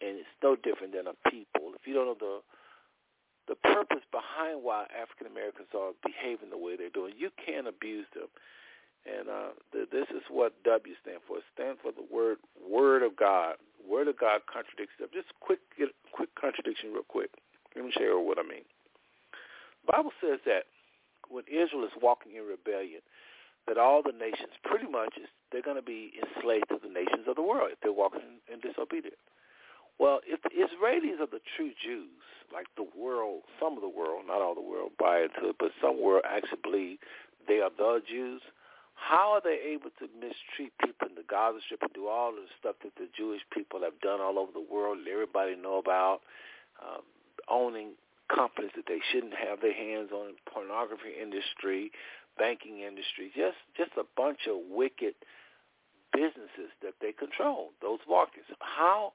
and 0.00 0.18
it's 0.18 0.36
no 0.42 0.56
different 0.56 0.94
than 0.94 1.06
a 1.06 1.30
people. 1.30 1.72
If 1.74 1.86
you 1.86 1.94
don't 1.94 2.06
know 2.06 2.16
the 2.18 2.40
the 3.48 3.56
purpose 3.64 4.04
behind 4.12 4.62
why 4.62 4.84
African 4.92 5.26
Americans 5.26 5.72
are 5.72 5.96
behaving 6.04 6.50
the 6.50 6.58
way 6.60 6.76
they're 6.76 6.92
doing, 6.92 7.14
you 7.16 7.30
can 7.40 7.66
abuse 7.66 8.04
them. 8.14 8.28
And 9.08 9.28
uh, 9.28 9.56
the, 9.72 9.88
this 9.90 10.06
is 10.12 10.22
what 10.28 10.52
W 10.64 10.94
stands 11.00 11.22
for. 11.26 11.38
It 11.38 11.48
stands 11.54 11.80
for 11.80 11.92
the 11.92 12.04
word 12.12 12.38
Word 12.60 13.02
of 13.02 13.16
God. 13.16 13.56
Word 13.80 14.08
of 14.08 14.18
God 14.18 14.42
contradicts 14.44 14.92
them. 15.00 15.08
Just 15.14 15.32
quick, 15.40 15.60
quick 16.12 16.28
contradiction, 16.36 16.92
real 16.92 17.08
quick. 17.08 17.30
Let 17.74 17.84
me 17.84 17.92
share 17.96 18.18
what 18.18 18.38
I 18.38 18.42
mean. 18.42 18.68
Bible 19.86 20.12
says 20.20 20.40
that 20.44 20.68
when 21.30 21.44
Israel 21.48 21.84
is 21.84 21.96
walking 22.02 22.36
in 22.36 22.44
rebellion, 22.44 23.00
that 23.66 23.78
all 23.78 24.02
the 24.02 24.12
nations 24.12 24.52
pretty 24.64 24.88
much 24.88 25.16
is 25.16 25.28
they're 25.52 25.64
going 25.64 25.80
to 25.80 25.84
be 25.84 26.12
enslaved 26.20 26.68
to 26.68 26.76
the 26.82 26.92
nations 26.92 27.28
of 27.28 27.36
the 27.36 27.42
world 27.44 27.70
if 27.72 27.80
they're 27.80 27.92
walking 27.92 28.20
in, 28.20 28.54
in 28.54 28.60
disobedience. 28.60 29.20
Well, 29.98 30.20
if 30.24 30.40
the 30.42 30.54
Israelis 30.54 31.20
are 31.20 31.30
the 31.30 31.42
true 31.56 31.72
Jews, 31.76 32.22
like 32.52 32.66
the 32.76 32.86
world, 32.96 33.42
some 33.60 33.74
of 33.74 33.82
the 33.82 33.88
world, 33.88 34.24
not 34.26 34.40
all 34.40 34.54
the 34.54 34.64
world 34.64 34.92
buy 34.98 35.26
into 35.26 35.50
it, 35.50 35.56
but 35.58 35.72
some 35.82 36.00
world 36.00 36.24
actually 36.24 36.62
believe 36.62 36.98
they 37.46 37.60
are 37.60 37.70
the 37.76 38.00
Jews, 38.08 38.40
how 38.98 39.32
are 39.32 39.40
they 39.42 39.58
able 39.72 39.90
to 40.02 40.10
mistreat 40.18 40.74
people 40.82 41.08
in 41.08 41.14
the 41.14 41.24
Gaza 41.28 41.58
Strip 41.64 41.82
and 41.82 41.94
do 41.94 42.08
all 42.08 42.30
of 42.30 42.42
the 42.42 42.52
stuff 42.58 42.76
that 42.82 42.94
the 42.96 43.08
Jewish 43.16 43.42
people 43.54 43.80
have 43.82 43.98
done 44.00 44.20
all 44.20 44.38
over 44.38 44.52
the 44.52 44.64
world 44.64 44.98
that 44.98 45.10
everybody 45.10 45.56
know 45.56 45.78
about, 45.78 46.20
um, 46.82 47.02
owning 47.48 47.94
companies 48.28 48.72
that 48.76 48.84
they 48.86 49.00
shouldn't 49.10 49.34
have 49.34 49.60
their 49.62 49.72
hands 49.72 50.10
on, 50.12 50.34
pornography 50.52 51.14
industry, 51.14 51.90
banking 52.36 52.80
industry, 52.80 53.32
just 53.34 53.56
just 53.76 53.92
a 53.96 54.04
bunch 54.16 54.46
of 54.50 54.58
wicked 54.68 55.14
businesses 56.12 56.70
that 56.82 56.94
they 57.00 57.12
control, 57.12 57.70
those 57.80 58.02
markets. 58.08 58.46
How 58.60 59.12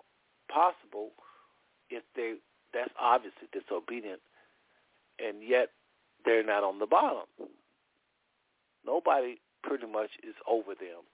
possible 0.50 1.12
if 1.90 2.04
they 2.16 2.36
that's 2.74 2.92
obviously 3.00 3.48
disobedient 3.54 4.20
and 5.20 5.44
yet 5.46 5.70
they're 6.26 6.44
not 6.44 6.64
on 6.64 6.80
the 6.80 6.88
bottom. 6.88 7.28
Nobody 8.86 9.40
pretty 9.64 9.88
much 9.88 10.12
is 10.22 10.36
over 10.48 10.76
them. 10.76 11.08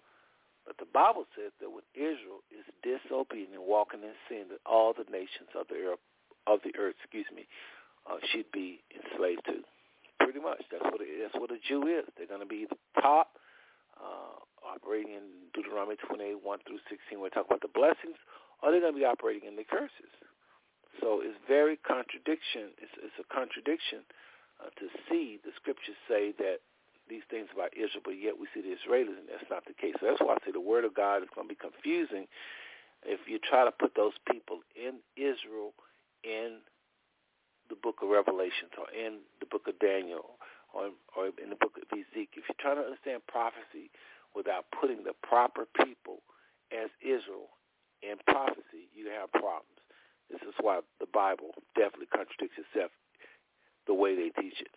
But 0.66 0.78
the 0.78 0.90
Bible 0.90 1.26
says 1.34 1.50
that 1.62 1.72
when 1.72 1.86
Israel 1.98 2.46
is 2.54 2.66
disobedient, 2.86 3.58
and 3.58 3.66
walking 3.66 4.04
in 4.04 4.14
sin, 4.30 4.54
that 4.54 4.62
all 4.66 4.94
the 4.94 5.08
nations 5.10 5.50
of 5.58 5.66
the 5.70 5.82
earth, 5.82 6.04
of 6.46 6.60
the 6.62 6.74
earth, 6.78 6.94
excuse 7.02 7.26
me, 7.34 7.48
uh, 8.06 8.22
should 8.34 8.50
be 8.52 8.82
enslaved 8.94 9.46
to. 9.50 9.66
Pretty 10.22 10.42
much, 10.42 10.62
that's 10.70 10.86
what 10.86 11.02
it, 11.02 11.10
that's 11.22 11.38
what 11.40 11.50
a 11.50 11.58
Jew 11.64 11.88
is. 11.88 12.06
They're 12.18 12.30
going 12.30 12.44
to 12.44 12.50
be 12.50 12.68
the 12.70 12.78
top, 13.02 13.40
uh, 13.98 14.38
operating 14.62 15.16
in 15.16 15.50
Deuteronomy 15.56 15.96
28, 16.06 16.44
1 16.44 16.60
through 16.68 16.84
16. 16.86 17.18
We're 17.18 17.34
talking 17.34 17.50
about 17.50 17.66
the 17.66 17.74
blessings, 17.74 18.20
or 18.62 18.70
they're 18.70 18.84
going 18.84 18.94
to 18.94 19.00
be 19.00 19.08
operating 19.08 19.48
in 19.48 19.56
the 19.56 19.66
curses. 19.66 20.14
So 21.02 21.24
it's 21.24 21.38
very 21.48 21.80
contradiction. 21.82 22.76
It's, 22.78 22.94
it's 23.00 23.18
a 23.18 23.28
contradiction 23.32 24.04
uh, 24.60 24.70
to 24.78 24.86
see 25.08 25.40
the 25.42 25.56
scriptures 25.56 25.98
say 26.06 26.36
that 26.38 26.60
these 27.10 27.26
things 27.30 27.50
about 27.54 27.74
Israel, 27.76 28.06
but 28.06 28.22
yet 28.22 28.38
we 28.40 28.48
see 28.54 28.62
the 28.62 28.78
Israelis, 28.78 29.18
and 29.18 29.28
that's 29.28 29.50
not 29.50 29.66
the 29.66 29.74
case. 29.74 29.96
So 30.00 30.08
that's 30.08 30.22
why 30.22 30.38
I 30.38 30.46
say 30.46 30.52
the 30.52 30.62
word 30.62 30.86
of 30.86 30.94
God 30.94 31.24
is 31.24 31.30
going 31.34 31.48
to 31.50 31.54
be 31.54 31.60
confusing 31.60 32.28
if 33.04 33.20
you 33.28 33.40
try 33.40 33.66
to 33.66 33.72
put 33.72 33.96
those 33.96 34.14
people 34.30 34.62
in 34.76 35.02
Israel 35.18 35.74
in 36.24 36.62
the 37.70 37.76
book 37.76 38.02
of 38.02 38.10
Revelations 38.10 38.74
or 38.78 38.90
in 38.92 39.22
the 39.40 39.46
book 39.46 39.68
of 39.68 39.78
Daniel 39.80 40.38
or, 40.74 40.90
or 41.16 41.32
in 41.42 41.50
the 41.50 41.60
book 41.60 41.78
of 41.78 41.86
Ezekiel. 41.92 42.44
If 42.44 42.50
you're 42.50 42.62
trying 42.62 42.78
to 42.78 42.86
understand 42.90 43.26
prophecy 43.28 43.90
without 44.36 44.66
putting 44.74 45.04
the 45.04 45.14
proper 45.24 45.66
people 45.86 46.22
as 46.74 46.90
Israel 47.02 47.50
in 48.02 48.18
prophecy, 48.28 48.90
you 48.94 49.10
have 49.10 49.32
problems. 49.32 49.80
This 50.30 50.42
is 50.46 50.54
why 50.62 50.82
the 51.00 51.10
Bible 51.10 51.58
definitely 51.76 52.12
contradicts 52.14 52.58
itself 52.58 52.92
the 53.88 53.94
way 53.94 54.14
they 54.16 54.30
teach 54.42 54.62
it. 54.62 54.70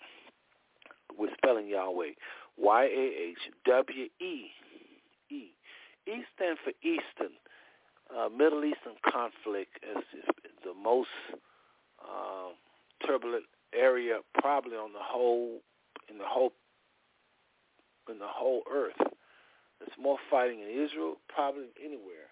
We're 1.16 1.34
spelling 1.36 1.68
Yahweh. 1.68 2.12
Y-A-H-W-E. 2.58 4.10
E. 5.30 5.54
E 6.06 6.24
stands 6.34 6.60
for 6.64 6.72
Eastern. 6.82 7.32
Uh, 8.10 8.28
Middle 8.28 8.64
Eastern 8.64 8.94
conflict 9.10 9.78
is, 9.82 10.04
the 10.64 10.74
most 10.74 11.08
uh, 12.00 12.50
turbulent 13.06 13.44
area 13.74 14.18
probably 14.40 14.76
on 14.76 14.92
the 14.92 15.02
whole 15.02 15.60
in 16.08 16.18
the 16.18 16.24
whole 16.26 16.52
in 18.08 18.18
the 18.18 18.28
whole 18.28 18.62
earth. 18.72 18.98
There's 19.78 19.98
more 20.00 20.18
fighting 20.30 20.60
in 20.60 20.68
Israel 20.68 21.16
probably 21.28 21.66
anywhere. 21.82 22.30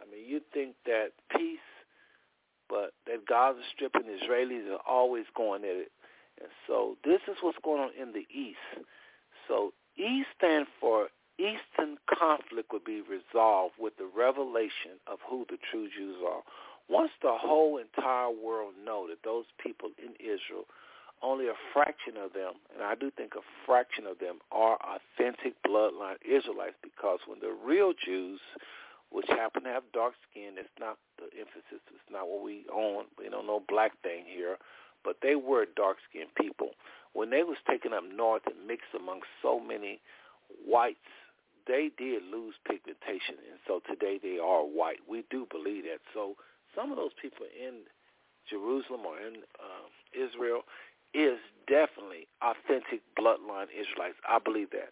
I 0.00 0.10
mean, 0.10 0.26
you'd 0.26 0.50
think 0.52 0.74
that 0.86 1.10
peace, 1.36 1.58
but 2.68 2.92
that 3.06 3.26
Gaza 3.26 3.60
Strip 3.74 3.94
and 3.94 4.06
Israelis 4.06 4.70
are 4.72 4.82
always 4.88 5.26
going 5.36 5.62
at 5.64 5.76
it. 5.76 5.92
And 6.40 6.50
so 6.66 6.96
this 7.04 7.20
is 7.28 7.36
what's 7.42 7.58
going 7.62 7.80
on 7.80 7.90
in 8.00 8.12
the 8.12 8.26
East. 8.32 8.84
So 9.48 9.72
E 9.96 10.24
stand 10.36 10.66
for 10.80 11.08
Eastern 11.38 11.96
conflict 12.08 12.72
would 12.72 12.84
be 12.84 13.00
resolved 13.00 13.74
with 13.78 13.96
the 13.96 14.08
revelation 14.14 15.00
of 15.06 15.18
who 15.28 15.46
the 15.48 15.58
true 15.70 15.88
Jews 15.88 16.16
are. 16.26 16.42
Once 16.88 17.10
the 17.22 17.32
whole 17.32 17.78
entire 17.78 18.30
world 18.30 18.74
know 18.84 19.06
that 19.08 19.22
those 19.24 19.44
people 19.62 19.90
in 19.96 20.12
Israel, 20.20 20.66
only 21.22 21.48
a 21.48 21.54
fraction 21.72 22.16
of 22.16 22.32
them, 22.32 22.54
and 22.74 22.82
I 22.82 22.94
do 22.94 23.10
think 23.10 23.34
a 23.36 23.44
fraction 23.64 24.06
of 24.06 24.18
them 24.18 24.38
are 24.50 24.78
authentic 24.80 25.54
bloodline 25.62 26.16
Israelites 26.24 26.76
because 26.82 27.20
when 27.26 27.40
the 27.40 27.52
real 27.52 27.92
Jews, 27.92 28.40
which 29.10 29.28
happen 29.28 29.64
to 29.64 29.68
have 29.68 29.82
dark 29.92 30.14
skin, 30.30 30.54
it's 30.56 30.68
not 30.78 30.96
the 31.18 31.28
emphasis, 31.38 31.84
it's 31.88 32.10
not 32.10 32.28
what 32.28 32.42
we 32.42 32.64
own, 32.72 33.04
you 33.22 33.30
know, 33.30 33.42
no 33.42 33.62
black 33.68 33.92
thing 34.02 34.24
here, 34.26 34.56
but 35.04 35.16
they 35.22 35.36
were 35.36 35.66
dark-skinned 35.76 36.34
people. 36.34 36.70
When 37.12 37.30
they 37.30 37.42
was 37.42 37.58
taken 37.68 37.92
up 37.92 38.04
north 38.04 38.42
and 38.46 38.66
mixed 38.66 38.94
among 38.94 39.20
so 39.42 39.58
many 39.58 40.00
whites, 40.64 40.98
they 41.66 41.90
did 41.96 42.22
lose 42.24 42.54
pigmentation, 42.66 43.36
and 43.50 43.60
so 43.66 43.80
today 43.88 44.18
they 44.22 44.38
are 44.38 44.62
white. 44.62 44.98
We 45.08 45.24
do 45.30 45.46
believe 45.50 45.84
that. 45.84 46.00
So 46.14 46.34
some 46.74 46.90
of 46.90 46.96
those 46.96 47.12
people 47.20 47.46
in 47.46 47.82
Jerusalem 48.48 49.02
or 49.06 49.18
in 49.18 49.42
uh, 49.58 49.86
Israel 50.14 50.62
is 51.14 51.38
definitely 51.68 52.26
authentic 52.42 53.02
bloodline 53.18 53.66
Israelites. 53.70 54.18
I 54.28 54.38
believe 54.38 54.70
that. 54.70 54.90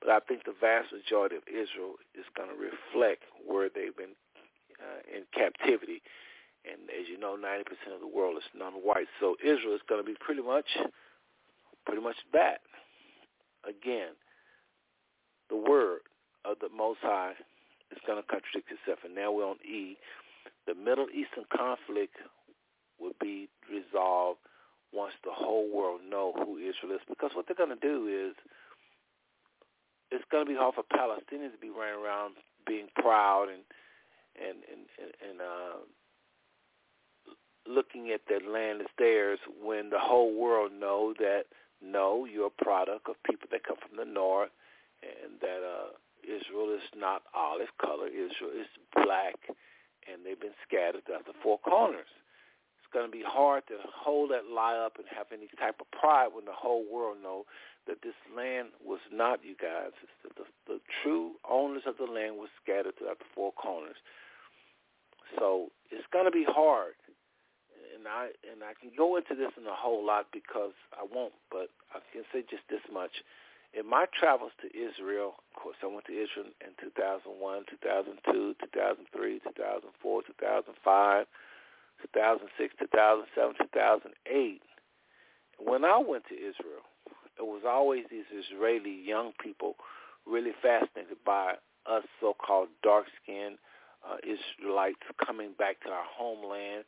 But 0.00 0.10
I 0.10 0.20
think 0.20 0.44
the 0.44 0.54
vast 0.58 0.92
majority 0.92 1.36
of 1.36 1.42
Israel 1.46 1.96
is 2.14 2.24
going 2.36 2.48
to 2.48 2.56
reflect 2.56 3.22
where 3.46 3.68
they've 3.68 3.96
been 3.96 4.16
uh, 4.80 5.00
in 5.14 5.24
captivity. 5.34 6.02
And 6.64 6.90
as 6.90 7.08
you 7.08 7.18
know, 7.18 7.36
90% 7.36 7.94
of 7.94 8.00
the 8.00 8.08
world 8.08 8.36
is 8.36 8.44
non-white. 8.54 9.08
So 9.18 9.36
Israel 9.42 9.74
is 9.74 9.80
going 9.88 10.00
to 10.02 10.06
be 10.06 10.16
pretty 10.20 10.42
much, 10.42 10.66
pretty 11.86 12.02
much 12.02 12.16
that. 12.32 12.60
Again, 13.64 14.12
the 15.48 15.56
word 15.56 16.00
of 16.44 16.58
the 16.60 16.68
Most 16.68 17.00
High 17.02 17.32
is 17.90 17.98
going 18.06 18.20
to 18.20 18.26
contradict 18.28 18.70
itself. 18.70 19.00
And 19.04 19.14
now 19.14 19.32
we're 19.32 19.48
on 19.48 19.56
E 19.64 19.96
the 20.66 20.74
Middle 20.74 21.06
Eastern 21.10 21.44
conflict 21.50 22.14
will 23.00 23.16
be 23.20 23.48
resolved 23.66 24.38
once 24.92 25.14
the 25.24 25.32
whole 25.32 25.68
world 25.72 26.00
know 26.08 26.32
who 26.36 26.58
Israel 26.58 26.94
is. 26.94 27.02
Because 27.08 27.30
what 27.34 27.46
they're 27.46 27.58
going 27.58 27.74
to 27.74 27.80
do 27.80 28.06
is 28.06 28.34
it's 30.10 30.24
going 30.30 30.44
to 30.44 30.50
be 30.50 30.58
hard 30.58 30.74
for 30.74 30.84
Palestinians 30.84 31.52
to 31.52 31.60
be 31.60 31.70
running 31.70 31.98
around 31.98 32.34
being 32.66 32.88
proud 32.96 33.48
and 33.48 33.62
and 34.38 34.62
and 34.68 35.10
and 35.26 35.40
uh, 35.40 35.82
looking 37.70 38.10
at 38.10 38.22
that 38.28 38.48
land 38.50 38.80
as 38.80 38.88
theirs 38.98 39.38
when 39.62 39.90
the 39.90 39.98
whole 39.98 40.34
world 40.34 40.72
know 40.72 41.14
that 41.18 41.44
no, 41.82 42.26
you're 42.26 42.48
a 42.48 42.64
product 42.64 43.08
of 43.08 43.16
people 43.24 43.48
that 43.52 43.64
come 43.64 43.76
from 43.80 43.96
the 43.96 44.04
north, 44.04 44.50
and 45.02 45.40
that 45.40 45.64
uh, 45.64 45.96
Israel 46.22 46.74
is 46.74 46.84
not 46.94 47.22
olive 47.34 47.72
color. 47.80 48.06
Israel 48.06 48.52
is 48.52 48.68
black 48.94 49.36
and 50.10 50.24
they've 50.24 50.40
been 50.40 50.56
scattered 50.66 51.04
throughout 51.04 51.26
the 51.26 51.36
four 51.42 51.58
corners. 51.58 52.10
It's 52.78 52.90
going 52.92 53.06
to 53.06 53.12
be 53.12 53.24
hard 53.24 53.66
to 53.68 53.78
hold 53.86 54.30
that 54.30 54.50
lie 54.50 54.76
up 54.76 54.98
and 54.98 55.06
have 55.14 55.30
any 55.32 55.46
type 55.58 55.78
of 55.80 55.90
pride 55.94 56.34
when 56.34 56.44
the 56.44 56.56
whole 56.56 56.84
world 56.90 57.18
know 57.22 57.44
that 57.86 58.02
this 58.02 58.16
land 58.34 58.74
was 58.82 59.00
not 59.12 59.44
you 59.44 59.54
guys. 59.54 59.94
It's 60.02 60.18
the, 60.22 60.42
the, 60.42 60.46
the 60.74 60.78
true 61.02 61.38
owners 61.48 61.84
of 61.86 61.96
the 61.96 62.10
land 62.10 62.36
were 62.36 62.50
scattered 62.62 62.98
throughout 62.98 63.18
the 63.18 63.30
four 63.34 63.52
corners. 63.52 63.96
So 65.38 65.70
it's 65.90 66.06
going 66.12 66.26
to 66.26 66.34
be 66.34 66.44
hard. 66.46 66.98
And 68.00 68.08
I 68.08 68.32
and 68.48 68.64
I 68.64 68.72
can 68.80 68.96
go 68.96 69.20
into 69.20 69.36
this 69.36 69.52
in 69.60 69.68
a 69.68 69.76
whole 69.76 70.00
lot 70.00 70.32
because 70.32 70.72
I 70.96 71.04
won't, 71.04 71.36
but 71.52 71.68
I 71.92 72.00
can 72.16 72.24
say 72.32 72.40
just 72.48 72.64
this 72.72 72.80
much. 72.88 73.20
In 73.76 73.84
my 73.84 74.06
travels 74.08 74.56
to 74.64 74.72
Israel, 74.72 75.36
of 75.36 75.52
course, 75.52 75.76
I 75.84 75.86
went 75.86 76.08
to 76.08 76.16
Israel 76.16 76.48
in 76.64 76.72
2001, 76.80 77.28
2002, 77.68 78.56
2003, 78.56 79.38
2004, 79.44 80.22
2005, 80.32 81.26
2006, 82.16 82.74
2007, 82.80 83.68
2008. 83.68 84.62
When 85.60 85.84
I 85.84 85.98
went 86.00 86.24
to 86.32 86.34
Israel, 86.34 86.88
it 87.36 87.44
was 87.44 87.68
always 87.68 88.08
these 88.10 88.26
Israeli 88.32 88.96
young 88.96 89.36
people 89.36 89.76
really 90.24 90.56
fascinated 90.64 91.20
by 91.24 91.60
us 91.84 92.04
so-called 92.20 92.68
dark-skinned 92.82 93.58
uh, 94.08 94.16
Israelites 94.24 95.04
coming 95.20 95.52
back 95.58 95.80
to 95.84 95.90
our 95.90 96.08
homeland, 96.08 96.84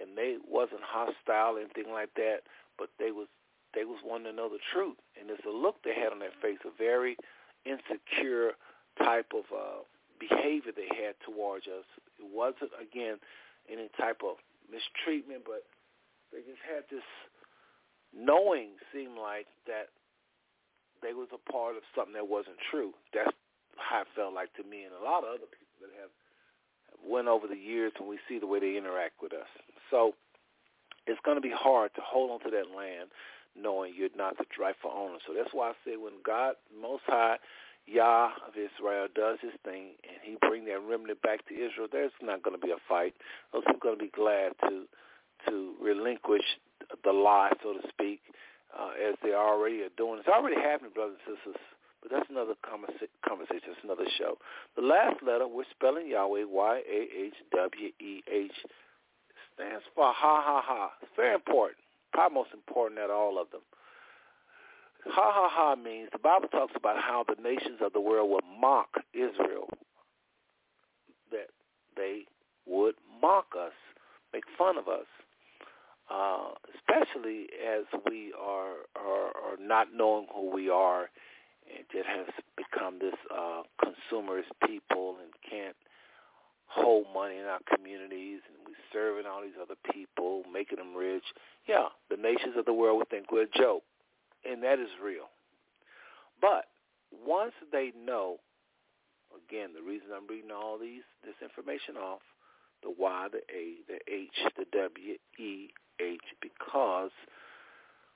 and 0.00 0.16
they 0.16 0.36
wasn't 0.48 0.80
hostile 0.82 1.56
or 1.56 1.60
anything 1.60 1.92
like 1.92 2.12
that, 2.16 2.42
but 2.78 2.88
they 2.98 3.12
was 3.12 3.28
they 3.74 3.84
was 3.84 4.02
wanting 4.02 4.26
to 4.26 4.34
know 4.34 4.48
the 4.48 4.62
truth, 4.74 4.98
and 5.14 5.30
it's 5.30 5.46
a 5.46 5.52
look 5.52 5.78
they 5.84 5.94
had 5.94 6.10
on 6.10 6.18
their 6.18 6.34
face, 6.42 6.58
a 6.66 6.74
very 6.74 7.14
insecure 7.62 8.58
type 8.98 9.30
of 9.30 9.46
uh, 9.54 9.86
behavior 10.18 10.74
they 10.74 10.90
had 10.90 11.14
towards 11.22 11.70
us. 11.70 11.86
It 12.18 12.26
wasn't 12.26 12.74
again 12.80 13.22
any 13.70 13.86
type 13.94 14.26
of 14.26 14.42
mistreatment, 14.66 15.46
but 15.46 15.62
they 16.32 16.42
just 16.42 16.62
had 16.66 16.82
this 16.90 17.06
knowing 18.10 18.74
seemed 18.90 19.14
like 19.14 19.46
that 19.70 19.94
they 21.02 21.14
was 21.14 21.30
a 21.32 21.42
part 21.50 21.76
of 21.78 21.82
something 21.94 22.14
that 22.14 22.26
wasn't 22.26 22.58
true. 22.70 22.92
That's 23.14 23.32
how 23.78 24.02
it 24.02 24.10
felt 24.14 24.34
like 24.34 24.52
to 24.60 24.64
me 24.66 24.84
and 24.84 24.92
a 24.92 25.02
lot 25.02 25.24
of 25.24 25.30
other 25.30 25.48
people 25.48 25.86
that 25.86 25.94
have, 25.96 26.12
went 27.00 27.28
over 27.28 27.48
the 27.48 27.56
years 27.56 27.92
and 27.98 28.04
we 28.06 28.18
see 28.28 28.38
the 28.38 28.46
way 28.46 28.60
they 28.60 28.76
interact 28.76 29.22
with 29.22 29.32
us. 29.32 29.48
So 29.90 30.14
it's 31.06 31.20
going 31.24 31.36
to 31.36 31.42
be 31.42 31.52
hard 31.54 31.94
to 31.94 32.00
hold 32.04 32.30
on 32.30 32.40
to 32.40 32.50
that 32.50 32.74
land 32.76 33.10
knowing 33.56 33.92
you're 33.96 34.08
not 34.16 34.38
the 34.38 34.44
rightful 34.58 34.92
owner. 34.94 35.18
So 35.26 35.34
that's 35.34 35.52
why 35.52 35.70
I 35.70 35.72
say 35.84 35.96
when 35.96 36.22
God 36.24 36.54
Most 36.70 37.02
High, 37.06 37.36
Yah 37.86 38.30
of 38.46 38.54
Israel, 38.54 39.08
does 39.14 39.38
his 39.42 39.52
thing 39.64 39.96
and 40.06 40.18
he 40.22 40.36
bring 40.46 40.64
that 40.66 40.80
remnant 40.80 41.20
back 41.22 41.46
to 41.48 41.54
Israel, 41.54 41.88
there's 41.90 42.12
not 42.22 42.42
going 42.42 42.58
to 42.58 42.64
be 42.64 42.72
a 42.72 42.78
fight. 42.88 43.14
Those 43.52 43.64
people 43.66 43.76
are 43.76 43.96
going 43.96 43.98
to 43.98 44.04
be 44.04 44.10
glad 44.14 44.52
to 44.68 44.86
to 45.48 45.74
relinquish 45.80 46.44
the 47.02 47.12
lie, 47.12 47.50
so 47.62 47.72
to 47.72 47.80
speak, 47.88 48.20
uh, 48.78 48.90
as 49.08 49.14
they 49.22 49.32
already 49.32 49.80
are 49.82 49.88
doing. 49.96 50.18
It's 50.18 50.28
already 50.28 50.56
happening, 50.56 50.92
brothers 50.94 51.16
and 51.26 51.36
sisters. 51.36 51.56
But 52.02 52.10
that's 52.12 52.28
another 52.30 52.54
conversation. 52.60 53.08
That's 53.24 53.84
another 53.84 54.04
show. 54.18 54.36
The 54.76 54.82
last 54.82 55.22
letter, 55.22 55.48
we're 55.48 55.64
spelling 55.70 56.08
Yahweh, 56.08 56.44
Y-A-H-W-E-H, 56.44 56.92
stands 59.60 59.84
for 59.94 60.04
ha 60.04 60.40
ha 60.40 60.62
ha. 60.64 60.90
It's 61.02 61.12
very 61.16 61.34
important. 61.34 61.78
Probably 62.12 62.34
most 62.34 62.50
important 62.54 62.98
out 63.00 63.10
of 63.10 63.16
all 63.16 63.40
of 63.40 63.50
them. 63.50 63.60
Ha 65.06 65.32
ha 65.32 65.48
ha 65.50 65.76
means 65.76 66.08
the 66.12 66.18
Bible 66.18 66.48
talks 66.48 66.72
about 66.76 66.96
how 66.96 67.24
the 67.28 67.40
nations 67.40 67.80
of 67.80 67.92
the 67.92 68.00
world 68.00 68.30
would 68.30 68.44
mock 68.60 68.88
Israel. 69.12 69.68
That 71.30 71.48
they 71.96 72.24
would 72.66 72.94
mock 73.20 73.52
us, 73.58 73.72
make 74.32 74.44
fun 74.56 74.78
of 74.78 74.88
us 74.88 75.06
uh, 76.10 76.50
especially 76.74 77.46
as 77.64 77.84
we 78.06 78.32
are, 78.38 78.86
are 78.96 79.28
are 79.28 79.56
not 79.60 79.88
knowing 79.94 80.26
who 80.34 80.50
we 80.50 80.68
are, 80.68 81.08
and 81.72 81.84
it 81.94 82.04
has 82.04 82.26
become 82.56 82.98
this 82.98 83.14
uh, 83.32 83.62
consumerist 83.80 84.50
people 84.66 85.16
and 85.22 85.32
can't 85.48 85.76
hold 86.70 87.06
money 87.12 87.36
in 87.36 87.44
our 87.44 87.58
communities, 87.74 88.40
and 88.46 88.56
we're 88.64 88.78
serving 88.92 89.26
all 89.26 89.42
these 89.42 89.58
other 89.60 89.74
people, 89.92 90.42
making 90.52 90.78
them 90.78 90.94
rich. 90.94 91.24
Yeah, 91.66 91.90
the 92.08 92.16
nations 92.16 92.54
of 92.56 92.64
the 92.64 92.72
world 92.72 92.98
would 92.98 93.10
think 93.10 93.32
we're 93.32 93.50
a 93.50 93.58
joke, 93.58 93.82
and 94.48 94.62
that 94.62 94.78
is 94.78 94.88
real. 95.02 95.26
But 96.40 96.66
once 97.26 97.52
they 97.72 97.92
know, 97.98 98.36
again, 99.34 99.70
the 99.74 99.82
reason 99.82 100.08
I'm 100.14 100.28
reading 100.28 100.50
all 100.50 100.78
these 100.78 101.02
this 101.24 101.34
information 101.42 101.96
off, 101.96 102.22
the 102.82 102.94
Y, 102.96 103.28
the 103.32 103.42
A, 103.50 103.82
the 103.90 103.98
H, 104.06 104.38
the 104.56 104.64
W, 104.72 105.14
E, 105.38 105.68
H 106.00 106.26
because 106.40 107.10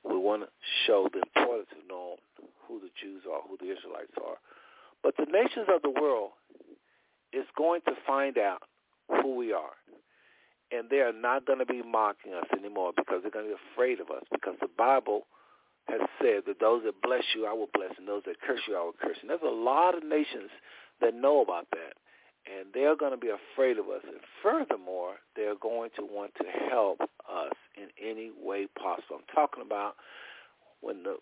we 0.04 0.16
want 0.16 0.42
to 0.42 0.48
show 0.86 1.08
the 1.12 1.20
importance 1.20 1.68
of 1.72 1.88
knowing 1.88 2.22
who 2.68 2.78
the 2.78 2.90
Jews 3.02 3.22
are, 3.30 3.42
who 3.48 3.58
the 3.58 3.72
Israelites 3.72 4.14
are. 4.24 4.36
But 5.02 5.16
the 5.18 5.26
nations 5.26 5.66
of 5.68 5.82
the 5.82 5.90
world 5.90 6.30
is 7.34 7.46
going 7.56 7.80
to 7.86 7.92
find 8.06 8.38
out 8.38 8.62
who 9.08 9.36
we 9.36 9.52
are. 9.52 9.76
And 10.70 10.88
they 10.90 11.00
are 11.00 11.12
not 11.12 11.46
going 11.46 11.58
to 11.60 11.66
be 11.66 11.82
mocking 11.82 12.32
us 12.32 12.46
anymore 12.56 12.92
because 12.96 13.22
they're 13.22 13.30
going 13.30 13.46
to 13.46 13.54
be 13.54 13.60
afraid 13.74 14.00
of 14.00 14.10
us 14.10 14.24
because 14.30 14.54
the 14.60 14.68
Bible 14.76 15.26
has 15.86 16.00
said 16.20 16.42
that 16.46 16.58
those 16.60 16.82
that 16.84 17.00
bless 17.02 17.24
you, 17.36 17.46
I 17.46 17.52
will 17.52 17.68
bless, 17.74 17.92
and 17.98 18.08
those 18.08 18.22
that 18.26 18.40
curse 18.40 18.60
you, 18.66 18.76
I 18.76 18.82
will 18.82 18.96
curse. 19.00 19.18
And 19.20 19.30
there's 19.30 19.44
a 19.44 19.54
lot 19.54 19.96
of 19.96 20.02
nations 20.02 20.50
that 21.00 21.14
know 21.14 21.42
about 21.42 21.66
that 21.72 21.94
and 22.46 22.68
they're 22.74 22.96
going 22.96 23.12
to 23.12 23.18
be 23.18 23.30
afraid 23.30 23.78
of 23.78 23.86
us. 23.88 24.02
And 24.04 24.20
furthermore, 24.42 25.14
they're 25.36 25.56
going 25.56 25.90
to 25.96 26.02
want 26.02 26.32
to 26.36 26.44
help 26.70 27.00
us 27.00 27.52
in 27.76 27.88
any 28.02 28.30
way 28.38 28.66
possible. 28.78 29.16
I'm 29.16 29.34
talking 29.34 29.64
about 29.64 29.94
when 30.80 31.02
the 31.02 31.16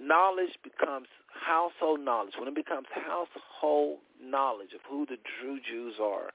knowledge 0.00 0.56
becomes 0.62 1.08
household 1.28 2.00
knowledge, 2.00 2.34
when 2.38 2.48
it 2.48 2.54
becomes 2.54 2.86
household 2.90 3.98
knowledge 4.22 4.72
of 4.74 4.80
who 4.88 5.06
the 5.06 5.16
true 5.40 5.58
Jews 5.60 5.94
are, 6.02 6.30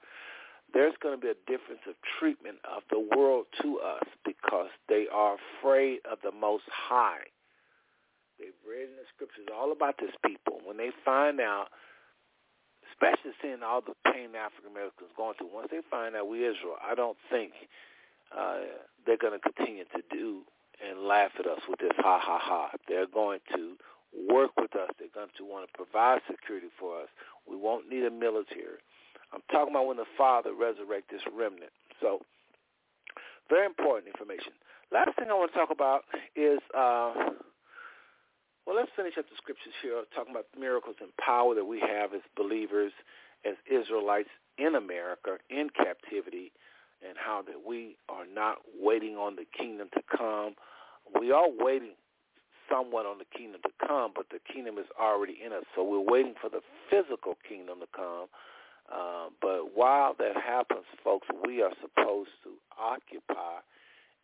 there's 0.73 0.95
going 1.01 1.15
to 1.15 1.21
be 1.21 1.29
a 1.29 1.37
difference 1.45 1.81
of 1.87 1.95
treatment 2.19 2.57
of 2.65 2.83
the 2.89 2.99
world 2.99 3.45
to 3.61 3.79
us 3.79 4.07
because 4.25 4.69
they 4.89 5.05
are 5.13 5.37
afraid 5.59 5.99
of 6.09 6.17
the 6.23 6.31
Most 6.31 6.63
High. 6.67 7.29
They've 8.39 8.57
read 8.67 8.89
in 8.89 8.97
the 8.97 9.07
scriptures 9.13 9.45
all 9.53 9.71
about 9.71 9.95
this 9.99 10.11
people. 10.25 10.59
When 10.65 10.77
they 10.77 10.89
find 11.05 11.39
out 11.39 11.67
especially 12.93 13.33
seeing 13.41 13.63
all 13.65 13.81
the 13.81 13.95
pain 14.11 14.35
African 14.37 14.71
Americans 14.71 15.09
going 15.17 15.33
through. 15.37 15.49
Once 15.53 15.69
they 15.71 15.81
find 15.89 16.15
out 16.15 16.27
we 16.27 16.45
Israel, 16.45 16.77
I 16.79 16.95
don't 16.95 17.17
think 17.29 17.51
uh, 18.29 18.79
they're 19.05 19.17
going 19.17 19.37
to 19.37 19.43
continue 19.43 19.83
to 19.95 20.01
do 20.11 20.43
and 20.83 21.07
laugh 21.07 21.31
at 21.39 21.47
us 21.47 21.59
with 21.69 21.79
this 21.79 21.95
ha 21.97 22.19
ha 22.21 22.39
ha. 22.41 22.69
They're 22.87 23.07
going 23.07 23.39
to 23.55 23.75
work 24.29 24.51
with 24.57 24.75
us. 24.75 24.89
They're 24.99 25.13
going 25.13 25.33
to 25.37 25.45
want 25.45 25.67
to 25.67 25.73
provide 25.73 26.21
security 26.29 26.67
for 26.79 27.01
us. 27.01 27.09
We 27.47 27.55
won't 27.55 27.89
need 27.89 28.03
a 28.03 28.11
military. 28.11 28.81
I'm 29.33 29.41
talking 29.51 29.73
about 29.73 29.87
when 29.87 29.97
the 29.97 30.09
Father 30.17 30.53
resurrect 30.53 31.09
this 31.09 31.21
remnant. 31.33 31.71
So, 32.01 32.19
very 33.49 33.65
important 33.65 34.07
information. 34.07 34.53
Last 34.91 35.17
thing 35.17 35.27
I 35.29 35.33
want 35.33 35.51
to 35.51 35.57
talk 35.57 35.71
about 35.71 36.03
is 36.35 36.59
uh, 36.77 37.33
well, 38.65 38.75
let's 38.77 38.91
finish 38.95 39.17
up 39.17 39.27
the 39.27 39.35
scriptures 39.35 39.73
here, 39.81 40.03
talking 40.15 40.31
about 40.31 40.45
miracles 40.57 40.95
and 41.01 41.11
power 41.17 41.53
that 41.55 41.65
we 41.65 41.79
have 41.79 42.13
as 42.13 42.21
believers, 42.37 42.93
as 43.45 43.55
Israelites 43.67 44.29
in 44.57 44.75
America, 44.75 45.37
in 45.49 45.69
captivity, 45.69 46.51
and 47.03 47.17
how 47.17 47.41
that 47.41 47.67
we 47.67 47.97
are 48.07 48.25
not 48.25 48.59
waiting 48.79 49.15
on 49.15 49.35
the 49.35 49.45
kingdom 49.57 49.89
to 49.93 50.01
come. 50.15 50.55
We 51.19 51.31
are 51.31 51.47
waiting 51.49 51.95
somewhat 52.69 53.05
on 53.05 53.17
the 53.17 53.25
kingdom 53.37 53.61
to 53.63 53.87
come, 53.87 54.11
but 54.15 54.25
the 54.31 54.39
kingdom 54.51 54.77
is 54.77 54.85
already 54.99 55.37
in 55.45 55.51
us. 55.53 55.63
So 55.75 55.83
we're 55.83 55.99
waiting 55.99 56.33
for 56.41 56.49
the 56.49 56.61
physical 56.89 57.37
kingdom 57.47 57.79
to 57.79 57.87
come. 57.95 58.27
Uh, 58.91 59.27
but 59.41 59.75
while 59.75 60.15
that 60.19 60.35
happens, 60.35 60.85
folks, 61.03 61.27
we 61.45 61.61
are 61.61 61.71
supposed 61.81 62.31
to 62.43 62.51
occupy 62.79 63.63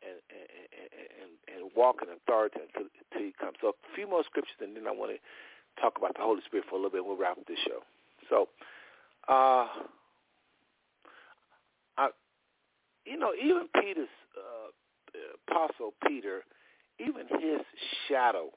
and 0.02 0.20
and, 0.32 0.90
and, 1.20 1.32
and 1.56 1.72
walk 1.76 1.98
in 2.02 2.10
authority 2.10 2.60
until, 2.60 2.88
until 2.88 3.26
he 3.28 3.34
comes. 3.40 3.58
So 3.62 3.70
a 3.70 3.96
few 3.96 4.08
more 4.08 4.24
scriptures, 4.24 4.56
and 4.62 4.76
then 4.76 4.88
I 4.88 4.92
want 4.92 5.12
to 5.12 5.20
talk 5.82 5.98
about 5.98 6.16
the 6.16 6.24
Holy 6.24 6.42
Spirit 6.46 6.66
for 6.70 6.76
a 6.76 6.78
little 6.78 6.92
bit. 6.92 7.00
And 7.00 7.08
we'll 7.08 7.18
wrap 7.18 7.38
up 7.38 7.48
this 7.48 7.60
show. 7.68 7.84
So, 8.30 8.48
uh, 9.28 9.68
I, 11.98 12.10
you 13.06 13.18
know, 13.18 13.32
even 13.36 13.68
Peter's 13.76 14.12
uh, 14.36 14.72
apostle 15.48 15.94
Peter, 16.08 16.44
even 17.00 17.28
his 17.40 17.62
shadow. 18.08 18.50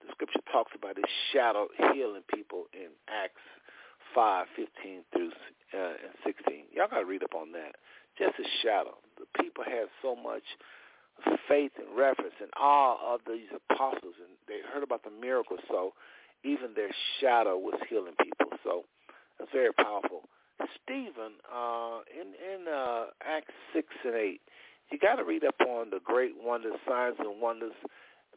The 0.00 0.12
scripture 0.12 0.40
talks 0.52 0.72
about 0.74 0.96
his 0.96 1.10
shadow 1.32 1.68
healing 1.92 2.22
people 2.32 2.64
in 2.72 2.94
Acts 3.10 3.42
five 4.14 4.46
fifteen 4.56 5.02
through 5.12 5.32
uh, 5.74 6.00
and 6.00 6.14
16. 6.24 6.64
Y'all 6.72 6.88
got 6.88 7.00
to 7.00 7.04
read 7.04 7.22
up 7.22 7.34
on 7.34 7.52
that. 7.52 7.76
Just 8.16 8.38
a 8.38 8.46
shadow. 8.62 8.96
The 9.18 9.26
people 9.42 9.64
had 9.64 9.86
so 10.02 10.16
much 10.16 10.42
faith 11.48 11.72
and 11.78 11.96
reference 11.96 12.34
and 12.40 12.50
awe 12.56 12.96
of 13.14 13.20
these 13.26 13.50
apostles, 13.52 14.14
and 14.18 14.32
they 14.46 14.60
heard 14.72 14.82
about 14.82 15.02
the 15.04 15.10
miracles. 15.10 15.60
So 15.68 15.92
even 16.44 16.74
their 16.74 16.90
shadow 17.20 17.58
was 17.58 17.78
healing 17.88 18.14
people. 18.22 18.56
So 18.64 18.84
that's 19.38 19.50
very 19.52 19.72
powerful. 19.72 20.22
Stephen, 20.82 21.38
uh, 21.52 22.00
in 22.10 22.34
in 22.34 22.66
uh, 22.66 23.06
Acts 23.22 23.54
six 23.72 23.88
and 24.04 24.14
eight, 24.14 24.40
you 24.90 24.98
got 24.98 25.16
to 25.16 25.24
read 25.24 25.44
up 25.44 25.60
on 25.60 25.90
the 25.90 26.00
great 26.04 26.32
wonders, 26.42 26.74
signs 26.86 27.16
and 27.18 27.40
wonders, 27.40 27.74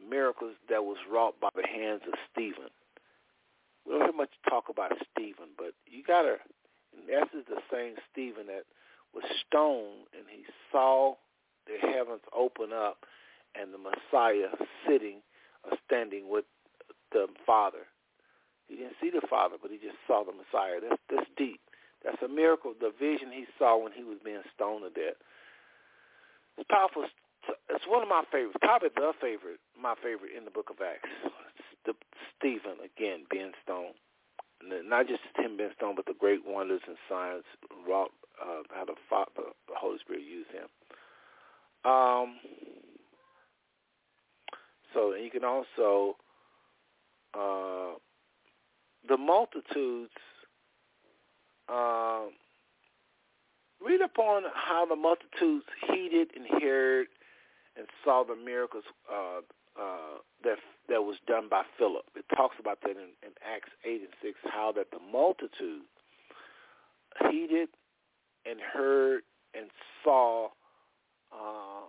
miracles 0.10 0.56
that 0.70 0.84
was 0.84 0.98
wrought 1.12 1.36
by 1.40 1.50
the 1.56 1.68
hands 1.68 2.02
of 2.08 2.14
Stephen. 2.32 2.70
We 3.86 3.94
don't 3.94 4.04
hear 4.04 4.14
much 4.14 4.30
talk 4.50 4.66
about 4.70 4.92
Stephen, 5.12 5.56
but 5.58 5.74
you 5.86 6.04
got 6.04 6.24
to. 6.24 6.38
In 6.94 7.08
essence, 7.10 7.46
the 7.48 7.62
same 7.72 7.96
Stephen 8.12 8.48
that 8.48 8.66
was 9.14 9.24
stoned, 9.48 10.12
and 10.12 10.28
he 10.30 10.44
saw 10.72 11.16
the 11.68 11.80
heavens 11.80 12.22
open 12.36 12.74
up 12.74 13.06
and 13.56 13.74
the 13.74 13.78
Messiah 13.78 14.52
sitting 14.88 15.22
or 15.64 15.78
standing 15.86 16.30
with 16.30 16.46
the 17.12 17.28
Father. 17.46 17.88
He 18.68 18.76
didn't 18.76 18.96
see 19.02 19.10
the 19.10 19.26
Father, 19.30 19.56
but 19.62 19.72
he 19.72 19.78
just 19.78 20.00
saw 20.08 20.24
the 20.24 20.32
Messiah. 20.32 20.80
That's 20.82 21.02
that's 21.10 21.30
deep. 21.38 21.60
That's 22.04 22.22
a 22.24 22.28
miracle. 22.28 22.74
The 22.80 22.92
vision 22.98 23.32
he 23.32 23.46
saw 23.60 23.78
when 23.78 23.92
he 23.92 24.04
was 24.04 24.18
being 24.24 24.42
stoned 24.56 24.84
to 24.84 24.90
death. 24.90 25.20
Powerful. 26.70 27.06
It's 27.70 27.86
one 27.88 28.04
of 28.04 28.10
my 28.10 28.24
favorites. 28.32 28.58
Probably 28.62 28.90
the 28.96 29.14
favorite. 29.20 29.60
My 29.80 29.96
favorite 30.04 30.32
in 30.38 30.46
the 30.46 30.52
Book 30.52 30.70
of 30.70 30.78
Acts. 30.82 31.10
The, 31.86 31.94
Stephen 32.38 32.78
again 32.84 33.26
being 33.30 33.52
stoned. 33.64 33.96
Not 34.62 35.08
just 35.08 35.22
him 35.36 35.58
being 35.58 35.72
stoned, 35.76 35.96
but 35.96 36.06
the 36.06 36.14
great 36.20 36.42
wonders 36.46 36.82
and 36.88 36.98
signs 37.10 37.44
wrought. 37.88 38.12
Uh, 38.42 38.64
how 38.72 38.86
the, 38.86 38.94
Father, 39.10 39.32
the 39.68 39.76
Holy 39.76 39.98
Spirit 40.00 40.22
used 40.22 40.50
him. 40.52 40.68
Um, 41.84 42.38
so 44.94 45.14
you 45.16 45.30
can 45.32 45.44
also 45.44 46.16
uh, 47.34 47.98
the 49.08 49.18
multitudes. 49.18 50.12
Uh, 51.70 52.26
read 53.86 54.02
upon 54.02 54.44
how 54.54 54.86
the 54.86 54.96
multitudes 54.96 55.66
heeded 55.88 56.30
and 56.36 56.62
heard 56.62 57.08
and 57.78 57.88
saw 58.04 58.24
the 58.24 58.36
miracles 58.36 58.84
uh, 59.12 59.40
uh, 59.80 60.20
that 60.44 60.58
that 60.90 61.02
was 61.04 61.16
done 61.28 61.48
by 61.50 61.64
Philip. 61.78 62.06
It 62.16 62.26
talks 62.36 62.56
about 62.60 62.80
that 62.82 62.92
in, 62.92 63.16
in 63.24 63.32
Acts 63.46 63.70
eight 63.86 64.02
and 64.02 64.14
six, 64.22 64.38
how 64.44 64.72
that 64.76 64.92
the 64.92 65.00
multitude 65.12 65.84
heeded 67.30 67.70
and 68.46 68.60
heard 68.60 69.22
and 69.54 69.68
saw 70.04 70.48
uh, 71.32 71.88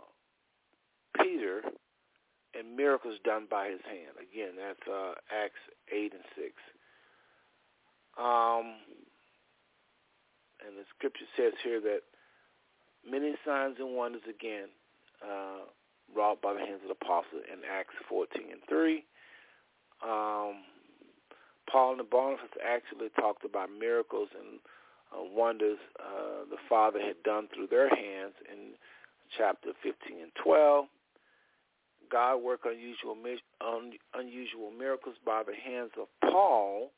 Peter 1.21 1.63
and 2.55 2.77
miracles 2.77 3.19
done 3.25 3.47
by 3.51 3.69
his 3.69 3.81
hand. 3.85 4.17
Again, 4.21 4.53
that's 4.57 4.87
uh, 4.89 5.15
Acts 5.33 5.63
8 5.93 6.13
and 6.13 6.25
6. 6.37 6.53
Um, 8.19 8.75
and 10.67 10.77
the 10.77 10.85
scripture 10.97 11.27
says 11.37 11.53
here 11.63 11.81
that 11.81 12.01
many 13.09 13.35
signs 13.45 13.77
and 13.79 13.97
wonders 13.97 14.23
again 14.29 14.69
uh, 15.23 15.67
wrought 16.15 16.41
by 16.43 16.53
the 16.53 16.61
hands 16.61 16.81
of 16.83 16.89
the 16.89 16.99
apostle 17.05 17.41
in 17.51 17.61
Acts 17.69 17.95
14 18.09 18.43
and 18.53 18.61
3. 18.69 19.05
Um, 20.03 20.67
Paul 21.71 21.93
and 21.93 22.01
the 22.01 22.05
Barnabas 22.05 22.51
actually 22.61 23.09
talked 23.17 23.45
about 23.45 23.71
miracles 23.71 24.29
and 24.37 24.59
uh, 25.13 25.23
wonders 25.35 25.79
uh, 26.01 26.45
the 26.51 26.61
Father 26.69 27.01
had 27.01 27.23
done 27.23 27.49
through 27.55 27.69
their 27.69 27.89
hands 27.89 28.35
in 28.51 28.75
chapter 29.37 29.71
15 29.83 30.23
and 30.23 30.33
12. 30.43 30.87
God 32.11 32.37
worked 32.43 32.67
unusual 32.67 33.17
un, 33.61 33.93
unusual 34.15 34.71
miracles 34.71 35.17
by 35.25 35.43
the 35.43 35.55
hands 35.55 35.93
of 35.99 36.09
Paul, 36.21 36.91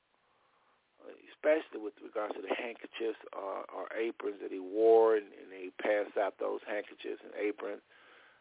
especially 1.33 1.81
with 1.83 1.95
regards 2.03 2.35
to 2.35 2.43
the 2.43 2.55
handkerchiefs 2.55 3.21
or, 3.33 3.65
or 3.69 3.85
aprons 3.97 4.41
that 4.41 4.53
he 4.53 4.61
wore, 4.61 5.17
and, 5.17 5.27
and 5.27 5.53
he 5.53 5.71
passed 5.81 6.17
out 6.17 6.35
those 6.41 6.61
handkerchiefs 6.67 7.21
and 7.23 7.35
aprons, 7.37 7.83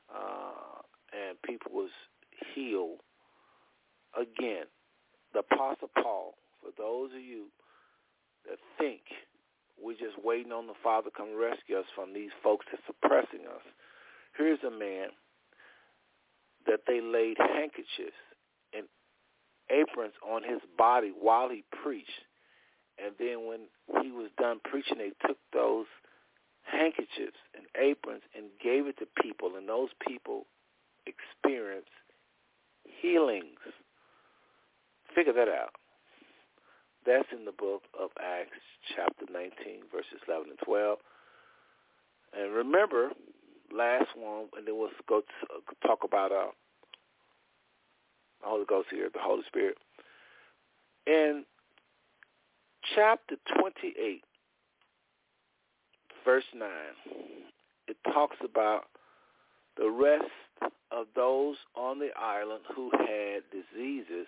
uh, 0.08 0.82
and 1.12 1.42
people 1.44 1.72
was 1.72 1.92
healed. 2.56 3.00
Again, 4.16 4.66
the 5.34 5.40
Apostle 5.40 5.90
Paul, 6.02 6.36
for 6.62 6.72
those 6.78 7.12
of 7.12 7.22
you 7.22 7.48
that 8.48 8.60
think 8.78 9.02
we're 9.82 9.94
just 9.98 10.22
waiting 10.24 10.52
on 10.52 10.68
the 10.68 10.78
Father 10.84 11.10
to 11.10 11.16
come 11.16 11.36
rescue 11.36 11.78
us 11.78 11.86
from 11.96 12.14
these 12.14 12.32
folks 12.44 12.66
that's 12.72 12.84
suppressing 12.86 13.48
us, 13.50 13.66
here's 14.38 14.62
a 14.66 14.72
man 14.72 15.10
that 16.68 16.82
they 16.88 17.02
laid 17.02 17.38
handkerchiefs 17.38 18.22
and 18.74 18.86
aprons 19.70 20.14
on 20.28 20.44
his 20.44 20.62
body 20.78 21.12
while 21.20 21.50
he 21.50 21.64
preached. 21.84 22.10
And 23.04 23.14
then 23.20 23.46
when 23.46 23.68
he 24.02 24.12
was 24.12 24.30
done 24.40 24.62
preaching, 24.64 24.98
they 24.98 25.12
took 25.28 25.38
those 25.52 25.88
handkerchiefs 26.64 27.42
and 27.56 27.66
aprons 27.76 28.22
and 28.36 28.46
gave 28.64 28.88
it 28.88 28.98
to 29.00 29.08
people, 29.22 29.52
and 29.58 29.68
those 29.68 29.90
people 30.06 30.46
experienced 31.06 31.90
healings. 33.02 33.60
Figure 35.14 35.34
that 35.34 35.50
out. 35.50 35.76
That's 37.06 37.28
in 37.38 37.44
the 37.44 37.52
book 37.52 37.84
of 38.00 38.10
Acts, 38.18 38.64
chapter 38.96 39.26
19, 39.32 39.92
verses 39.92 40.24
11 40.28 40.52
and 40.52 40.60
12. 40.64 40.98
And 42.40 42.54
remember, 42.54 43.10
last 43.76 44.08
one, 44.16 44.46
and 44.58 44.66
then 44.66 44.78
we'll 44.78 44.90
go 45.08 45.22
to, 45.22 45.54
uh, 45.54 45.88
talk 45.88 46.00
about 46.06 46.32
uh, 46.32 46.52
the 48.42 48.48
Holy 48.48 48.66
Ghost 48.66 48.88
here, 48.90 49.10
the 49.14 49.20
Holy 49.22 49.44
Spirit. 49.48 49.78
In 51.06 51.44
chapter 52.96 53.36
28, 53.60 54.24
verse 56.26 56.44
9, 56.56 56.70
it 57.88 57.98
talks 58.14 58.38
about 58.44 58.84
the 59.78 59.90
rest 59.90 60.26
of 60.92 61.08
those 61.16 61.56
on 61.76 62.00
the 62.00 62.10
island 62.18 62.62
who 62.76 62.92
had 62.92 63.44
diseases 63.52 64.28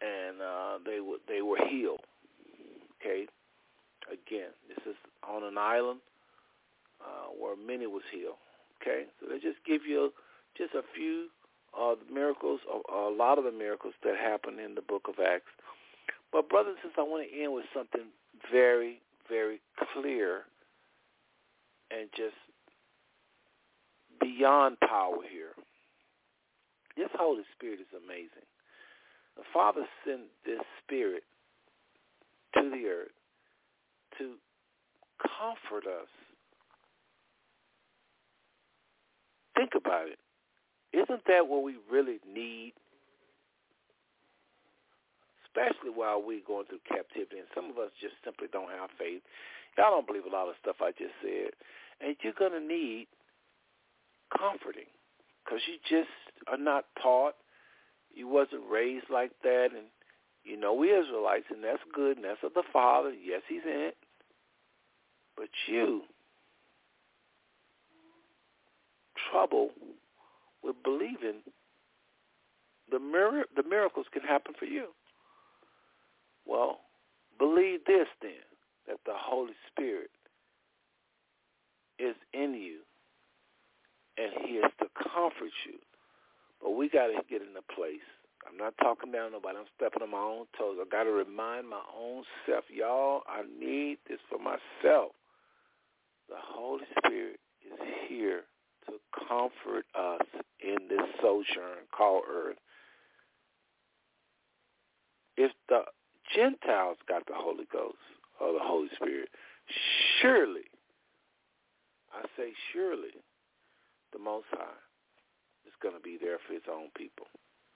and 0.00 0.40
uh, 0.40 0.78
they 0.84 1.00
were 1.00 1.16
they 1.28 1.42
were 1.42 1.58
healed. 1.68 2.00
Okay, 3.00 3.26
again, 4.12 4.50
this 4.68 4.78
is 4.86 4.96
on 5.26 5.44
an 5.44 5.58
island 5.58 6.00
uh, 7.00 7.28
where 7.38 7.56
many 7.56 7.86
was 7.86 8.02
healed. 8.12 8.36
Okay, 8.80 9.04
so 9.20 9.26
they 9.28 9.38
just 9.38 9.58
give 9.66 9.82
you 9.86 10.12
just 10.56 10.74
a 10.74 10.82
few 10.94 11.26
uh, 11.78 11.94
the 11.94 12.14
miracles, 12.14 12.60
a, 12.72 12.92
a 12.92 13.14
lot 13.14 13.38
of 13.38 13.44
the 13.44 13.52
miracles 13.52 13.94
that 14.04 14.16
happen 14.16 14.58
in 14.58 14.74
the 14.74 14.82
book 14.82 15.06
of 15.08 15.14
Acts. 15.20 15.50
But 16.36 16.50
brothers 16.50 16.76
and 16.84 16.92
sisters, 16.92 17.00
I 17.00 17.08
want 17.08 17.24
to 17.24 17.32
end 17.32 17.54
with 17.54 17.64
something 17.72 18.12
very, 18.52 19.00
very 19.26 19.62
clear 19.94 20.44
and 21.90 22.10
just 22.14 22.36
beyond 24.20 24.76
power 24.80 25.24
here. 25.32 25.56
This 26.94 27.08
Holy 27.16 27.40
Spirit 27.56 27.80
is 27.80 27.88
amazing. 27.96 28.44
The 29.38 29.48
Father 29.54 29.88
sent 30.04 30.28
this 30.44 30.60
Spirit 30.84 31.22
to 32.52 32.68
the 32.68 32.84
earth 32.84 33.16
to 34.18 34.34
comfort 35.24 35.88
us 35.88 36.08
Think 39.56 39.70
about 39.74 40.08
it. 40.08 40.18
Isn't 40.92 41.22
that 41.26 41.48
what 41.48 41.62
we 41.62 41.76
really 41.90 42.20
need? 42.30 42.74
Especially 45.56 45.88
while 45.88 46.20
we're 46.20 46.44
going 46.46 46.66
through 46.66 46.84
captivity, 46.86 47.38
and 47.38 47.48
some 47.54 47.70
of 47.70 47.78
us 47.78 47.88
just 48.00 48.12
simply 48.24 48.46
don't 48.52 48.68
have 48.68 48.90
faith. 48.98 49.22
Y'all 49.78 49.90
don't 49.90 50.06
believe 50.06 50.26
a 50.26 50.32
lot 50.32 50.48
of 50.48 50.54
stuff 50.60 50.76
I 50.82 50.92
just 50.92 51.16
said, 51.24 51.56
and 52.04 52.14
you're 52.20 52.36
going 52.36 52.52
to 52.52 52.60
need 52.60 53.08
comforting 54.36 54.88
because 55.44 55.60
you 55.64 55.80
just 55.88 56.12
are 56.48 56.58
not 56.60 56.84
taught. 57.02 57.34
You 58.14 58.28
wasn't 58.28 58.68
raised 58.70 59.08
like 59.08 59.32
that, 59.42 59.68
and 59.72 59.88
you 60.44 60.60
know 60.60 60.74
we 60.74 60.92
Israelites, 60.92 61.46
and 61.50 61.64
that's 61.64 61.82
good, 61.94 62.16
and 62.16 62.24
that's 62.24 62.44
of 62.44 62.52
the 62.52 62.62
Father. 62.70 63.12
Yes, 63.12 63.40
He's 63.48 63.64
in 63.64 63.80
it, 63.80 63.96
but 65.36 65.48
you 65.68 66.02
trouble 69.32 69.70
with 70.62 70.76
believing 70.84 71.40
the 72.90 72.98
mir- 72.98 73.48
the 73.56 73.62
miracles 73.62 74.06
can 74.12 74.22
happen 74.22 74.54
for 74.58 74.66
you. 74.66 74.88
Well, 76.46 76.80
believe 77.38 77.84
this 77.86 78.06
then 78.22 78.46
that 78.86 78.98
the 79.04 79.14
Holy 79.14 79.54
Spirit 79.70 80.10
is 81.98 82.14
in 82.32 82.54
you 82.54 82.78
and 84.16 84.32
he 84.46 84.54
is 84.54 84.70
to 84.80 84.86
comfort 84.96 85.52
you. 85.66 85.78
But 86.62 86.70
we 86.70 86.88
got 86.88 87.08
to 87.08 87.20
get 87.28 87.42
in 87.42 87.48
a 87.56 87.74
place. 87.74 88.04
I'm 88.48 88.56
not 88.56 88.74
talking 88.78 89.12
down 89.12 89.32
nobody. 89.32 89.58
I'm 89.58 89.64
stepping 89.76 90.02
on 90.02 90.10
my 90.10 90.18
own 90.18 90.46
toes. 90.56 90.78
I 90.80 90.84
got 90.90 91.04
to 91.04 91.10
remind 91.10 91.68
my 91.68 91.82
own 91.98 92.22
self, 92.46 92.64
y'all, 92.72 93.22
I 93.26 93.42
need 93.58 93.98
this 94.08 94.20
for 94.30 94.38
myself. 94.38 95.12
The 96.28 96.36
Holy 96.38 96.84
Spirit 96.98 97.40
is 97.64 97.78
here 98.08 98.42
to 98.86 98.94
comfort 99.28 99.84
us 99.98 100.26
in 100.60 100.76
this 100.88 101.06
sojourn 101.20 101.86
called 101.96 102.24
earth. 102.30 102.56
If 105.36 105.52
the 105.68 105.82
Gentiles 106.34 106.98
got 107.08 107.26
the 107.26 107.36
Holy 107.36 107.66
Ghost 107.72 108.00
or 108.40 108.52
the 108.52 108.62
Holy 108.62 108.88
Spirit, 108.96 109.28
surely, 110.20 110.68
I 112.12 112.24
say 112.36 112.52
surely, 112.72 113.14
the 114.12 114.18
Most 114.18 114.46
High 114.50 114.80
is 115.66 115.72
going 115.82 115.94
to 115.94 116.00
be 116.00 116.18
there 116.20 116.38
for 116.46 116.54
his 116.54 116.66
own 116.70 116.88
people. 116.96 117.26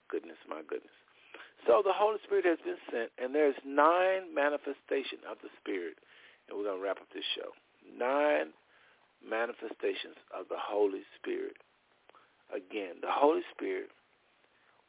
Goodness, 0.09 0.37
my 0.47 0.61
goodness. 0.67 0.93
So 1.67 1.81
the 1.85 1.93
Holy 1.93 2.17
Spirit 2.25 2.45
has 2.45 2.57
been 2.65 2.81
sent, 2.89 3.11
and 3.21 3.35
there's 3.35 3.55
nine 3.65 4.33
manifestations 4.33 5.21
of 5.29 5.37
the 5.43 5.49
Spirit. 5.61 5.97
And 6.49 6.57
we're 6.57 6.65
going 6.65 6.81
to 6.81 6.83
wrap 6.83 6.97
up 6.97 7.07
this 7.13 7.27
show. 7.37 7.53
Nine 7.85 8.49
manifestations 9.21 10.17
of 10.33 10.49
the 10.49 10.57
Holy 10.57 11.05
Spirit. 11.21 11.61
Again, 12.49 12.97
the 13.01 13.13
Holy 13.13 13.45
Spirit, 13.53 13.89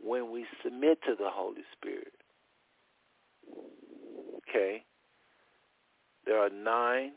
when 0.00 0.32
we 0.32 0.46
submit 0.64 0.98
to 1.06 1.14
the 1.14 1.28
Holy 1.30 1.62
Spirit, 1.76 2.16
okay, 4.38 4.84
there 6.26 6.38
are 6.38 6.50
nine 6.50 7.12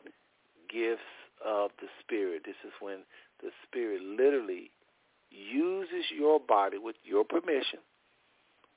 gifts 0.71 1.01
of 1.45 1.71
the 1.79 1.87
Spirit. 2.01 2.43
This 2.45 2.55
is 2.65 2.71
when 2.79 2.99
the 3.41 3.49
Spirit 3.67 4.01
literally 4.01 4.71
uses 5.29 6.05
your 6.17 6.39
body 6.39 6.77
with 6.77 6.95
your 7.03 7.23
permission. 7.23 7.79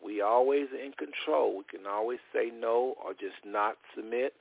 We 0.05 0.21
always 0.21 0.69
in 0.73 0.93
control. 0.93 1.57
We 1.59 1.65
can 1.65 1.87
always 1.87 2.19
say 2.33 2.51
no 2.55 2.95
or 3.05 3.13
just 3.13 3.45
not 3.45 3.77
submit, 3.95 4.35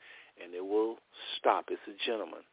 and 0.44 0.54
it 0.54 0.66
will 0.66 0.98
stop. 1.38 1.66
It's 1.70 1.82
a 1.88 1.98
gentleman. 2.06 2.46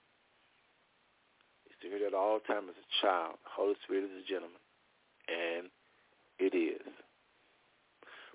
used 1.68 1.82
to 1.82 1.88
hear 1.88 2.10
that 2.10 2.16
all 2.16 2.40
the 2.40 2.52
time 2.52 2.68
as 2.68 2.76
a 2.76 2.88
child. 3.04 3.36
Holy 3.44 3.74
Spirit 3.84 4.04
is 4.04 4.24
a 4.24 4.28
gentleman, 4.28 4.60
and 5.28 5.68
it 6.38 6.56
is. 6.56 6.80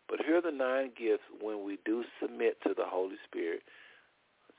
But 0.09 0.25
here 0.25 0.37
are 0.37 0.41
the 0.41 0.51
nine 0.51 0.91
gifts 0.97 1.23
when 1.39 1.63
we 1.63 1.77
do 1.85 2.03
submit 2.21 2.57
to 2.63 2.73
the 2.75 2.85
Holy 2.85 3.15
Spirit. 3.29 3.61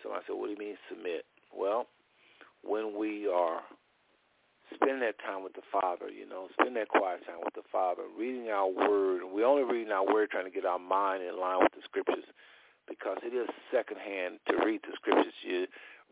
Somebody 0.03 0.25
said, 0.27 0.37
what 0.37 0.47
do 0.47 0.53
you 0.53 0.59
mean 0.59 0.77
submit? 0.89 1.27
Well, 1.53 1.87
when 2.63 2.97
we 2.97 3.27
are 3.27 3.61
spending 4.75 5.01
that 5.01 5.19
time 5.19 5.43
with 5.43 5.55
the 5.55 5.67
Father, 5.73 6.09
you 6.09 6.29
know, 6.29 6.47
spend 6.55 6.77
that 6.77 6.89
quiet 6.89 7.27
time 7.27 7.43
with 7.45 7.55
the 7.55 7.67
Father, 7.73 8.03
reading 8.17 8.49
our 8.49 8.69
Word. 8.69 9.23
We're 9.27 9.47
only 9.47 9.65
reading 9.65 9.93
our 9.93 10.07
Word 10.07 10.31
trying 10.31 10.45
to 10.45 10.51
get 10.51 10.65
our 10.65 10.79
mind 10.79 11.23
in 11.23 11.39
line 11.39 11.59
with 11.59 11.73
the 11.73 11.83
Scriptures 11.85 12.25
because 12.89 13.19
it 13.23 13.35
is 13.35 13.49
secondhand 13.75 14.39
to 14.49 14.65
read 14.65 14.81
the 14.83 14.95
Scriptures. 14.95 15.35
You're 15.43 15.67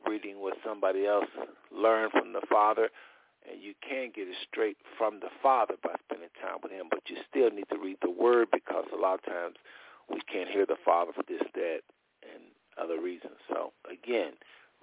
reading 0.07 0.41
what 0.41 0.55
somebody 0.65 1.07
else 1.07 1.31
learned 1.71 2.13
from 2.13 2.33
the 2.33 2.43
Father, 2.51 2.91
and 3.51 3.63
you 3.63 3.75
can 3.81 4.13
get 4.15 4.29
it 4.29 4.37
straight 4.51 4.77
from 4.97 5.21
the 5.21 5.31
Father 5.43 5.75
by 5.83 5.95
spending 6.05 6.31
time 6.41 6.59
with 6.63 6.73
Him, 6.73 6.87
but 6.91 7.01
you 7.07 7.17
still 7.29 7.51
need 7.51 7.69
to 7.73 7.79
read 7.79 7.99
the 8.03 8.11
Word 8.11 8.49
because 8.53 8.85
a 8.93 9.01
lot 9.01 9.15
of 9.15 9.25
times 9.25 9.57
we 10.11 10.21
can't 10.31 10.49
hear 10.49 10.67
the 10.67 10.77
Father 10.85 11.13
for 11.15 11.25
this, 11.29 11.43
that, 11.55 11.81
and 12.23 12.43
other 12.81 13.01
reasons. 13.01 13.37
So, 13.49 13.73
again, 13.91 14.33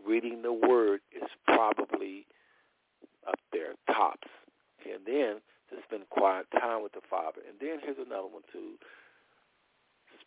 reading 0.05 0.41
the 0.41 0.53
Word 0.53 1.01
is 1.15 1.29
probably 1.47 2.25
up 3.27 3.39
there, 3.51 3.73
tops. 3.87 4.27
And 4.85 5.01
then 5.05 5.41
to 5.69 5.81
spend 5.87 6.09
quiet 6.09 6.45
time 6.51 6.83
with 6.83 6.93
the 6.93 7.01
Father. 7.09 7.41
And 7.47 7.57
then 7.59 7.79
here's 7.83 7.97
another 7.97 8.27
one 8.27 8.43
too. 8.51 8.77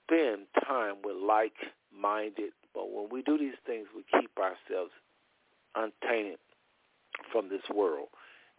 Spend 0.04 0.46
time 0.66 0.96
with 1.04 1.16
like-minded. 1.16 2.52
But 2.74 2.92
when 2.92 3.08
we 3.10 3.22
do 3.22 3.38
these 3.38 3.58
things, 3.66 3.86
we 3.94 4.02
keep 4.20 4.30
ourselves 4.38 4.90
untainted 5.76 6.38
from 7.30 7.48
this 7.48 7.62
world. 7.72 8.08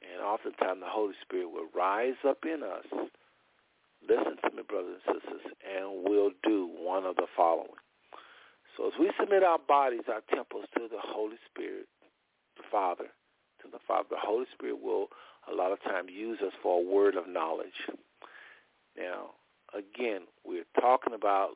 And 0.01 0.21
oftentimes 0.23 0.79
the 0.81 0.89
Holy 0.89 1.13
Spirit 1.21 1.51
will 1.51 1.67
rise 1.75 2.19
up 2.27 2.39
in 2.45 2.63
us. 2.63 2.87
Listen 4.01 4.37
to 4.43 4.55
me, 4.55 4.63
brothers 4.67 5.01
and 5.05 5.21
sisters, 5.21 5.53
and 5.59 6.03
we'll 6.07 6.31
do 6.43 6.69
one 6.79 7.05
of 7.05 7.15
the 7.17 7.27
following. 7.35 7.79
So 8.77 8.87
as 8.87 8.93
we 8.99 9.11
submit 9.19 9.43
our 9.43 9.59
bodies, 9.59 10.07
our 10.07 10.21
temples 10.33 10.65
to 10.75 10.87
the 10.89 11.01
Holy 11.03 11.35
Spirit, 11.51 11.87
the 12.55 12.63
Father, 12.71 13.11
to 13.61 13.67
the 13.69 13.79
Father, 13.85 14.07
the 14.11 14.23
Holy 14.23 14.45
Spirit 14.53 14.81
will 14.81 15.07
a 15.51 15.55
lot 15.55 15.71
of 15.71 15.83
times 15.83 16.09
use 16.13 16.39
us 16.45 16.53
for 16.63 16.79
a 16.79 16.83
word 16.83 17.15
of 17.15 17.27
knowledge. 17.27 17.75
Now, 18.97 19.31
again, 19.73 20.21
we're 20.45 20.69
talking 20.79 21.13
about 21.13 21.55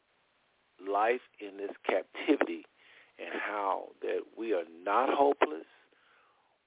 life 0.86 1.22
in 1.40 1.58
this 1.58 1.72
captivity 1.86 2.66
and 3.20 3.40
how 3.40 3.90
that 4.02 4.22
we 4.38 4.54
are 4.54 4.66
not 4.84 5.10
hopeless. 5.10 5.68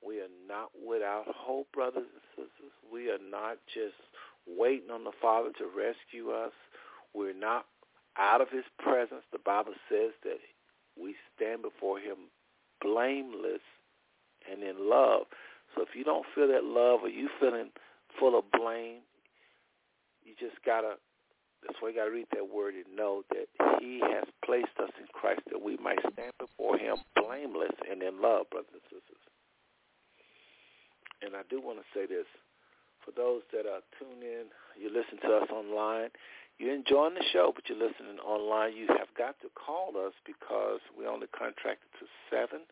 We 0.07 0.20
are 0.20 0.31
not 0.47 0.70
without 0.78 1.24
hope, 1.27 1.66
brothers 1.73 2.07
and 2.07 2.23
sisters. 2.47 2.73
We 2.93 3.11
are 3.11 3.19
not 3.19 3.59
just 3.74 3.99
waiting 4.47 4.91
on 4.91 5.03
the 5.03 5.16
Father 5.20 5.51
to 5.59 5.66
rescue 5.66 6.31
us. 6.31 6.53
We're 7.12 7.35
not 7.35 7.66
out 8.16 8.41
of 8.41 8.49
his 8.51 8.65
presence. 8.78 9.27
The 9.33 9.43
Bible 9.45 9.74
says 9.91 10.12
that 10.23 10.39
we 10.95 11.16
stand 11.35 11.62
before 11.62 11.99
him 11.99 12.31
blameless 12.81 13.66
and 14.47 14.62
in 14.62 14.89
love. 14.89 15.27
So 15.74 15.83
if 15.83 15.89
you 15.95 16.05
don't 16.05 16.24
feel 16.35 16.47
that 16.49 16.62
love 16.62 17.01
or 17.03 17.09
you 17.09 17.28
feeling 17.41 17.70
full 18.20 18.39
of 18.39 18.45
blame, 18.53 19.03
you 20.23 20.35
just 20.39 20.62
gotta 20.65 20.95
that's 21.66 21.83
why 21.83 21.89
you 21.89 21.97
gotta 21.97 22.12
read 22.12 22.31
that 22.33 22.47
word 22.47 22.74
and 22.74 22.87
know 22.95 23.24
that 23.31 23.49
he 23.81 23.99
has 24.01 24.24
placed 24.45 24.77
us 24.78 24.91
in 25.01 25.07
Christ 25.12 25.41
that 25.51 25.61
we 25.61 25.77
might 25.78 25.99
stand 26.01 26.33
before 26.39 26.78
him 26.78 26.99
blameless 27.16 27.74
and 27.91 28.03
in 28.03 28.23
love, 28.23 28.49
brothers 28.51 28.70
and 28.70 28.83
sisters. 28.87 29.19
And 31.22 31.34
I 31.34 31.43
do 31.48 31.60
want 31.60 31.78
to 31.78 31.84
say 31.94 32.06
this. 32.06 32.26
For 33.05 33.12
those 33.12 33.43
that 33.52 33.66
are 33.70 33.80
tuned 33.98 34.22
in, 34.22 34.47
you 34.74 34.90
listen 34.90 35.18
to 35.22 35.36
us 35.36 35.48
online, 35.51 36.10
you're 36.59 36.74
enjoying 36.74 37.14
the 37.14 37.22
show, 37.32 37.52
but 37.55 37.68
you're 37.68 37.78
listening 37.78 38.18
online, 38.18 38.74
you 38.74 38.88
have 38.88 39.06
got 39.16 39.40
to 39.43 39.48
call 39.55 39.94
us 39.94 40.12
because 40.26 40.80
we 40.98 41.06
only 41.06 41.28
contracted 41.30 41.86
to 42.01 42.06
7. 42.32 42.66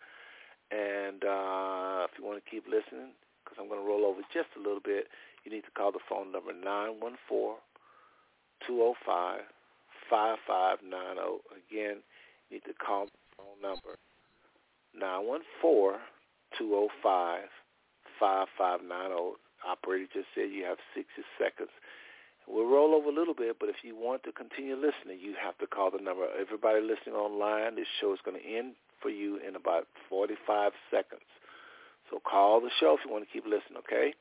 And 0.72 1.22
uh, 1.22 2.08
if 2.10 2.18
you 2.18 2.24
want 2.26 2.42
to 2.42 2.50
keep 2.50 2.66
listening, 2.66 3.14
because 3.44 3.58
I'm 3.60 3.68
going 3.68 3.78
to 3.78 3.86
roll 3.86 4.04
over 4.04 4.22
just 4.32 4.48
a 4.56 4.60
little 4.60 4.80
bit, 4.82 5.06
you 5.44 5.52
need 5.52 5.62
to 5.68 5.74
call 5.76 5.92
the 5.92 6.00
phone 6.08 6.32
number 6.32 6.50
914-205-5590. 8.66 11.38
Again, 11.70 12.02
you 12.48 12.56
need 12.58 12.64
to 12.66 12.74
call 12.74 13.06
the 13.06 13.12
phone 13.36 13.60
number 13.62 13.98
914-205-5590. 14.98 17.62
Operator 18.20 20.06
just 20.12 20.28
said 20.34 20.52
you 20.52 20.64
have 20.64 20.78
60 20.94 21.08
seconds. 21.40 21.72
We'll 22.46 22.68
roll 22.68 22.92
over 22.94 23.08
a 23.08 23.14
little 23.14 23.32
bit, 23.32 23.56
but 23.58 23.72
if 23.72 23.80
you 23.80 23.96
want 23.96 24.22
to 24.24 24.32
continue 24.32 24.76
listening, 24.76 25.16
you 25.16 25.32
have 25.40 25.56
to 25.58 25.66
call 25.66 25.90
the 25.90 26.02
number. 26.02 26.28
Everybody 26.36 26.84
listening 26.84 27.16
online, 27.16 27.76
this 27.76 27.88
show 28.00 28.12
is 28.12 28.20
going 28.20 28.36
to 28.36 28.44
end 28.44 28.76
for 29.00 29.08
you 29.08 29.40
in 29.40 29.56
about 29.56 29.88
45 30.10 30.72
seconds. 30.92 31.24
So 32.10 32.20
call 32.20 32.60
the 32.60 32.68
show 32.80 32.92
if 32.92 33.00
you 33.04 33.10
want 33.10 33.24
to 33.24 33.32
keep 33.32 33.48
listening, 33.48 33.80
okay? 33.80 34.12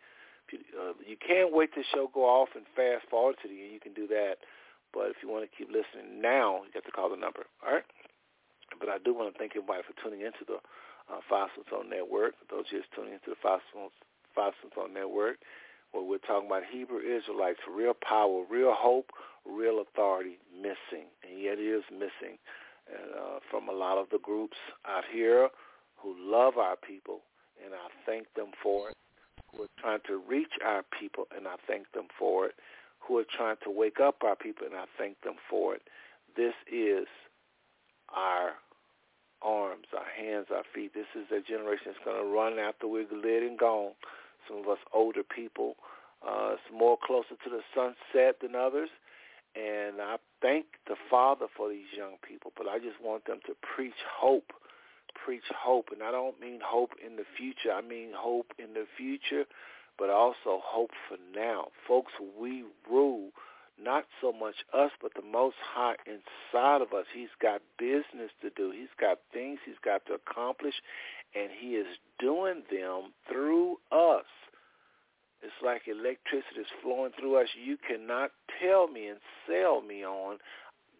You, 0.51 0.59
uh, 0.71 0.95
you 1.03 1.19
can 1.19 1.51
wait 1.51 1.75
the 1.75 1.83
show 1.91 2.07
go 2.13 2.23
off 2.23 2.55
and 2.55 2.63
fast 2.75 3.03
forward 3.11 3.35
to 3.43 3.47
the 3.51 3.59
end. 3.59 3.75
You 3.75 3.83
can 3.83 3.93
do 3.93 4.07
that. 4.07 4.39
But 4.95 5.11
if 5.11 5.19
you 5.19 5.27
want 5.27 5.43
to 5.43 5.51
keep 5.51 5.67
listening 5.67 6.21
now, 6.21 6.63
you 6.63 6.71
have 6.79 6.87
to 6.87 6.95
call 6.95 7.09
the 7.09 7.19
number, 7.19 7.43
all 7.65 7.73
right? 7.73 7.87
But 8.79 8.87
I 8.87 9.03
do 9.03 9.11
want 9.13 9.33
to 9.33 9.37
thank 9.37 9.57
everybody 9.57 9.83
for 9.83 9.97
tuning 9.99 10.21
into 10.21 10.47
the 10.47 10.63
uh, 11.11 11.19
Five 11.29 11.49
Network. 11.89 12.35
Those 12.49 12.69
just 12.69 12.91
tuning 12.95 13.13
into 13.13 13.31
the 13.31 13.41
Five 13.41 13.61
Zone 13.73 14.93
Network 14.93 15.37
where 15.93 16.03
we're 16.03 16.17
talking 16.17 16.47
about 16.47 16.63
Hebrew 16.69 16.99
Israelites, 16.99 17.59
real 17.69 17.93
power, 17.93 18.43
real 18.49 18.73
hope, 18.75 19.11
real 19.45 19.79
authority 19.79 20.39
missing, 20.51 21.07
and 21.23 21.39
yet 21.41 21.59
it 21.59 21.69
is 21.69 21.83
missing 21.91 22.37
uh, 22.89 23.39
from 23.49 23.69
a 23.69 23.71
lot 23.71 23.97
of 23.97 24.07
the 24.11 24.17
groups 24.17 24.57
out 24.87 25.03
here 25.11 25.49
who 25.95 26.15
love 26.19 26.57
our 26.57 26.75
people, 26.75 27.21
and 27.63 27.73
I 27.73 27.87
thank 28.05 28.25
them 28.35 28.51
for 28.61 28.89
it. 28.89 28.97
Who 29.51 29.63
are 29.63 29.75
trying 29.79 29.99
to 30.07 30.19
reach 30.27 30.51
our 30.65 30.83
people, 30.99 31.27
and 31.35 31.47
I 31.47 31.55
thank 31.67 31.91
them 31.93 32.07
for 32.17 32.47
it. 32.47 32.55
Who 33.07 33.19
are 33.19 33.25
trying 33.37 33.57
to 33.63 33.69
wake 33.69 33.99
up 33.99 34.23
our 34.23 34.35
people, 34.35 34.65
and 34.65 34.75
I 34.75 34.85
thank 34.97 35.21
them 35.21 35.35
for 35.47 35.75
it. 35.75 35.83
This 36.35 36.53
is 36.71 37.05
our 38.09 38.53
arms, 39.43 39.87
our 39.95 40.05
hands, 40.05 40.47
our 40.53 40.63
feet. 40.73 40.93
This 40.93 41.09
is 41.15 41.27
the 41.29 41.41
generation 41.41 41.91
that's 41.93 42.05
going 42.05 42.17
to 42.17 42.29
run 42.29 42.59
after 42.59 42.87
we're 42.87 43.07
lit 43.11 43.43
and 43.43 43.57
gone 43.57 43.91
some 44.47 44.57
of 44.59 44.67
us 44.67 44.79
older 44.93 45.23
people. 45.23 45.75
Uh, 46.25 46.53
it's 46.53 46.73
more 46.73 46.97
closer 47.03 47.35
to 47.43 47.49
the 47.49 47.61
sunset 47.75 48.37
than 48.41 48.55
others. 48.55 48.89
And 49.55 50.01
I 50.01 50.17
thank 50.41 50.65
the 50.87 50.95
Father 51.09 51.45
for 51.55 51.69
these 51.69 51.91
young 51.95 52.15
people, 52.27 52.51
but 52.57 52.67
I 52.67 52.79
just 52.79 52.99
want 53.03 53.25
them 53.25 53.39
to 53.45 53.53
preach 53.61 54.01
hope, 54.09 54.51
preach 55.13 55.43
hope. 55.55 55.89
And 55.91 56.01
I 56.01 56.11
don't 56.11 56.39
mean 56.39 56.59
hope 56.63 56.91
in 57.05 57.17
the 57.17 57.25
future. 57.37 57.71
I 57.71 57.81
mean 57.81 58.09
hope 58.15 58.53
in 58.57 58.73
the 58.73 58.85
future, 58.97 59.45
but 59.99 60.09
also 60.09 60.59
hope 60.63 60.91
for 61.07 61.17
now. 61.35 61.67
Folks, 61.87 62.13
we 62.39 62.63
rule 62.89 63.29
not 63.81 64.05
so 64.21 64.31
much 64.31 64.55
us, 64.73 64.91
but 65.01 65.13
the 65.15 65.25
Most 65.25 65.55
High 65.61 65.95
inside 66.05 66.81
of 66.81 66.93
us. 66.93 67.05
He's 67.13 67.33
got 67.41 67.61
business 67.77 68.31
to 68.41 68.49
do. 68.55 68.71
He's 68.71 68.93
got 68.99 69.19
things 69.31 69.59
he's 69.65 69.81
got 69.83 70.05
to 70.07 70.13
accomplish, 70.13 70.75
and 71.35 71.49
he 71.59 71.75
is 71.75 71.87
doing 72.19 72.63
them 72.71 73.13
through 73.29 73.77
us. 73.91 74.25
It's 75.41 75.53
like 75.63 75.83
electricity 75.87 76.61
is 76.61 76.67
flowing 76.81 77.11
through 77.19 77.41
us. 77.41 77.49
You 77.61 77.77
cannot 77.77 78.31
tell 78.61 78.87
me 78.87 79.07
and 79.07 79.19
sell 79.47 79.81
me 79.81 80.05
on 80.05 80.37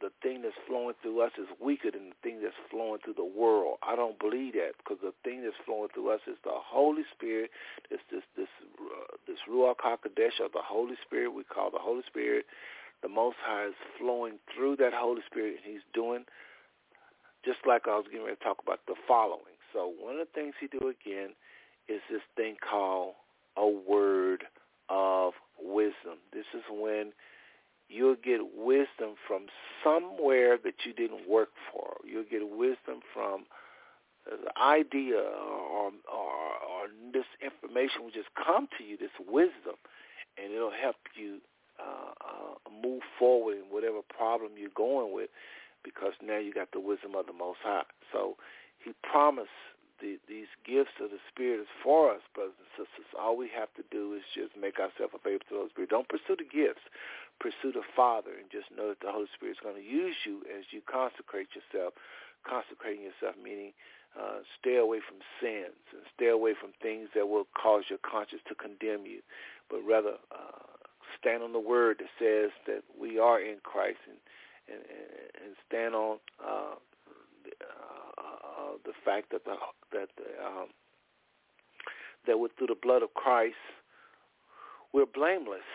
the 0.04 0.12
thing 0.20 0.44
that's 0.44 0.60
flowing 0.68 0.96
through 1.02 1.24
us 1.24 1.32
is 1.40 1.48
weaker 1.64 1.90
than 1.90 2.12
the 2.12 2.20
thing 2.22 2.44
that's 2.44 2.60
flowing 2.70 3.00
through 3.00 3.16
the 3.16 3.24
world. 3.24 3.80
I 3.80 3.96
don't 3.96 4.20
believe 4.20 4.52
that 4.60 4.76
because 4.78 5.00
the 5.00 5.16
thing 5.24 5.48
that's 5.48 5.56
flowing 5.64 5.88
through 5.96 6.12
us 6.12 6.20
is 6.28 6.36
the 6.44 6.52
Holy 6.52 7.08
Spirit. 7.16 7.50
It's 7.90 8.04
this 8.12 8.28
this 8.36 8.52
uh, 8.84 9.16
this 9.26 9.40
Ruach 9.48 9.80
Hakodesh 9.80 10.44
of 10.44 10.52
the 10.52 10.60
Holy 10.60 11.00
Spirit 11.08 11.32
we 11.32 11.48
call 11.48 11.72
the 11.72 11.80
Holy 11.80 12.04
Spirit. 12.06 12.44
The 13.02 13.08
Most 13.08 13.38
High 13.40 13.72
is 13.72 13.80
flowing 13.98 14.44
through 14.52 14.76
that 14.84 14.92
Holy 14.92 15.24
Spirit, 15.32 15.64
and 15.64 15.74
He's 15.74 15.88
doing 15.96 16.28
just 17.46 17.64
like 17.66 17.88
I 17.88 17.96
was 17.96 18.06
getting 18.12 18.28
ready 18.28 18.36
to 18.36 18.44
talk 18.44 18.60
about 18.62 18.84
the 18.88 18.96
following. 19.08 19.56
So 19.72 19.88
one 19.88 20.20
of 20.20 20.28
the 20.28 20.36
things 20.36 20.54
He 20.60 20.68
do 20.68 20.92
again 20.92 21.32
is 21.88 22.04
this 22.12 22.24
thing 22.36 22.60
called 22.60 23.16
a 23.56 23.68
word 23.68 24.44
of 24.90 25.32
wisdom. 25.56 26.20
This 26.34 26.48
is 26.54 26.64
when 26.68 27.16
you'll 27.94 28.16
get 28.16 28.40
wisdom 28.56 29.16
from 29.28 29.46
somewhere 29.84 30.58
that 30.64 30.74
you 30.86 30.94
didn't 30.94 31.30
work 31.30 31.50
for. 31.72 31.98
You'll 32.06 32.26
get 32.30 32.42
wisdom 32.50 33.02
from 33.14 33.46
the 34.26 34.52
idea 34.62 35.20
or, 35.20 35.92
or, 36.10 36.34
or 36.64 36.82
this 37.12 37.28
information 37.44 38.04
will 38.04 38.12
just 38.12 38.30
come 38.34 38.68
to 38.78 38.84
you, 38.84 38.98
this 38.98 39.14
wisdom, 39.20 39.76
and 40.38 40.54
it'll 40.54 40.72
help 40.72 40.96
you 41.16 41.40
uh, 41.80 42.14
uh, 42.24 42.56
move 42.72 43.02
forward 43.20 43.58
in 43.58 43.64
whatever 43.70 44.00
problem 44.16 44.52
you're 44.58 44.74
going 44.76 45.14
with 45.14 45.30
because 45.84 46.14
now 46.24 46.40
you 46.40 46.54
got 46.54 46.72
the 46.72 46.80
wisdom 46.80 47.16
of 47.16 47.26
the 47.28 47.34
Most 47.34 47.60
High. 47.62 47.84
So 48.12 48.38
he 48.80 48.94
promised 49.04 49.52
the, 50.00 50.18
these 50.28 50.52
gifts 50.66 50.96
of 51.04 51.12
the 51.12 51.20
Spirit 51.32 51.62
is 51.62 51.72
for 51.84 52.12
us, 52.12 52.22
brothers 52.34 52.56
and 52.60 52.72
sisters. 52.88 53.08
All 53.20 53.36
we 53.36 53.50
have 53.56 53.72
to 53.76 53.84
do 53.92 54.16
is 54.16 54.24
just 54.34 54.56
make 54.60 54.80
ourselves 54.80 55.14
available 55.14 55.46
to 55.48 55.54
the 55.54 55.60
Holy 55.64 55.72
Spirit. 55.72 55.90
Don't 55.92 56.10
pursue 56.10 56.40
the 56.40 56.48
gifts. 56.48 56.84
Pursue 57.44 57.76
the 57.76 57.84
Father 57.92 58.32
and 58.40 58.48
just 58.48 58.72
know 58.72 58.96
that 58.96 59.04
the 59.04 59.12
Holy 59.12 59.28
Spirit 59.36 59.60
is 59.60 59.64
going 59.64 59.76
to 59.76 59.84
use 59.84 60.16
you 60.24 60.48
as 60.48 60.64
you 60.72 60.80
consecrate 60.88 61.52
yourself. 61.52 61.92
Consecrating 62.48 63.04
yourself 63.04 63.36
meaning 63.36 63.72
uh, 64.16 64.44
stay 64.60 64.78
away 64.78 65.00
from 65.00 65.20
sins 65.40 65.80
and 65.92 66.04
stay 66.16 66.28
away 66.28 66.54
from 66.56 66.72
things 66.82 67.10
that 67.16 67.28
will 67.28 67.48
cause 67.56 67.84
your 67.90 68.00
conscience 68.00 68.42
to 68.48 68.56
condemn 68.56 69.06
you, 69.06 69.20
but 69.70 69.80
rather 69.84 70.16
uh, 70.32 70.64
stand 71.20 71.42
on 71.44 71.52
the 71.52 71.60
word 71.60 72.00
that 72.00 72.12
says 72.20 72.52
that 72.68 72.84
we 73.00 73.20
are 73.20 73.40
in 73.40 73.58
Christ 73.64 74.00
and 74.08 74.18
and, 74.68 74.80
and 75.44 75.56
stand 75.68 75.94
on 75.96 76.20
uh, 76.40 76.76
uh, 77.60 78.72
the 78.86 78.94
fact 79.04 79.32
that 79.32 79.44
the 79.46 79.56
that 79.92 80.10
the, 80.16 80.46
um, 80.46 80.68
that 82.28 82.40
with 82.40 82.52
through 82.58 82.68
the 82.68 82.80
blood 82.82 83.04
of 83.04 83.14
Christ 83.14 83.56
we're 84.94 85.08
blameless. 85.08 85.68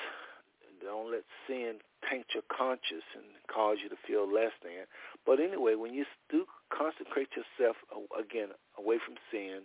Don't 0.83 1.11
let 1.11 1.25
sin 1.47 1.81
taint 2.09 2.27
your 2.35 2.47
conscience 2.47 3.07
and 3.15 3.25
cause 3.53 3.79
you 3.83 3.89
to 3.89 3.99
feel 4.07 4.27
less 4.27 4.53
than. 4.63 4.87
But 5.27 5.41
anyway, 5.41 5.75
when 5.75 5.95
you 5.95 6.05
do 6.31 6.45
consecrate 6.71 7.29
yourself 7.35 7.77
again 8.19 8.49
away 8.79 8.99
from 9.05 9.17
sin, 9.31 9.63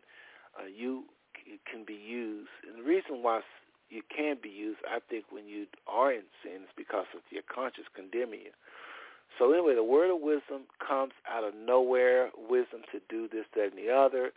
uh, 0.57 0.67
you 0.67 1.05
can 1.69 1.83
be 1.85 1.97
used. 1.97 2.51
And 2.67 2.83
the 2.83 2.87
reason 2.87 3.21
why 3.21 3.41
you 3.89 4.01
can 4.09 4.37
be 4.41 4.49
used, 4.49 4.79
I 4.89 4.99
think, 5.09 5.25
when 5.29 5.47
you 5.47 5.67
are 5.87 6.11
in 6.11 6.23
sin 6.41 6.63
is 6.63 6.73
because 6.75 7.05
of 7.13 7.21
your 7.29 7.43
conscience 7.43 7.87
condemning 7.95 8.41
you. 8.49 8.55
So 9.39 9.51
anyway, 9.51 9.75
the 9.75 9.83
word 9.83 10.13
of 10.13 10.21
wisdom 10.21 10.69
comes 10.77 11.13
out 11.29 11.43
of 11.43 11.53
nowhere. 11.55 12.29
Wisdom 12.37 12.81
to 12.91 13.01
do 13.09 13.27
this, 13.27 13.45
that, 13.55 13.73
and 13.73 13.77
the 13.77 13.89
other, 13.89 14.29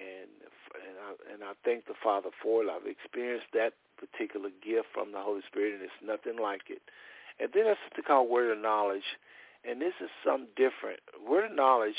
and 0.00 0.32
and 0.72 0.96
I, 0.96 1.10
and 1.32 1.44
I 1.44 1.52
thank 1.64 1.86
the 1.86 1.94
Father 2.02 2.30
for 2.42 2.64
it. 2.64 2.68
I've 2.72 2.88
experienced 2.88 3.52
that 3.52 3.72
particular 4.02 4.50
gift 4.64 4.90
from 4.92 5.12
the 5.12 5.22
Holy 5.22 5.42
Spirit, 5.46 5.74
and 5.78 5.82
it's 5.82 6.02
nothing 6.02 6.42
like 6.42 6.66
it. 6.68 6.82
And 7.38 7.50
then 7.54 7.64
there's 7.64 7.78
something 7.86 8.04
called 8.04 8.30
word 8.30 8.50
of 8.50 8.58
knowledge, 8.58 9.06
and 9.62 9.80
this 9.80 9.94
is 10.02 10.10
something 10.26 10.50
different. 10.58 10.98
Word 11.22 11.50
of 11.50 11.56
knowledge 11.56 11.98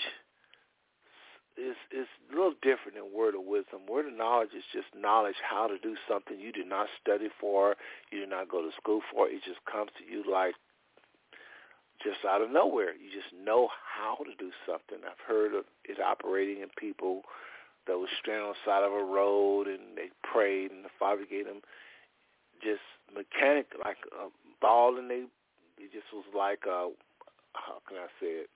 is 1.56 1.78
is 1.94 2.10
a 2.30 2.36
little 2.36 2.58
different 2.62 2.98
than 2.98 3.14
word 3.14 3.36
of 3.36 3.46
wisdom. 3.46 3.86
Word 3.88 4.08
of 4.08 4.18
knowledge 4.18 4.54
is 4.58 4.66
just 4.74 4.90
knowledge 4.98 5.38
how 5.40 5.68
to 5.68 5.78
do 5.78 5.96
something 6.10 6.40
you 6.40 6.52
did 6.52 6.68
not 6.68 6.88
study 7.02 7.30
for, 7.40 7.76
you 8.12 8.20
did 8.22 8.30
not 8.30 8.50
go 8.50 8.62
to 8.62 8.72
school 8.76 9.02
for. 9.12 9.30
It 9.30 9.44
just 9.46 9.64
comes 9.70 9.92
to 9.98 10.04
you 10.04 10.26
like 10.26 10.56
just 12.04 12.26
out 12.28 12.42
of 12.42 12.52
nowhere. 12.52 12.92
You 12.94 13.10
just 13.14 13.32
know 13.32 13.70
how 13.70 14.18
to 14.24 14.34
do 14.38 14.52
something. 14.66 15.00
I've 15.06 15.22
heard 15.26 15.54
of 15.54 15.66
it 15.86 16.02
operating 16.02 16.62
in 16.62 16.70
people 16.78 17.22
that 17.88 17.98
was 17.98 18.10
stranded 18.20 18.48
on 18.48 18.56
the 18.56 18.64
side 18.66 18.84
of 18.84 18.92
a 18.92 19.04
road 19.04 19.68
and 19.68 19.96
they 19.96 20.10
prayed 20.24 20.72
and 20.72 20.84
the 20.84 20.94
Father 20.98 21.24
gave 21.30 21.46
them 21.46 21.62
just 22.64 22.84
mechanic 23.14 23.68
like 23.84 24.02
a 24.16 24.30
ball 24.62 24.98
and 24.98 25.10
they 25.10 25.28
it 25.78 25.92
just 25.92 26.08
was 26.14 26.26
like 26.36 26.66
uh 26.66 26.90
how 27.54 27.82
can 27.88 27.98
I 27.98 28.10
say 28.20 28.48
it? 28.48 28.50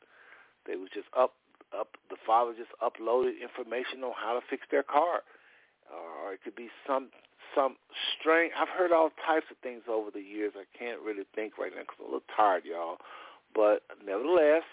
They 0.66 0.76
was 0.76 0.90
just 0.94 1.08
up 1.18 1.34
up 1.78 1.98
the 2.10 2.18
father 2.26 2.54
just 2.56 2.72
uploaded 2.82 3.42
information 3.42 4.04
on 4.04 4.14
how 4.16 4.34
to 4.34 4.42
fix 4.50 4.64
their 4.72 4.84
car. 4.84 5.22
Or 5.92 6.34
it 6.34 6.40
could 6.44 6.56
be 6.56 6.70
some 6.88 7.10
some 7.56 7.76
strange 8.20 8.54
I've 8.58 8.70
heard 8.70 8.92
all 8.92 9.10
types 9.26 9.46
of 9.52 9.58
things 9.60 9.84
over 9.90 10.12
the 10.12 10.22
years. 10.22 10.54
I 10.56 10.66
can't 10.78 11.02
really 11.02 11.24
think 11.36 11.58
right 11.58 11.72
now 11.74 11.82
because 11.82 11.98
I'm 12.00 12.06
a 12.06 12.12
little 12.12 12.32
tired, 12.36 12.64
y'all. 12.66 12.98
But 13.54 13.84
nevertheless, 14.06 14.68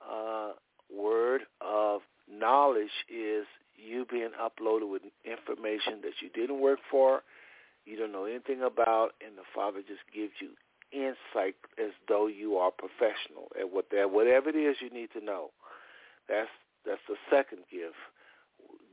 uh, 0.00 0.52
word 0.94 1.42
of 1.60 2.02
knowledge 2.30 2.94
is 3.08 3.46
you 3.76 4.06
being 4.10 4.30
uploaded 4.40 4.90
with 4.90 5.02
information 5.24 6.00
that 6.02 6.20
you 6.20 6.30
didn't 6.34 6.60
work 6.60 6.78
for, 6.90 7.22
you 7.86 7.96
don't 7.96 8.12
know 8.12 8.24
anything 8.24 8.62
about, 8.62 9.14
and 9.24 9.38
the 9.38 9.46
Father 9.54 9.80
just 9.80 10.02
gives 10.12 10.34
you 10.40 10.50
insight 10.92 11.54
as 11.78 11.90
though 12.08 12.26
you 12.26 12.56
are 12.56 12.70
professional 12.70 13.50
at 13.58 13.72
what 13.72 13.90
that 13.90 14.10
whatever 14.10 14.50
it 14.50 14.56
is 14.56 14.76
you 14.80 14.90
need 14.90 15.08
to 15.12 15.24
know. 15.24 15.50
That's 16.28 16.50
that's 16.84 17.02
the 17.08 17.16
second 17.30 17.62
gift. 17.70 17.98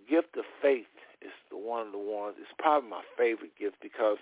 Gift 0.09 0.35
of 0.37 0.45
faith 0.61 0.89
is 1.21 1.31
the 1.49 1.57
one 1.57 1.87
of 1.87 1.91
the 1.93 2.01
ones. 2.01 2.35
It's 2.39 2.53
probably 2.57 2.89
my 2.89 3.03
favorite 3.17 3.57
gift 3.57 3.77
because 3.81 4.17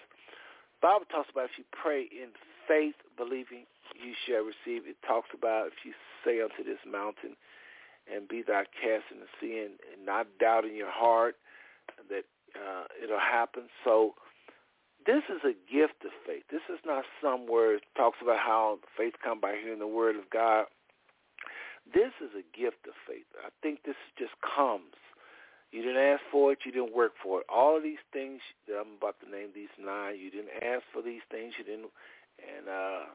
Bible 0.82 1.06
talks 1.12 1.30
about 1.32 1.46
if 1.46 1.58
you 1.58 1.66
pray 1.72 2.08
in 2.12 2.30
faith, 2.68 2.96
believing, 3.18 3.66
you 3.96 4.14
shall 4.26 4.44
receive. 4.44 4.88
It 4.88 4.98
talks 5.06 5.30
about 5.34 5.68
if 5.68 5.86
you 5.86 5.94
say 6.24 6.42
unto 6.42 6.64
this 6.64 6.80
mountain, 6.90 7.36
and 8.08 8.28
be 8.28 8.44
thou 8.46 8.64
cast 8.78 9.06
in 9.12 9.20
the 9.20 9.32
sea, 9.40 9.60
and, 9.60 9.76
and 9.94 10.06
not 10.06 10.28
doubt 10.40 10.66
in 10.66 10.76
your 10.76 10.92
heart 10.92 11.36
that 12.10 12.26
uh, 12.56 12.86
it'll 13.02 13.20
happen. 13.20 13.64
So 13.84 14.14
this 15.06 15.24
is 15.30 15.42
a 15.44 15.56
gift 15.72 16.06
of 16.06 16.12
faith. 16.26 16.44
This 16.52 16.62
is 16.70 16.80
not 16.86 17.06
some 17.22 17.48
word 17.48 17.82
it 17.82 17.98
talks 17.98 18.18
about 18.22 18.38
how 18.38 18.80
faith 18.98 19.14
come 19.24 19.40
by 19.40 19.56
hearing 19.62 19.80
the 19.80 19.88
word 19.88 20.16
of 20.16 20.30
God. 20.30 20.66
This 21.94 22.14
is 22.22 22.30
a 22.38 22.46
gift 22.56 22.86
of 22.88 22.94
faith. 23.08 23.26
I 23.44 23.50
think 23.62 23.84
this 23.84 23.98
just 24.18 24.34
comes. 24.42 24.96
You 25.72 25.82
didn't 25.82 26.04
ask 26.04 26.22
for 26.32 26.52
it. 26.52 26.60
You 26.66 26.72
didn't 26.72 26.94
work 26.94 27.14
for 27.24 27.40
it. 27.40 27.46
All 27.50 27.78
of 27.78 27.84
these 27.84 28.04
things 28.12 28.42
that 28.68 28.76
I'm 28.76 28.98
about 28.98 29.16
to 29.24 29.30
name, 29.30 29.50
these 29.56 29.74
nine, 29.80 30.20
you 30.20 30.30
didn't 30.30 30.52
ask 30.62 30.84
for 30.94 31.02
these 31.02 31.24
things. 31.32 31.54
You 31.58 31.64
didn't, 31.64 31.90
and 32.38 32.68
uh, 32.68 33.06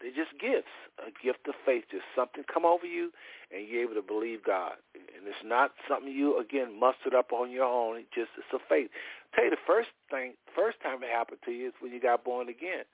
they're 0.00 0.16
just 0.16 0.34
gifts, 0.40 0.74
a 0.98 1.12
gift 1.22 1.46
of 1.46 1.54
faith. 1.64 1.84
Just 1.90 2.08
something 2.16 2.42
come 2.52 2.64
over 2.64 2.84
you, 2.84 3.12
and 3.54 3.66
you're 3.66 3.82
able 3.82 3.94
to 3.94 4.02
believe 4.02 4.42
God. 4.42 4.74
And 4.94 5.28
it's 5.28 5.44
not 5.44 5.72
something 5.88 6.10
you 6.10 6.38
again 6.38 6.78
mustered 6.78 7.14
up 7.14 7.32
on 7.32 7.50
your 7.50 7.64
own. 7.64 7.98
It 7.98 8.10
just 8.12 8.30
it's 8.36 8.52
a 8.52 8.58
faith. 8.68 8.90
Tell 9.34 9.44
you 9.44 9.50
the 9.50 9.66
first 9.66 9.88
thing, 10.10 10.34
first 10.54 10.80
time 10.82 11.02
it 11.02 11.10
happened 11.10 11.38
to 11.44 11.52
you 11.52 11.68
is 11.68 11.74
when 11.80 11.92
you 11.92 12.00
got 12.00 12.24
born 12.24 12.48
again. 12.48 12.84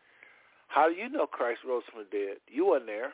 How 0.69 0.89
do 0.89 0.95
you 0.95 1.09
know 1.09 1.27
Christ 1.27 1.61
rose 1.67 1.83
from 1.91 2.05
the 2.05 2.11
dead? 2.11 2.37
You 2.49 2.67
weren't 2.69 2.87
there. 2.87 3.13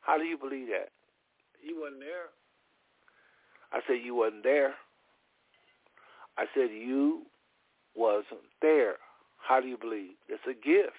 How 0.00 0.18
do 0.18 0.24
you 0.24 0.36
believe 0.36 0.68
that? 0.68 0.90
You 1.62 1.80
wasn't 1.80 2.00
there. 2.00 2.30
I 3.72 3.80
said 3.86 4.04
you 4.04 4.14
wasn't 4.14 4.44
there. 4.44 4.74
I 6.38 6.44
said 6.54 6.70
you 6.70 7.22
wasn't 7.94 8.44
there. 8.60 8.96
How 9.38 9.60
do 9.60 9.66
you 9.66 9.76
believe? 9.76 10.14
It's 10.28 10.42
a 10.46 10.54
gift. 10.54 10.96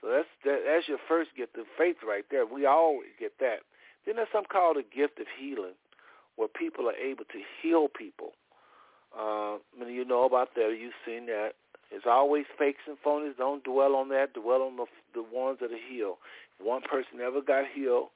So 0.00 0.08
that's 0.10 0.28
that, 0.44 0.60
that's 0.66 0.88
your 0.88 0.98
first 1.08 1.30
gift 1.36 1.56
of 1.56 1.64
faith 1.78 1.96
right 2.06 2.24
there. 2.30 2.44
We 2.44 2.66
always 2.66 3.10
get 3.18 3.32
that. 3.40 3.60
Then 4.04 4.16
there's 4.16 4.28
something 4.32 4.50
called 4.52 4.76
a 4.76 4.82
gift 4.94 5.18
of 5.18 5.26
healing, 5.38 5.74
where 6.36 6.48
people 6.48 6.88
are 6.88 6.94
able 6.94 7.24
to 7.24 7.40
heal 7.62 7.88
people. 7.88 8.32
Uh, 9.18 9.56
I 9.56 9.58
mean, 9.78 9.94
you 9.94 10.04
know 10.04 10.24
about 10.24 10.54
that. 10.54 10.76
You've 10.78 10.92
seen 11.06 11.26
that. 11.26 11.52
It's 11.90 12.04
always 12.06 12.44
fakes 12.58 12.82
and 12.86 12.96
phonies. 13.04 13.36
Don't 13.36 13.64
dwell 13.64 13.94
on 13.94 14.08
that. 14.10 14.34
Dwell 14.34 14.62
on 14.62 14.76
the 14.76 14.86
the 15.14 15.22
ones 15.22 15.58
that 15.60 15.72
are 15.72 15.88
healed. 15.88 16.18
If 16.58 16.66
one 16.66 16.82
person 16.82 17.20
ever 17.24 17.40
got 17.40 17.64
healed, 17.72 18.08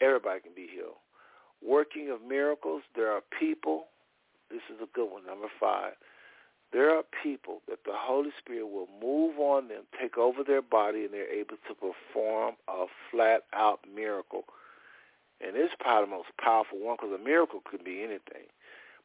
everybody 0.00 0.40
can 0.40 0.52
be 0.54 0.68
healed. 0.72 0.96
Working 1.64 2.10
of 2.10 2.22
miracles. 2.26 2.82
There 2.94 3.10
are 3.10 3.22
people. 3.38 3.86
This 4.50 4.62
is 4.72 4.80
a 4.80 4.88
good 4.94 5.10
one. 5.10 5.26
Number 5.26 5.48
five 5.60 5.92
there 6.72 6.94
are 6.94 7.02
people 7.22 7.62
that 7.68 7.84
the 7.84 7.94
Holy 7.94 8.30
Spirit 8.38 8.68
will 8.68 8.88
move 9.00 9.38
on 9.38 9.68
them, 9.68 9.84
take 9.98 10.18
over 10.18 10.44
their 10.44 10.62
body, 10.62 11.04
and 11.04 11.14
they're 11.14 11.32
able 11.32 11.56
to 11.66 11.74
perform 11.74 12.56
a 12.68 12.84
flat-out 13.10 13.80
miracle. 13.94 14.44
And 15.40 15.56
it's 15.56 15.74
probably 15.80 16.10
the 16.10 16.16
most 16.16 16.28
powerful 16.38 16.78
one 16.78 16.96
because 17.00 17.18
a 17.18 17.24
miracle 17.24 17.62
could 17.64 17.84
be 17.84 18.02
anything. 18.02 18.50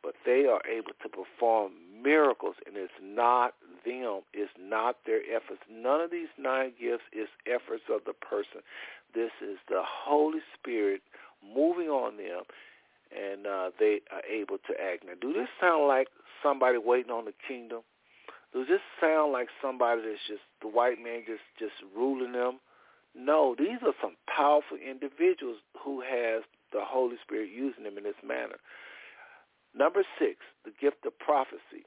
But 0.03 0.15
they 0.25 0.45
are 0.45 0.61
able 0.69 0.91
to 1.01 1.09
perform 1.09 1.71
miracles, 2.03 2.55
and 2.67 2.75
it's 2.75 2.91
not 3.01 3.53
them. 3.85 4.21
It's 4.33 4.51
not 4.59 4.97
their 5.05 5.21
efforts. 5.33 5.61
None 5.71 6.01
of 6.01 6.11
these 6.11 6.27
nine 6.37 6.73
gifts 6.79 7.03
is 7.13 7.27
efforts 7.47 7.83
of 7.89 8.01
the 8.05 8.13
person. 8.13 8.61
This 9.15 9.31
is 9.41 9.57
the 9.69 9.81
Holy 9.83 10.39
Spirit 10.59 11.01
moving 11.43 11.87
on 11.87 12.17
them, 12.17 12.43
and 13.15 13.47
uh, 13.47 13.69
they 13.79 14.01
are 14.11 14.23
able 14.29 14.57
to 14.67 14.73
act. 14.79 15.05
Now, 15.05 15.13
do 15.21 15.33
this 15.33 15.47
sound 15.61 15.87
like 15.87 16.07
somebody 16.41 16.77
waiting 16.77 17.11
on 17.11 17.25
the 17.25 17.33
kingdom? 17.47 17.81
Does 18.53 18.67
this 18.67 18.81
sound 19.01 19.31
like 19.31 19.47
somebody 19.61 20.01
that's 20.01 20.27
just 20.27 20.45
the 20.61 20.67
white 20.67 21.01
man 21.01 21.23
just 21.25 21.41
just 21.57 21.73
ruling 21.95 22.33
them? 22.33 22.59
No, 23.15 23.55
these 23.57 23.81
are 23.85 23.93
some 24.01 24.15
powerful 24.27 24.77
individuals 24.77 25.57
who 25.83 26.01
has 26.01 26.43
the 26.71 26.81
Holy 26.81 27.17
Spirit 27.23 27.49
using 27.53 27.83
them 27.83 27.97
in 27.97 28.03
this 28.03 28.19
manner. 28.25 28.57
Number 29.75 30.03
six, 30.19 30.37
the 30.65 30.71
gift 30.79 31.05
of 31.05 31.17
prophecy. 31.19 31.85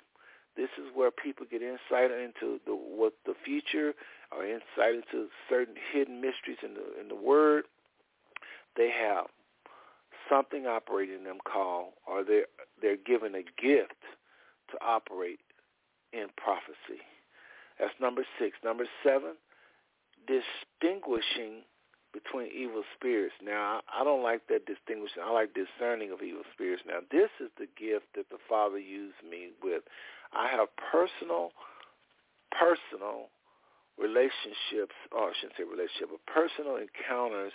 This 0.57 0.71
is 0.79 0.87
where 0.95 1.11
people 1.11 1.47
get 1.49 1.63
insight 1.63 2.11
into 2.11 2.59
the 2.67 2.73
what 2.73 3.13
the 3.27 3.35
future 3.45 3.93
or 4.33 4.45
insight 4.45 4.95
into 4.95 5.29
certain 5.49 5.75
hidden 5.93 6.21
mysteries 6.21 6.59
in 6.63 6.75
the 6.75 7.01
in 7.01 7.09
the 7.09 7.15
word. 7.15 7.65
They 8.77 8.91
have 8.91 9.27
something 10.29 10.67
operating 10.67 11.17
in 11.17 11.25
them 11.25 11.39
called 11.45 11.93
or 12.07 12.25
they're 12.25 12.47
they're 12.81 12.97
given 12.97 13.35
a 13.35 13.43
gift 13.43 14.01
to 14.71 14.79
operate 14.83 15.41
in 16.13 16.27
prophecy. 16.37 17.05
That's 17.79 17.93
number 18.01 18.25
six. 18.39 18.57
Number 18.65 18.87
seven, 19.05 19.35
distinguishing 20.27 21.63
between 22.17 22.49
evil 22.49 22.83
spirits. 22.97 23.37
Now, 23.45 23.85
I 23.93 24.03
don't 24.03 24.23
like 24.23 24.49
that 24.49 24.65
distinguishing. 24.65 25.21
I 25.21 25.31
like 25.31 25.53
discerning 25.53 26.13
of 26.13 26.23
evil 26.25 26.49
spirits. 26.57 26.83
Now, 26.89 27.05
this 27.13 27.29
is 27.45 27.53
the 27.61 27.69
gift 27.77 28.09
that 28.17 28.33
the 28.33 28.41
Father 28.49 28.79
used 28.79 29.21
me 29.21 29.53
with. 29.63 29.85
I 30.33 30.49
have 30.49 30.73
personal, 30.81 31.53
personal 32.49 33.29
relationships, 34.01 34.97
or 35.13 35.29
I 35.29 35.33
shouldn't 35.37 35.61
say 35.61 35.69
relationship, 35.69 36.09
but 36.09 36.25
personal 36.25 36.81
encounters 36.81 37.53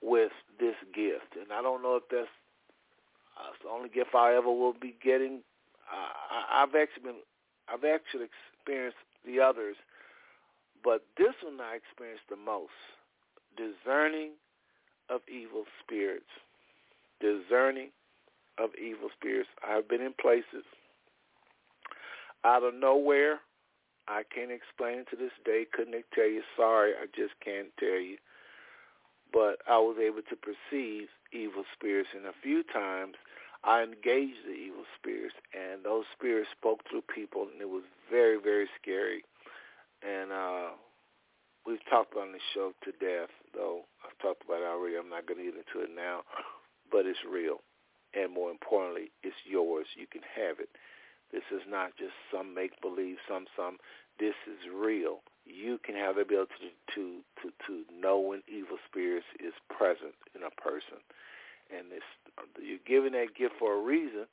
with 0.00 0.32
this 0.56 0.76
gift. 0.96 1.36
And 1.36 1.52
I 1.52 1.60
don't 1.60 1.84
know 1.84 2.00
if 2.00 2.08
that's, 2.08 2.32
uh, 3.36 3.52
the 3.60 3.68
only 3.68 3.92
gift 3.92 4.16
I 4.16 4.32
ever 4.32 4.48
will 4.48 4.76
be 4.76 4.96
getting. 5.04 5.44
I, 5.92 6.64
I've 6.64 6.72
actually 6.72 7.04
been, 7.04 7.22
I've 7.68 7.84
actually 7.84 8.32
experienced 8.32 9.00
the 9.28 9.40
others, 9.40 9.76
but 10.82 11.04
this 11.20 11.36
one 11.44 11.60
I 11.60 11.76
experienced 11.76 12.24
the 12.32 12.40
most 12.40 12.72
discerning 13.56 14.32
of 15.08 15.20
evil 15.28 15.64
spirits. 15.82 16.30
Discerning 17.20 17.90
of 18.58 18.70
evil 18.80 19.08
spirits. 19.18 19.48
I've 19.66 19.88
been 19.88 20.00
in 20.00 20.14
places 20.20 20.64
out 22.44 22.62
of 22.62 22.74
nowhere. 22.74 23.40
I 24.08 24.22
can't 24.34 24.50
explain 24.50 25.00
it 25.00 25.08
to 25.10 25.16
this 25.16 25.32
day. 25.44 25.66
Couldn't 25.72 26.04
tell 26.14 26.28
you. 26.28 26.42
Sorry, 26.56 26.92
I 26.92 27.06
just 27.14 27.34
can't 27.44 27.68
tell 27.78 28.00
you. 28.00 28.16
But 29.32 29.58
I 29.68 29.78
was 29.78 29.96
able 30.02 30.22
to 30.22 30.36
perceive 30.36 31.08
evil 31.32 31.64
spirits, 31.72 32.10
and 32.14 32.26
a 32.26 32.34
few 32.42 32.64
times 32.64 33.14
I 33.62 33.82
engaged 33.82 34.42
the 34.46 34.54
evil 34.54 34.84
spirits, 34.98 35.36
and 35.54 35.84
those 35.84 36.04
spirits 36.16 36.50
spoke 36.56 36.80
through 36.88 37.02
people, 37.14 37.46
and 37.52 37.60
it 37.60 37.68
was 37.68 37.84
very, 38.10 38.40
very 38.40 38.68
scary. 38.80 39.22
And 40.02 40.32
uh, 40.32 40.70
we've 41.66 41.84
talked 41.88 42.16
on 42.16 42.32
the 42.32 42.42
show 42.54 42.72
to 42.84 42.92
death, 42.92 43.30
though 43.54 43.84
I've 44.04 44.16
talked 44.18 44.44
about 44.44 44.62
it 44.62 44.68
already. 44.68 44.96
I'm 44.96 45.10
not 45.10 45.26
going 45.26 45.38
to 45.38 45.44
get 45.44 45.58
into 45.58 45.84
it 45.84 45.90
now, 45.94 46.22
but 46.92 47.06
it's 47.06 47.20
real, 47.28 47.62
and 48.14 48.32
more 48.32 48.50
importantly, 48.50 49.10
it's 49.22 49.36
yours. 49.44 49.86
You 49.96 50.06
can 50.06 50.22
have 50.22 50.60
it. 50.60 50.70
This 51.32 51.46
is 51.54 51.62
not 51.68 51.96
just 51.96 52.14
some 52.32 52.54
make 52.54 52.80
believe, 52.80 53.16
some 53.28 53.46
some. 53.56 53.78
This 54.18 54.34
is 54.50 54.58
real. 54.66 55.22
You 55.46 55.78
can 55.78 55.94
have 55.94 56.16
the 56.16 56.22
ability 56.22 56.74
to 56.94 57.22
to 57.42 57.52
to 57.66 57.72
know 57.94 58.18
when 58.18 58.42
evil 58.48 58.78
spirits 58.90 59.26
is 59.38 59.54
present 59.70 60.14
in 60.34 60.42
a 60.42 60.50
person, 60.60 60.98
and 61.70 61.90
this 61.90 62.04
you're 62.58 62.82
given 62.86 63.12
that 63.12 63.38
gift 63.38 63.54
for 63.58 63.78
a 63.78 63.82
reason. 63.82 64.26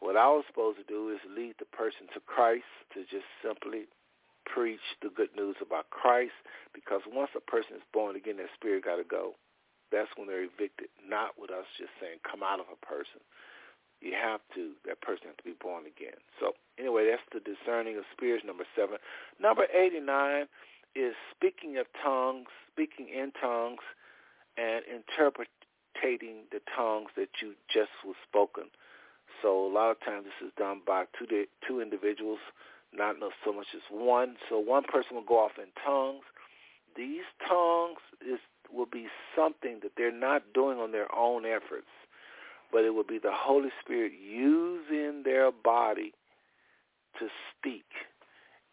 What 0.00 0.16
I 0.16 0.26
was 0.26 0.44
supposed 0.48 0.78
to 0.78 0.84
do 0.84 1.08
is 1.10 1.20
lead 1.30 1.54
the 1.58 1.70
person 1.70 2.10
to 2.12 2.20
Christ 2.20 2.66
to 2.92 3.02
just 3.06 3.24
simply 3.40 3.86
preach 4.44 4.82
the 5.02 5.10
good 5.10 5.30
news 5.36 5.56
about 5.60 5.90
Christ 5.90 6.36
because 6.74 7.02
once 7.06 7.30
a 7.36 7.40
person 7.40 7.76
is 7.76 7.86
born 7.92 8.16
again, 8.16 8.36
that 8.38 8.52
spirit 8.54 8.84
got 8.84 8.96
to 8.96 9.04
go. 9.04 9.34
That's 9.92 10.10
when 10.16 10.26
they're 10.26 10.44
evicted, 10.44 10.88
not 11.06 11.38
with 11.38 11.50
us 11.50 11.66
just 11.78 11.92
saying 12.00 12.18
come 12.24 12.42
out 12.42 12.60
of 12.60 12.66
a 12.72 12.80
person. 12.84 13.20
You 14.00 14.12
have 14.20 14.40
to, 14.54 14.72
that 14.86 15.00
person 15.00 15.28
has 15.32 15.36
to 15.38 15.44
be 15.44 15.56
born 15.60 15.84
again. 15.86 16.18
So 16.40 16.52
anyway, 16.78 17.08
that's 17.08 17.24
the 17.32 17.40
discerning 17.40 17.96
of 17.96 18.04
spirits, 18.12 18.44
number 18.44 18.64
seven. 18.76 18.98
Number 19.40 19.64
89 19.72 20.46
is 20.94 21.14
speaking 21.30 21.78
of 21.78 21.86
tongues, 22.02 22.48
speaking 22.70 23.08
in 23.08 23.32
tongues, 23.40 23.82
and 24.56 24.82
interpreting 24.86 26.46
the 26.52 26.60
tongues 26.76 27.10
that 27.16 27.30
you 27.40 27.54
just 27.72 27.90
was 28.04 28.16
spoken. 28.28 28.64
So 29.42 29.66
a 29.66 29.72
lot 29.72 29.90
of 29.90 30.00
times 30.00 30.24
this 30.24 30.48
is 30.48 30.52
done 30.56 30.80
by 30.86 31.04
two 31.18 31.26
two 31.66 31.80
individuals 31.80 32.38
not 32.96 33.16
so 33.44 33.52
much 33.52 33.66
as 33.74 33.82
one. 33.90 34.36
So 34.48 34.58
one 34.58 34.84
person 34.84 35.16
will 35.16 35.24
go 35.24 35.38
off 35.38 35.52
in 35.58 35.70
tongues. 35.84 36.24
These 36.96 37.26
tongues 37.48 37.98
is 38.20 38.38
will 38.72 38.86
be 38.86 39.06
something 39.36 39.80
that 39.82 39.92
they're 39.96 40.10
not 40.10 40.42
doing 40.54 40.78
on 40.78 40.90
their 40.90 41.12
own 41.14 41.44
efforts, 41.44 41.90
but 42.72 42.84
it 42.84 42.90
will 42.90 43.04
be 43.04 43.18
the 43.18 43.32
Holy 43.32 43.70
Spirit 43.84 44.12
using 44.12 45.22
their 45.24 45.52
body 45.52 46.12
to 47.18 47.28
speak. 47.50 47.84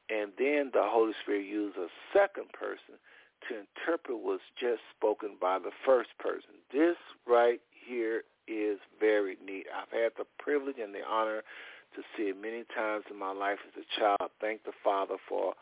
And 0.09 0.31
then 0.37 0.71
the 0.73 0.83
Holy 0.83 1.13
Spirit 1.21 1.45
uses 1.45 1.77
a 1.77 1.87
second 2.17 2.51
person 2.53 2.99
to 3.47 3.63
interpret 3.63 4.19
what's 4.19 4.43
just 4.59 4.81
spoken 4.95 5.37
by 5.39 5.59
the 5.59 5.71
first 5.85 6.09
person. 6.19 6.61
This 6.71 6.97
right 7.27 7.61
here 7.71 8.23
is 8.47 8.79
very 8.99 9.37
neat. 9.45 9.67
I've 9.69 9.91
had 9.91 10.11
the 10.17 10.25
privilege 10.39 10.77
and 10.81 10.93
the 10.93 11.05
honor 11.07 11.43
to 11.95 12.01
see 12.15 12.29
it 12.29 12.37
many 12.39 12.63
times 12.75 13.05
in 13.09 13.17
my 13.17 13.31
life 13.31 13.59
as 13.67 13.83
a 13.83 13.85
child. 13.99 14.31
Thank 14.39 14.63
the 14.63 14.71
Father 14.83 15.15
for 15.27 15.53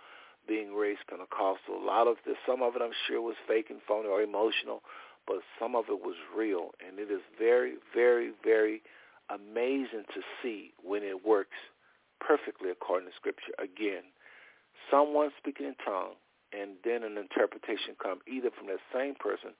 being 0.47 0.73
raised 0.73 1.06
Pentecostal. 1.10 1.77
A 1.77 1.85
lot 1.85 2.07
of 2.07 2.18
this, 2.26 2.38
some 2.47 2.61
of 2.61 2.76
it 2.76 2.81
I'm 2.81 2.95
sure 3.07 3.22
was 3.22 3.35
fake 3.47 3.69
and 3.69 3.80
phony 3.88 4.07
or 4.07 4.22
emotional, 4.22 4.81
but 5.27 5.38
some 5.60 5.76
of 5.76 5.85
it 5.89 6.01
was 6.01 6.15
real. 6.35 6.72
And 6.81 6.99
it 6.99 7.11
is 7.11 7.22
very, 7.38 7.76
very, 7.93 8.31
very 8.43 8.81
amazing 9.30 10.10
to 10.14 10.22
see 10.41 10.73
when 10.81 11.03
it 11.03 11.26
works 11.26 11.57
perfectly 12.19 12.69
according 12.69 13.10
to 13.10 13.15
Scripture. 13.15 13.53
Again, 13.61 14.10
someone 14.89 15.30
speaking 15.38 15.68
in 15.68 15.76
tongue 15.85 16.18
and 16.51 16.81
then 16.84 17.03
an 17.03 17.18
interpretation 17.18 17.93
come 18.01 18.19
either 18.26 18.49
from 18.49 18.68
that 18.68 18.81
same 18.93 19.14
person 19.15 19.53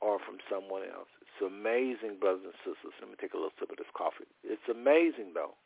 or 0.00 0.18
from 0.22 0.38
someone 0.46 0.86
else. 0.86 1.10
It's 1.18 1.42
amazing, 1.42 2.22
brothers 2.22 2.46
and 2.46 2.54
sisters. 2.62 2.94
Let 3.02 3.10
me 3.10 3.18
take 3.18 3.34
a 3.34 3.38
little 3.38 3.54
sip 3.58 3.70
of 3.70 3.78
this 3.78 3.90
coffee. 3.94 4.30
It's 4.46 4.62
amazing, 4.70 5.34
though. 5.34 5.58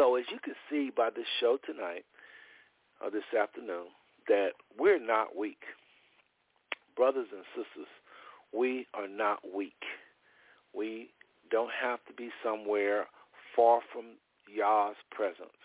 So 0.00 0.16
as 0.16 0.24
you 0.32 0.38
can 0.42 0.54
see 0.70 0.90
by 0.96 1.10
this 1.10 1.26
show 1.40 1.58
tonight, 1.66 2.06
or 3.04 3.10
this 3.10 3.28
afternoon, 3.38 3.88
that 4.28 4.52
we're 4.78 4.98
not 4.98 5.36
weak. 5.36 5.60
Brothers 6.96 7.26
and 7.30 7.44
sisters, 7.54 7.88
we 8.50 8.86
are 8.94 9.08
not 9.08 9.40
weak. 9.54 9.84
We 10.74 11.10
don't 11.50 11.70
have 11.82 11.98
to 12.06 12.14
be 12.14 12.30
somewhere 12.42 13.08
far 13.54 13.80
from 13.92 14.16
Yah's 14.48 14.96
presence. 15.10 15.60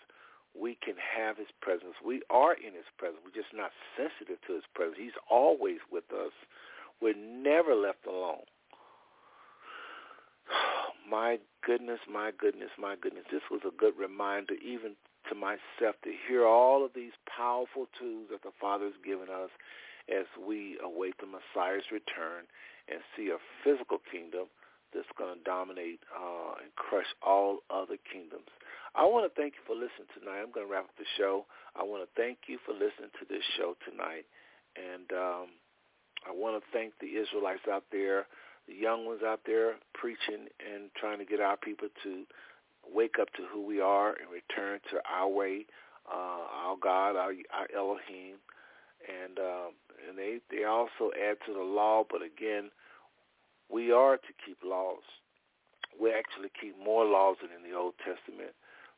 We 0.54 0.76
can 0.84 0.96
have 1.16 1.38
his 1.38 1.48
presence. 1.62 1.94
We 2.04 2.20
are 2.28 2.52
in 2.52 2.74
his 2.74 2.84
presence. 2.98 3.22
We're 3.24 3.42
just 3.42 3.54
not 3.54 3.70
sensitive 3.96 4.36
to 4.48 4.54
his 4.54 4.64
presence. 4.74 4.98
He's 5.00 5.16
always 5.30 5.78
with 5.90 6.12
us. 6.12 6.32
We're 7.00 7.16
never 7.16 7.74
left 7.74 8.06
alone. 8.06 8.44
my 11.08 11.38
goodness, 11.64 12.00
my 12.10 12.30
goodness, 12.36 12.70
my 12.78 12.96
goodness. 13.00 13.24
This 13.30 13.42
was 13.50 13.60
a 13.66 13.74
good 13.76 13.94
reminder 13.98 14.54
even 14.54 14.96
to 15.28 15.34
myself 15.34 15.96
to 16.04 16.12
hear 16.28 16.46
all 16.46 16.84
of 16.84 16.92
these 16.94 17.14
powerful 17.26 17.86
tools 17.98 18.28
that 18.30 18.42
the 18.42 18.54
Father 18.60 18.86
has 18.86 18.98
given 19.04 19.28
us 19.28 19.50
as 20.08 20.26
we 20.38 20.78
await 20.82 21.14
the 21.18 21.26
Messiah's 21.26 21.90
return 21.90 22.46
and 22.88 23.00
see 23.16 23.30
a 23.30 23.42
physical 23.64 23.98
kingdom 24.10 24.46
that's 24.94 25.10
going 25.18 25.34
to 25.34 25.42
dominate 25.42 25.98
uh, 26.14 26.62
and 26.62 26.70
crush 26.78 27.10
all 27.26 27.58
other 27.70 27.98
kingdoms. 28.06 28.50
I 28.94 29.04
want 29.04 29.26
to 29.26 29.34
thank 29.34 29.58
you 29.58 29.64
for 29.66 29.74
listening 29.74 30.08
tonight. 30.14 30.40
I'm 30.40 30.54
going 30.54 30.64
to 30.66 30.72
wrap 30.72 30.86
up 30.86 30.96
the 30.96 31.10
show. 31.18 31.44
I 31.74 31.82
want 31.82 32.06
to 32.06 32.10
thank 32.14 32.46
you 32.46 32.58
for 32.64 32.72
listening 32.72 33.10
to 33.18 33.24
this 33.28 33.42
show 33.58 33.74
tonight. 33.82 34.24
And 34.78 35.10
um, 35.10 35.46
I 36.22 36.30
want 36.32 36.62
to 36.62 36.64
thank 36.70 36.94
the 37.02 37.18
Israelites 37.18 37.66
out 37.66 37.84
there 37.90 38.30
the 38.68 38.74
young 38.74 39.06
ones 39.06 39.20
out 39.24 39.40
there 39.46 39.74
preaching 39.94 40.48
and 40.58 40.90
trying 40.96 41.18
to 41.18 41.24
get 41.24 41.40
our 41.40 41.56
people 41.56 41.88
to 42.02 42.24
wake 42.92 43.16
up 43.20 43.28
to 43.34 43.42
who 43.52 43.64
we 43.64 43.80
are 43.80 44.10
and 44.10 44.28
return 44.30 44.80
to 44.90 45.00
our 45.10 45.28
way, 45.28 45.66
uh, 46.10 46.46
our 46.66 46.76
God, 46.80 47.16
our, 47.16 47.32
our 47.54 47.68
Elohim, 47.74 48.38
and 49.06 49.38
um, 49.38 49.70
and 50.08 50.18
they 50.18 50.38
they 50.50 50.64
also 50.64 51.10
add 51.14 51.36
to 51.46 51.52
the 51.52 51.62
law. 51.62 52.04
But 52.08 52.22
again, 52.22 52.70
we 53.70 53.92
are 53.92 54.16
to 54.16 54.32
keep 54.44 54.58
laws. 54.64 55.02
We 56.00 56.12
actually 56.12 56.50
keep 56.60 56.76
more 56.78 57.04
laws 57.04 57.36
than 57.40 57.50
in 57.56 57.68
the 57.68 57.76
Old 57.76 57.94
Testament. 57.98 58.52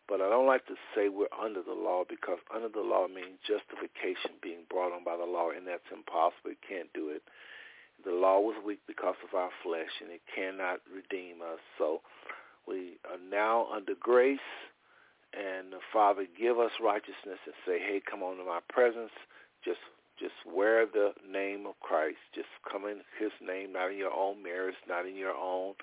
But 0.09 0.23
I 0.25 0.31
don't 0.31 0.49
like 0.49 0.65
to 0.73 0.75
say 0.97 1.11
we're 1.13 1.29
under 1.37 1.61
the 1.61 1.77
law 1.77 2.03
because 2.09 2.41
under 2.49 2.73
the 2.73 2.81
law 2.81 3.07
means 3.07 3.45
justification 3.45 4.41
being 4.41 4.65
brought 4.71 4.97
on 4.97 5.05
by 5.05 5.21
the 5.21 5.29
law, 5.29 5.51
and 5.53 5.69
that's 5.69 5.85
impossible. 5.93 6.57
You 6.57 6.65
can't 6.65 6.89
do 6.97 7.11
it 7.13 7.21
the 8.05 8.13
law 8.13 8.41
was 8.41 8.57
weak 8.65 8.81
because 8.87 9.17
of 9.27 9.37
our 9.37 9.51
flesh, 9.63 9.91
and 10.01 10.11
it 10.11 10.23
cannot 10.35 10.81
redeem 10.93 11.43
us. 11.43 11.61
So 11.79 12.01
we 12.67 12.99
are 13.11 13.19
now 13.31 13.67
under 13.75 13.95
grace, 13.99 14.39
and 15.33 15.73
the 15.73 15.81
Father 15.93 16.27
give 16.39 16.59
us 16.59 16.73
righteousness 16.83 17.41
and 17.45 17.55
say, 17.67 17.79
hey, 17.79 18.01
come 18.09 18.23
on 18.23 18.37
to 18.39 18.45
my 18.45 18.61
presence. 18.69 19.13
Just 19.65 19.81
Just 20.19 20.35
wear 20.47 20.87
the 20.87 21.13
name 21.29 21.67
of 21.67 21.79
Christ. 21.81 22.19
Just 22.35 22.49
come 22.71 22.85
in 22.87 23.03
his 23.21 23.33
name, 23.41 23.73
not 23.73 23.91
in 23.93 23.99
your 23.99 24.13
own 24.13 24.43
merits, 24.43 24.79
not 24.89 25.07
in 25.07 25.17
your 25.17 25.35
own 25.35 25.75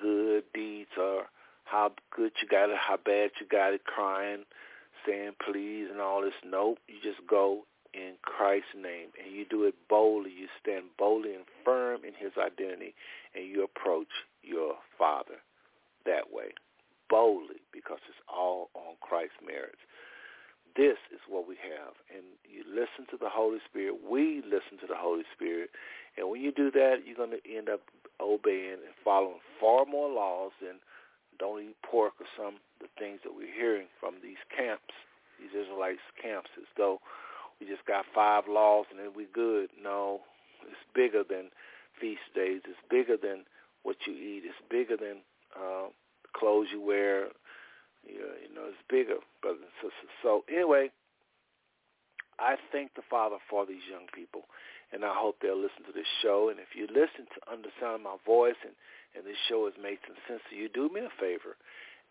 good 0.00 0.44
deeds 0.54 0.90
or 0.96 1.24
how 1.64 1.92
good 2.14 2.32
you 2.40 2.48
got 2.48 2.70
it, 2.70 2.76
how 2.78 2.96
bad 2.96 3.30
you 3.40 3.46
got 3.46 3.74
it, 3.74 3.84
crying, 3.84 4.44
saying 5.06 5.32
please 5.44 5.88
and 5.90 6.00
all 6.00 6.22
this. 6.22 6.32
Nope. 6.44 6.78
You 6.88 6.96
just 7.02 7.20
go 7.28 7.64
in 7.94 8.14
Christ's 8.22 8.74
name 8.76 9.10
and 9.18 9.34
you 9.34 9.44
do 9.44 9.64
it 9.64 9.74
boldly. 9.88 10.30
You 10.30 10.46
stand 10.60 10.84
boldly 10.98 11.34
and 11.34 11.44
firm 11.64 12.00
in 12.04 12.14
his 12.14 12.32
identity 12.38 12.94
and 13.34 13.46
you 13.46 13.64
approach 13.64 14.10
your 14.42 14.76
Father 14.98 15.42
that 16.06 16.32
way, 16.32 16.54
boldly, 17.08 17.60
because 17.72 17.98
it's 18.08 18.24
all 18.28 18.70
on 18.74 18.96
Christ's 19.00 19.40
merits. 19.44 19.82
This 20.76 20.98
is 21.12 21.20
what 21.28 21.48
we 21.48 21.56
have. 21.60 21.94
And 22.14 22.24
you 22.46 22.62
listen 22.64 23.10
to 23.10 23.18
the 23.18 23.28
Holy 23.28 23.58
Spirit. 23.68 23.98
We 24.06 24.42
listen 24.46 24.78
to 24.80 24.86
the 24.86 24.96
Holy 24.96 25.26
Spirit. 25.34 25.70
And 26.16 26.30
when 26.30 26.40
you 26.40 26.52
do 26.52 26.70
that, 26.70 27.02
you're 27.04 27.18
going 27.18 27.34
to 27.34 27.44
end 27.44 27.68
up 27.68 27.80
obeying 28.20 28.78
and 28.80 28.94
following 29.04 29.42
far 29.58 29.84
more 29.84 30.08
laws 30.08 30.52
than 30.62 30.78
don't 31.38 31.62
eat 31.62 31.76
pork 31.82 32.14
or 32.20 32.28
some 32.36 32.60
of 32.60 32.62
the 32.80 32.92
things 32.98 33.20
that 33.24 33.34
we're 33.34 33.52
hearing 33.52 33.88
from 33.98 34.14
these 34.22 34.40
camps, 34.54 34.94
these 35.40 35.56
Israelites 35.56 36.04
camps, 36.20 36.50
as 36.56 36.68
though 36.76 37.00
we 37.60 37.66
just 37.66 37.84
got 37.86 38.04
five 38.14 38.44
laws 38.48 38.86
and 38.90 38.98
then 38.98 39.12
we're 39.14 39.32
good. 39.32 39.70
No, 39.80 40.20
it's 40.64 40.80
bigger 40.94 41.22
than 41.28 41.50
feast 42.00 42.24
days. 42.34 42.62
It's 42.64 42.80
bigger 42.88 43.16
than 43.16 43.44
what 43.82 43.96
you 44.06 44.14
eat. 44.14 44.42
It's 44.44 44.64
bigger 44.70 44.96
than 44.96 45.20
uh, 45.54 45.88
clothes 46.32 46.68
you 46.72 46.80
wear. 46.80 47.28
Yeah, 48.06 48.32
you 48.40 48.48
know, 48.54 48.72
it's 48.72 48.80
bigger, 48.88 49.20
brothers 49.42 49.60
and 49.60 49.76
sisters. 49.92 50.12
So 50.22 50.44
anyway, 50.48 50.88
I 52.40 52.56
thank 52.72 52.94
the 52.96 53.04
Father 53.04 53.36
for 53.50 53.66
these 53.66 53.84
young 53.84 54.08
people, 54.16 54.48
and 54.92 55.04
I 55.04 55.12
hope 55.12 55.36
they'll 55.42 55.60
listen 55.60 55.84
to 55.84 55.92
this 55.92 56.08
show. 56.24 56.48
And 56.48 56.56
if 56.56 56.72
you 56.72 56.88
listen 56.88 57.28
to 57.28 57.40
understand 57.52 58.02
my 58.02 58.16
voice 58.24 58.58
and 58.64 58.72
and 59.10 59.26
this 59.26 59.42
show 59.50 59.66
has 59.66 59.74
made 59.74 59.98
some 60.06 60.14
sense 60.30 60.40
to 60.48 60.54
you, 60.54 60.70
do 60.70 60.88
me 60.88 61.02
a 61.02 61.10
favor 61.18 61.58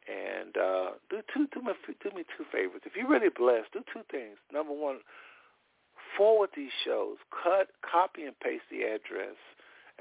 and 0.08 0.56
uh, 0.58 0.90
do 1.10 1.22
two 1.34 1.48
do 1.54 1.62
me 1.62 1.74
do 1.86 2.10
me 2.16 2.24
two 2.38 2.46
favors. 2.52 2.82
If 2.86 2.96
you're 2.96 3.10
really 3.10 3.30
blessed, 3.30 3.74
do 3.74 3.84
two 3.94 4.02
things. 4.10 4.38
Number 4.52 4.74
one, 4.74 5.00
forward 6.18 6.50
these 6.56 6.72
shows. 6.86 7.18
Cut, 7.44 7.70
copy, 7.90 8.24
and 8.24 8.40
paste 8.40 8.64
the 8.72 8.84
address 8.84 9.38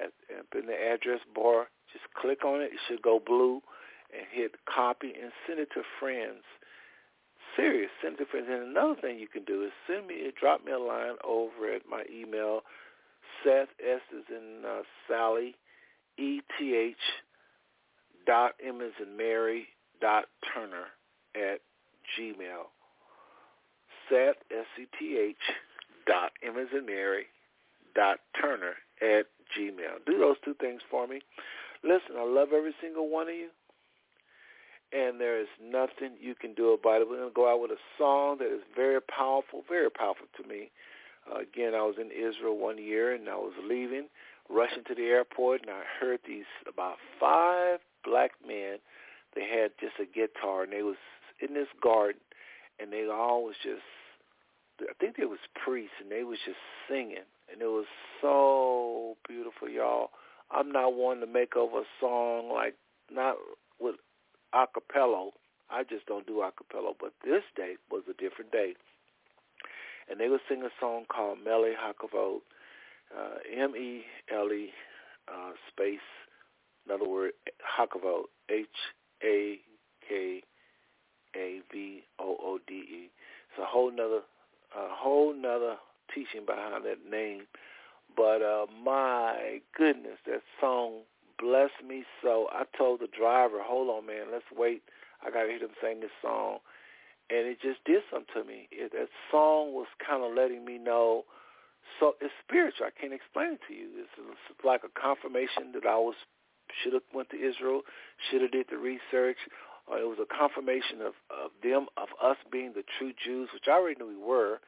at, 0.03 0.13
in 0.59 0.67
the 0.67 0.75
address 0.75 1.21
bar. 1.35 1.69
Just 1.93 2.05
click 2.21 2.45
on 2.45 2.61
it. 2.61 2.73
It 2.73 2.81
should 2.89 3.03
go 3.03 3.21
blue, 3.25 3.61
and 4.13 4.27
hit 4.31 4.53
copy 4.73 5.13
and 5.21 5.33
send 5.47 5.61
it 5.61 5.69
to 5.75 5.83
friends. 6.01 6.45
Serious, 7.57 7.91
send 8.03 8.15
it 8.15 8.19
to 8.19 8.27
friends. 8.27 8.47
And 8.51 8.71
another 8.71 8.97
thing 9.01 9.19
you 9.19 9.29
can 9.29 9.45
do 9.45 9.65
is 9.65 9.73
send 9.87 10.07
me, 10.07 10.31
drop 10.39 10.65
me 10.65 10.73
a 10.73 10.79
line 10.79 11.17
over 11.25 11.73
at 11.75 11.83
my 11.89 12.05
email. 12.13 12.61
Seth 13.45 13.69
S 13.81 14.01
is 14.17 14.25
in 14.31 14.63
uh, 14.67 14.83
Sally 15.09 15.55
E-T-H 16.19 16.97
dot 18.27 18.53
M 18.65 18.81
as 18.81 18.93
in 19.01 19.17
Mary 19.17 19.69
dot 20.01 20.25
Turner 20.53 20.87
at 21.35 21.61
Gmail. 22.19 22.67
Seth, 24.09 24.37
S-E-T-H 24.51 25.37
dot 26.09 26.33
as 26.43 26.69
in 26.73 26.87
Mary 26.87 27.27
dot 27.95 28.19
Turner 28.41 28.75
at 29.01 29.27
Gmail. 29.57 30.05
Do 30.07 30.19
those 30.19 30.37
two 30.45 30.55
things 30.55 30.81
for 30.91 31.07
me. 31.07 31.21
Listen, 31.85 32.17
I 32.19 32.25
love 32.25 32.49
every 32.53 32.75
single 32.83 33.09
one 33.09 33.29
of 33.29 33.35
you. 33.35 33.51
And 34.91 35.21
there 35.21 35.39
is 35.39 35.49
nothing 35.63 36.17
you 36.19 36.35
can 36.35 36.55
do 36.55 36.73
about 36.73 37.03
it. 37.03 37.09
We're 37.09 37.19
going 37.19 37.29
to 37.29 37.35
go 37.35 37.53
out 37.53 37.61
with 37.61 37.71
a 37.71 37.83
song 37.99 38.39
that 38.39 38.53
is 38.53 38.63
very 38.75 39.01
powerful, 39.03 39.63
very 39.69 39.91
powerful 39.91 40.27
to 40.41 40.49
me. 40.49 40.71
Uh, 41.31 41.41
again, 41.41 41.75
I 41.75 41.83
was 41.83 41.97
in 42.01 42.11
Israel 42.11 42.57
one 42.57 42.79
year, 42.79 43.15
and 43.15 43.29
I 43.29 43.37
was 43.37 43.53
leaving 43.63 44.09
rushing 44.49 44.85
to 44.89 44.95
the 44.95 45.05
airport, 45.05 45.61
and 45.61 45.71
I 45.71 45.83
heard 46.01 46.21
these 46.27 46.49
about 46.67 46.97
five 47.21 47.81
black 48.03 48.33
men. 48.47 48.79
They 49.35 49.45
had 49.45 49.73
just 49.79 50.01
a 50.01 50.07
guitar, 50.07 50.63
and 50.63 50.73
they 50.73 50.83
was 50.83 50.97
in 51.47 51.53
this 51.53 51.69
garden, 51.83 52.21
and 52.81 52.91
they 52.91 53.07
all 53.07 53.45
was 53.45 53.57
just. 53.63 53.83
I 54.81 54.93
think 55.01 55.17
they 55.17 55.25
was 55.25 55.39
priests, 55.55 55.97
and 56.01 56.11
they 56.11 56.25
was 56.25 56.39
just 56.45 56.59
singing, 56.89 57.27
and 57.51 57.61
it 57.61 57.67
was 57.67 57.87
so 58.21 59.17
beautiful, 59.27 59.69
y'all. 59.69 60.11
I'm 60.51 60.73
not 60.73 60.95
one 60.95 61.21
to 61.21 61.27
make 61.27 61.57
over 61.57 61.81
a 61.81 61.85
song 62.01 62.51
like 62.53 62.75
not 63.11 63.37
with 63.81 63.97
acapella. 64.55 65.31
I 65.71 65.83
just 65.85 66.07
don't 66.07 66.27
do 66.27 66.43
acapella, 66.45 66.95
but 66.99 67.13
this 67.23 67.43
day 67.57 67.77
was 67.91 68.03
a 68.09 68.15
different 68.15 68.53
day. 68.53 68.75
And 70.11 70.19
they 70.19 70.29
would 70.29 70.41
sing 70.49 70.63
a 70.63 70.71
song 70.81 71.05
called 71.09 71.39
Mele 71.45 71.75
Hakavod, 71.77 72.41
uh, 73.15 73.39
M-E-L-E 73.55 74.73
uh, 75.29 75.53
space, 75.71 76.01
in 76.87 76.95
other 76.95 77.09
words, 77.09 77.35
Hakavote, 77.79 78.29
H-A-K-A-V-O-O-D-E. 78.49 79.61
It's 83.51 83.59
a 83.59 83.67
whole 83.67 83.91
nother, 83.91 84.23
a 84.75 84.95
whole 84.95 85.35
nother 85.35 85.77
teaching 86.15 86.47
behind 86.47 86.85
that 86.85 87.09
name. 87.09 87.43
But 88.17 88.43
uh, 88.43 88.67
my 88.83 89.61
goodness, 89.77 90.19
that 90.27 90.43
song 90.61 91.01
blessed 91.39 91.85
me 91.87 92.05
so. 92.23 92.49
I 92.53 92.65
told 92.77 93.01
the 93.01 93.09
driver, 93.17 93.59
hold 93.63 93.89
on, 93.91 94.07
man, 94.07 94.27
let's 94.33 94.45
wait. 94.57 94.83
I 95.25 95.31
got 95.31 95.43
to 95.43 95.49
hear 95.49 95.61
them 95.61 95.71
sing 95.83 96.01
this 96.01 96.11
song. 96.23 96.59
And 97.31 97.47
it 97.47 97.61
just 97.61 97.85
did 97.85 98.03
something 98.11 98.35
to 98.35 98.45
me. 98.45 98.69
It, 98.71 98.93
that 98.93 99.09
song 99.31 99.75
was 99.75 99.87
kind 100.05 100.25
of 100.25 100.35
letting 100.35 100.65
me 100.65 100.79
know– 100.79 101.25
so 101.99 102.15
it's 102.21 102.35
spiritual. 102.45 102.87
I 102.87 102.95
can't 102.95 103.13
explain 103.13 103.55
it 103.55 103.61
to 103.69 103.75
you. 103.75 103.89
It's, 103.97 104.15
it's 104.19 104.65
like 104.65 104.83
a 104.85 104.93
confirmation 105.01 105.73
that 105.75 105.87
I 105.87 105.97
was 105.97 106.15
should 106.83 106.93
have 106.93 107.03
went 107.15 107.31
to 107.31 107.37
Israel, 107.37 107.81
should 108.29 108.43
have 108.43 108.53
did 108.53 108.67
the 108.71 108.77
research. 108.77 109.39
Or 109.91 109.99
it 109.99 110.07
was 110.07 110.19
a 110.21 110.29
confirmation 110.29 111.01
of, 111.01 111.15
of 111.33 111.51
them, 111.63 111.87
of 111.97 112.09
us 112.23 112.37
being 112.53 112.73
the 112.75 112.85
true 112.99 113.13
Jews, 113.25 113.49
which 113.53 113.65
I 113.69 113.73
already 113.73 113.99
knew 113.99 114.09
we 114.09 114.17
were. 114.17 114.61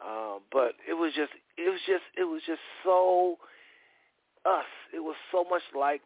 Um, 0.00 0.40
but 0.50 0.74
it 0.88 0.94
was 0.94 1.12
just, 1.14 1.32
it 1.56 1.70
was 1.70 1.80
just, 1.86 2.04
it 2.16 2.24
was 2.24 2.42
just 2.46 2.60
so 2.82 3.36
us. 4.44 4.70
It 4.94 5.00
was 5.00 5.16
so 5.30 5.44
much 5.44 5.62
like 5.78 6.00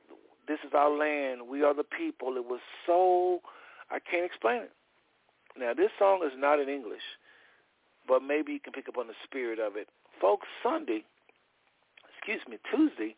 this 0.48 0.58
is 0.66 0.72
our 0.74 0.90
land. 0.90 1.48
We 1.48 1.62
are 1.62 1.74
the 1.74 1.84
people. 1.84 2.36
It 2.36 2.44
was 2.44 2.60
so, 2.86 3.40
I 3.90 3.98
can't 3.98 4.24
explain 4.24 4.62
it. 4.62 4.72
Now 5.58 5.72
this 5.72 5.90
song 5.98 6.20
is 6.26 6.36
not 6.36 6.60
in 6.60 6.68
English, 6.68 7.06
but 8.06 8.22
maybe 8.22 8.52
you 8.52 8.60
can 8.60 8.72
pick 8.72 8.88
up 8.88 8.98
on 8.98 9.06
the 9.06 9.16
spirit 9.24 9.58
of 9.58 9.76
it 9.76 9.88
folks, 10.20 10.46
Sunday, 10.62 11.04
excuse 12.16 12.40
me, 12.48 12.58
Tuesday, 12.70 13.16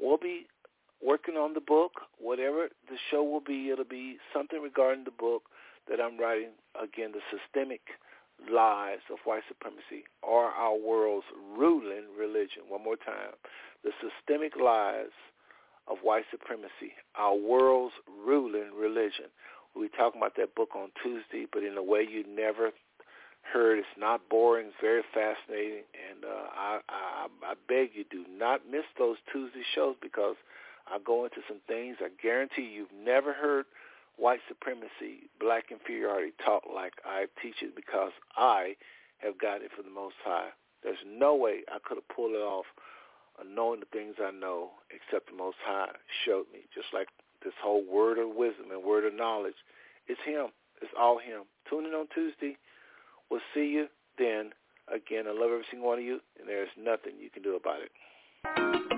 we'll 0.00 0.18
be 0.18 0.46
working 1.04 1.34
on 1.36 1.54
the 1.54 1.60
book. 1.60 1.92
Whatever 2.18 2.68
the 2.88 2.96
show 3.10 3.22
will 3.22 3.40
be, 3.40 3.70
it'll 3.70 3.84
be 3.84 4.18
something 4.32 4.60
regarding 4.60 5.04
the 5.04 5.10
book 5.10 5.42
that 5.88 6.00
I'm 6.00 6.18
writing. 6.18 6.50
Again, 6.80 7.12
the 7.12 7.24
systemic 7.30 7.80
lies 8.50 9.02
of 9.10 9.18
white 9.24 9.42
supremacy 9.48 10.04
or 10.22 10.46
our 10.46 10.76
world's 10.76 11.26
ruling 11.56 12.04
religion. 12.18 12.62
One 12.68 12.84
more 12.84 12.96
time. 12.96 13.34
The 13.84 13.90
systemic 14.00 14.52
lies 14.56 15.14
of 15.88 15.98
white 16.02 16.24
supremacy, 16.30 16.92
our 17.16 17.34
world's 17.34 17.94
ruling 18.24 18.70
religion. 18.78 19.26
We'll 19.74 19.88
be 19.88 19.96
talking 19.96 20.20
about 20.20 20.36
that 20.36 20.54
book 20.54 20.70
on 20.74 20.90
Tuesday, 21.02 21.46
but 21.50 21.62
in 21.62 21.76
a 21.78 21.82
way 21.82 22.06
you 22.08 22.24
never 22.28 22.70
heard. 23.42 23.78
It's 23.78 23.88
not 23.98 24.28
boring. 24.28 24.66
It's 24.66 24.76
very 24.80 25.02
fascinating, 25.14 25.84
and 25.94 26.24
uh, 26.24 26.48
I, 26.52 26.80
I 26.88 27.26
I 27.42 27.54
beg 27.68 27.90
you 27.94 28.04
do 28.10 28.24
not 28.30 28.62
miss 28.70 28.84
those 28.98 29.16
Tuesday 29.32 29.62
shows 29.74 29.96
because 30.02 30.36
I 30.90 30.98
go 31.04 31.24
into 31.24 31.40
some 31.46 31.60
things 31.66 31.96
I 32.00 32.08
guarantee 32.20 32.62
you've 32.62 32.92
never 32.92 33.32
heard 33.32 33.66
white 34.16 34.40
supremacy, 34.48 35.30
black 35.40 35.70
inferiority 35.70 36.32
taught 36.44 36.64
like 36.72 36.94
I 37.04 37.26
teach 37.42 37.62
it 37.62 37.76
because 37.76 38.12
I 38.36 38.74
have 39.18 39.38
got 39.38 39.62
it 39.62 39.70
from 39.74 39.84
the 39.84 39.94
Most 39.94 40.16
High. 40.24 40.50
There's 40.82 40.98
no 41.06 41.34
way 41.34 41.60
I 41.68 41.78
could 41.84 41.96
have 41.96 42.08
pulled 42.08 42.32
it 42.32 42.42
off 42.42 42.66
knowing 43.46 43.80
the 43.80 43.86
things 43.86 44.16
I 44.20 44.30
know 44.30 44.70
except 44.90 45.30
the 45.30 45.36
Most 45.36 45.56
High 45.64 45.90
showed 46.24 46.46
me. 46.52 46.60
Just 46.74 46.88
like 46.92 47.08
this 47.44 47.54
whole 47.62 47.84
word 47.84 48.18
of 48.18 48.34
wisdom 48.34 48.70
and 48.70 48.82
word 48.82 49.04
of 49.04 49.14
knowledge, 49.14 49.54
it's 50.06 50.20
Him. 50.24 50.48
It's 50.82 50.92
all 50.98 51.18
Him. 51.18 51.42
Tune 51.70 51.86
in 51.86 51.92
on 51.92 52.06
Tuesday. 52.14 52.56
We'll 53.30 53.40
see 53.54 53.66
you 53.66 53.86
then. 54.18 54.50
Again, 54.92 55.24
I 55.28 55.32
love 55.32 55.50
every 55.52 55.64
single 55.70 55.88
one 55.88 55.98
of 55.98 56.04
you, 56.04 56.20
and 56.40 56.48
there's 56.48 56.70
nothing 56.78 57.12
you 57.20 57.28
can 57.30 57.42
do 57.42 57.56
about 57.56 57.80
it. 57.82 58.97